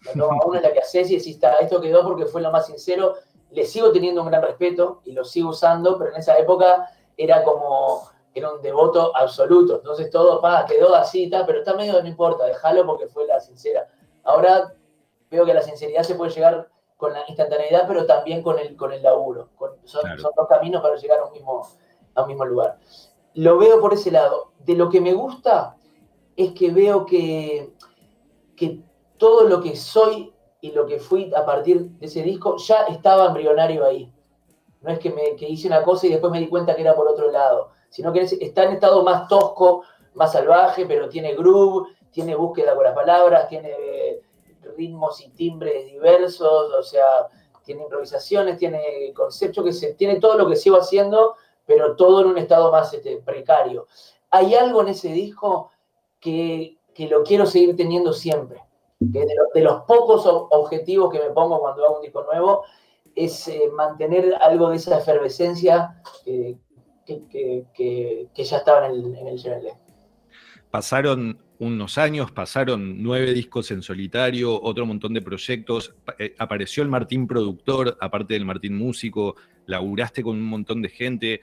La 0.05 0.13
toma 0.13 0.37
1 0.45 0.55
es 0.55 0.63
la 0.63 0.71
que 0.71 0.79
haces 0.79 1.11
y 1.11 1.17
decís, 1.17 1.39
"Ta, 1.41 1.55
esto 1.55 1.81
quedó 1.81 2.03
porque 2.03 2.25
fue 2.25 2.41
lo 2.41 2.51
más 2.51 2.67
sincero. 2.67 3.15
Le 3.51 3.65
sigo 3.65 3.91
teniendo 3.91 4.21
un 4.21 4.27
gran 4.29 4.41
respeto 4.41 5.01
y 5.03 5.11
lo 5.11 5.25
sigo 5.25 5.49
usando, 5.49 5.97
pero 5.97 6.11
en 6.11 6.17
esa 6.17 6.37
época 6.39 6.89
era 7.17 7.43
como, 7.43 8.07
era 8.33 8.53
un 8.53 8.61
devoto 8.61 9.11
absoluto. 9.15 9.75
Entonces 9.75 10.09
todo, 10.09 10.39
pa, 10.39 10.65
quedó 10.65 10.95
así, 10.95 11.29
ta, 11.29 11.45
pero 11.45 11.59
está 11.59 11.73
medio, 11.73 12.01
no 12.01 12.07
importa, 12.07 12.45
déjalo 12.45 12.85
porque 12.85 13.07
fue 13.07 13.25
la 13.27 13.41
sincera. 13.41 13.89
Ahora 14.23 14.73
veo 15.29 15.45
que 15.45 15.53
la 15.53 15.61
sinceridad 15.61 16.03
se 16.03 16.15
puede 16.15 16.31
llegar 16.31 16.69
con 17.01 17.13
la 17.13 17.23
instantaneidad, 17.27 17.87
pero 17.87 18.05
también 18.05 18.43
con 18.43 18.59
el, 18.59 18.75
con 18.77 18.93
el 18.93 19.01
laburo. 19.01 19.49
Con- 19.55 19.71
son, 19.85 20.01
Claro. 20.03 20.21
son 20.21 20.31
dos 20.37 20.47
caminos 20.47 20.83
para 20.83 20.95
llegar 20.97 21.19
a 21.19 21.25
un, 21.25 21.31
mismo, 21.33 21.67
a 22.13 22.21
un 22.21 22.27
mismo 22.27 22.45
lugar. 22.45 22.77
Lo 23.33 23.57
veo 23.57 23.81
por 23.81 23.91
ese 23.95 24.11
lado. 24.11 24.51
De 24.59 24.75
lo 24.75 24.87
que 24.87 25.01
me 25.01 25.13
gusta 25.13 25.75
es 26.37 26.51
que 26.51 26.69
veo 26.71 27.03
que, 27.07 27.73
que 28.55 28.81
todo 29.17 29.45
lo 29.45 29.61
que 29.61 29.75
soy 29.75 30.31
y 30.61 30.71
lo 30.73 30.85
que 30.85 30.99
fui 30.99 31.33
a 31.33 31.43
partir 31.43 31.89
de 31.89 32.05
ese 32.05 32.21
disco 32.21 32.57
ya 32.57 32.83
estaba 32.83 33.25
embrionario 33.25 33.83
ahí. 33.83 34.13
No 34.81 34.91
es 34.91 34.99
que, 34.99 35.09
me, 35.09 35.35
que 35.35 35.49
hice 35.49 35.67
una 35.67 35.81
cosa 35.81 36.05
y 36.05 36.11
después 36.11 36.31
me 36.31 36.39
di 36.39 36.49
cuenta 36.49 36.75
que 36.75 36.81
era 36.83 36.95
por 36.95 37.07
otro 37.07 37.31
lado, 37.31 37.69
sino 37.89 38.13
que 38.13 38.21
es- 38.21 38.33
está 38.33 38.65
en 38.65 38.73
estado 38.73 39.01
más 39.03 39.27
tosco, 39.27 39.81
más 40.13 40.33
salvaje, 40.33 40.85
pero 40.85 41.09
tiene 41.09 41.33
groove, 41.33 41.87
tiene 42.11 42.35
búsqueda 42.35 42.75
con 42.75 42.83
las 42.83 42.93
palabras, 42.93 43.47
tiene 43.47 43.73
ritmos 44.75 45.21
y 45.21 45.29
timbres 45.29 45.85
diversos, 45.85 46.73
o 46.73 46.83
sea, 46.83 47.27
tiene 47.63 47.83
improvisaciones, 47.83 48.57
tiene 48.57 49.13
conceptos, 49.15 49.63
que 49.63 49.73
se, 49.73 49.93
tiene 49.93 50.19
todo 50.19 50.37
lo 50.37 50.47
que 50.47 50.55
sigo 50.55 50.77
haciendo, 50.77 51.35
pero 51.65 51.95
todo 51.95 52.21
en 52.21 52.27
un 52.27 52.37
estado 52.37 52.71
más 52.71 52.93
este, 52.93 53.17
precario. 53.17 53.87
Hay 54.31 54.55
algo 54.55 54.81
en 54.81 54.89
ese 54.89 55.09
disco 55.09 55.71
que, 56.19 56.77
que 56.93 57.07
lo 57.07 57.23
quiero 57.23 57.45
seguir 57.45 57.75
teniendo 57.75 58.13
siempre. 58.13 58.63
Que 59.13 59.19
de, 59.25 59.33
de 59.55 59.61
los 59.61 59.81
pocos 59.83 60.25
objetivos 60.27 61.11
que 61.11 61.19
me 61.19 61.31
pongo 61.31 61.59
cuando 61.59 61.83
hago 61.85 61.95
un 61.97 62.01
disco 62.03 62.23
nuevo 62.23 62.63
es 63.15 63.47
eh, 63.47 63.69
mantener 63.73 64.35
algo 64.39 64.69
de 64.69 64.75
esa 64.77 64.99
efervescencia 64.99 66.01
eh, 66.25 66.55
que, 67.05 67.27
que- 67.27 67.65
que- 67.73 68.43
ya 68.43 68.57
estaba 68.57 68.85
en 68.87 68.91
el, 68.91 69.15
en 69.17 69.27
el. 69.27 69.71
Pasaron 70.71 71.37
unos 71.59 71.97
años, 71.97 72.31
pasaron 72.31 73.03
nueve 73.03 73.33
discos 73.33 73.69
en 73.71 73.81
solitario, 73.81 74.59
otro 74.61 74.85
montón 74.85 75.13
de 75.13 75.21
proyectos. 75.21 75.93
eh, 76.17 76.33
apareció 76.39 76.81
el 76.81 76.89
Martín 76.89 77.27
productor, 77.27 77.97
aparte 77.99 78.33
del 78.35 78.45
Martín 78.45 78.77
músico, 78.77 79.35
laburaste 79.65 80.23
con 80.23 80.37
un 80.37 80.43
montón 80.45 80.81
de 80.81 80.89
gente. 80.89 81.41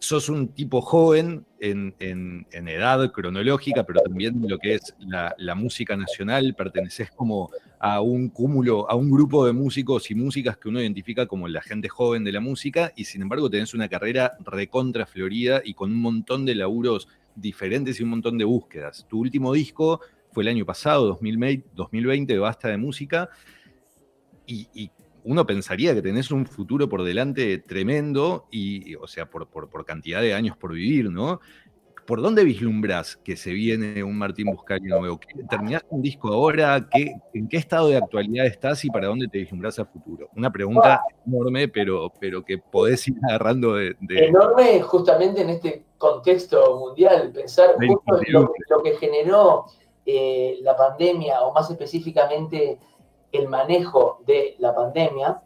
Sos 0.00 0.28
un 0.28 0.48
tipo 0.48 0.80
joven 0.80 1.44
en, 1.60 1.94
en- 1.98 2.46
en 2.52 2.68
edad 2.68 3.10
cronológica, 3.12 3.84
pero 3.84 4.00
también 4.00 4.42
lo 4.48 4.56
que 4.58 4.74
es 4.74 4.94
la, 5.00 5.34
la 5.38 5.54
música 5.54 5.96
nacional. 5.96 6.54
Perteneces 6.56 7.10
como 7.10 7.50
a 7.80 8.00
un 8.00 8.28
cúmulo, 8.30 8.88
a 8.90 8.94
un 8.94 9.10
grupo 9.10 9.44
de 9.44 9.52
músicos 9.52 10.10
y 10.10 10.14
músicas 10.14 10.56
que 10.56 10.68
uno 10.68 10.80
identifica 10.80 11.26
como 11.26 11.48
la 11.48 11.60
gente 11.62 11.88
joven 11.88 12.24
de 12.24 12.32
la 12.32 12.40
música, 12.40 12.92
y 12.96 13.04
sin 13.04 13.22
embargo 13.22 13.50
tenés 13.50 13.74
una 13.74 13.88
carrera 13.88 14.36
recontra 14.44 15.04
florida 15.04 15.60
y 15.64 15.74
con 15.74 15.90
un 15.92 16.00
montón 16.00 16.44
de 16.46 16.54
laburos 16.54 17.08
diferentes 17.40 17.98
y 17.98 18.02
un 18.02 18.10
montón 18.10 18.38
de 18.38 18.44
búsquedas. 18.44 19.06
Tu 19.08 19.18
último 19.18 19.52
disco 19.52 20.00
fue 20.32 20.42
el 20.42 20.48
año 20.48 20.66
pasado, 20.66 21.06
2020, 21.06 21.68
2020 21.74 22.38
Basta 22.38 22.68
de 22.68 22.76
Música, 22.76 23.28
y, 24.46 24.68
y 24.74 24.90
uno 25.24 25.44
pensaría 25.46 25.94
que 25.94 26.02
tenés 26.02 26.30
un 26.30 26.46
futuro 26.46 26.88
por 26.88 27.02
delante 27.04 27.58
tremendo, 27.58 28.46
y, 28.50 28.94
o 28.94 29.06
sea, 29.06 29.28
por, 29.28 29.48
por- 29.48 29.68
por 29.68 29.84
cantidad 29.84 30.22
de 30.22 30.34
años 30.34 30.56
por 30.56 30.72
vivir, 30.72 31.10
¿no? 31.10 31.40
¿Por 32.08 32.22
dónde 32.22 32.42
vislumbras 32.42 33.16
que 33.18 33.36
se 33.36 33.50
viene 33.52 34.02
un 34.02 34.16
Martín 34.16 34.46
Buscari 34.50 34.86
nuevo? 34.86 35.18
¿Qué- 35.20 35.44
¿Terminaste 35.44 35.86
un 35.90 36.00
disco 36.00 36.28
ahora? 36.32 36.88
¿Qué, 36.90 37.12
¿En 37.34 37.46
qué 37.46 37.58
estado 37.58 37.88
de 37.88 37.98
actualidad 37.98 38.46
estás 38.46 38.82
y 38.86 38.88
para 38.88 39.08
dónde 39.08 39.28
te 39.28 39.36
vislumbras 39.36 39.78
a 39.78 39.84
futuro? 39.84 40.30
Una 40.34 40.50
pregunta 40.50 41.02
enorme, 41.26 41.68
pero, 41.68 42.10
pero 42.18 42.42
que 42.42 42.56
podés 42.56 43.06
ir 43.08 43.16
agarrando 43.28 43.74
de... 43.74 43.94
de- 44.00 44.24
enorme 44.24 44.80
justamente 44.80 45.42
en 45.42 45.50
este 45.50 45.84
contexto 45.98 46.78
mundial, 46.78 47.30
pensar 47.30 47.74
justo 47.74 48.18
en 48.24 48.32
lo 48.70 48.82
que 48.82 48.96
generó 48.96 49.66
eh, 50.06 50.60
la 50.62 50.74
pandemia, 50.74 51.42
o 51.42 51.52
más 51.52 51.70
específicamente 51.70 52.78
el 53.32 53.48
manejo 53.48 54.22
de 54.26 54.56
la 54.60 54.74
pandemia, 54.74 55.42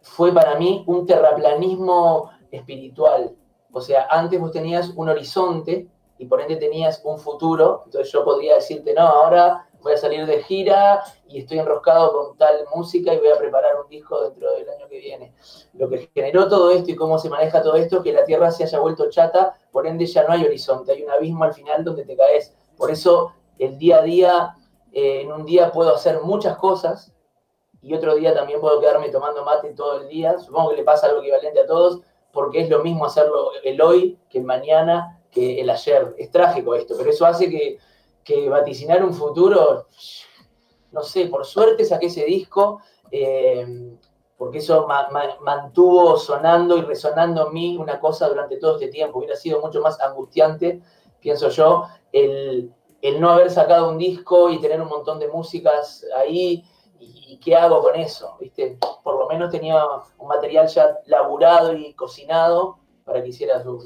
fue 0.00 0.32
para 0.32 0.58
mí 0.58 0.82
un 0.86 1.04
terraplanismo 1.04 2.30
espiritual. 2.50 3.36
O 3.70 3.82
sea, 3.82 4.06
antes 4.10 4.40
vos 4.40 4.50
tenías 4.52 4.88
un 4.96 5.10
horizonte 5.10 5.88
y 6.18 6.26
por 6.26 6.40
ende 6.40 6.56
tenías 6.56 7.00
un 7.04 7.18
futuro, 7.18 7.82
entonces 7.86 8.12
yo 8.12 8.24
podría 8.24 8.54
decirte, 8.54 8.94
no, 8.94 9.02
ahora 9.02 9.68
voy 9.82 9.92
a 9.92 9.98
salir 9.98 10.26
de 10.26 10.42
gira 10.42 11.02
y 11.28 11.40
estoy 11.40 11.58
enroscado 11.58 12.12
con 12.12 12.36
tal 12.36 12.64
música 12.74 13.14
y 13.14 13.18
voy 13.18 13.28
a 13.28 13.38
preparar 13.38 13.80
un 13.82 13.88
disco 13.88 14.20
dentro 14.22 14.52
del 14.54 14.68
año 14.68 14.88
que 14.88 14.98
viene 14.98 15.32
lo 15.74 15.88
que 15.88 16.10
generó 16.14 16.48
todo 16.48 16.70
esto 16.70 16.90
y 16.90 16.96
cómo 16.96 17.18
se 17.18 17.28
maneja 17.28 17.62
todo 17.62 17.76
esto, 17.76 18.02
que 18.02 18.12
la 18.12 18.24
Tierra 18.24 18.50
se 18.50 18.64
haya 18.64 18.80
vuelto 18.80 19.08
chata, 19.10 19.54
por 19.70 19.86
ende 19.86 20.06
ya 20.06 20.24
no 20.24 20.32
hay 20.32 20.44
horizonte, 20.44 20.92
hay 20.92 21.02
un 21.02 21.10
abismo 21.10 21.44
al 21.44 21.54
final 21.54 21.84
donde 21.84 22.04
te 22.04 22.16
caes. 22.16 22.54
Por 22.76 22.90
eso 22.90 23.32
el 23.58 23.78
día 23.78 23.98
a 23.98 24.02
día, 24.02 24.56
eh, 24.92 25.22
en 25.22 25.32
un 25.32 25.44
día 25.44 25.70
puedo 25.70 25.94
hacer 25.94 26.20
muchas 26.22 26.56
cosas 26.56 27.12
y 27.82 27.94
otro 27.94 28.14
día 28.14 28.34
también 28.34 28.60
puedo 28.60 28.80
quedarme 28.80 29.10
tomando 29.10 29.44
mate 29.44 29.72
todo 29.74 30.00
el 30.00 30.08
día. 30.08 30.38
Supongo 30.38 30.70
que 30.70 30.76
le 30.76 30.84
pasa 30.84 31.06
algo 31.06 31.20
equivalente 31.20 31.60
a 31.60 31.66
todos, 31.66 32.00
porque 32.32 32.60
es 32.60 32.70
lo 32.70 32.82
mismo 32.82 33.06
hacerlo 33.06 33.50
el 33.62 33.80
hoy 33.80 34.18
que 34.28 34.38
el 34.38 34.44
mañana, 34.44 35.15
que 35.30 35.60
el 35.60 35.70
ayer. 35.70 36.14
Es 36.18 36.30
trágico 36.30 36.74
esto, 36.74 36.94
pero 36.96 37.10
eso 37.10 37.26
hace 37.26 37.48
que, 37.50 37.78
que 38.24 38.48
vaticinar 38.48 39.04
un 39.04 39.14
futuro, 39.14 39.86
no 40.92 41.02
sé, 41.02 41.26
por 41.26 41.44
suerte 41.44 41.84
saqué 41.84 42.06
ese 42.06 42.24
disco. 42.24 42.80
eh, 43.10 43.96
porque 44.38 44.58
eso 44.58 44.86
ma- 44.86 45.08
ma- 45.10 45.38
mantuvo 45.40 46.16
sonando 46.18 46.76
y 46.76 46.82
resonando 46.82 47.46
en 47.46 47.54
mí 47.54 47.76
una 47.78 47.98
cosa 47.98 48.28
durante 48.28 48.58
todo 48.58 48.74
este 48.74 48.88
tiempo. 48.88 49.18
Hubiera 49.18 49.34
sido 49.36 49.60
mucho 49.62 49.80
más 49.80 49.98
angustiante, 50.00 50.82
pienso 51.20 51.48
yo, 51.48 51.86
el, 52.12 52.70
el 53.00 53.20
no 53.20 53.30
haber 53.30 53.50
sacado 53.50 53.88
un 53.88 53.96
disco 53.98 54.50
y 54.50 54.60
tener 54.60 54.80
un 54.80 54.88
montón 54.88 55.18
de 55.18 55.28
músicas 55.28 56.04
ahí. 56.14 56.64
¿Y, 56.98 57.38
qué 57.38 57.54
hago 57.54 57.82
con 57.82 57.94
eso? 57.94 58.36
¿Viste? 58.40 58.78
Por 59.02 59.18
lo 59.18 59.26
menos 59.28 59.50
tenía 59.50 59.84
un 60.18 60.28
material 60.28 60.66
ya 60.66 60.98
laburado 61.06 61.74
y 61.74 61.94
cocinado 61.94 62.78
para 63.04 63.22
que 63.22 63.28
hiciera 63.28 63.62
su 63.62 63.78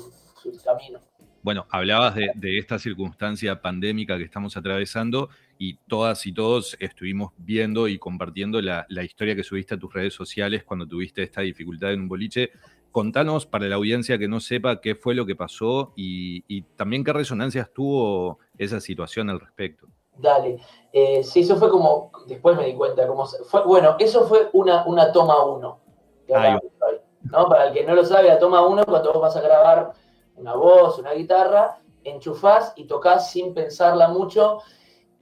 camino. 0.65 1.01
Bueno, 1.43 1.67
hablabas 1.71 2.15
de, 2.15 2.31
de 2.35 2.59
esta 2.59 2.79
circunstancia 2.79 3.63
pandémica 3.63 4.19
que 4.19 4.25
estamos 4.25 4.57
atravesando 4.57 5.31
y 5.59 5.75
todas 5.89 6.27
y 6.27 6.33
todos 6.33 6.77
estuvimos 6.81 7.33
viendo 7.39 7.89
y 7.89 7.99
compartiendo 7.99 8.61
la, 8.61 8.85
la 8.89 9.05
historia 9.05 9.35
que 9.35 9.43
subiste 9.43 9.75
a 9.75 9.79
tus 9.79 9.93
redes 9.93 10.13
sociales 10.13 10.65
cuando 10.65 10.87
tuviste 10.87 11.23
esta 11.23 11.41
dificultad 11.41 11.93
en 11.93 12.01
un 12.01 12.09
boliche. 12.09 12.51
Contanos 12.93 13.47
para 13.47 13.69
la 13.69 13.77
audiencia 13.77 14.19
que 14.19 14.29
no 14.29 14.41
sepa 14.41 14.81
qué 14.81 14.95
fue 14.95 15.15
lo 15.15 15.25
que 15.25 15.37
pasó 15.37 15.93
y, 15.97 16.45
y 16.49 16.63
también 16.63 17.05
qué 17.05 17.13
resonancias 17.13 17.73
tuvo 17.73 18.39
esa 18.59 18.81
situación 18.81 19.31
al 19.31 19.41
respecto. 19.41 19.87
Dale. 20.19 20.59
Eh, 20.93 21.23
sí, 21.23 21.41
eso 21.41 21.57
fue 21.57 21.71
como, 21.71 22.11
después 22.27 22.57
me 22.57 22.67
di 22.67 22.75
cuenta, 22.75 23.07
como 23.07 23.27
fue, 23.27 23.65
bueno, 23.65 23.97
eso 23.99 24.27
fue 24.27 24.51
una, 24.53 24.85
una 24.85 25.13
toma 25.13 25.43
uno. 25.45 25.81
¿no? 26.29 27.49
Para 27.49 27.69
el 27.69 27.73
que 27.73 27.85
no 27.85 27.95
lo 27.95 28.05
sabe, 28.05 28.29
la 28.29 28.39
toma 28.39 28.67
uno, 28.67 28.85
cuando 28.85 29.13
vos 29.13 29.23
vas 29.23 29.37
a 29.37 29.41
grabar 29.41 29.93
una 30.41 30.55
voz, 30.55 30.99
una 30.99 31.13
guitarra, 31.13 31.81
enchufás 32.05 32.73
y 32.77 32.85
tocas 32.87 33.31
sin 33.31 33.55
pensarla 33.55 34.09
mucho, 34.09 34.59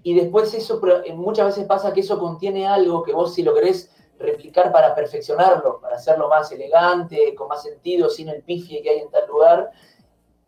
y 0.02 0.14
después 0.14 0.54
eso, 0.54 0.80
eh, 1.04 1.12
muchas 1.12 1.46
veces 1.46 1.66
pasa 1.66 1.92
que 1.92 2.00
eso 2.00 2.18
contiene 2.18 2.66
algo 2.66 3.02
que 3.02 3.12
vos 3.12 3.34
si 3.34 3.42
lo 3.42 3.52
querés 3.52 3.94
replicar 4.18 4.72
para 4.72 4.94
perfeccionarlo, 4.94 5.80
para 5.80 5.96
hacerlo 5.96 6.28
más 6.28 6.50
elegante, 6.52 7.34
con 7.34 7.48
más 7.48 7.62
sentido, 7.62 8.08
sin 8.08 8.28
el 8.28 8.42
pifie 8.42 8.82
que 8.82 8.90
hay 8.90 8.98
en 9.00 9.10
tal 9.10 9.28
lugar, 9.28 9.70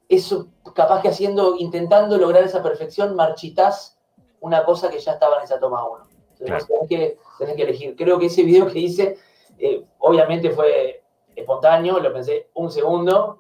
eso 0.09 0.49
capaz 0.75 1.03
que 1.03 1.09
haciendo, 1.09 1.57
intentando 1.57 2.19
lograr 2.19 2.43
esa 2.43 2.63
perfección, 2.63 3.15
marchitás 3.15 3.97
una 4.41 4.65
cosa 4.65 4.91
que 4.91 4.99
ya 4.99 5.13
estaba 5.13 5.39
en 5.39 5.45
esa 5.45 5.61
toma 5.61 5.89
uno. 5.89 6.09
Entonces 6.33 6.69
vos 6.69 6.89
tenés 6.89 6.89
que, 6.89 7.19
tenés 7.39 7.57
que 7.57 7.63
elegir. 7.63 7.97
Creo 7.97 8.19
que 8.19 8.27
ese 8.27 8.43
video 8.43 8.67
que 8.67 8.79
hice, 8.79 9.19
eh, 9.59 9.85
obviamente 9.99 10.51
fue 10.51 11.05
espontáneo, 11.37 12.01
lo 12.01 12.13
pensé 12.13 12.49
un 12.55 12.71
segundo, 12.71 13.40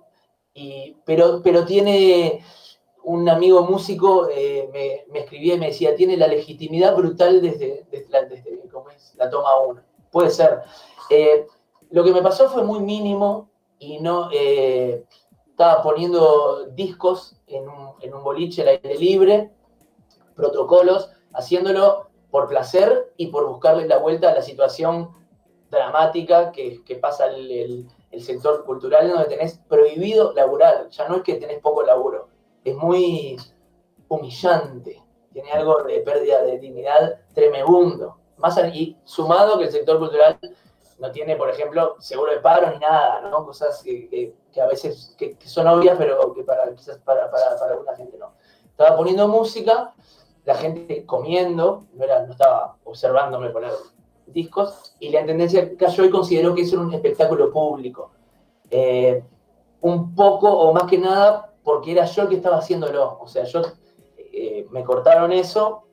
y, 0.54 0.96
pero, 1.04 1.40
pero 1.42 1.64
tiene 1.64 2.42
un 3.04 3.28
amigo 3.28 3.62
músico 3.62 4.28
eh, 4.28 4.68
me, 4.72 5.04
me, 5.12 5.20
escribía 5.20 5.54
y 5.54 5.58
me 5.58 5.66
decía, 5.68 5.94
tiene 5.94 6.16
la 6.16 6.26
legitimidad 6.26 6.94
brutal 6.94 7.40
desde, 7.40 7.86
desde, 7.90 8.10
la, 9.16 9.30
toma 9.30 9.58
1. 9.66 9.82
Puede 10.10 10.30
ser. 10.30 10.60
Eh, 11.08 11.46
lo 11.90 12.04
que 12.04 12.12
me 12.12 12.22
pasó 12.22 12.50
fue 12.50 12.62
muy 12.62 12.80
mínimo 12.80 13.50
y 13.78 13.98
no 13.98 14.28
eh, 14.32 15.04
estaba 15.48 15.82
poniendo 15.82 16.66
discos 16.72 17.36
en 17.46 17.68
un, 17.68 17.94
en 18.00 18.14
un 18.14 18.22
boliche 18.22 18.62
al 18.62 18.68
aire 18.68 18.96
libre, 18.96 19.50
protocolos, 20.34 21.10
haciéndolo 21.32 22.10
por 22.30 22.48
placer 22.48 23.12
y 23.16 23.26
por 23.28 23.48
buscarle 23.48 23.86
la 23.86 23.98
vuelta 23.98 24.30
a 24.30 24.34
la 24.34 24.42
situación 24.42 25.10
dramática 25.70 26.52
que, 26.52 26.82
que 26.84 26.96
pasa 26.96 27.26
el, 27.26 27.88
el 28.10 28.22
sector 28.22 28.64
cultural 28.64 29.08
donde 29.10 29.28
tenés 29.28 29.58
prohibido 29.68 30.32
laburar. 30.32 30.88
Ya 30.90 31.08
no 31.08 31.16
es 31.16 31.22
que 31.22 31.34
tenés 31.34 31.60
poco 31.60 31.82
laburo, 31.82 32.28
es 32.64 32.74
muy 32.74 33.36
humillante, 34.08 35.02
tiene 35.32 35.52
algo 35.52 35.82
de 35.84 36.00
pérdida 36.00 36.42
de 36.42 36.58
dignidad 36.58 37.20
tremendo. 37.32 38.16
Más 38.36 38.58
y 38.72 38.96
sumado 39.04 39.58
que 39.58 39.64
el 39.64 39.72
sector 39.72 39.98
cultural 39.98 40.38
no 40.98 41.10
tiene, 41.12 41.36
por 41.36 41.48
ejemplo, 41.48 41.96
seguro 41.98 42.32
de 42.32 42.40
paro 42.40 42.70
ni 42.70 42.78
nada, 42.78 43.20
¿no? 43.22 43.44
Cosas 43.44 43.82
que, 43.82 44.34
a 44.60 44.66
veces 44.66 45.14
que, 45.18 45.36
que, 45.36 45.48
son 45.48 45.66
obvias, 45.66 45.96
pero 45.98 46.32
que 46.34 46.42
para, 46.42 46.74
quizás 46.74 46.98
para, 46.98 47.30
para, 47.30 47.56
para, 47.58 47.72
alguna 47.72 47.96
gente 47.96 48.18
no. 48.18 48.32
Estaba 48.70 48.96
poniendo 48.96 49.28
música, 49.28 49.94
la 50.44 50.54
gente 50.54 51.04
comiendo, 51.06 51.86
no, 51.92 52.04
era, 52.04 52.24
no 52.24 52.32
estaba 52.32 52.76
observándome 52.84 53.50
poner 53.50 53.72
discos, 54.32 54.94
y 55.00 55.10
la 55.10 55.24
tendencia 55.24 55.76
cayó 55.76 56.04
y 56.04 56.10
consideró 56.10 56.54
que 56.54 56.62
eso 56.62 56.76
era 56.76 56.84
un 56.84 56.94
espectáculo 56.94 57.50
público. 57.50 58.12
Eh, 58.70 59.22
un 59.82 60.14
poco, 60.14 60.48
o 60.48 60.72
más 60.72 60.84
que 60.84 60.98
nada, 60.98 61.52
porque 61.62 61.92
era 61.92 62.04
yo 62.04 62.22
el 62.22 62.28
que 62.28 62.36
estaba 62.36 62.58
haciéndolo. 62.58 63.18
O 63.20 63.26
sea, 63.26 63.44
yo 63.44 63.62
eh, 64.16 64.66
me 64.70 64.84
cortaron 64.84 65.32
eso, 65.32 65.84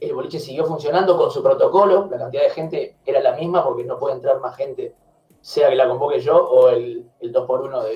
el 0.00 0.14
boliche 0.14 0.40
siguió 0.40 0.64
funcionando 0.64 1.16
con 1.16 1.30
su 1.30 1.42
protocolo, 1.42 2.08
la 2.10 2.18
cantidad 2.18 2.42
de 2.42 2.50
gente 2.50 2.96
era 3.06 3.20
la 3.20 3.32
misma 3.32 3.62
porque 3.62 3.84
no 3.84 3.98
puede 3.98 4.16
entrar 4.16 4.40
más 4.40 4.56
gente, 4.56 4.94
sea 5.40 5.68
que 5.68 5.76
la 5.76 5.88
convoque 5.88 6.20
yo 6.20 6.36
o 6.36 6.70
el, 6.70 7.08
el 7.20 7.32
2x1 7.32 7.82
de, 7.84 7.94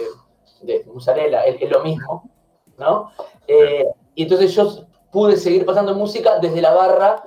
de 0.63 0.85
Musarela, 0.93 1.43
es, 1.45 1.69
lo 1.69 1.83
mismo, 1.83 2.31
¿no? 2.79 3.11
Eh, 3.49 3.87
y 4.15 4.23
entonces 4.23 4.55
yo 4.55 4.87
pude 5.11 5.37
seguir 5.37 5.67
pasando 5.67 5.95
música 5.95 6.39
desde 6.39 6.61
la 6.61 6.75
barra 6.75 7.25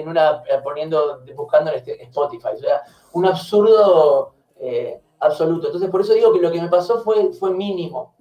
en 0.00 0.08
una 0.08 0.42
poniendo 0.62 1.20
buscando 1.36 1.70
en 1.70 1.78
este 1.78 2.02
Spotify, 2.04 2.48
o 2.54 2.58
sea, 2.58 2.82
un 3.12 3.26
absurdo 3.26 4.34
eh, 4.60 5.00
absoluto. 5.20 5.66
Entonces 5.66 5.90
por 5.90 6.00
eso 6.00 6.14
digo 6.14 6.32
que 6.32 6.40
lo 6.40 6.50
que 6.50 6.60
me 6.60 6.68
pasó 6.68 7.02
fue, 7.02 7.32
fue 7.32 7.50
mínimo, 7.50 8.14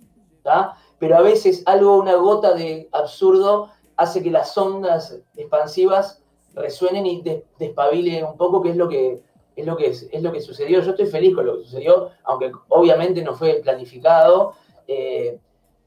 ¿tá? 0.44 0.78
pero 1.00 1.18
a 1.18 1.22
veces 1.22 1.64
algo, 1.66 1.98
una 1.98 2.16
gota 2.16 2.54
de 2.54 2.90
absurdo 2.92 3.70
hace 3.96 4.24
que 4.24 4.32
las 4.32 4.58
ondas 4.58 5.20
expansivas 5.36 6.24
resuenen 6.54 7.06
y 7.06 7.24
despabilen 7.60 8.26
un 8.26 8.38
poco, 8.38 8.62
que 8.62 8.72
es 8.72 8.76
lo 8.76 8.90
que, 8.90 9.22
es 9.56 9.66
lo 9.66 9.78
que, 9.78 9.88
es, 9.88 10.22
lo 10.22 10.32
que 10.32 10.42
sucedió. 10.42 10.82
Yo 10.82 10.92
estoy 10.92 11.06
feliz 11.06 11.36
con 11.36 11.46
lo 11.46 11.58
que 11.58 11.64
sucedió, 11.64 12.12
aunque 12.24 12.52
obviamente 12.70 13.22
no 13.22 13.36
fue 13.36 13.56
planificado. 13.64 14.54
Eh, 14.88 15.40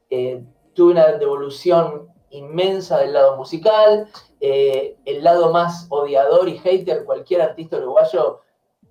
eh, 0.09 0.43
tuve 0.73 0.93
una 0.93 1.07
devolución 1.13 2.10
inmensa 2.31 2.97
del 2.99 3.13
lado 3.13 3.37
musical, 3.37 4.07
eh, 4.39 4.97
el 5.05 5.23
lado 5.23 5.51
más 5.51 5.87
odiador 5.89 6.49
y 6.49 6.57
hater, 6.57 7.05
cualquier 7.05 7.41
artista 7.41 7.77
uruguayo 7.77 8.41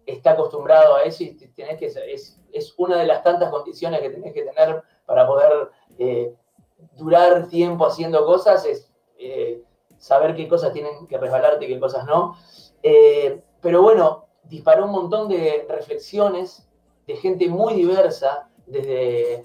está 0.06 0.32
acostumbrado 0.32 0.94
a 0.94 1.02
eso 1.02 1.24
y 1.24 1.36
que, 1.36 1.76
es, 1.80 2.38
es 2.52 2.74
una 2.78 2.96
de 2.96 3.06
las 3.06 3.22
tantas 3.22 3.50
condiciones 3.50 4.00
que 4.00 4.10
tenés 4.10 4.32
que 4.32 4.42
tener 4.42 4.82
para 5.06 5.26
poder 5.26 5.70
eh, 5.98 6.34
durar 6.96 7.48
tiempo 7.48 7.86
haciendo 7.86 8.24
cosas 8.24 8.64
es 8.64 8.90
eh, 9.18 9.62
saber 9.98 10.34
qué 10.34 10.48
cosas 10.48 10.72
tienen 10.72 11.06
que 11.06 11.18
resbalarte 11.18 11.64
y 11.64 11.68
qué 11.68 11.80
cosas 11.80 12.06
no. 12.06 12.36
Pero 13.60 13.82
bueno, 13.82 14.26
disparó 14.44 14.86
un 14.86 14.92
montón 14.92 15.28
de 15.28 15.66
reflexiones 15.68 16.66
de 17.06 17.16
gente 17.16 17.48
muy 17.48 17.74
diversa, 17.74 18.48
desde, 18.66 19.44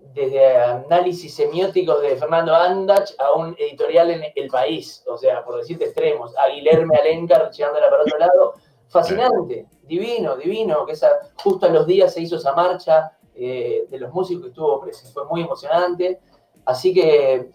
desde 0.00 0.56
análisis 0.56 1.34
semióticos 1.34 2.00
de 2.02 2.16
Fernando 2.16 2.54
Andach 2.54 3.10
a 3.18 3.32
un 3.32 3.54
editorial 3.58 4.10
en 4.10 4.24
El 4.34 4.48
País, 4.48 5.04
o 5.06 5.16
sea, 5.16 5.44
por 5.44 5.56
decirte 5.56 5.84
extremos, 5.84 6.36
a 6.36 6.48
Guilherme 6.48 6.96
Alencar 6.96 7.48
echándola 7.48 7.90
para 7.90 8.02
otro 8.02 8.18
lado. 8.18 8.54
Fascinante, 8.88 9.66
divino, 9.82 10.36
divino, 10.36 10.86
que 10.86 10.92
esa, 10.92 11.10
justo 11.42 11.66
a 11.66 11.68
los 11.68 11.86
días 11.86 12.14
se 12.14 12.22
hizo 12.22 12.36
esa 12.36 12.54
marcha, 12.54 13.12
eh, 13.40 13.86
de 13.88 13.98
los 14.00 14.12
músicos 14.12 14.44
que 14.44 14.48
estuvo 14.48 14.84
fue 15.12 15.24
muy 15.26 15.42
emocionante. 15.42 16.18
Así 16.64 16.92
que 16.92 17.50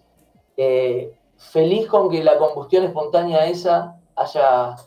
eh, 0.56 1.14
feliz 1.36 1.88
con 1.88 2.10
que 2.10 2.24
la 2.24 2.38
combustión 2.38 2.86
espontánea 2.86 3.48
esa 3.48 4.00
haya, 4.16 4.78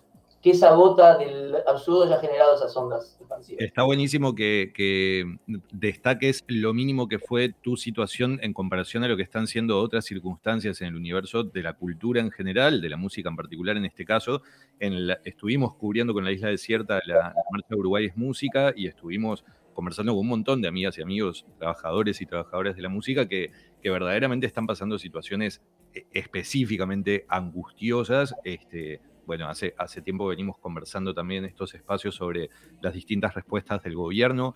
que 0.47 0.53
esa 0.53 0.73
gota 0.77 1.19
del 1.19 1.57
absurdo 1.67 2.05
haya 2.05 2.21
generado 2.21 2.55
esas 2.55 2.77
ondas 2.77 3.17
expansivas. 3.19 3.65
Está 3.65 3.83
buenísimo 3.83 4.37
que, 4.37 4.71
que, 4.73 5.39
destaques 5.73 6.45
lo 6.47 6.73
mínimo 6.73 7.09
que 7.09 7.19
fue 7.19 7.53
tu 7.63 7.77
situación 7.77 8.39
en 8.41 8.53
comparación 8.53 9.03
a 9.03 9.09
lo 9.09 9.17
que 9.17 9.25
están 9.25 9.49
siendo 9.49 9.81
otras 9.81 10.05
circunstancias 10.05 10.81
en 10.83 10.87
el 10.87 10.95
universo 10.95 11.43
de 11.43 11.65
la 11.65 11.73
cultura 11.73 12.21
en 12.21 12.31
general, 12.31 12.81
de 12.81 12.89
la 12.89 12.97
música 12.97 13.29
en 13.29 13.35
particular 13.35 13.77
en 13.77 13.87
este 13.87 14.05
caso. 14.05 14.43
En 14.79 15.09
la, 15.09 15.19
estuvimos 15.25 15.75
cubriendo 15.75 16.15
con 16.15 16.25
la 16.25 16.31
isla 16.31 16.49
desierta 16.49 17.01
la, 17.07 17.17
la 17.17 17.35
Marcha 17.51 17.67
de 17.71 17.77
Uruguay 17.81 18.07
es 18.07 18.17
música 18.17 18.73
y 18.77 18.87
estuvimos 18.87 19.45
conversando 19.75 20.13
con 20.13 20.21
un 20.21 20.29
montón 20.29 20.63
de 20.63 20.69
amigas 20.69 20.97
y 20.99 21.03
amigos, 21.03 21.45
trabajadores 21.59 22.21
y 22.21 22.27
trabajadoras 22.27 22.77
de 22.77 22.83
la 22.83 22.89
música 22.89 23.27
que, 23.27 23.51
que 23.83 23.91
verdaderamente 23.91 24.47
están 24.47 24.69
pasando 24.69 24.97
situaciones 24.97 25.61
eh, 25.93 26.07
específicamente 26.13 27.27
angustiosas. 27.29 28.33
Este, 28.45 29.01
bueno, 29.27 29.49
hace, 29.49 29.75
hace 29.77 30.01
tiempo 30.03 30.27
venimos 30.27 30.57
conversando 30.59 31.13
también 31.13 31.45
en 31.45 31.51
estos 31.51 31.75
espacios 31.75 32.15
sobre 32.15 32.49
las 32.81 32.95
distintas 32.95 33.35
respuestas 33.35 33.83
del 33.83 33.97
gobierno. 33.97 34.55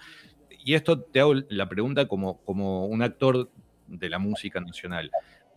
Y 0.65 0.75
esto 0.75 1.01
te 1.01 1.21
hago 1.21 1.35
la 1.49 1.69
pregunta 1.69 2.07
como, 2.07 2.39
como 2.45 2.87
un 2.87 3.03
actor 3.03 3.51
de 3.87 4.09
la 4.09 4.19
música 4.19 4.61
nacional, 4.61 5.11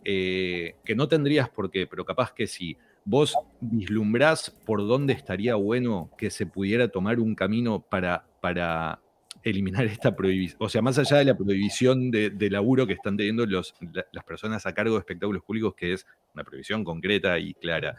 eh, 0.04 0.76
que 0.84 0.96
no 0.96 1.08
tendrías 1.08 1.48
por 1.48 1.70
qué, 1.70 1.86
pero 1.86 2.04
capaz 2.04 2.32
que 2.32 2.46
sí. 2.46 2.76
¿Vos 3.04 3.36
vislumbrás 3.60 4.50
por 4.50 4.86
dónde 4.86 5.12
estaría 5.12 5.54
bueno 5.56 6.10
que 6.18 6.30
se 6.30 6.46
pudiera 6.46 6.88
tomar 6.88 7.20
un 7.20 7.34
camino 7.34 7.80
para, 7.80 8.26
para 8.40 9.00
eliminar 9.42 9.84
esta 9.84 10.16
prohibición, 10.16 10.56
o 10.60 10.68
sea, 10.70 10.80
más 10.80 10.98
allá 10.98 11.18
de 11.18 11.26
la 11.26 11.36
prohibición 11.36 12.10
de, 12.10 12.30
de 12.30 12.50
laburo 12.50 12.86
que 12.86 12.94
están 12.94 13.16
teniendo 13.16 13.44
los, 13.44 13.74
la, 13.92 14.06
las 14.10 14.24
personas 14.24 14.64
a 14.64 14.72
cargo 14.72 14.94
de 14.94 15.00
espectáculos 15.00 15.42
públicos, 15.42 15.74
que 15.74 15.92
es 15.92 16.06
una 16.34 16.44
prohibición 16.44 16.82
concreta 16.82 17.38
y 17.38 17.52
clara, 17.54 17.96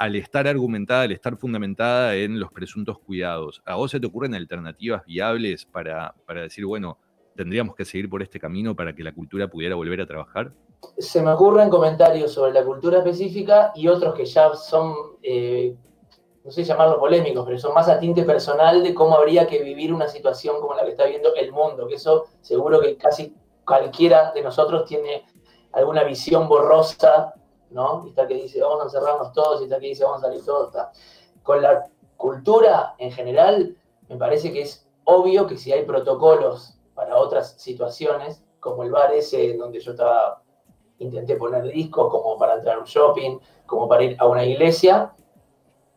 al 0.00 0.16
estar 0.16 0.48
argumentada, 0.48 1.02
al 1.02 1.12
estar 1.12 1.36
fundamentada 1.36 2.14
en 2.14 2.40
los 2.40 2.50
presuntos 2.50 2.98
cuidados, 2.98 3.60
¿a 3.66 3.74
vos 3.74 3.90
se 3.90 4.00
te 4.00 4.06
ocurren 4.06 4.34
alternativas 4.34 5.04
viables 5.04 5.66
para, 5.66 6.14
para 6.24 6.40
decir, 6.40 6.64
bueno, 6.64 6.96
tendríamos 7.36 7.76
que 7.76 7.84
seguir 7.84 8.08
por 8.08 8.22
este 8.22 8.40
camino 8.40 8.74
para 8.74 8.94
que 8.94 9.04
la 9.04 9.12
cultura 9.12 9.46
pudiera 9.48 9.74
volver 9.74 10.00
a 10.00 10.06
trabajar? 10.06 10.52
Se 10.96 11.20
me 11.20 11.30
ocurren 11.30 11.68
comentarios 11.68 12.32
sobre 12.32 12.54
la 12.54 12.64
cultura 12.64 12.98
específica 12.98 13.72
y 13.74 13.88
otros 13.88 14.14
que 14.14 14.24
ya 14.24 14.54
son 14.54 14.94
eh, 15.22 15.76
no 16.44 16.50
sé 16.50 16.64
llamarlos 16.64 16.96
polémicos, 16.96 17.44
pero 17.44 17.58
son 17.58 17.74
más 17.74 17.90
a 17.90 18.00
tinte 18.00 18.22
personal 18.22 18.82
de 18.82 18.94
cómo 18.94 19.16
habría 19.16 19.46
que 19.46 19.62
vivir 19.62 19.92
una 19.92 20.08
situación 20.08 20.62
como 20.62 20.72
la 20.72 20.82
que 20.82 20.92
está 20.92 21.04
viviendo 21.04 21.34
el 21.34 21.52
mundo, 21.52 21.86
que 21.86 21.96
eso 21.96 22.24
seguro 22.40 22.80
que 22.80 22.96
casi 22.96 23.34
cualquiera 23.66 24.32
de 24.32 24.40
nosotros 24.40 24.86
tiene 24.86 25.26
alguna 25.72 26.04
visión 26.04 26.48
borrosa, 26.48 27.34
¿no? 27.70 28.04
Y 28.06 28.10
está 28.10 28.26
que 28.26 28.34
dice, 28.34 28.60
vamos 28.60 28.80
a 28.80 28.84
encerrarnos 28.84 29.32
todos, 29.32 29.60
y 29.60 29.64
está 29.64 29.78
que 29.78 29.86
dice, 29.86 30.04
vamos 30.04 30.22
a 30.22 30.26
salir 30.26 30.44
todos. 30.44 30.74
Con 31.42 31.62
la 31.62 31.88
cultura 32.16 32.94
en 32.98 33.12
general, 33.12 33.76
me 34.08 34.16
parece 34.16 34.52
que 34.52 34.62
es 34.62 34.86
obvio 35.04 35.46
que 35.46 35.56
si 35.56 35.72
hay 35.72 35.84
protocolos 35.84 36.74
para 36.94 37.16
otras 37.16 37.60
situaciones, 37.60 38.42
como 38.60 38.82
el 38.82 38.90
bar 38.90 39.12
ese 39.12 39.56
donde 39.56 39.80
yo 39.80 39.92
estaba, 39.92 40.42
intenté 40.98 41.36
poner 41.36 41.64
discos, 41.64 42.10
como 42.10 42.36
para 42.38 42.54
entrar 42.54 42.76
a 42.76 42.80
un 42.80 42.84
shopping, 42.84 43.38
como 43.66 43.88
para 43.88 44.04
ir 44.04 44.16
a 44.18 44.26
una 44.26 44.44
iglesia, 44.44 45.12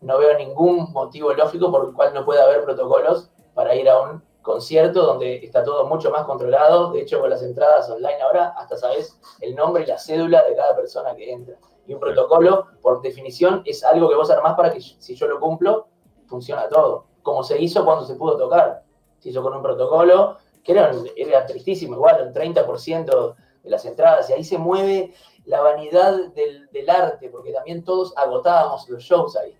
no 0.02 0.18
veo 0.18 0.38
ningún 0.38 0.91
motivo 0.94 1.34
lógico 1.34 1.72
por 1.72 1.86
el 1.86 1.94
cual 1.94 2.14
no 2.14 2.26
pueda 2.26 2.44
haber 2.44 2.64
protocolos 2.64 3.30
para 3.54 3.76
ir 3.76 3.90
a 3.90 4.00
un 4.02 4.24
concierto 4.44 5.02
donde 5.02 5.38
está 5.38 5.64
todo 5.64 5.88
mucho 5.88 6.11
más 6.11 6.26
controlado. 6.26 6.91
De 6.91 7.02
hecho, 7.02 7.20
con 7.20 7.32
las 7.32 7.41
entradas 7.41 7.90
online 7.90 8.22
ahora, 8.22 8.53
hasta 8.56 8.78
sabes 8.78 9.20
el 9.41 9.56
nombre 9.56 9.84
y 9.84 9.88
la 9.88 9.98
cédula 9.98 10.44
de 10.44 10.56
cada 10.56 10.76
persona 10.76 11.15
que 11.15 11.32
entra. 11.32 11.57
Y 11.88 11.94
un 11.95 11.99
protocolo, 11.99 12.68
por 12.82 13.02
definición, 13.02 13.64
es 13.65 13.84
algo 13.84 14.07
que 14.07 14.15
vos 14.15 14.30
armás 14.30 14.53
para 14.56 14.72
que 14.72 14.80
si 14.80 15.15
yo 15.15 15.28
lo 15.28 15.40
cumplo, 15.40 15.88
funciona 16.28 16.70
todo. 16.70 17.07
Como 17.24 17.44
se 17.44 17.60
hizo 17.60 17.84
cuando 17.84 18.06
se 18.06 18.14
pudo 18.14 18.38
tocar. 18.38 18.84
Se 19.18 19.30
hizo 19.30 19.41
con 19.41 19.56
un 19.56 19.64
protocolo 19.64 20.38
que 20.64 20.74
era, 20.74 20.91
era 21.15 21.45
tristísimo, 21.45 21.95
igual, 21.95 22.28
un 22.28 22.34
30% 22.34 23.36
de 23.64 23.70
las 23.70 23.84
entradas. 23.86 24.30
Y 24.30 24.34
ahí 24.34 24.44
se 24.44 24.60
mueve 24.60 25.14
la 25.45 25.61
vanidad 25.61 26.30
del, 26.34 26.70
del 26.70 26.90
arte, 26.90 27.30
porque 27.30 27.52
también 27.52 27.84
todos 27.84 28.14
agotábamos 28.15 28.88
los 28.88 29.03
shows 29.03 29.36
ahí 29.36 29.57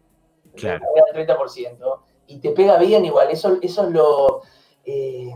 Claro. 0.55 0.85
El 1.14 1.27
30%. 1.27 1.99
Y 2.27 2.39
te 2.39 2.51
pega 2.51 2.77
bien 2.77 3.05
igual. 3.05 3.30
Eso, 3.30 3.57
eso 3.61 3.84
es 3.84 3.91
lo. 3.91 4.41
Eh, 4.85 5.35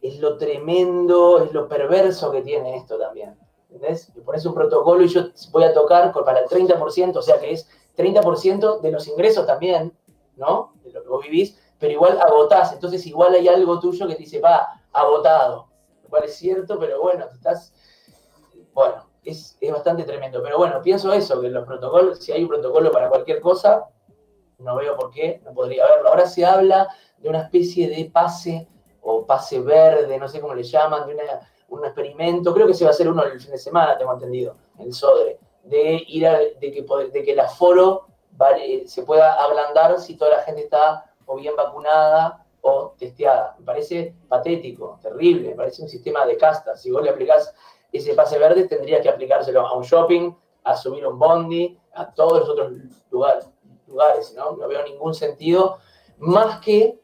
es 0.00 0.18
lo 0.20 0.38
tremendo, 0.38 1.42
es 1.42 1.52
lo 1.52 1.68
perverso 1.68 2.30
que 2.30 2.42
tiene 2.42 2.76
esto 2.76 2.98
también. 2.98 3.36
¿Entendés? 3.70 4.10
Le 4.14 4.22
pones 4.22 4.44
un 4.46 4.54
protocolo 4.54 5.02
y 5.02 5.08
yo 5.08 5.28
voy 5.50 5.64
a 5.64 5.74
tocar 5.74 6.12
para 6.12 6.40
el 6.40 6.46
30%, 6.46 7.16
o 7.16 7.22
sea 7.22 7.38
que 7.38 7.52
es 7.52 7.68
30% 7.96 8.80
de 8.80 8.90
los 8.90 9.06
ingresos 9.08 9.46
también, 9.46 9.96
¿no? 10.36 10.72
De 10.82 10.92
lo 10.92 11.02
que 11.02 11.08
vos 11.08 11.22
vivís, 11.22 11.58
pero 11.78 11.92
igual 11.92 12.18
agotás. 12.20 12.72
Entonces 12.72 13.06
igual 13.06 13.34
hay 13.34 13.48
algo 13.48 13.78
tuyo 13.78 14.06
que 14.06 14.14
te 14.14 14.20
dice, 14.20 14.40
va, 14.40 14.68
agotado. 14.92 15.68
Lo 16.02 16.08
cual 16.08 16.24
es 16.24 16.36
cierto, 16.36 16.78
pero 16.78 17.02
bueno, 17.02 17.26
estás. 17.32 17.74
Bueno, 18.72 19.06
es, 19.24 19.58
es 19.60 19.72
bastante 19.72 20.04
tremendo. 20.04 20.42
Pero 20.42 20.56
bueno, 20.58 20.80
pienso 20.80 21.12
eso, 21.12 21.40
que 21.40 21.50
los 21.50 21.66
protocolos, 21.66 22.20
si 22.20 22.32
hay 22.32 22.42
un 22.42 22.48
protocolo 22.48 22.90
para 22.90 23.10
cualquier 23.10 23.40
cosa, 23.40 23.84
no 24.58 24.76
veo 24.76 24.96
por 24.96 25.10
qué 25.10 25.40
no 25.44 25.52
podría 25.52 25.84
haberlo. 25.84 26.08
Ahora 26.08 26.26
se 26.26 26.44
habla 26.44 26.88
de 27.18 27.28
una 27.28 27.42
especie 27.42 27.88
de 27.88 28.10
pase 28.12 28.66
o 29.02 29.24
pase 29.24 29.60
verde, 29.60 30.18
no 30.18 30.28
sé 30.28 30.40
cómo 30.40 30.54
le 30.54 30.62
llaman, 30.62 31.06
de 31.06 31.14
una- 31.14 31.40
un 31.70 31.84
experimento, 31.84 32.54
creo 32.54 32.66
que 32.66 32.74
se 32.74 32.84
va 32.84 32.90
a 32.90 32.94
hacer 32.94 33.08
uno 33.08 33.22
el 33.24 33.40
fin 33.40 33.50
de 33.50 33.58
semana, 33.58 33.96
tengo 33.98 34.12
entendido, 34.12 34.56
el 34.78 34.92
SODRE, 34.92 35.38
de 35.64 36.02
ir 36.08 36.26
a- 36.26 36.38
de 36.38 36.72
que, 36.72 36.86
de 37.12 37.22
que 37.22 37.32
el 37.32 37.40
aforo 37.40 38.06
se 38.86 39.02
pueda 39.02 39.34
ablandar 39.34 39.98
si 39.98 40.16
toda 40.16 40.36
la 40.36 40.42
gente 40.42 40.62
está 40.62 41.12
o 41.26 41.36
bien 41.36 41.54
vacunada 41.56 42.44
o 42.60 42.94
testeada. 42.98 43.56
Me 43.58 43.64
parece 43.66 44.14
patético, 44.28 44.98
terrible, 45.02 45.50
me 45.50 45.54
parece 45.56 45.82
un 45.82 45.88
sistema 45.88 46.24
de 46.24 46.36
castas. 46.36 46.80
Si 46.80 46.90
vos 46.90 47.02
le 47.02 47.10
aplicás 47.10 47.52
ese 47.92 48.14
pase 48.14 48.38
verde, 48.38 48.66
tendrías 48.68 49.02
que 49.02 49.08
aplicárselo 49.08 49.66
a 49.66 49.76
un 49.76 49.82
shopping, 49.82 50.32
a 50.64 50.76
subir 50.76 51.06
un 51.06 51.18
bondi, 51.18 51.78
a 51.94 52.12
todos 52.14 52.40
los 52.40 52.48
otros 52.48 52.72
lugares, 53.10 53.48
lugares 53.86 54.34
¿no? 54.34 54.52
No 54.52 54.68
veo 54.68 54.82
ningún 54.84 55.14
sentido, 55.14 55.78
más 56.18 56.60
que 56.60 56.98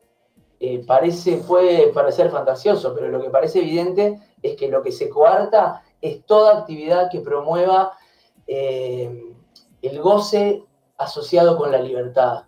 eh, 0.66 0.82
parece, 0.86 1.42
puede 1.46 1.88
parecer 1.88 2.30
fantasioso, 2.30 2.94
pero 2.94 3.08
lo 3.08 3.20
que 3.20 3.28
parece 3.28 3.58
evidente 3.58 4.18
es 4.40 4.56
que 4.56 4.68
lo 4.68 4.80
que 4.80 4.92
se 4.92 5.10
coarta 5.10 5.82
es 6.00 6.24
toda 6.24 6.60
actividad 6.60 7.10
que 7.10 7.20
promueva 7.20 7.92
eh, 8.46 9.34
el 9.82 10.00
goce 10.00 10.64
asociado 10.96 11.58
con 11.58 11.70
la 11.70 11.82
libertad. 11.82 12.44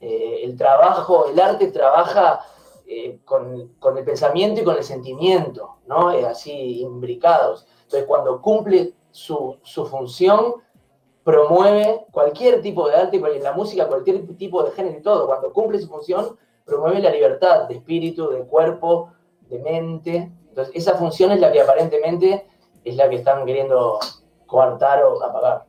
Eh, 0.00 0.40
el 0.44 0.56
trabajo, 0.56 1.26
el 1.28 1.38
arte 1.38 1.66
trabaja 1.68 2.40
con, 3.26 3.74
con 3.78 3.98
el 3.98 4.04
pensamiento 4.04 4.62
y 4.62 4.64
con 4.64 4.78
el 4.78 4.82
sentimiento, 4.82 5.76
¿no? 5.86 6.08
Así 6.08 6.80
imbricados. 6.80 7.66
Entonces, 7.82 8.06
cuando 8.08 8.40
cumple 8.40 8.94
su, 9.10 9.58
su 9.62 9.84
función, 9.84 10.54
promueve 11.22 12.06
cualquier 12.12 12.62
tipo 12.62 12.88
de 12.88 12.96
arte, 12.96 13.20
la 13.42 13.52
música, 13.52 13.86
cualquier 13.86 14.26
tipo 14.38 14.62
de 14.62 14.70
género 14.70 14.98
y 15.00 15.02
todo. 15.02 15.26
Cuando 15.26 15.52
cumple 15.52 15.78
su 15.78 15.86
función, 15.86 16.38
promueve 16.68 17.00
la 17.00 17.10
libertad 17.10 17.66
de 17.66 17.76
espíritu, 17.76 18.28
de 18.30 18.44
cuerpo, 18.44 19.12
de 19.48 19.58
mente. 19.58 20.30
Entonces, 20.48 20.74
esa 20.76 20.96
función 20.96 21.32
es 21.32 21.40
la 21.40 21.50
que 21.50 21.60
aparentemente 21.60 22.46
es 22.84 22.96
la 22.96 23.08
que 23.08 23.16
están 23.16 23.44
queriendo 23.46 23.98
coartar 24.46 25.02
o 25.02 25.22
apagar. 25.22 25.64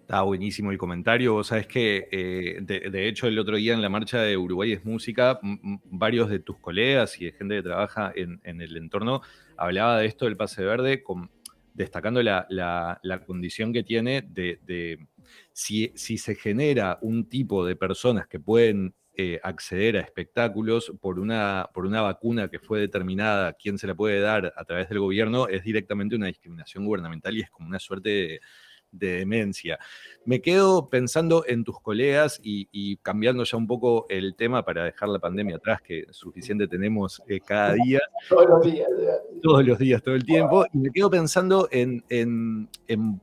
Está 0.00 0.22
buenísimo 0.22 0.70
el 0.70 0.78
comentario. 0.78 1.34
Vos 1.34 1.48
sabés 1.48 1.66
que, 1.66 2.08
eh, 2.10 2.58
de, 2.62 3.08
hecho, 3.08 3.26
el 3.26 3.38
otro 3.38 3.56
día 3.56 3.74
en 3.74 3.82
la 3.82 3.90
marcha 3.90 4.22
de 4.22 4.38
Uruguay 4.38 4.72
es 4.72 4.84
Música, 4.84 5.38
varios 5.84 6.30
de 6.30 6.38
tus 6.38 6.56
colegas 6.58 7.20
y 7.20 7.26
de 7.26 7.32
gente 7.32 7.56
que 7.56 7.62
trabaja 7.62 8.10
en, 8.14 8.40
el 8.42 8.76
entorno 8.78 9.20
hablaba 9.58 9.98
de 9.98 10.06
esto 10.06 10.24
del 10.24 10.36
pase 10.36 10.64
verde, 10.64 11.04
destacando 11.74 12.22
la, 12.22 13.00
condición 13.26 13.72
que 13.72 13.82
tiene 13.82 14.22
de, 14.22 15.06
si 15.52 15.90
se 15.94 16.34
genera 16.36 16.98
un 17.02 17.28
tipo 17.28 17.66
de 17.66 17.76
personas 17.76 18.26
que 18.28 18.40
pueden 18.40 18.94
eh, 19.20 19.38
acceder 19.42 19.96
a 19.96 20.00
espectáculos 20.00 20.92
por 21.00 21.18
una, 21.18 21.68
por 21.74 21.84
una 21.84 22.00
vacuna 22.02 22.48
que 22.48 22.60
fue 22.60 22.78
determinada, 22.80 23.52
quién 23.52 23.76
se 23.76 23.86
la 23.88 23.94
puede 23.94 24.20
dar 24.20 24.54
a 24.56 24.64
través 24.64 24.88
del 24.88 25.00
gobierno, 25.00 25.48
es 25.48 25.64
directamente 25.64 26.14
una 26.16 26.28
discriminación 26.28 26.86
gubernamental 26.86 27.36
y 27.36 27.40
es 27.40 27.50
como 27.50 27.68
una 27.68 27.78
suerte 27.80 28.08
de 28.08 28.40
de 28.90 29.18
demencia. 29.18 29.78
Me 30.24 30.40
quedo 30.40 30.88
pensando 30.88 31.44
en 31.46 31.62
tus 31.62 31.78
colegas 31.78 32.40
y, 32.42 32.68
y 32.72 32.96
cambiando 32.96 33.44
ya 33.44 33.58
un 33.58 33.66
poco 33.66 34.06
el 34.08 34.34
tema 34.34 34.64
para 34.64 34.82
dejar 34.84 35.10
la 35.10 35.18
pandemia 35.18 35.56
atrás, 35.56 35.82
que 35.82 36.06
suficiente 36.10 36.66
tenemos 36.68 37.20
eh, 37.28 37.38
cada 37.46 37.74
día, 37.74 38.00
Todos 38.30 38.48
los 38.48 38.62
días. 38.62 38.88
todos 39.42 39.66
los 39.66 39.78
días, 39.78 40.02
todo 40.02 40.14
el 40.14 40.24
tiempo, 40.24 40.64
y 40.72 40.78
me 40.78 40.90
quedo 40.90 41.10
pensando 41.10 41.68
en, 41.70 42.02
en- 42.08 42.66
en- 42.86 43.20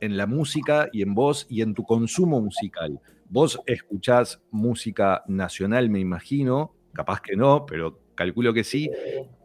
en 0.00 0.16
la 0.16 0.26
música 0.26 0.88
y 0.92 1.02
en 1.02 1.14
vos 1.14 1.46
y 1.48 1.62
en 1.62 1.74
tu 1.74 1.84
consumo 1.84 2.40
musical. 2.40 3.00
Vos 3.28 3.60
escuchás 3.66 4.40
música 4.50 5.22
nacional, 5.26 5.90
me 5.90 6.00
imagino, 6.00 6.74
capaz 6.92 7.20
que 7.20 7.36
no, 7.36 7.66
pero 7.66 7.98
calculo 8.14 8.52
que 8.54 8.64
sí. 8.64 8.90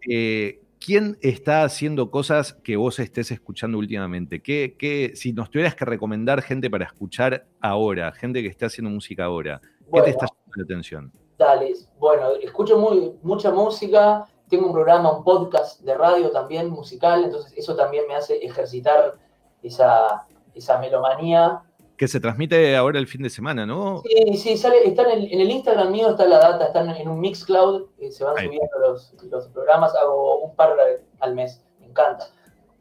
Eh, 0.10 0.60
¿Quién 0.80 1.18
está 1.22 1.64
haciendo 1.64 2.12
cosas 2.12 2.54
que 2.56 2.76
vos 2.76 3.00
estés 3.00 3.32
escuchando 3.32 3.78
últimamente? 3.78 4.42
¿Qué, 4.42 4.76
qué- 4.78 5.14
si 5.16 5.32
nos 5.32 5.50
tuvieras 5.50 5.76
que 5.76 5.86
recomendar 5.86 6.42
gente 6.42 6.70
para 6.70 6.86
escuchar 6.86 7.46
ahora, 7.62 8.12
gente 8.12 8.42
que 8.42 8.50
esté 8.50 8.66
haciendo 8.66 8.90
música 8.92 9.24
ahora, 9.26 9.62
¿qué 9.62 9.86
Bueno. 9.90 10.04
te 10.06 10.12
está 10.12 10.26
llamando 10.26 10.54
la 10.58 10.64
atención? 10.64 11.12
Dale, 11.38 11.74
bueno, 12.00 12.32
escucho 12.42 12.78
muy, 12.78 13.14
mucha 13.22 13.52
música, 13.52 14.26
tengo 14.50 14.68
un 14.68 14.74
programa, 14.74 15.18
un 15.18 15.24
podcast 15.24 15.82
de 15.82 15.96
radio 15.96 16.30
también 16.32 16.70
musical, 16.70 17.24
entonces 17.24 17.54
eso 17.56 17.76
también 17.78 18.04
me 18.08 18.16
hace 18.16 18.38
ejercitar 18.46 19.18
esa, 19.62 20.28
esa 20.54 20.78
melomanía. 20.80 21.62
Que 21.98 22.08
se 22.08 22.20
transmite 22.20 22.76
ahora 22.76 23.00
el 23.00 23.08
fin 23.08 23.22
de 23.22 23.30
semana, 23.30 23.66
¿no? 23.66 24.02
Sí, 24.02 24.38
sí, 24.38 24.58
sale, 24.58 24.88
está 24.88 25.04
en 25.04 25.12
el, 25.12 25.34
en 25.34 25.42
el 25.42 25.52
Instagram 25.52 25.92
mío, 25.92 26.10
está 26.10 26.26
la 26.26 26.40
data, 26.40 26.66
están 26.66 26.90
en 26.90 27.08
un 27.08 27.20
Mixcloud, 27.20 27.88
eh, 28.00 28.12
se 28.12 28.24
van 28.24 28.38
Ahí. 28.38 28.48
subiendo 28.48 28.80
los, 28.80 29.14
los 29.30 29.48
programas, 29.50 29.96
hago 29.96 30.40
un 30.40 30.56
par 30.56 30.76
al 31.20 31.36
mes, 31.36 31.64
me 31.80 31.88
encanta. 31.88 32.28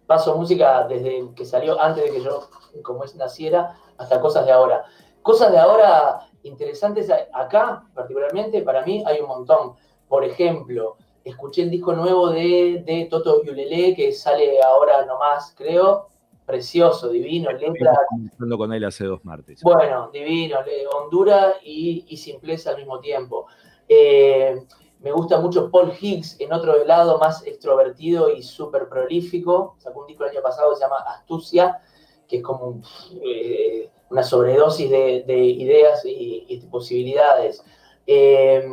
Paso 0.07 0.37
música 0.37 0.87
desde 0.89 1.29
que 1.37 1.45
salió, 1.45 1.81
antes 1.81 2.05
de 2.05 2.11
que 2.11 2.23
yo, 2.23 2.49
como 2.83 3.05
es, 3.05 3.15
naciera, 3.15 3.77
hasta 3.99 4.21
cosas 4.21 4.47
de 4.47 4.53
ahora. 4.53 4.85
Cosas 5.23 5.53
de 5.53 5.59
ahora 5.59 6.21
interesantes 6.43 7.09
acá, 7.33 7.85
particularmente, 7.95 8.63
para 8.63 8.85
mí 8.85 9.05
hay 9.07 9.21
un 9.21 9.29
montón. 9.29 9.75
Por 10.09 10.25
ejemplo, 10.25 10.97
escuché 11.23 11.63
el 11.63 11.71
disco 11.71 11.93
nuevo 11.93 12.31
de, 12.31 12.83
de 12.85 13.07
Toto 13.11 13.43
Yulele, 13.45 13.95
que 13.95 14.13
sale 14.13 14.61
ahora 14.63 15.05
nomás, 15.07 15.55
creo. 15.57 16.09
Precioso, 16.47 17.09
divino, 17.09 17.51
letra, 17.53 17.95
conversando 18.09 18.59
con 18.59 18.73
él 18.73 18.85
hace 18.85 19.05
dos 19.05 19.25
martes. 19.25 19.63
bueno, 19.63 20.11
divino, 20.13 20.63
le- 20.63 20.87
Hondura 20.87 21.55
y, 21.63 22.05
y 22.09 22.17
simpleza 22.17 22.71
al 22.71 22.79
mismo 22.79 22.99
tiempo. 23.01 23.47
Eh, 23.89 24.67
me 25.01 25.13
gusta 25.13 25.41
mucho 25.41 25.71
Paul 25.71 25.93
Higgs, 26.01 26.41
en 26.41 26.53
otro 26.53 26.85
lado 26.85 27.19
más 27.19 27.47
extrovertido 27.47 28.31
y 28.31 28.43
súper 28.43 28.89
prolífico. 28.89 29.77
Sacó 29.79 30.01
un 30.01 30.07
disco 30.07 30.25
el 30.25 30.31
año 30.31 30.43
pasado 30.43 30.71
que 30.71 30.77
se 30.77 30.83
llama 30.83 30.97
Astucia, 31.07 31.81
que 32.29 32.37
es 32.39 32.43
como 32.43 32.67
un, 32.67 32.85
eh, 33.23 33.91
una 34.11 34.23
sobredosis 34.23 34.91
de, 34.91 35.25
de 35.27 35.39
ideas 35.39 36.05
y, 36.05 36.45
y 36.49 36.61
de 36.61 36.67
posibilidades. 36.69 37.65
Eh, 38.07 38.65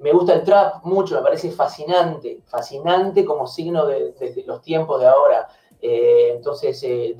me 0.00 0.12
gusta 0.12 0.34
el 0.34 0.44
trap 0.44 0.84
mucho, 0.84 1.14
me 1.16 1.22
parece 1.22 1.50
fascinante, 1.50 2.40
fascinante 2.46 3.24
como 3.24 3.46
signo 3.46 3.86
de, 3.86 4.12
de 4.12 4.44
los 4.46 4.60
tiempos 4.60 5.00
de 5.00 5.06
ahora. 5.06 5.48
Eh, 5.86 6.32
entonces, 6.36 6.82
eh, 6.82 7.14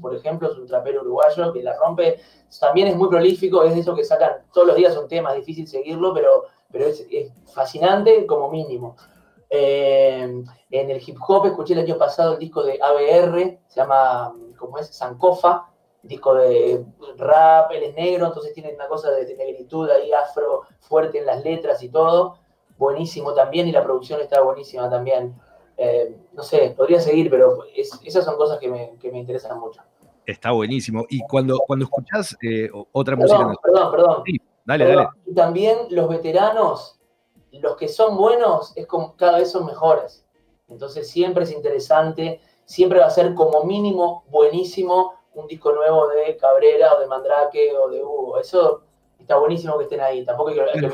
por 0.00 0.14
ejemplo, 0.14 0.50
es 0.50 0.56
un 0.56 0.66
trapero 0.66 1.02
uruguayo 1.02 1.52
que 1.52 1.62
la 1.62 1.76
rompe. 1.76 2.18
También 2.58 2.88
es 2.88 2.96
muy 2.96 3.10
prolífico, 3.10 3.62
es 3.62 3.74
de 3.74 3.80
eso 3.80 3.94
que 3.94 4.04
sacan 4.04 4.46
todos 4.54 4.68
los 4.68 4.76
días 4.76 4.96
un 4.96 5.06
tema, 5.06 5.32
es 5.32 5.40
difícil 5.40 5.68
seguirlo, 5.68 6.14
pero, 6.14 6.44
pero 6.72 6.86
es, 6.86 7.06
fascinante 7.52 8.24
como 8.24 8.50
mínimo. 8.50 8.96
Eh, 9.50 10.42
en 10.70 10.90
el 10.90 11.02
hip 11.06 11.18
hop 11.28 11.44
escuché 11.44 11.74
el 11.74 11.80
año 11.80 11.98
pasado 11.98 12.32
el 12.32 12.38
disco 12.38 12.62
de 12.62 12.78
ABR, 12.80 13.58
se 13.66 13.80
llama, 13.80 14.34
¿cómo 14.58 14.78
es? 14.78 14.88
Sankofa, 14.96 15.68
disco 16.02 16.36
de 16.36 16.86
rap, 17.18 17.70
él 17.72 17.82
es 17.82 17.94
negro, 17.96 18.28
entonces 18.28 18.54
tiene 18.54 18.72
una 18.74 18.88
cosa 18.88 19.10
de 19.10 19.36
negritud 19.36 19.90
ahí 19.90 20.10
afro 20.14 20.62
fuerte 20.80 21.18
en 21.18 21.26
las 21.26 21.44
letras 21.44 21.82
y 21.82 21.90
todo. 21.90 22.38
Buenísimo 22.78 23.34
también, 23.34 23.68
y 23.68 23.72
la 23.72 23.84
producción 23.84 24.22
está 24.22 24.40
buenísima 24.40 24.88
también. 24.88 25.38
Eh, 25.76 26.14
no 26.32 26.42
sé, 26.42 26.72
podría 26.76 27.00
seguir, 27.00 27.28
pero 27.30 27.64
es- 27.74 27.98
esas 28.04 28.24
son 28.24 28.36
cosas 28.36 28.58
que 28.58 28.68
me, 28.68 28.94
que 29.00 29.10
me 29.12 29.18
interesan 29.18 29.58
mucho. 29.60 29.82
Está 30.24 30.50
buenísimo. 30.52 31.04
Y 31.08 31.20
cuando, 31.20 31.58
cuando 31.66 31.84
escuchás 31.84 32.36
eh, 32.42 32.68
otra 32.92 33.14
música 33.16 33.38
Perdón, 33.38 33.56
perdón, 33.62 33.90
perdón. 33.92 34.22
Sí, 34.26 34.40
dale, 34.64 34.84
Perdón. 34.86 35.04
dale. 35.04 35.20
Y 35.30 35.34
también 35.34 35.78
los 35.90 36.08
veteranos, 36.08 36.98
los 37.52 37.76
que 37.76 37.88
son 37.88 38.16
buenos, 38.16 38.72
es 38.76 38.86
como 38.86 39.14
cada 39.16 39.38
vez 39.38 39.50
son 39.50 39.66
mejores. 39.66 40.24
Entonces 40.68 41.08
siempre 41.08 41.44
es 41.44 41.52
interesante, 41.52 42.40
siempre 42.64 42.98
va 42.98 43.06
a 43.06 43.10
ser 43.10 43.34
como 43.34 43.62
mínimo 43.64 44.24
buenísimo 44.28 45.14
un 45.34 45.46
disco 45.46 45.70
nuevo 45.72 46.08
de 46.08 46.36
Cabrera 46.38 46.94
o 46.94 47.00
de 47.00 47.06
Mandrake 47.06 47.72
o 47.76 47.88
de 47.88 48.02
Hugo. 48.02 48.38
Eso 48.40 48.82
está 49.20 49.36
buenísimo 49.36 49.76
que 49.78 49.84
estén 49.84 50.00
ahí, 50.00 50.24
tampoco 50.24 50.48
hay 50.48 50.56
que, 50.56 50.60
hay 50.62 50.80
que. 50.80 50.92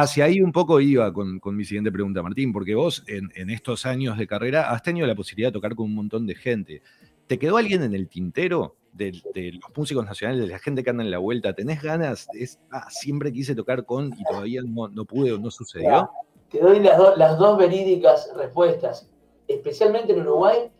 Hacia 0.00 0.26
ahí 0.26 0.40
un 0.40 0.52
poco 0.52 0.80
iba 0.80 1.12
con, 1.12 1.40
mi 1.56 1.64
siguiente 1.64 1.90
pregunta, 1.90 2.22
Martín, 2.22 2.52
porque 2.52 2.76
vos 2.76 3.02
en, 3.08 3.50
estos 3.50 3.84
años 3.84 4.16
de 4.16 4.28
carrera 4.28 4.70
has 4.70 4.80
tenido 4.84 5.08
la 5.08 5.16
posibilidad 5.16 5.48
de 5.48 5.54
tocar 5.54 5.74
con 5.74 5.86
un 5.86 5.96
montón 5.96 6.24
de 6.24 6.36
gente. 6.36 6.82
¿Te 7.26 7.36
quedó 7.36 7.56
alguien 7.56 7.82
en 7.82 7.92
el 7.96 8.08
tintero 8.08 8.76
de, 8.92 9.20
los 9.34 9.76
músicos 9.76 10.06
nacionales, 10.06 10.42
de 10.42 10.52
la 10.52 10.60
gente 10.60 10.84
que 10.84 10.90
anda 10.90 11.02
en 11.02 11.10
la 11.10 11.18
vuelta, 11.18 11.52
¿tenés 11.52 11.82
ganas? 11.82 12.28
Ah, 12.70 12.86
siempre 12.90 13.32
quise 13.32 13.56
tocar 13.56 13.84
con 13.84 14.12
y 14.16 14.22
todavía 14.22 14.62
no, 14.64 14.86
no 14.86 15.04
pude 15.04 15.32
o 15.32 15.38
no 15.38 15.50
sucedió. 15.50 16.08
te 16.48 16.60
doy 16.60 16.78
las 16.78 17.36
dos 17.36 17.58
verídicas 17.58 18.30
respuestas. 18.36 19.10
Especialmente 19.48 20.12
en 20.12 20.20
Uruguay, 20.20 20.70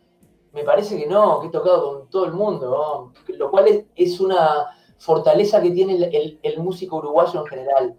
me 0.52 0.62
parece 0.62 0.96
que 0.96 1.08
no, 1.08 1.40
que 1.40 1.48
he 1.48 1.50
tocado 1.50 1.98
con 1.98 2.08
todo 2.08 2.24
el 2.26 2.34
mundo, 2.34 3.12
lo 3.36 3.50
cual 3.50 3.84
es, 3.96 4.20
una 4.20 4.66
fortaleza 4.98 5.60
que 5.60 5.72
tiene 5.72 6.08
el, 6.40 6.58
músico 6.60 6.98
uruguayo 6.98 7.40
en 7.40 7.46
general. 7.46 7.98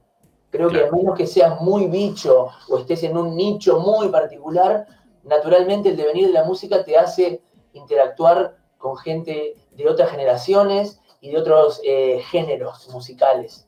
Creo 0.51 0.69
que 0.69 0.83
a 0.83 0.91
menos 0.91 1.15
que 1.15 1.27
seas 1.27 1.61
muy 1.61 1.87
bicho 1.87 2.49
o 2.69 2.77
estés 2.79 3.03
en 3.03 3.15
un 3.15 3.35
nicho 3.35 3.79
muy 3.79 4.09
particular, 4.09 4.87
naturalmente 5.23 5.89
el 5.89 5.97
devenir 5.97 6.27
de 6.27 6.33
la 6.33 6.43
música 6.43 6.83
te 6.83 6.97
hace 6.97 7.41
interactuar 7.73 8.57
con 8.77 8.97
gente 8.97 9.55
de 9.71 9.87
otras 9.87 10.09
generaciones 10.09 10.99
y 11.21 11.31
de 11.31 11.37
otros 11.37 11.81
eh, 11.83 12.21
géneros 12.29 12.89
musicales. 12.89 13.67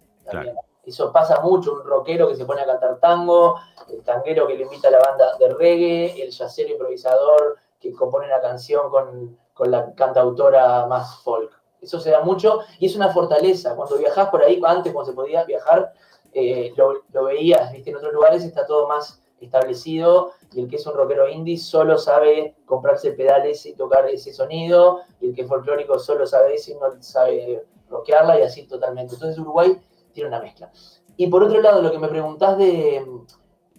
Eso 0.83 1.11
pasa 1.11 1.41
mucho, 1.41 1.73
un 1.73 1.83
rockero 1.83 2.27
que 2.27 2.35
se 2.35 2.45
pone 2.45 2.61
a 2.61 2.65
cantar 2.65 2.99
tango, 2.99 3.59
el 3.89 4.01
tanguero 4.01 4.47
que 4.47 4.55
le 4.55 4.63
invita 4.63 4.87
a 4.87 4.91
la 4.91 4.99
banda 4.99 5.37
de 5.37 5.49
reggae, 5.53 6.23
el 6.23 6.31
yacero 6.31 6.69
improvisador 6.69 7.57
que 7.79 7.93
compone 7.93 8.27
una 8.27 8.41
canción 8.41 8.89
con, 8.89 9.37
la 9.69 9.93
cantautora 9.93 10.87
más 10.87 11.19
folk. 11.19 11.51
Eso 11.81 11.99
se 11.99 12.09
da 12.09 12.21
mucho 12.21 12.61
y 12.79 12.87
es 12.87 12.95
una 12.95 13.09
fortaleza. 13.09 13.75
Cuando 13.75 13.97
viajas 13.97 14.29
por 14.29 14.43
ahí, 14.43 14.59
antes 14.65 14.91
cuando 14.91 15.11
se 15.11 15.15
podía 15.15 15.43
viajar, 15.43 15.93
eh, 16.33 16.73
lo, 16.75 17.25
veías, 17.25 17.71
¿viste? 17.71 17.89
en 17.89 17.97
otros 17.97 18.13
lugares 18.13 18.43
está 18.43 18.65
todo 18.65 18.87
más 18.87 19.21
establecido 19.39 20.31
y 20.53 20.61
el 20.61 20.69
que 20.69 20.75
es 20.75 20.85
un 20.85 20.93
rockero 20.93 21.27
indie 21.27 21.57
solo 21.57 21.97
sabe 21.97 22.55
comprarse 22.65 23.11
pedales 23.13 23.65
y 23.65 23.73
tocar 23.73 24.07
ese 24.07 24.31
sonido 24.33 25.01
y 25.19 25.29
el 25.29 25.35
que 25.35 25.41
es 25.41 25.47
folclórico 25.47 25.97
solo 25.97 26.25
sabe 26.25 26.55
eso 26.55 26.71
y 26.71 26.75
no 26.75 27.01
sabe 27.01 27.65
rockearla 27.89 28.39
y 28.39 28.43
así 28.43 28.67
totalmente. 28.67 29.15
Entonces 29.15 29.39
Uruguay 29.39 29.81
tiene 30.13 30.29
una 30.29 30.39
mezcla. 30.39 30.71
Y 31.17 31.27
por 31.27 31.43
otro 31.43 31.61
lado, 31.61 31.81
lo 31.81 31.91
que 31.91 31.99
me 31.99 32.07
preguntás 32.07 32.57
de, 32.57 33.05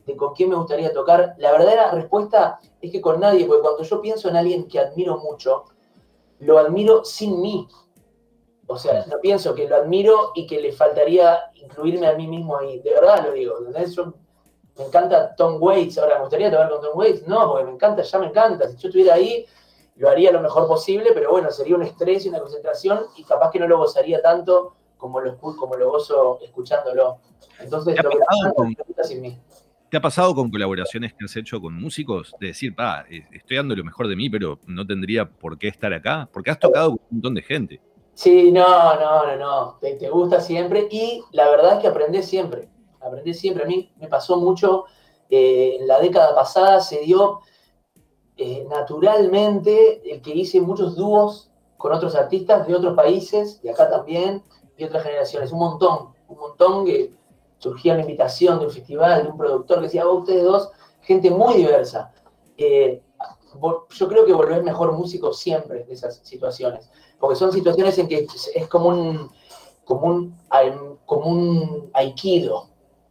de 0.07 0.16
con 0.16 0.35
quién 0.35 0.51
me 0.51 0.57
gustaría 0.57 0.93
tocar, 0.93 1.35
la 1.39 1.53
verdadera 1.53 1.91
respuesta 1.93 2.61
es 2.81 2.91
que 2.91 3.01
con 3.01 3.20
nadie, 3.20 3.47
porque 3.47 3.62
cuando 3.62 3.83
yo 3.83 4.01
pienso 4.01 4.29
en 4.29 4.37
alguien 4.37 4.69
que 4.69 4.79
admiro 4.79 5.19
mucho, 5.19 5.65
lo 6.41 6.59
admiro 6.59 7.05
sin 7.05 7.41
mí. 7.41 7.69
O 8.73 8.78
sea, 8.78 9.05
no 9.07 9.20
pienso 9.20 9.55
que 9.55 9.69
lo 9.69 9.77
admiro 9.77 10.32
y 10.35 10.47
que 10.47 10.61
le 10.61 10.73
faltaría 10.73 11.39
incluirme 11.55 12.07
a 12.07 12.15
mí 12.15 12.27
mismo 12.27 12.57
ahí. 12.57 12.81
De 12.81 12.94
verdad 12.94 13.27
lo 13.27 13.32
digo. 13.32 13.57
me 13.61 14.85
encanta 14.85 15.36
Tom 15.36 15.62
Waits. 15.62 15.99
Ahora, 15.99 16.15
¿me 16.15 16.20
gustaría 16.23 16.51
tocar 16.51 16.70
con 16.70 16.81
Tom 16.81 16.97
Waits? 16.97 17.28
No, 17.28 17.49
porque 17.49 17.65
me 17.65 17.73
encanta, 17.73 18.03
ya 18.03 18.19
me 18.19 18.27
encanta. 18.27 18.69
Si 18.69 18.77
yo 18.78 18.89
estuviera 18.89 19.15
ahí, 19.15 19.44
lo 19.97 20.09
haría 20.09 20.32
lo 20.32 20.40
mejor 20.40 20.66
posible, 20.66 21.11
pero 21.12 21.31
bueno, 21.31 21.51
sería 21.51 21.77
un 21.77 21.82
estrés 21.82 22.24
y 22.24 22.31
una 22.31 22.40
concentración 22.40 23.07
y 23.16 23.24
capaz 23.24 23.51
que 23.51 23.59
no 23.59 23.69
lo 23.69 23.77
gozaría 23.77 24.23
tanto 24.23 24.74
como 24.97 25.20
lo, 25.20 25.36
como 25.36 25.77
lo 25.77 25.90
gozo 25.90 26.39
escuchándolo. 26.43 27.19
Entonces, 27.61 27.94
lo 28.03 28.11
que 28.11 29.05
sin 29.05 29.20
mí. 29.20 29.39
¿Te 29.90 29.99
ha 29.99 30.01
pasado 30.01 30.35
con 30.35 30.51
colaboraciones 30.51 31.12
que 31.12 31.27
has 31.27 31.36
hecho 31.36 31.61
con 31.61 31.74
músicos? 31.74 32.35
De 32.40 32.47
decir, 32.47 32.74
pa, 32.74 33.05
eh, 33.11 33.27
estoy 33.32 33.59
dando 33.59 33.77
lo 33.77 33.85
mejor 33.85 34.09
de 34.09 34.16
mí, 34.16 34.31
pero 34.31 34.59
no 34.66 34.86
tendría 34.86 35.28
por 35.28 35.59
qué 35.59 35.69
estar 35.69 35.93
acá. 35.93 36.31
Porque 36.32 36.51
has 36.51 36.59
tocado 36.59 36.93
con 36.93 37.01
un 37.11 37.16
montón 37.16 37.35
de 37.35 37.43
gente. 37.43 37.81
Sí, 38.14 38.52
no, 38.52 38.94
no, 38.97 39.26
no, 39.26 39.36
no. 39.36 39.78
Te, 39.80 40.09
gusta 40.10 40.40
siempre 40.40 40.89
y 40.90 41.22
la 41.32 41.48
verdad 41.48 41.74
es 41.74 41.78
que 41.80 41.89
aprendes 41.89 42.26
siempre. 42.26 42.68
Aprendés 43.01 43.40
siempre. 43.40 43.64
A 43.64 43.66
mí 43.66 43.93
me 43.97 44.09
pasó 44.09 44.36
mucho. 44.36 44.84
Eh, 45.30 45.78
en 45.80 45.89
la 45.89 45.98
década 45.98 46.34
pasada 46.34 46.80
se 46.80 47.01
dio 47.01 47.40
eh, 48.36 48.66
naturalmente 48.68 50.02
el 50.12 50.20
que 50.20 50.34
hice 50.34 50.60
muchos 50.60 50.94
dúos 50.94 51.51
con 51.78 51.93
otros 51.93 52.14
artistas 52.14 52.66
de 52.66 52.74
otros 52.74 52.94
países, 52.94 53.60
de 53.62 53.70
acá 53.70 53.89
también, 53.89 54.43
y 54.76 54.84
otras 54.84 55.02
generaciones. 55.02 55.52
Un 55.52 55.59
montón, 55.59 56.14
un 56.28 56.39
montón 56.39 56.84
que 56.84 57.14
surgía 57.59 57.94
una 57.94 58.02
invitación 58.02 58.59
de 58.59 58.66
un 58.66 58.70
festival, 58.70 59.22
de 59.22 59.30
un 59.30 59.39
productor 59.39 59.78
que 59.78 59.84
decía, 59.84 60.06
ustedes 60.09 60.44
dos, 60.44 60.70
gente 61.01 61.30
muy 61.30 61.55
diversa. 61.55 62.12
Eh, 62.56 63.02
yo 63.90 64.09
creo 64.09 64.24
que 64.24 64.32
volvés 64.32 64.62
mejor 64.62 64.93
músico 64.93 65.32
siempre 65.32 65.84
de 65.84 65.93
esas 65.93 66.16
situaciones, 66.22 66.90
porque 67.23 67.36
son 67.36 67.53
situaciones 67.53 67.97
en 67.99 68.09
que 68.09 68.27
es 68.53 68.66
como 68.66 68.89
un, 68.89 69.31
como 69.85 70.09
un, 70.09 70.36
como 71.07 71.31
un 71.31 71.89
aikido, 71.94 72.66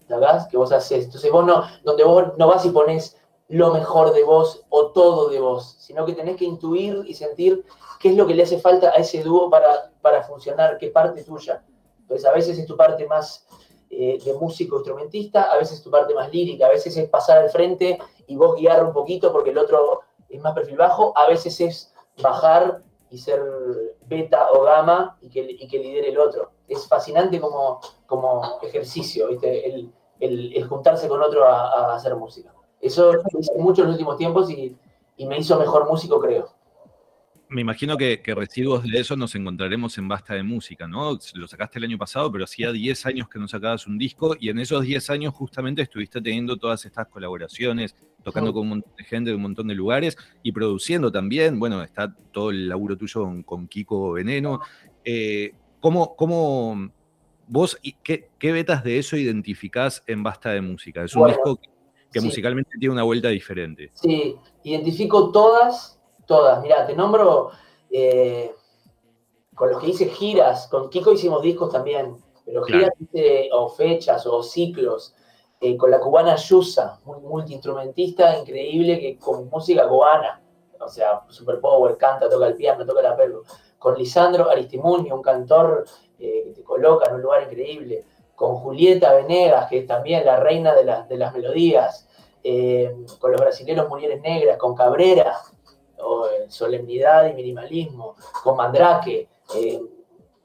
¿verdad? 0.10 0.50
Que 0.50 0.58
vos 0.58 0.70
haces. 0.74 1.06
Entonces 1.06 1.32
vos 1.32 1.46
no, 1.46 1.64
donde 1.86 2.04
vos 2.04 2.26
no 2.38 2.48
vas 2.48 2.66
y 2.66 2.72
pones 2.72 3.16
lo 3.48 3.72
mejor 3.72 4.12
de 4.12 4.26
vos 4.26 4.66
o 4.68 4.88
todo 4.88 5.30
de 5.30 5.40
vos, 5.40 5.78
sino 5.80 6.06
que 6.06 6.12
tenés 6.12 6.36
que 6.36 6.44
intuir 6.44 7.04
y 7.06 7.14
sentir 7.14 7.64
qué 8.02 8.10
es 8.10 8.18
lo 8.18 8.28
que 8.28 8.34
le 8.34 8.44
hace 8.44 8.60
falta 8.60 8.90
a 8.90 8.96
ese 8.96 9.24
dúo 9.24 9.50
para, 9.50 9.94
para 10.02 10.24
funcionar, 10.24 10.78
qué 10.78 10.90
parte 10.90 11.24
tuya. 11.24 11.64
Entonces 12.02 12.28
a 12.28 12.34
veces 12.34 12.60
es 12.60 12.66
tu 12.66 12.76
parte 12.76 13.08
más 13.08 13.48
eh, 13.90 14.20
de 14.26 14.34
músico 14.34 14.76
instrumentista, 14.76 15.44
a 15.44 15.58
veces 15.58 15.82
tu 15.82 15.90
parte 15.90 16.14
más 16.14 16.30
lírica, 16.34 16.66
a 16.66 16.70
veces 16.70 16.98
es 16.98 17.08
pasar 17.08 17.38
al 17.38 17.50
frente 17.50 17.98
y 18.28 18.36
vos 18.36 18.58
guiar 18.58 18.84
un 18.84 18.92
poquito 18.92 19.32
porque 19.32 19.52
el 19.52 19.58
otro 19.58 20.02
es 20.28 20.42
más 20.42 20.54
perfil 20.54 20.76
bajo, 20.76 21.18
a 21.18 21.30
veces 21.30 21.62
es 21.62 21.94
bajar 22.22 22.84
y 23.12 23.18
ser 23.18 23.42
beta 24.08 24.48
o 24.54 24.64
gamma 24.64 25.18
y 25.22 25.30
que, 25.30 25.42
y 25.42 25.68
que 25.68 25.78
lidere 25.78 26.10
el 26.10 26.18
otro. 26.18 26.52
Es 26.68 26.88
fascinante 26.88 27.40
como, 27.40 27.80
como 28.08 28.60
ejercicio, 28.64 29.28
El, 29.30 30.66
juntarse 30.68 31.08
con 31.08 31.22
otro 31.22 31.46
a, 31.46 31.94
hacer 31.94 32.16
música. 32.16 32.54
Eso 32.80 33.14
lo 33.14 33.22
hice 33.40 33.54
mucho 33.58 33.82
en 33.82 33.90
los 33.90 33.96
últimos 33.96 34.18
tiempos 34.18 34.50
y, 34.50 34.76
y 35.18 35.26
me 35.28 35.38
hizo 35.38 35.60
mejor 35.60 35.88
músico, 35.88 36.20
creo 36.20 36.61
me 37.52 37.62
imagino 37.62 37.98
que, 37.98 38.22
residuos 38.26 38.84
de 38.84 38.98
eso 38.98 39.18
nos 39.18 39.36
encontraremos 39.36 39.98
en 39.98 40.08
Basta 40.08 40.34
de 40.34 40.42
Música, 40.42 40.88
¿no? 40.88 41.20
Lo 41.34 41.48
sacaste 41.48 41.80
el 41.80 41.86
año 41.86 41.98
pasado, 41.98 42.32
pero 42.32 42.46
hacía 42.46 42.72
10 42.72 43.06
años 43.06 43.28
que 43.28 43.40
no 43.40 43.48
sacabas 43.48 43.88
un 43.88 43.98
disco 43.98 44.38
y 44.40 44.50
en 44.50 44.60
esos 44.60 44.86
10 44.86 45.10
años 45.10 45.34
justamente 45.34 45.82
estuviste 45.82 46.22
teniendo 46.22 46.56
todas 46.56 46.86
estas 46.86 47.08
colaboraciones, 47.08 47.96
tocando 48.24 48.54
con 48.54 48.64
un 48.64 48.70
montón 48.70 48.94
de 48.98 49.04
gente 49.04 49.30
de 49.32 49.36
un 49.36 49.42
montón 49.42 49.68
de 49.68 49.76
lugares 49.76 50.18
y 50.42 50.54
produciendo 50.54 51.12
también. 51.12 51.60
Bueno, 51.60 51.84
está 51.84 52.16
todo 52.32 52.52
el 52.52 52.70
laburo 52.70 52.96
tuyo 52.98 53.28
con, 53.46 53.68
Kiko 53.68 54.14
Veneno. 54.14 54.62
Eh, 55.04 55.54
¿cómo, 55.82 56.16
vos, 57.48 57.78
qué, 58.02 58.30
qué 58.40 58.52
vetas 58.54 58.82
de 58.86 58.98
eso 58.98 59.18
identificás 59.18 60.04
en 60.08 60.24
Basta 60.24 60.52
de 60.52 60.62
Música? 60.62 61.04
Es 61.04 61.14
un 61.16 61.28
disco 61.28 61.60
que, 62.14 62.22
musicalmente 62.22 62.72
tiene 62.80 62.94
una 62.94 63.04
vuelta 63.04 63.28
diferente. 63.28 63.92
Sí, 63.96 64.36
identifico 64.64 65.32
todas 65.32 66.01
todas. 66.32 66.62
Mira, 66.62 66.88
te 66.88 66.96
nombro 66.96 67.52
eh, 67.90 68.56
con 69.54 69.70
los 69.70 69.82
que 69.82 69.90
hice 69.90 70.06
giras, 70.06 70.70
con 70.70 70.90
Kiko 70.90 71.12
hicimos 71.12 71.42
discos 71.42 71.70
también, 71.70 72.16
pero 72.46 72.64
giras 72.64 72.92
o 73.52 73.68
fechas 73.68 74.26
o 74.26 74.42
ciclos. 74.42 75.14
Eh, 75.60 75.76
con 75.78 75.92
la 75.92 76.00
cubana 76.00 76.38
Yusa, 76.38 77.00
muy 77.04 77.20
multiinstrumentista, 77.20 78.40
increíble, 78.40 78.98
que 79.00 79.20
con 79.20 79.48
música 79.50 79.88
cubana, 79.88 80.42
o 80.80 80.88
sea, 80.88 81.22
super 81.28 81.60
power, 81.60 81.98
canta, 81.98 82.30
toca 82.30 82.48
el 82.48 82.56
piano, 82.56 82.86
toca 82.86 83.02
la 83.02 83.16
perro. 83.16 83.44
Con 83.78 83.96
Lisandro 83.96 84.50
Aristimuño, 84.50 85.14
un 85.14 85.22
cantor 85.22 85.84
eh, 86.18 86.44
que 86.46 86.52
te 86.54 86.64
coloca 86.64 87.10
en 87.10 87.16
un 87.16 87.22
lugar 87.22 87.44
increíble. 87.44 88.06
Con 88.36 88.56
Julieta 88.56 89.14
Venegas, 89.14 89.70
que 89.70 89.80
es 89.80 89.86
también 89.86 90.26
la 90.26 90.38
reina 90.38 90.74
de, 90.74 90.86
de 91.08 91.18
las 91.18 91.34
melodías. 91.34 92.08
con 93.20 93.32
los 93.32 93.42
brasileños 93.42 93.88
Mujeres 93.88 94.20
Negras, 94.22 94.58
con 94.58 94.74
Cabrera, 94.74 95.38
solemnidad 96.48 97.28
y 97.28 97.34
minimalismo, 97.34 98.16
con 98.44 98.56
Mandrake, 98.58 99.30
eh, 99.56 99.82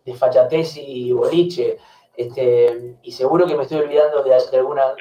desfachatez 0.05 0.77
y 0.77 1.13
boliche, 1.13 1.79
este, 2.17 2.97
y 3.03 3.13
seguro 3.13 3.47
que 3.47 3.57
me 3.57 3.65
estoy 3.65 3.79
olvidando 3.79 4.23
de, 4.23 4.35
alguna 4.35 4.95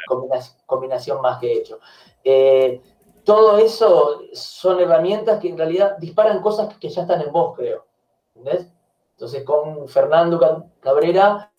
combinación, 0.66 1.22
más 1.22 1.40
que 1.40 1.48
he 1.48 1.58
hecho. 1.60 1.80
Eh, 2.24 2.82
todo 3.24 3.58
eso 3.58 4.22
son 4.34 4.80
herramientas 4.80 5.40
que 5.40 5.50
en 5.50 5.58
realidad 5.58 5.98
disparan 5.98 6.42
cosas 6.42 6.76
que 6.78 6.90
ya 6.90 7.04
están 7.04 7.22
en 7.22 7.32
vos, 7.32 7.56
creo. 7.56 7.86
Entonces, 8.36 9.44
con 9.44 9.88
Fernando 9.88 10.68
Cabrera, 10.80 11.52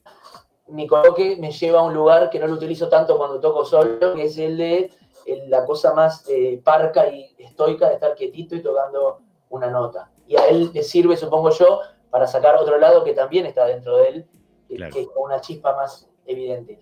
mi 0.69 0.87
coloque 0.87 1.37
me 1.37 1.51
lleva 1.51 1.81
a 1.81 1.85
un 1.85 1.95
lugar 1.95 2.29
que 2.31 2.39
no 2.39 2.47
lo 2.47 2.55
utilizo 2.55 2.89
tanto 2.89 3.17
cuando 3.17 3.41
toco 3.41 3.65
solo, 3.65 4.15
que 4.15 4.25
es 4.25 4.37
el 4.39 4.57
de 4.57 4.91
la 5.49 5.65
cosa 5.65 5.93
más 5.95 6.25
eh, 6.29 6.61
parca 6.63 7.09
y 7.09 7.35
estoica 7.39 7.89
de 7.89 7.95
estar 7.95 8.15
quietito 8.15 8.55
y 8.55 8.63
tocando 8.63 9.21
una 9.51 9.69
nota. 9.71 10.11
Y 10.27 10.37
a 10.37 10.49
él 10.49 10.71
le 10.73 10.83
sirve, 10.83 11.17
supongo 11.17 11.51
yo, 11.51 11.81
para 12.11 12.27
sacar 12.27 12.57
otro 12.57 12.79
lado 12.79 13.05
que 13.05 13.13
también 13.13 13.47
está 13.47 13.67
dentro 13.67 13.97
de 13.99 14.09
él, 14.09 14.27
que 14.69 15.01
es 15.01 15.09
una 15.17 15.41
chispa 15.41 15.75
más 15.75 16.09
evidente. 16.27 16.81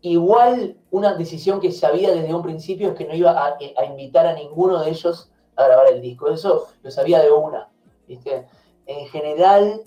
Igual 0.00 0.76
una 0.90 1.14
decisión 1.14 1.60
que 1.60 1.72
sabía 1.72 2.12
desde 2.12 2.34
un 2.34 2.42
principio 2.42 2.88
es 2.88 2.94
que 2.94 3.06
no 3.06 3.14
iba 3.14 3.30
a, 3.30 3.56
a, 3.76 3.84
invitar 3.86 4.26
a 4.26 4.34
ninguno 4.34 4.82
de 4.82 4.90
ellos 4.90 5.30
a 5.56 5.64
grabar 5.64 5.88
el 5.92 6.02
disco. 6.02 6.28
Eso 6.28 6.68
lo 6.82 6.90
sabía 6.90 7.22
de 7.22 7.30
una. 7.30 7.70
¿viste? 8.06 8.46
En 8.86 9.06
general, 9.06 9.82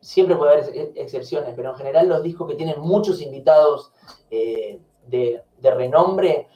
siempre 0.00 0.36
puede 0.36 0.52
haber 0.52 0.92
excepciones, 0.96 1.54
pero 1.54 1.70
en 1.70 1.76
general 1.76 2.08
los 2.08 2.22
discos 2.22 2.48
que 2.48 2.56
tienen 2.56 2.80
muchos 2.80 3.22
invitados 3.22 3.92
eh, 4.30 4.80
de, 5.06 5.42
de, 5.58 5.70
renombre 5.70 6.48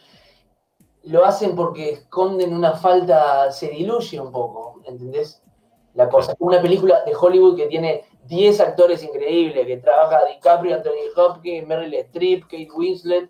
lo 1.08 1.24
hacen 1.24 1.54
porque 1.56 1.90
esconden 1.90 2.54
una 2.54 2.72
falta, 2.72 3.50
se 3.52 3.68
diluye 3.68 4.20
un 4.20 4.32
poco, 4.32 4.80
¿entendés? 4.84 5.42
la 5.98 6.08
cosa. 6.08 6.34
Una 6.38 6.62
película 6.62 7.02
de 7.04 7.12
Hollywood 7.14 7.56
que 7.56 7.66
tiene 7.66 8.04
10 8.26 8.60
actores 8.60 9.02
increíbles, 9.02 9.66
que 9.66 9.78
trabaja 9.78 10.26
DiCaprio, 10.26 10.76
Anthony 10.76 11.10
Hopkins, 11.16 11.66
Meryl 11.66 11.92
Streep, 11.94 12.42
Kate 12.44 12.68
Winslet, 12.72 13.28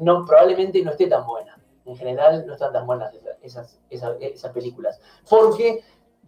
no, 0.00 0.24
probablemente 0.24 0.82
no 0.82 0.92
esté 0.92 1.06
tan 1.06 1.26
buena. 1.26 1.62
En 1.84 1.96
general 1.96 2.46
no 2.46 2.54
están 2.54 2.72
tan 2.72 2.86
buenas 2.86 3.12
esas, 3.42 3.78
esas, 3.90 4.16
esas 4.20 4.52
películas. 4.52 4.98
¿Por 5.28 5.54
qué? 5.54 5.82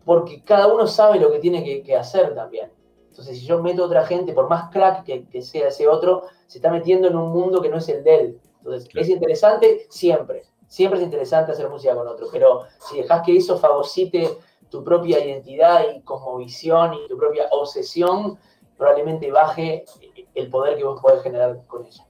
Porque 0.04 0.44
cada 0.44 0.66
uno 0.66 0.86
sabe 0.86 1.18
lo 1.18 1.32
que 1.32 1.38
tiene 1.38 1.64
que, 1.64 1.82
que 1.82 1.96
hacer 1.96 2.34
también. 2.34 2.70
Entonces, 3.08 3.38
si 3.38 3.46
yo 3.46 3.62
meto 3.62 3.84
a 3.84 3.86
otra 3.86 4.04
gente, 4.04 4.34
por 4.34 4.50
más 4.50 4.70
crack 4.70 5.04
que, 5.04 5.26
que, 5.28 5.40
sea 5.40 5.68
ese 5.68 5.88
otro, 5.88 6.24
se 6.46 6.58
está 6.58 6.70
metiendo 6.70 7.08
en 7.08 7.16
un 7.16 7.30
mundo 7.30 7.62
que 7.62 7.70
no 7.70 7.78
es 7.78 7.88
el 7.88 8.04
de 8.04 8.14
él. 8.14 8.40
Entonces, 8.58 8.86
claro. 8.86 9.04
es 9.04 9.10
interesante 9.10 9.86
siempre. 9.88 10.44
Siempre 10.70 11.01
es 11.01 11.05
interesante 11.05 11.51
hacer 11.51 11.68
música 11.68 11.97
con 11.97 12.06
otro. 12.06 12.28
Pero 12.30 12.62
si 12.78 12.98
dejas 12.98 13.22
que 13.26 13.36
eso 13.36 13.59
fagocite 13.59 14.38
tu 14.70 14.84
propia 14.84 15.22
identidad 15.24 15.84
y 15.92 16.01
cosmovisión 16.02 16.94
y 16.94 17.09
tu 17.09 17.18
propia 17.18 17.47
obsesión, 17.51 18.38
probablemente 18.78 19.32
baje 19.32 19.84
el 20.32 20.48
poder 20.48 20.78
que 20.78 20.84
vos 20.84 21.01
podés 21.02 21.24
generar 21.24 21.59
con 21.66 21.84
ella. 21.84 22.06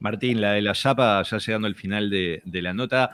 Martín, 0.00 0.40
la 0.40 0.54
de 0.54 0.62
la 0.62 0.72
chapa, 0.72 1.22
ya 1.22 1.38
llegando 1.38 1.68
al 1.68 1.76
final 1.76 2.10
de, 2.10 2.42
de, 2.44 2.60
la 2.60 2.74
nota, 2.74 3.12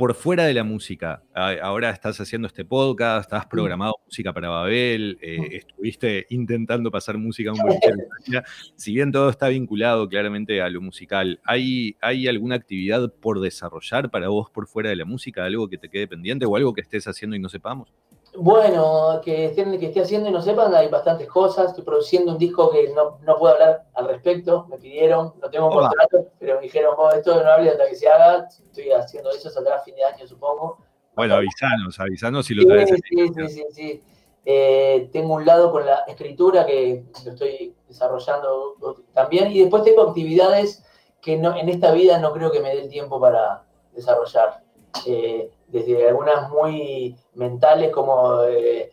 por 0.00 0.14
fuera 0.14 0.46
de 0.46 0.54
la 0.54 0.64
música, 0.64 1.22
ahora 1.34 1.90
estás 1.90 2.18
haciendo 2.22 2.48
este 2.48 2.64
podcast, 2.64 3.26
estás 3.26 3.44
programado 3.44 3.96
música 4.06 4.32
para 4.32 4.48
Babel, 4.48 5.18
eh, 5.20 5.38
mm. 5.38 5.44
estuviste 5.52 6.26
intentando 6.30 6.90
pasar 6.90 7.18
música 7.18 7.50
a 7.50 7.52
un 7.52 7.58
boliche 7.58 7.92
Si 8.76 8.94
bien 8.94 9.12
todo 9.12 9.28
está 9.28 9.48
vinculado 9.48 10.08
claramente 10.08 10.62
a 10.62 10.70
lo 10.70 10.80
musical, 10.80 11.38
¿hay, 11.44 11.98
¿hay 12.00 12.26
alguna 12.28 12.54
actividad 12.54 13.12
por 13.12 13.42
desarrollar 13.42 14.10
para 14.10 14.28
vos 14.28 14.48
por 14.48 14.66
fuera 14.68 14.88
de 14.88 14.96
la 14.96 15.04
música? 15.04 15.44
¿Algo 15.44 15.68
que 15.68 15.76
te 15.76 15.90
quede 15.90 16.08
pendiente 16.08 16.46
o 16.46 16.56
algo 16.56 16.72
que 16.72 16.80
estés 16.80 17.06
haciendo 17.06 17.36
y 17.36 17.38
no 17.38 17.50
sepamos? 17.50 17.92
Bueno, 18.36 19.20
que, 19.24 19.46
estén, 19.46 19.78
que 19.78 19.86
esté 19.86 20.02
haciendo 20.02 20.28
y 20.28 20.32
no 20.32 20.40
sepan, 20.40 20.72
hay 20.74 20.88
bastantes 20.88 21.26
cosas. 21.26 21.70
Estoy 21.70 21.84
produciendo 21.84 22.32
un 22.32 22.38
disco 22.38 22.70
que 22.70 22.92
no, 22.94 23.18
no 23.22 23.36
puedo 23.36 23.54
hablar 23.54 23.84
al 23.94 24.06
respecto. 24.06 24.66
Me 24.68 24.78
pidieron, 24.78 25.34
no 25.40 25.50
tengo 25.50 25.66
un 25.66 25.72
contrato, 25.72 26.28
pero 26.38 26.56
me 26.56 26.62
dijeron, 26.62 26.94
oh, 26.96 27.10
esto 27.10 27.42
no 27.42 27.50
hable 27.50 27.70
hasta 27.70 27.88
que 27.88 27.96
se 27.96 28.08
haga. 28.08 28.46
Estoy 28.46 28.92
haciendo 28.92 29.30
eso, 29.30 29.50
saldrá 29.50 29.76
a 29.76 29.80
fin 29.80 29.96
de 29.96 30.04
año, 30.04 30.26
supongo. 30.26 30.78
Bueno, 31.16 31.34
avisanos, 31.34 31.98
avisanos 31.98 32.46
si 32.46 32.54
lo 32.54 32.66
traes. 32.66 32.88
Sí, 32.88 32.96
sí, 33.08 33.28
sí, 33.34 33.48
sí, 33.48 33.64
sí. 33.72 34.02
Eh, 34.44 35.10
tengo 35.12 35.34
un 35.34 35.44
lado 35.44 35.70
con 35.70 35.84
la 35.84 36.04
escritura 36.06 36.64
que 36.64 37.04
lo 37.24 37.32
estoy 37.32 37.74
desarrollando 37.88 38.76
también. 39.12 39.50
Y 39.50 39.60
después 39.60 39.82
tengo 39.82 40.02
actividades 40.02 40.84
que 41.20 41.36
no, 41.36 41.56
en 41.56 41.68
esta 41.68 41.92
vida 41.92 42.18
no 42.18 42.32
creo 42.32 42.50
que 42.50 42.60
me 42.60 42.74
dé 42.74 42.82
el 42.82 42.88
tiempo 42.88 43.20
para 43.20 43.64
desarrollar. 43.92 44.62
Eh, 45.06 45.50
desde 45.70 46.08
algunas 46.08 46.50
muy 46.50 47.16
mentales 47.34 47.90
como 47.90 48.42
eh, 48.44 48.90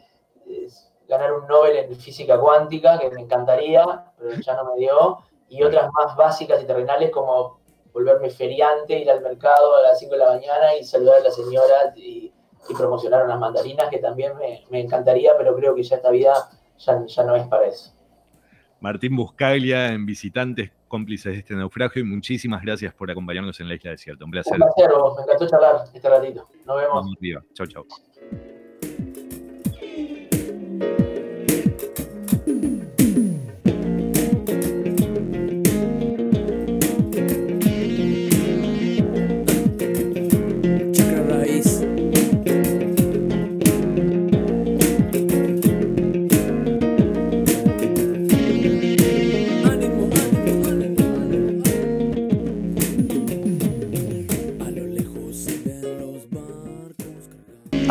ganar 1.08 1.34
un 1.34 1.48
Nobel 1.48 1.78
en 1.78 1.96
física 1.96 2.40
cuántica, 2.40 3.00
que 3.00 3.10
me 3.10 3.22
encantaría, 3.22 3.84
pero 4.18 4.40
ya 4.40 4.56
no 4.56 4.74
me 4.74 4.80
dio, 4.80 5.20
y 5.50 5.64
otras 5.64 5.90
más 5.94 6.16
básicas 6.16 6.62
y 6.62 6.66
terrenales 6.66 7.12
como 7.12 7.60
volverme 7.94 8.30
feriante, 8.30 9.00
ir 9.00 9.10
al 9.10 9.22
mercado 9.22 9.78
a 9.78 9.82
las 9.82 10.00
5 10.00 10.12
de 10.12 10.18
la 10.20 10.34
mañana 10.34 10.76
y 10.76 10.84
saludar 10.84 11.18
a 11.18 11.24
la 11.24 11.32
señora 11.32 11.94
y, 11.96 12.32
y 12.70 12.74
promocionar 12.76 13.26
unas 13.26 13.40
mandarinas, 13.40 13.90
que 13.90 14.00
también 14.00 14.38
me, 14.38 14.64
me, 14.70 14.82
encantaría, 14.82 15.38
pero 15.38 15.56
creo 15.56 15.74
que 15.74 15.84
ya 15.84 15.96
esta 15.96 16.12
vida 16.12 16.34
ya, 16.78 17.06
ya 17.06 17.24
no 17.24 17.36
es 17.36 17.48
para 17.48 17.68
eso. 17.68 17.94
Martín 18.80 19.16
Buscaglia 19.16 19.88
en 19.88 20.06
Visitantes 20.06 20.72
cómplices 20.88 21.34
de 21.34 21.40
este 21.40 21.56
naufragio 21.56 22.02
y 22.02 22.06
muchísimas 22.06 22.62
gracias 22.62 22.94
por 22.94 23.12
acompañarnos 23.12 23.60
en 23.60 23.68
la 23.70 23.76
Isla 23.76 23.92
Desierta. 23.92 24.26
Un 24.26 24.32
placer. 24.32 24.54
Un 24.54 24.60
placer, 24.60 24.90
me 25.16 25.24
encantó 25.24 25.48
charlar 25.48 25.84
este 25.94 26.10
ratito. 26.10 26.48
Nos 26.66 26.78
vemos. 26.78 26.96
Vamos, 26.96 27.16
viva. 27.20 27.44
Chau, 27.54 27.68
chau. 27.68 27.86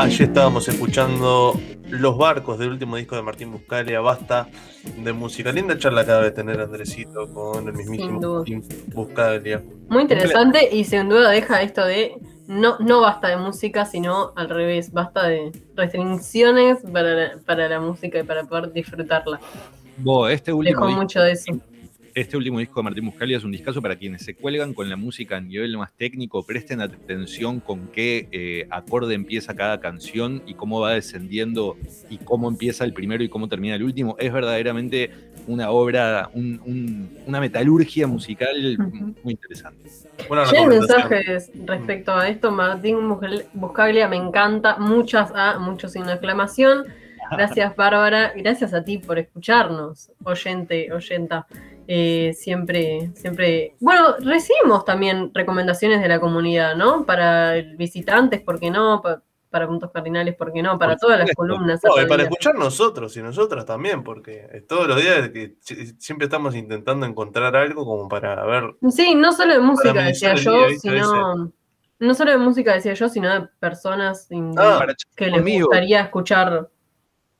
Allí 0.07 0.23
estábamos 0.23 0.69
escuchando 0.69 1.59
Los 1.91 2.17
Barcos 2.17 2.61
del 2.61 2.69
último 2.69 2.95
disco 2.95 3.17
de 3.17 3.23
Martín 3.23 3.51
Buscalia, 3.51 3.99
basta 3.99 4.47
de 4.99 5.13
música. 5.13 5.51
Linda 5.51 5.77
charla 5.77 6.07
cada 6.07 6.21
vez 6.21 6.33
tener 6.33 6.61
Andresito 6.61 7.29
con 7.35 7.67
el 7.67 7.75
mismísimo 7.75 8.21
Martín 8.21 8.63
Buscalia. 8.95 9.65
Muy 9.89 10.03
interesante 10.03 10.69
y 10.73 10.85
sin 10.85 11.09
duda 11.09 11.31
deja 11.31 11.61
esto 11.61 11.85
de 11.85 12.15
no, 12.47 12.79
no 12.79 13.01
basta 13.01 13.27
de 13.27 13.37
música, 13.37 13.85
sino 13.85 14.33
al 14.37 14.49
revés, 14.49 14.93
basta 14.93 15.27
de 15.27 15.51
restricciones 15.75 16.79
para 16.93 17.13
la, 17.13 17.39
para 17.45 17.69
la 17.69 17.81
música 17.81 18.21
y 18.21 18.23
para 18.23 18.45
poder 18.45 18.73
disfrutarla. 18.73 19.41
Bo, 19.97 20.29
este 20.29 20.53
último 20.53 20.87
Dejó 20.87 20.97
mucho 20.97 21.21
de 21.21 21.33
eso 21.33 21.53
este 22.17 22.35
último 22.35 22.59
disco 22.61 22.81
de 22.81 22.85
Martín 22.85 23.05
Buscalia 23.05 23.37
es 23.37 23.45
un 23.45 23.53
discazo 23.53 23.83
para 23.83 23.95
quienes 23.95 24.23
se 24.25 24.35
cuelgan 24.35 24.73
con 24.73 24.89
la 24.89 24.97
música 24.97 25.37
a 25.37 25.41
nivel 25.43 25.77
más 25.77 25.93
técnico, 25.93 26.47
presten 26.47 26.81
atención 26.81 27.61
con 27.61 27.89
qué 27.89 28.27
eh, 28.33 28.67
acorde 28.71 29.15
empieza 29.15 29.55
cada 29.55 29.81
canción 29.81 30.43
y 30.47 30.55
cómo 30.55 30.81
va 30.81 30.95
descendiendo 30.95 31.77
y 32.09 32.17
cómo 32.17 32.49
empieza 32.49 32.85
el 32.85 32.95
primero 32.95 33.23
y 33.23 33.29
cómo 33.29 33.49
termina 33.49 33.75
el 33.75 33.83
último. 33.83 34.17
Es 34.19 34.33
verdaderamente 34.33 35.11
una 35.47 35.71
obra, 35.71 36.31
un, 36.33 36.59
un, 36.65 37.19
una 37.27 37.39
metalurgia 37.39 38.07
musical 38.07 38.57
uh 38.57 38.83
-huh. 38.83 39.15
muy 39.23 39.35
interesante. 39.35 39.91
hay 40.57 40.67
mensajes 40.69 41.51
respecto 41.67 42.15
a 42.15 42.29
esto. 42.31 42.51
Martín 42.51 42.97
Buscaglia 43.53 44.09
me 44.09 44.17
encanta, 44.17 44.79
muchas 44.79 45.31
A, 45.35 45.59
muchos 45.59 45.93
sin 45.93 46.09
exclamación. 46.09 46.85
Gracias, 47.31 47.77
Bárbara. 47.77 48.33
Gracias 48.35 48.73
a 48.73 48.83
ti 48.83 48.97
por 48.99 49.19
escucharnos, 49.19 50.11
oyente, 50.25 50.91
oyenta. 50.93 51.47
Eh, 51.87 52.35
siempre, 52.35 53.11
siempre. 53.15 53.77
Bueno, 53.81 54.17
recibimos 54.19 54.85
también 54.85 55.31
recomendaciones 55.33 56.01
de 56.01 56.09
la 56.09 56.21
comunidad, 56.21 56.77
¿no? 56.77 57.05
Para 57.05 57.55
visitantes, 57.77 58.41
¿por 58.41 58.59
qué 58.59 58.71
no? 58.71 59.01
Para, 59.03 59.23
para 59.51 59.67
puntos 59.67 59.91
cardinales, 59.93 60.35
¿por 60.35 60.53
qué 60.53 60.63
no? 60.63 60.79
Para 60.79 60.97
todas 60.97 61.19
las 61.19 61.33
columnas. 61.33 61.81
No, 61.85 62.09
para 62.09 62.25
escuchar 62.25 62.57
nosotros 62.57 63.17
y 63.17 63.23
nosotras 63.23 63.65
también, 63.65 64.03
porque 64.03 64.65
todos 64.69 64.89
los 64.89 65.01
días 65.01 65.31
que 65.31 65.57
siempre 65.99 66.27
estamos 66.27 66.55
intentando 66.55 67.07
encontrar 67.07 67.55
algo 67.57 67.85
como 67.85 68.09
para 68.09 68.45
ver. 68.45 68.75
Sí, 68.91 69.15
no 69.15 69.33
solo 69.33 69.55
de 69.55 69.61
música, 69.61 70.03
decía 70.03 70.35
yo, 70.35 70.69
sino. 70.81 71.53
No 71.99 72.13
solo 72.13 72.33
de 72.33 72.37
música, 72.37 72.75
decía 72.75 72.93
yo, 72.93 73.09
sino 73.09 73.33
de 73.33 73.49
personas 73.59 74.29
ah, 74.59 74.87
que 75.15 75.29
les 75.29 75.63
gustaría 75.63 76.03
escuchar 76.03 76.69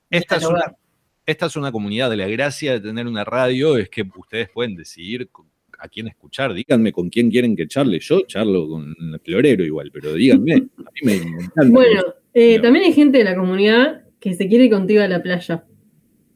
esta 0.09 0.37
es, 0.37 0.45
una, 0.45 0.75
esta 1.27 1.47
es 1.47 1.57
una 1.57 1.73
comunidad 1.73 2.09
de 2.09 2.15
la 2.15 2.27
gracia 2.27 2.71
de 2.71 2.79
tener 2.79 3.05
una 3.05 3.25
radio, 3.25 3.77
es 3.77 3.89
que 3.89 4.03
ustedes 4.15 4.49
pueden 4.49 4.75
decidir 4.75 5.29
a 5.77 5.89
quién 5.89 6.07
escuchar. 6.07 6.53
Díganme 6.53 6.93
con 6.93 7.09
quién 7.09 7.29
quieren 7.29 7.53
que 7.53 7.67
charle. 7.67 7.99
Yo 7.99 8.21
charlo 8.21 8.69
con 8.69 8.95
el 9.13 9.19
florero 9.19 9.63
igual, 9.65 9.91
pero 9.91 10.13
díganme. 10.13 10.53
A 10.53 10.57
mí 10.57 11.01
me, 11.03 11.15
encanta. 11.15 11.65
Bueno, 11.67 12.01
eh, 12.33 12.59
también 12.61 12.85
hay 12.85 12.93
gente 12.93 13.17
de 13.17 13.25
la 13.25 13.35
comunidad 13.35 14.05
que 14.21 14.33
se 14.35 14.47
quiere 14.47 14.65
ir 14.65 14.71
contigo 14.71 15.01
a 15.01 15.07
la 15.09 15.21
playa. 15.21 15.65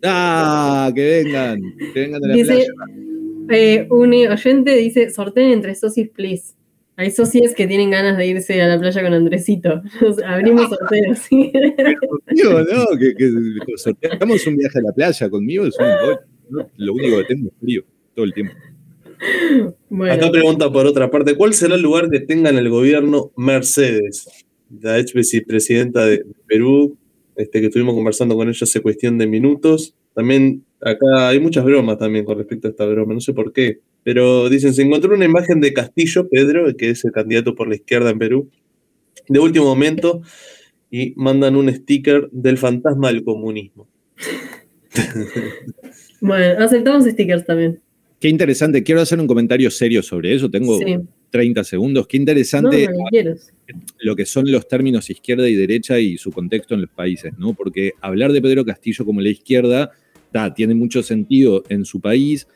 Ah, 0.03 0.91
que 0.93 1.23
vengan, 1.23 1.61
que 1.93 1.99
vengan 1.99 2.25
a 2.25 2.27
la 2.27 2.33
dice, 2.33 2.53
playa. 2.53 2.71
Eh, 3.49 3.87
un 3.89 4.13
oyente 4.13 4.75
dice, 4.75 5.09
sorteen 5.09 5.51
entre 5.51 5.73
socios, 5.73 6.09
please. 6.09 6.53
Hay 6.97 7.11
socios 7.11 7.53
que 7.55 7.67
tienen 7.67 7.89
ganas 7.89 8.17
de 8.17 8.27
irse 8.27 8.61
a 8.61 8.67
la 8.67 8.79
playa 8.79 9.01
con 9.01 9.13
Andresito. 9.13 9.81
abrimos 10.25 10.69
sorteos. 10.69 11.19
¿sí? 11.19 11.51
Conmigo, 11.51 12.59
¿no? 12.61 12.97
Que, 12.97 13.15
que 13.15 13.31
sorteamos 13.77 14.45
un 14.45 14.57
viaje 14.57 14.79
a 14.79 14.81
la 14.81 14.91
playa 14.91 15.29
conmigo. 15.29 15.65
Es 15.65 15.75
un, 15.79 15.85
¿no? 16.49 16.69
Lo 16.77 16.93
único 16.93 17.17
que 17.17 17.23
tengo 17.23 17.47
es 17.47 17.53
frío 17.59 17.83
todo 18.13 18.25
el 18.25 18.33
tiempo. 18.33 18.53
Bueno. 19.89 20.13
Acá 20.13 20.31
pregunta 20.31 20.71
por 20.71 20.85
otra 20.85 21.11
parte, 21.11 21.35
¿cuál 21.35 21.53
será 21.53 21.75
el 21.75 21.81
lugar 21.81 22.09
que 22.09 22.19
tenga 22.19 22.49
en 22.49 22.57
el 22.57 22.69
gobierno 22.69 23.31
Mercedes? 23.37 24.27
La 24.81 24.99
ex 24.99 25.13
presidenta 25.45 26.05
de 26.05 26.25
Perú, 26.47 26.97
este, 27.35 27.59
que 27.59 27.67
estuvimos 27.67 27.93
conversando 27.93 28.35
con 28.35 28.49
ella 28.49 28.59
hace 28.61 28.81
cuestión 28.81 29.17
de 29.17 29.27
minutos. 29.27 29.95
También 30.13 30.65
acá 30.81 31.29
hay 31.29 31.39
muchas 31.39 31.63
bromas 31.63 31.97
también 31.97 32.25
con 32.25 32.37
respecto 32.37 32.67
a 32.67 32.71
esta 32.71 32.85
broma, 32.85 33.13
no 33.13 33.21
sé 33.21 33.33
por 33.33 33.53
qué. 33.53 33.79
Pero 34.03 34.49
dicen, 34.49 34.73
se 34.73 34.81
encontró 34.81 35.13
una 35.15 35.25
imagen 35.25 35.61
de 35.61 35.73
Castillo, 35.73 36.27
Pedro, 36.29 36.75
que 36.75 36.89
es 36.89 37.05
el 37.05 37.11
candidato 37.11 37.55
por 37.55 37.67
la 37.67 37.75
izquierda 37.75 38.09
en 38.09 38.19
Perú, 38.19 38.49
de 39.27 39.39
último 39.39 39.65
momento, 39.65 40.21
y 40.89 41.13
mandan 41.15 41.55
un 41.55 41.71
sticker 41.73 42.29
del 42.31 42.57
fantasma 42.57 43.09
del 43.09 43.23
comunismo. 43.23 43.87
bueno, 46.21 46.63
aceptamos 46.63 47.05
stickers 47.05 47.45
también. 47.45 47.79
Qué 48.19 48.29
interesante. 48.29 48.83
Quiero 48.83 49.01
hacer 49.01 49.19
un 49.19 49.27
comentario 49.27 49.71
serio 49.71 50.03
sobre 50.03 50.35
eso. 50.35 50.49
Tengo, 50.49 50.77
sí. 50.77 50.97
30 51.31 51.63
segundos. 51.63 52.07
Qué 52.07 52.17
interesante 52.17 52.87
lo 53.99 54.15
que 54.15 54.25
son 54.25 54.51
los 54.51 54.67
términos 54.67 55.09
izquierda 55.09 55.49
y 55.49 55.55
derecha 55.55 55.97
y 55.97 56.17
su 56.17 56.31
contexto 56.31 56.75
en 56.75 56.81
los 56.81 56.89
países, 56.91 57.33
¿no? 57.37 57.53
Porque 57.53 57.93
hablar 58.01 58.31
de 58.31 58.41
Pedro 58.41 58.63
Castillo 58.63 59.05
como 59.05 59.21
la 59.21 59.29
izquierda 59.29 59.91
tiene 60.55 60.75
mucho 60.75 61.01
sentido 61.03 61.63
en 61.69 61.83
su 61.83 61.99
país, 61.99 62.47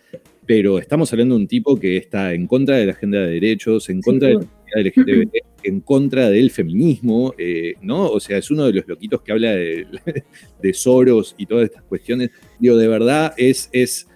pero 0.45 0.79
estamos 0.79 1.11
hablando 1.11 1.35
de 1.35 1.41
un 1.41 1.47
tipo 1.47 1.79
que 1.79 1.97
está 1.97 2.33
en 2.33 2.47
contra 2.47 2.77
de 2.77 2.85
la 2.85 2.91
agenda 2.91 3.19
de 3.19 3.33
derechos, 3.33 3.89
en 3.89 4.01
contra 4.01 4.29
de 4.29 4.35
la 4.35 4.81
LGBT, 4.81 5.35
en 5.63 5.79
contra 5.81 6.29
del 6.29 6.51
feminismo, 6.51 7.33
eh, 7.37 7.73
¿no? 7.81 8.09
O 8.09 8.19
sea, 8.19 8.37
es 8.37 8.51
uno 8.51 8.65
de 8.65 8.73
los 8.73 8.87
loquitos 8.87 9.21
que 9.21 9.31
habla 9.31 9.51
de, 9.51 9.87
de 10.61 10.73
Soros 10.73 11.35
y 11.37 11.45
todas 11.45 11.65
estas 11.65 11.83
cuestiones. 11.83 12.29
Digo, 12.59 12.77
de 12.77 12.87
verdad, 12.87 13.33
es, 13.37 13.69
es, 13.71 14.07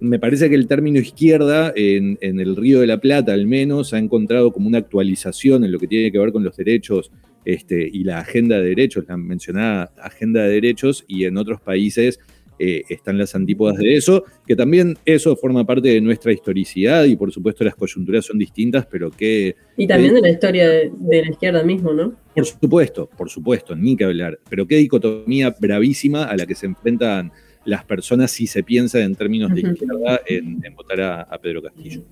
me 0.00 0.18
parece 0.18 0.48
que 0.48 0.54
el 0.54 0.68
término 0.68 1.00
izquierda, 1.00 1.72
en, 1.74 2.18
en, 2.20 2.38
el 2.38 2.54
Río 2.54 2.80
de 2.80 2.86
la 2.86 3.00
Plata 3.00 3.32
al 3.32 3.46
menos, 3.46 3.92
ha 3.92 3.98
encontrado 3.98 4.52
como 4.52 4.68
una 4.68 4.78
actualización 4.78 5.64
en 5.64 5.72
lo 5.72 5.78
que 5.80 5.88
tiene 5.88 6.12
que 6.12 6.18
ver 6.18 6.32
con 6.32 6.44
los 6.44 6.56
derechos 6.56 7.10
este, 7.44 7.88
y 7.92 8.04
la 8.04 8.20
agenda 8.20 8.60
de 8.60 8.68
derechos, 8.68 9.04
la 9.08 9.16
mencionada 9.16 9.92
agenda 10.00 10.44
de 10.44 10.50
derechos, 10.50 11.04
y 11.08 11.24
en 11.24 11.36
otros 11.36 11.60
países 11.60 12.20
eh, 12.64 12.84
están 12.88 13.18
las 13.18 13.34
antípodas 13.34 13.76
de 13.76 13.96
eso, 13.96 14.22
que 14.46 14.54
también 14.54 14.96
eso 15.04 15.34
forma 15.34 15.66
parte 15.66 15.88
de 15.88 16.00
nuestra 16.00 16.32
historicidad 16.32 17.02
y 17.06 17.16
por 17.16 17.32
supuesto 17.32 17.64
las 17.64 17.74
coyunturas 17.74 18.24
son 18.24 18.38
distintas, 18.38 18.86
pero 18.86 19.10
que... 19.10 19.56
Y 19.76 19.88
también 19.88 20.14
de 20.14 20.20
la 20.20 20.30
historia 20.30 20.70
de, 20.70 20.92
la 21.10 21.28
izquierda 21.28 21.64
mismo, 21.64 21.92
¿no? 21.92 22.14
Por 22.32 22.46
supuesto, 22.46 23.10
por 23.18 23.28
supuesto, 23.28 23.74
ni 23.74 23.96
que 23.96 24.04
hablar, 24.04 24.38
pero 24.48 24.64
qué 24.68 24.76
dicotomía 24.76 25.52
bravísima 25.58 26.22
a 26.22 26.36
la 26.36 26.46
que 26.46 26.54
se 26.54 26.66
enfrentan 26.66 27.32
las 27.64 27.84
personas 27.84 28.30
si 28.30 28.46
se 28.46 28.62
piensa 28.62 29.00
en 29.00 29.16
términos 29.16 29.52
de 29.52 29.62
izquierda 29.62 30.20
en, 30.26 30.62
votar 30.76 31.00
a, 31.00 31.38
Pedro 31.42 31.62
Castillo. 31.62 32.02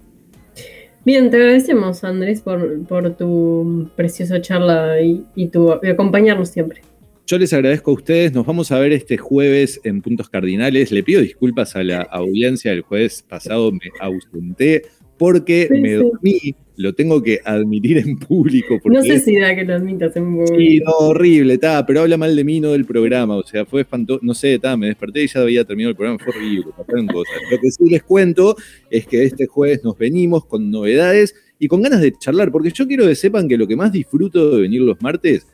Bien, 1.05 1.31
te 1.31 1.37
agradecemos 1.37 2.03
Andrés 2.03 2.41
por, 2.41 2.85
por 2.89 3.17
tu 3.17 3.89
preciosa 3.95 4.41
charla 4.41 5.01
y, 5.01 5.25
y 5.37 5.47
tu 5.47 5.71
acompañarnos 5.71 6.49
siempre. 6.49 6.83
Yo 7.31 7.39
les 7.39 7.53
agradezco 7.53 7.93
a 7.93 7.95
ustedes. 7.95 8.35
Nos 8.35 8.45
vamos 8.45 8.73
a 8.73 8.81
ver 8.81 8.91
este 8.91 9.17
jueves 9.17 9.81
en 9.85 10.03
Puntos 10.03 10.29
Cardinales. 10.29 10.91
Le 10.91 11.05
pido 11.05 11.21
disculpas 11.21 11.77
a 11.77 11.85
la 11.85 12.01
audiencia. 12.01 12.73
El 12.73 12.81
jueves 12.81 13.23
pasado 13.23 13.71
me 13.71 13.79
ausenté 14.01 14.83
porque 15.17 15.69
me 15.71 15.93
dormí. 15.93 16.57
Lo 16.75 16.93
tengo 16.93 17.23
que 17.23 17.39
admitir 17.45 17.99
en 17.99 18.19
público. 18.19 18.81
no 18.85 19.01
sé 19.01 19.21
si 19.21 19.39
da 19.39 19.55
que 19.55 19.65
lo 19.65 19.75
admitas 19.75 20.17
en 20.17 20.25
público. 20.25 20.57
Sí, 20.59 20.81
no, 20.81 20.91
horrible, 20.91 21.55
está, 21.55 21.87
pero 21.87 22.01
habla 22.01 22.17
mal 22.17 22.35
de 22.35 22.43
mí, 22.43 22.59
no 22.59 22.73
del 22.73 22.85
programa. 22.85 23.37
O 23.37 23.45
sea, 23.45 23.65
fue 23.65 23.83
espantoso. 23.83 24.19
No 24.25 24.35
sé, 24.35 24.55
está, 24.55 24.77
me 24.77 24.89
desperté 24.89 25.23
y 25.23 25.29
ya 25.29 25.43
había 25.43 25.65
terminado 25.65 25.91
el 25.91 25.97
programa. 25.97 26.19
Fue 26.19 26.35
horrible, 26.35 26.73
pasaron 26.77 27.07
cosas. 27.07 27.37
Lo 27.49 27.61
que 27.61 27.71
sí 27.71 27.85
les 27.89 28.03
cuento 28.03 28.57
es 28.91 29.07
que 29.07 29.23
este 29.23 29.47
jueves 29.47 29.85
nos 29.85 29.97
venimos 29.97 30.47
con 30.47 30.69
novedades 30.69 31.37
y 31.61 31.69
con 31.69 31.81
ganas 31.81 32.01
de 32.01 32.11
charlar, 32.11 32.51
porque 32.51 32.73
yo 32.73 32.89
quiero 32.89 33.07
que 33.07 33.15
sepan 33.15 33.47
que 33.47 33.57
lo 33.57 33.69
que 33.69 33.77
más 33.77 33.93
disfruto 33.93 34.57
de 34.57 34.63
venir 34.63 34.81
los 34.81 35.01
martes 35.01 35.47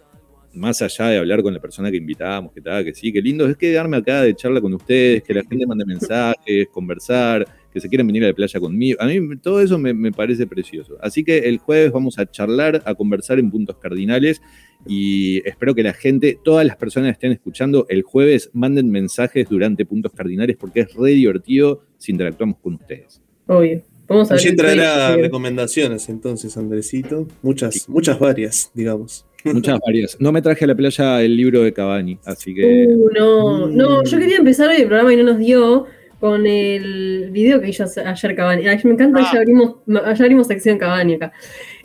más 0.57 0.83
allá 0.83 1.09
de 1.09 1.19
hablar 1.19 1.43
con 1.43 1.53
la 1.55 1.61
persona 1.61 1.91
que 1.91 1.97
invitábamos, 1.97 2.53
que 2.53 2.61
tal, 2.61 2.85
que 2.85 2.95
sí, 2.95 3.13
qué 3.13 3.21
lindo, 3.21 3.47
es 3.47 3.57
quedarme 3.57 3.97
acá 3.97 4.23
de 4.23 4.35
charla 4.35 4.61
con 4.61 4.75
ustedes, 4.75 5.23
que 5.23 5.35
la 5.35 5.43
gente 5.43 5.67
mande 5.67 5.85
mensajes, 5.85 6.69
conversar, 6.73 7.47
que 7.73 7.81
se 7.81 7.89
quieran 7.89 8.07
venir 8.07 8.25
a 8.25 8.29
la 8.29 8.35
playa 8.35 8.59
conmigo. 8.59 8.97
A 9.01 9.07
mí 9.07 9.37
todo 9.37 9.61
eso 9.61 9.79
me, 9.79 10.11
parece 10.11 10.47
precioso. 10.47 10.97
Así 11.03 11.23
que 11.23 11.39
el 11.41 11.59
jueves 11.59 11.93
vamos 11.93 12.19
a 12.19 12.25
charlar, 12.25 12.83
a 12.87 12.95
conversar 12.95 13.39
en 13.39 13.51
puntos 13.51 13.77
cardinales 13.77 14.41
y 14.87 15.47
espero 15.47 15.75
que 15.75 15.83
la 15.83 15.93
gente, 15.93 16.39
todas 16.43 16.67
las 16.67 16.77
personas 16.77 17.09
que 17.09 17.13
estén 17.13 17.33
escuchando 17.33 17.87
el 17.91 18.03
jueves, 18.03 18.51
manden 18.55 18.91
mensajes 18.91 19.49
durante 19.49 19.85
puntos 19.85 20.13
cardinales 20.13 20.57
porque 20.57 20.81
es 20.81 20.95
re 20.95 21.11
divertido 21.11 21.83
si 21.99 22.13
interactuamos 22.13 22.57
con 22.59 22.75
ustedes. 22.75 23.21
Obvio. 23.47 23.83
Vamos 24.09 24.31
a 24.31 24.37
ver. 24.37 25.21
recomendaciones 25.21 26.09
entonces, 26.09 26.57
Andresito. 26.57 27.27
Muchas, 27.43 27.89
muchas 27.89 28.19
varias, 28.19 28.71
digamos. 28.73 29.26
Muchas 29.53 29.79
varias. 29.85 30.17
No 30.21 30.33
me 30.33 30.43
traje 30.43 30.65
a 30.65 30.69
la 30.69 30.75
playa 30.75 31.23
el 31.23 31.37
libro 31.37 31.63
de 31.63 31.73
Cavani, 31.73 32.19
así 32.25 32.55
que. 32.55 32.87
Uh, 32.89 33.11
no, 33.13 33.67
no, 33.69 34.05
yo 34.05 34.19
quería 34.19 34.37
empezar 34.37 34.71
el 34.73 34.87
programa 34.87 35.13
y 35.13 35.17
no 35.17 35.25
nos 35.25 35.39
dio 35.39 35.87
con 36.21 36.47
el 36.47 37.31
video 37.31 37.61
que 37.61 37.69
hizo 37.69 37.85
ayer 37.85 38.35
Cavani. 38.35 38.63
me 38.65 38.93
encanta, 38.93 39.21
ya, 39.21 39.29
ah. 39.33 39.37
abrimos, 39.37 39.77
ya 39.87 40.25
abrimos 40.25 40.47
sección 40.47 40.79
Cavani 40.79 41.15
acá. 41.15 41.33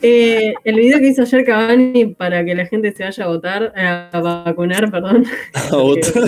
Eh, 0.00 0.54
el 0.64 0.76
video 0.76 0.98
que 0.98 1.08
hizo 1.08 1.22
ayer 1.22 1.44
Cavani 1.44 2.06
para 2.06 2.44
que 2.44 2.54
la 2.54 2.66
gente 2.66 2.92
se 2.92 3.04
vaya 3.04 3.24
a 3.24 3.26
votar, 3.28 3.72
a 3.76 4.20
vacunar, 4.20 4.90
perdón. 4.90 5.24
A 5.70 5.76
votar. 5.76 6.22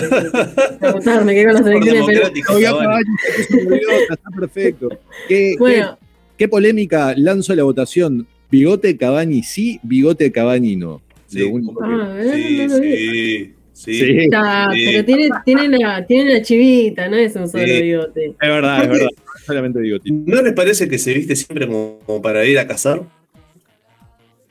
a 0.81 0.93
votar, 0.93 1.24
me 1.24 1.35
quedé 1.35 1.44
con 1.47 1.55
las 1.55 1.66
elecciones. 1.66 2.05
Pero... 2.06 3.90
Está 4.11 4.31
perfecto. 4.39 4.89
¿Qué, 5.28 5.56
bueno. 5.59 5.98
qué, 6.36 6.48
polémica 6.48 7.15
lanzo 7.16 7.55
la 7.55 7.65
votación? 7.65 8.27
¿Bigote 8.51 8.97
Cavani 8.97 9.43
sí, 9.43 9.81
bigote 9.82 10.31
Cavani 10.31 10.77
no? 10.77 11.01
Sí, 11.35 11.52
ah, 11.82 12.16
sí, 12.32 12.69
sí. 12.69 13.55
Sí, 13.74 14.28
pero 14.31 15.05
tiene, 15.05 15.31
tiene, 15.44 15.69
la, 15.78 16.06
tiene 16.06 16.35
la 16.35 16.43
chivita, 16.43 17.09
no 17.09 17.16
es 17.16 17.35
un 17.35 17.48
solo 17.48 17.65
bigote. 17.65 18.27
Es 18.27 18.48
verdad, 18.48 18.85
es 18.85 18.89
verdad. 18.89 19.09
Solamente 19.44 19.81
bigote. 19.81 20.11
¿No 20.12 20.40
les 20.43 20.52
parece 20.52 20.89
que 20.89 20.97
se 20.97 21.12
viste 21.12 21.35
siempre 21.35 21.66
como, 21.66 22.23
para 22.23 22.44
ir 22.44 22.56
a 22.61 22.69
cazar? 22.69 23.02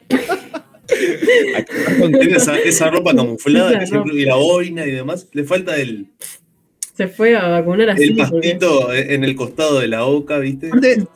tiene 1.97 2.35
esa, 2.35 2.59
esa, 2.59 2.89
ropa 2.89 3.15
camuflada 3.15 3.79
que 3.79 3.87
siempre, 3.87 4.13
y 4.13 4.25
la 4.25 4.35
boina 4.35 4.85
y 4.85 4.91
demás. 4.91 5.29
Le 5.31 5.45
falta 5.45 5.77
el, 5.77 6.07
se 7.03 7.13
fue 7.13 7.35
a 7.35 7.47
vacunar 7.47 7.89
así. 7.89 8.03
El 8.03 8.15
pastito 8.15 8.93
en 8.93 9.23
el 9.23 9.35
costado 9.35 9.79
de 9.79 9.87
la 9.87 10.03
boca, 10.03 10.39
¿viste? 10.39 10.69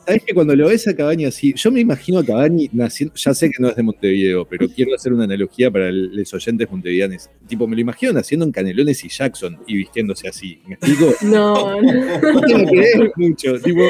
Sabes 0.06 0.22
que 0.24 0.34
cuando 0.34 0.54
lo 0.54 0.68
ves 0.68 0.86
a 0.88 0.94
Cabañi 0.94 1.24
así, 1.24 1.54
yo 1.56 1.70
me 1.70 1.80
imagino 1.80 2.18
a 2.18 2.24
Cabañi 2.24 2.68
naciendo, 2.72 3.14
ya 3.14 3.32
sé 3.34 3.48
que 3.50 3.62
no 3.62 3.68
es 3.68 3.76
de 3.76 3.82
Montevideo, 3.82 4.46
pero 4.46 4.68
quiero 4.68 4.94
hacer 4.94 5.12
una 5.12 5.24
analogía 5.24 5.70
para 5.70 5.90
los 5.90 6.34
oyentes 6.34 6.70
montevideanos. 6.70 7.30
Tipo, 7.46 7.66
me 7.66 7.76
lo 7.76 7.80
imagino 7.80 8.12
naciendo 8.12 8.44
en 8.44 8.52
Canelones 8.52 9.04
y 9.04 9.08
Jackson 9.08 9.58
y 9.66 9.76
vistiéndose 9.76 10.28
así. 10.28 10.60
¿Me 10.66 10.74
explico? 10.74 11.14
No, 11.28 11.80
no. 11.80 11.92
No 12.32 12.40
te 12.40 12.58
lo 12.58 12.66
crees 12.66 13.10
mucho. 13.16 13.58
Tipo, 13.60 13.80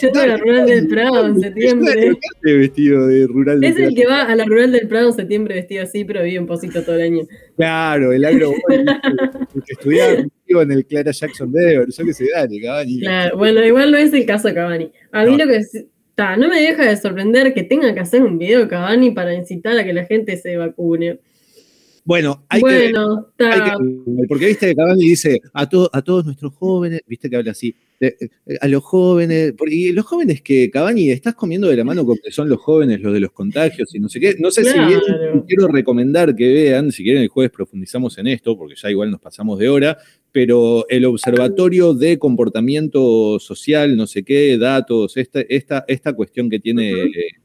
yo 0.00 0.08
estoy 0.08 0.22
a 0.22 0.26
la 0.26 0.36
Rural 0.36 0.66
del 0.66 0.88
Prado 0.88 1.26
en 1.26 1.40
septiembre. 1.40 2.12
vestido 2.42 3.06
de 3.06 3.26
Rural 3.26 3.60
del 3.60 3.72
Es 3.72 3.78
el 3.78 3.94
que 3.94 4.06
va 4.06 4.22
a 4.22 4.36
la 4.36 4.44
Rural 4.44 4.72
del 4.72 4.88
Prado 4.88 5.08
en 5.08 5.14
septiembre 5.14 5.54
vestido 5.54 5.82
así, 5.84 6.04
pero 6.04 6.22
vive 6.22 6.36
en 6.36 6.46
Posito 6.46 6.82
todo 6.82 6.96
el 6.96 7.02
año. 7.02 7.22
Claro, 7.56 8.12
el 8.12 8.24
agro. 8.24 8.52
estudiaba 9.66 10.24
en 10.48 10.70
el 10.70 10.86
Clara 10.86 11.12
Jackson 11.12 11.50
Dever, 11.50 11.88
yo 11.88 12.04
que 12.04 12.12
sé, 12.12 12.26
dale, 12.34 12.60
Cavani. 12.60 13.00
Claro, 13.00 13.36
bueno, 13.36 13.64
igual 13.64 13.90
no 13.90 13.98
es 13.98 14.12
el 14.12 14.26
caso 14.26 14.48
de 14.48 14.54
Cavani. 14.54 14.92
A 15.12 15.24
mí 15.24 15.36
lo 15.36 15.46
que 15.46 15.56
está, 15.56 16.36
no 16.36 16.48
me 16.48 16.60
deja 16.60 16.84
de 16.88 16.96
sorprender 16.96 17.54
que 17.54 17.62
tenga 17.62 17.94
que 17.94 18.00
hacer 18.00 18.22
un 18.22 18.38
video 18.38 18.60
de 18.60 18.68
Cavani 18.68 19.12
para 19.12 19.34
incitar 19.34 19.78
a 19.78 19.84
que 19.84 19.92
la 19.92 20.04
gente 20.04 20.36
se 20.36 20.56
vacune. 20.56 21.20
Bueno, 22.04 22.44
hay, 22.48 22.60
que, 22.62 22.92
Porque 24.28 24.46
viste 24.46 24.66
que 24.68 24.74
Cavani 24.74 25.02
dice 25.02 25.40
a, 25.54 25.62
a 25.62 26.02
todos 26.02 26.24
nuestros 26.24 26.52
jóvenes, 26.54 27.00
viste 27.06 27.30
que 27.30 27.36
habla 27.36 27.52
así, 27.52 27.74
eh, 28.00 28.16
a 28.60 28.66
los 28.66 28.82
jóvenes, 28.82 29.54
porque 29.56 29.92
los 29.92 30.04
jóvenes 30.04 30.42
que 30.42 30.68
Cavani 30.70 31.10
estás 31.10 31.36
comiendo 31.36 31.68
de 31.68 31.76
la 31.76 31.84
mano 31.84 32.04
porque 32.04 32.32
son 32.32 32.48
los 32.48 32.60
jóvenes 32.60 33.00
los 33.00 33.12
de 33.12 33.20
los 33.20 33.30
contagios 33.30 33.94
y 33.94 34.00
no 34.00 34.08
sé 34.08 34.18
qué. 34.18 34.34
No 34.40 34.50
sé 34.50 34.64
si 34.64 34.76
quiero 35.46 35.68
recomendar 35.68 36.34
que 36.34 36.52
vean, 36.52 36.90
si 36.90 37.04
quieren 37.04 37.22
el 37.22 37.28
jueves 37.28 37.52
profundizamos 37.52 38.18
en 38.18 38.26
esto, 38.26 38.58
porque 38.58 38.74
ya 38.74 38.90
igual 38.90 39.12
nos 39.12 39.20
pasamos 39.20 39.56
de 39.60 39.68
hora, 39.68 39.98
pero 40.32 40.84
el 40.88 41.04
Observatorio 41.04 41.94
de 41.94 42.18
Comportamiento 42.18 43.38
Social, 43.38 43.96
no 43.96 44.08
sé 44.08 44.24
qué, 44.24 44.58
datos, 44.58 45.16
esta, 45.16 45.40
esta, 45.42 45.84
esta 45.86 46.12
cuestión 46.12 46.50
que 46.50 46.58
tiene 46.58 46.92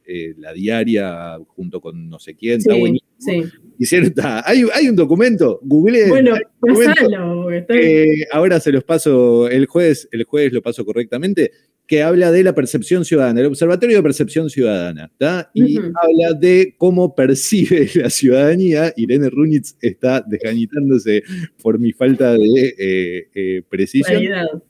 eh, 0.07 0.34
la 0.39 0.53
diaria 0.53 1.38
junto 1.49 1.79
con 1.79 2.09
no 2.09 2.17
sé 2.17 2.34
quién, 2.34 2.57
está 2.57 2.73
buenísimo. 2.73 3.11
Sí. 3.19 3.43
Hicieron, 3.80 4.14
hay, 4.45 4.66
hay, 4.74 4.90
un 4.90 4.95
documento, 4.95 5.60
Google. 5.62 6.08
Bueno, 6.08 6.36
pasalo, 6.60 7.52
eh, 7.52 8.26
ahora 8.32 8.60
se 8.60 8.72
los 8.72 8.84
paso 8.84 9.48
el 9.48 9.68
jueves, 9.68 10.08
el 10.12 10.24
jueves 10.24 10.54
lo 10.54 10.62
paso 10.62 10.84
correctamente 10.84 11.52
que 11.88 12.03
habla 12.03 12.31
de 12.31 12.43
la 12.43 12.53
percepción 12.53 13.05
ciudadana, 13.05 13.39
el 13.39 13.45
Observatorio 13.47 13.95
de 13.95 14.03
Percepción 14.03 14.49
Ciudadana, 14.49 15.09
y 15.53 15.77
habla 15.77 16.34
de 16.38 16.76
cómo 16.77 17.15
percibe 17.15 17.89
la 17.95 18.09
ciudadanía. 18.09 18.93
Irene 18.97 19.30
Runitz 19.30 19.76
está 19.81 20.22
desganitándose 20.22 21.23
por 21.61 21.80
mi 21.80 21.93
falta 21.93 22.34
de 22.34 22.76
eh, 22.77 23.27
eh, 23.34 23.61
precisión. 23.69 24.22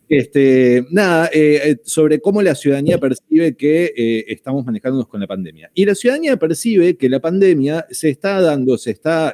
Este, 0.10 0.86
nada, 0.92 1.30
eh, 1.34 1.78
sobre 1.84 2.22
cómo 2.22 2.42
la 2.42 2.56
ciudadanía 2.56 2.98
percibe 2.98 3.58
que 3.58 4.24
estamos 4.28 4.64
manejándonos 4.64 5.08
con 5.08 5.20
la 5.20 5.28
pandemia. 5.28 5.72
Y 5.74 5.86
la 5.86 5.96
ciudadanía 5.96 6.38
percibe 6.38 6.96
que 6.98 7.10
la 7.10 7.20
pandemia 7.20 7.88
se 7.90 8.10
está 8.10 8.40
dando, 8.40 8.78
se 8.78 8.92
está 8.92 9.34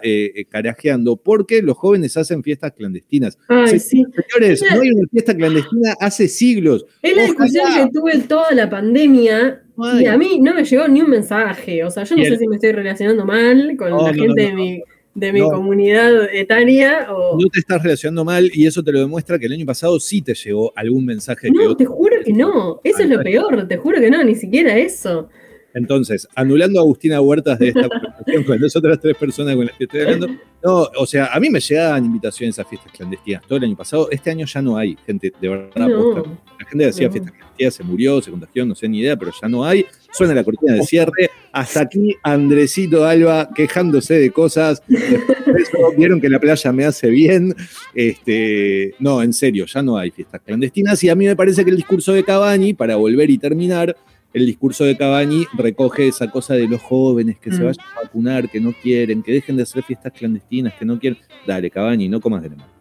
carajeando, 0.49 1.18
porque 1.18 1.61
los 1.61 1.77
jóvenes 1.77 2.15
hacen 2.15 2.41
fiestas 2.43 2.72
clandestinas. 2.72 3.38
Señores, 3.77 4.64
no 4.73 4.81
hay 4.81 4.89
una 4.89 5.07
fiesta 5.10 5.35
clandestina 5.35 5.95
hace 5.99 6.27
siglos. 6.30 6.85
Es 7.01 7.15
la 7.15 7.23
discusión 7.23 7.73
que 7.76 7.90
tuve 7.91 8.18
toda 8.20 8.52
la 8.52 8.70
pandemia 8.70 9.64
y 10.00 10.06
a 10.06 10.18
mí 10.18 10.40
no 10.40 10.54
me 10.54 10.64
llegó 10.64 10.88
ni 10.88 11.02
un 11.02 11.10
mensaje. 11.10 11.84
O 11.84 11.90
sea, 11.90 12.04
yo 12.04 12.16
no 12.16 12.24
sé 12.24 12.38
si 12.38 12.48
me 12.48 12.56
estoy 12.56 12.72
relacionando 12.72 13.26
mal 13.26 13.76
con 13.78 13.91
la 13.91 14.14
gente 14.14 14.41
de 14.41 14.54
mi, 14.54 14.84
de 15.16 15.34
mi 15.34 15.41
comunidad 15.41 16.34
etaria. 16.34 17.08
O... 17.12 17.38
No 17.40 17.48
te 17.50 17.60
estás 17.60 17.82
relacionando 17.82 18.24
mal 18.24 18.50
y 18.54 18.68
eso 18.68 18.84
te 18.84 18.91
lo 18.91 19.00
demuestra 19.00 19.40
que 19.40 19.48
el 19.48 19.54
año 19.54 19.66
pasado 19.66 20.00
sí 20.00 20.22
te 20.22 20.34
llegó 20.34 20.72
algún 20.76 21.06
mensaje. 21.06 21.50
No, 21.52 21.76
te 21.76 21.86
juro 21.86 22.18
que 22.24 22.34
no. 22.34 22.80
Eso 22.84 23.04
es 23.04 23.10
lo 23.10 23.22
peor. 23.24 23.68
Te 23.68 23.78
juro 23.78 24.00
que 24.00 24.12
no, 24.12 24.24
ni 24.24 24.36
siquiera 24.36 24.78
eso. 24.78 25.30
Entonces, 25.74 26.28
anulando 26.36 26.80
a 26.80 26.84
Agustina 26.84 27.20
Huertas 27.22 27.58
de 27.60 27.70
esta 27.70 27.90
conversación 27.90 28.44
con 28.44 28.62
las 28.62 28.76
otras 28.76 29.00
tres 29.00 29.18
personas 29.18 29.56
con 29.56 29.66
las 29.66 29.78
que 29.78 29.86
estoy 29.86 30.02
hablando, 30.02 30.28
no, 30.64 30.88
o 30.98 31.06
sea, 31.06 31.28
a 31.34 31.40
mí 31.40 31.50
me 31.50 31.60
llegaban 31.60 32.06
invitaciones 32.06 32.58
a 32.60 32.64
fiestas 32.66 32.91
clandestinas 32.94 33.44
todo 33.48 33.58
el 33.58 33.66
año 33.66 33.76
pasado. 33.76 34.08
Este 34.12 34.30
año 34.32 34.45
ya 34.45 34.62
no 34.62 34.78
hay, 34.78 34.98
gente, 35.06 35.34
de 35.41 35.50
verdad. 35.50 35.88
No. 35.88 36.16
La 36.60 36.66
gente 36.70 36.86
hacía 36.86 37.08
No. 37.08 37.14
fiestas 37.14 37.34
clandestinas, 37.34 37.74
se 37.74 37.84
murió, 37.84 38.22
se 38.22 38.32
contagió, 38.32 38.66
no 38.66 38.76
sé 38.76 38.88
ni 38.88 39.00
idea, 39.00 39.18
pero 39.18 39.32
ya 39.41 39.50
no 39.50 39.66
hay. 39.66 39.86
Suena 40.12 40.34
la 40.36 40.44
cortina 40.44 40.74
de 40.74 40.84
cierre. 40.84 41.32
Hasta 41.52 41.82
aquí 41.82 42.16
Andresito 42.24 43.04
Alba 43.06 43.50
quejándose 43.54 44.14
de 44.14 44.32
cosas. 44.32 44.82
Después 44.88 45.45
de 45.45 45.62
eso, 45.62 45.78
Vieron 45.98 46.22
que 46.22 46.30
la 46.30 46.40
playa 46.40 46.72
me 46.72 46.86
hace 46.86 47.10
bien. 47.10 47.56
Este, 47.94 48.94
no, 49.00 49.22
en 49.24 49.34
serio, 49.34 49.66
ya 49.66 49.82
no 49.82 49.98
hay 49.98 50.12
fiestas 50.12 50.41
clandestinas. 50.45 51.04
Y 51.04 51.10
a 51.10 51.16
mí 51.16 51.26
me 51.26 51.36
parece 51.36 51.64
que 51.64 51.72
el 51.72 51.78
discurso 51.78 52.14
de 52.14 52.24
Cavani, 52.24 52.74
para 52.74 52.95
volver 52.95 53.30
y 53.30 53.38
terminar, 53.38 53.95
el 54.34 54.45
discurso 54.45 54.84
de 54.85 54.97
Cavani 54.97 55.45
recoge 55.57 56.07
esa 56.07 56.30
cosa 56.31 56.55
de 56.55 56.68
los 56.68 56.81
jóvenes 56.81 57.38
que 57.39 57.51
se 57.51 57.61
Mm. 57.61 57.65
vayan 57.65 57.85
a 57.95 58.01
vacunar, 58.03 58.49
que 58.49 58.60
no 58.60 58.73
quieren, 58.73 59.22
que 59.23 59.31
dejen 59.34 59.57
de 59.57 59.64
hacer 59.64 59.84
fiestas 59.84 60.11
clandestinas, 60.14 60.73
que 60.73 60.85
no 60.85 60.99
quieren. 60.99 61.19
Dale, 61.45 61.69
Cavani, 61.69 62.10
no 62.10 62.19
comas 62.19 62.41
de 62.43 62.49
la 62.49 62.55
mano. 62.55 62.72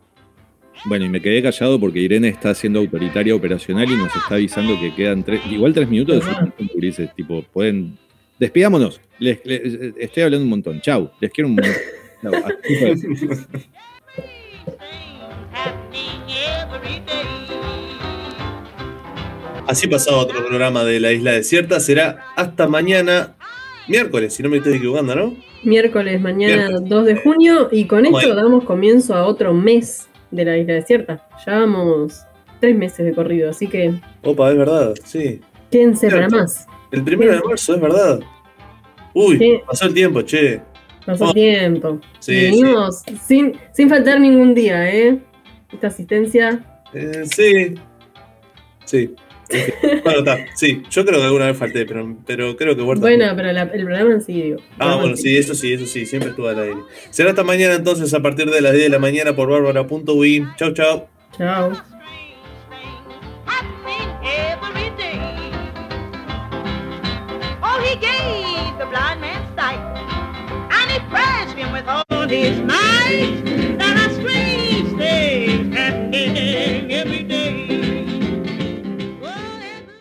Bueno, 0.86 1.04
y 1.04 1.08
me 1.08 1.20
quedé 1.20 1.42
callado 1.42 1.78
porque 1.78 2.00
Irene 2.00 2.28
está 2.28 2.54
siendo 2.54 2.80
autoritaria 2.80 3.34
operacional 3.34 3.88
y 3.88 3.96
nos 3.96 4.14
está 4.16 4.34
avisando 4.34 4.80
que 4.80 4.92
quedan 4.94 5.22
tres, 5.22 5.40
igual 5.50 5.72
tres 5.74 5.88
minutos 5.88 6.24
de 6.26 6.66
gurises, 6.74 7.14
tipo, 7.14 7.42
pueden. 7.52 7.96
Despidámonos. 8.38 9.00
Les, 9.20 9.38
les- 9.44 9.94
estoy 9.98 10.24
hablando 10.24 10.42
un 10.44 10.50
montón. 10.50 10.80
Chau. 10.80 11.10
Les 11.20 11.30
quiero 11.30 11.48
un 11.48 11.54
montón. 11.54 11.72
Chau. 12.22 12.32
Así 19.66 19.86
pasaba 19.86 20.18
otro 20.18 20.44
programa 20.46 20.84
de 20.84 21.00
la 21.00 21.12
isla 21.12 21.32
desierta. 21.32 21.80
Será 21.80 22.26
hasta 22.36 22.66
mañana, 22.68 23.34
miércoles, 23.88 24.34
si 24.34 24.42
no 24.42 24.48
me 24.48 24.58
estoy 24.58 24.74
equivocando, 24.76 25.14
¿no? 25.14 25.36
Miércoles, 25.62 26.20
mañana 26.20 26.68
Miércoles. 26.68 26.88
2 26.88 27.04
de 27.06 27.16
junio, 27.16 27.68
y 27.70 27.84
con 27.86 28.04
esto 28.04 28.34
damos 28.34 28.64
comienzo 28.64 29.14
a 29.14 29.24
otro 29.26 29.54
mes 29.54 30.08
de 30.30 30.44
la 30.44 30.58
isla 30.58 30.74
desierta. 30.74 31.26
Ya 31.46 31.60
vamos 31.60 32.22
tres 32.60 32.76
meses 32.76 33.06
de 33.06 33.12
corrido, 33.14 33.50
así 33.50 33.66
que 33.68 33.92
Opa, 34.22 34.50
es 34.50 34.56
verdad, 34.58 34.94
sí. 35.04 35.40
quédense 35.70 36.08
para 36.08 36.18
Cierto. 36.28 36.36
más. 36.36 36.66
El 36.90 37.02
primero 37.04 37.32
de 37.32 37.40
marzo, 37.42 37.74
es 37.74 37.80
verdad. 37.80 38.20
Uy, 39.14 39.60
pasó 39.66 39.86
el 39.86 39.94
tiempo, 39.94 40.22
che. 40.22 40.60
Pasó 41.06 41.26
Oh. 41.26 41.32
tiempo. 41.32 42.00
Sí, 42.20 42.34
venimos 42.34 43.02
sin, 43.26 43.56
sin 43.72 43.88
faltar 43.88 44.20
ningún 44.20 44.54
día, 44.54 44.92
¿eh? 44.92 45.18
Esta 45.72 45.86
asistencia. 45.88 46.60
Eh, 46.92 47.22
sí. 47.24 47.74
Sí 48.84 49.14
bueno, 50.04 50.18
está, 50.20 50.46
sí, 50.54 50.82
yo 50.90 51.04
creo 51.04 51.18
que 51.18 51.26
alguna 51.26 51.46
vez 51.46 51.56
falté, 51.56 51.86
pero, 51.86 52.16
pero 52.26 52.56
creo 52.56 52.76
que 52.76 52.82
Huerta. 52.82 53.02
Bueno, 53.02 53.32
pero 53.36 53.52
la, 53.52 53.62
el 53.62 53.84
programa 53.84 54.14
en 54.14 54.22
sí, 54.22 54.42
digo. 54.42 54.58
Ah, 54.78 54.96
bueno, 54.96 55.16
sí, 55.16 55.36
eso 55.36 55.54
sí, 55.54 55.72
eso 55.72 55.86
sí, 55.86 56.06
siempre 56.06 56.30
estuvo 56.30 56.48
al 56.48 56.58
aire. 56.58 56.80
Será 57.10 57.30
hasta 57.30 57.44
mañana 57.44 57.74
entonces 57.74 58.12
a 58.14 58.20
partir 58.20 58.50
de 58.50 58.60
las 58.60 58.72
10 58.72 58.84
de 58.84 58.90
la 58.90 58.98
mañana 58.98 59.34
por 59.34 59.48
bárbara.win. 59.48 60.48
Chau, 60.56 60.72
chau. 60.72 61.08
Chau. 61.36 61.72
His 72.32 72.62
might, 72.62 73.42
that 73.76 74.08
a 74.08 74.14
strange 74.14 74.96
thing 74.96 75.70
happening 75.70 76.90
every 76.90 77.24
day. 77.24 77.71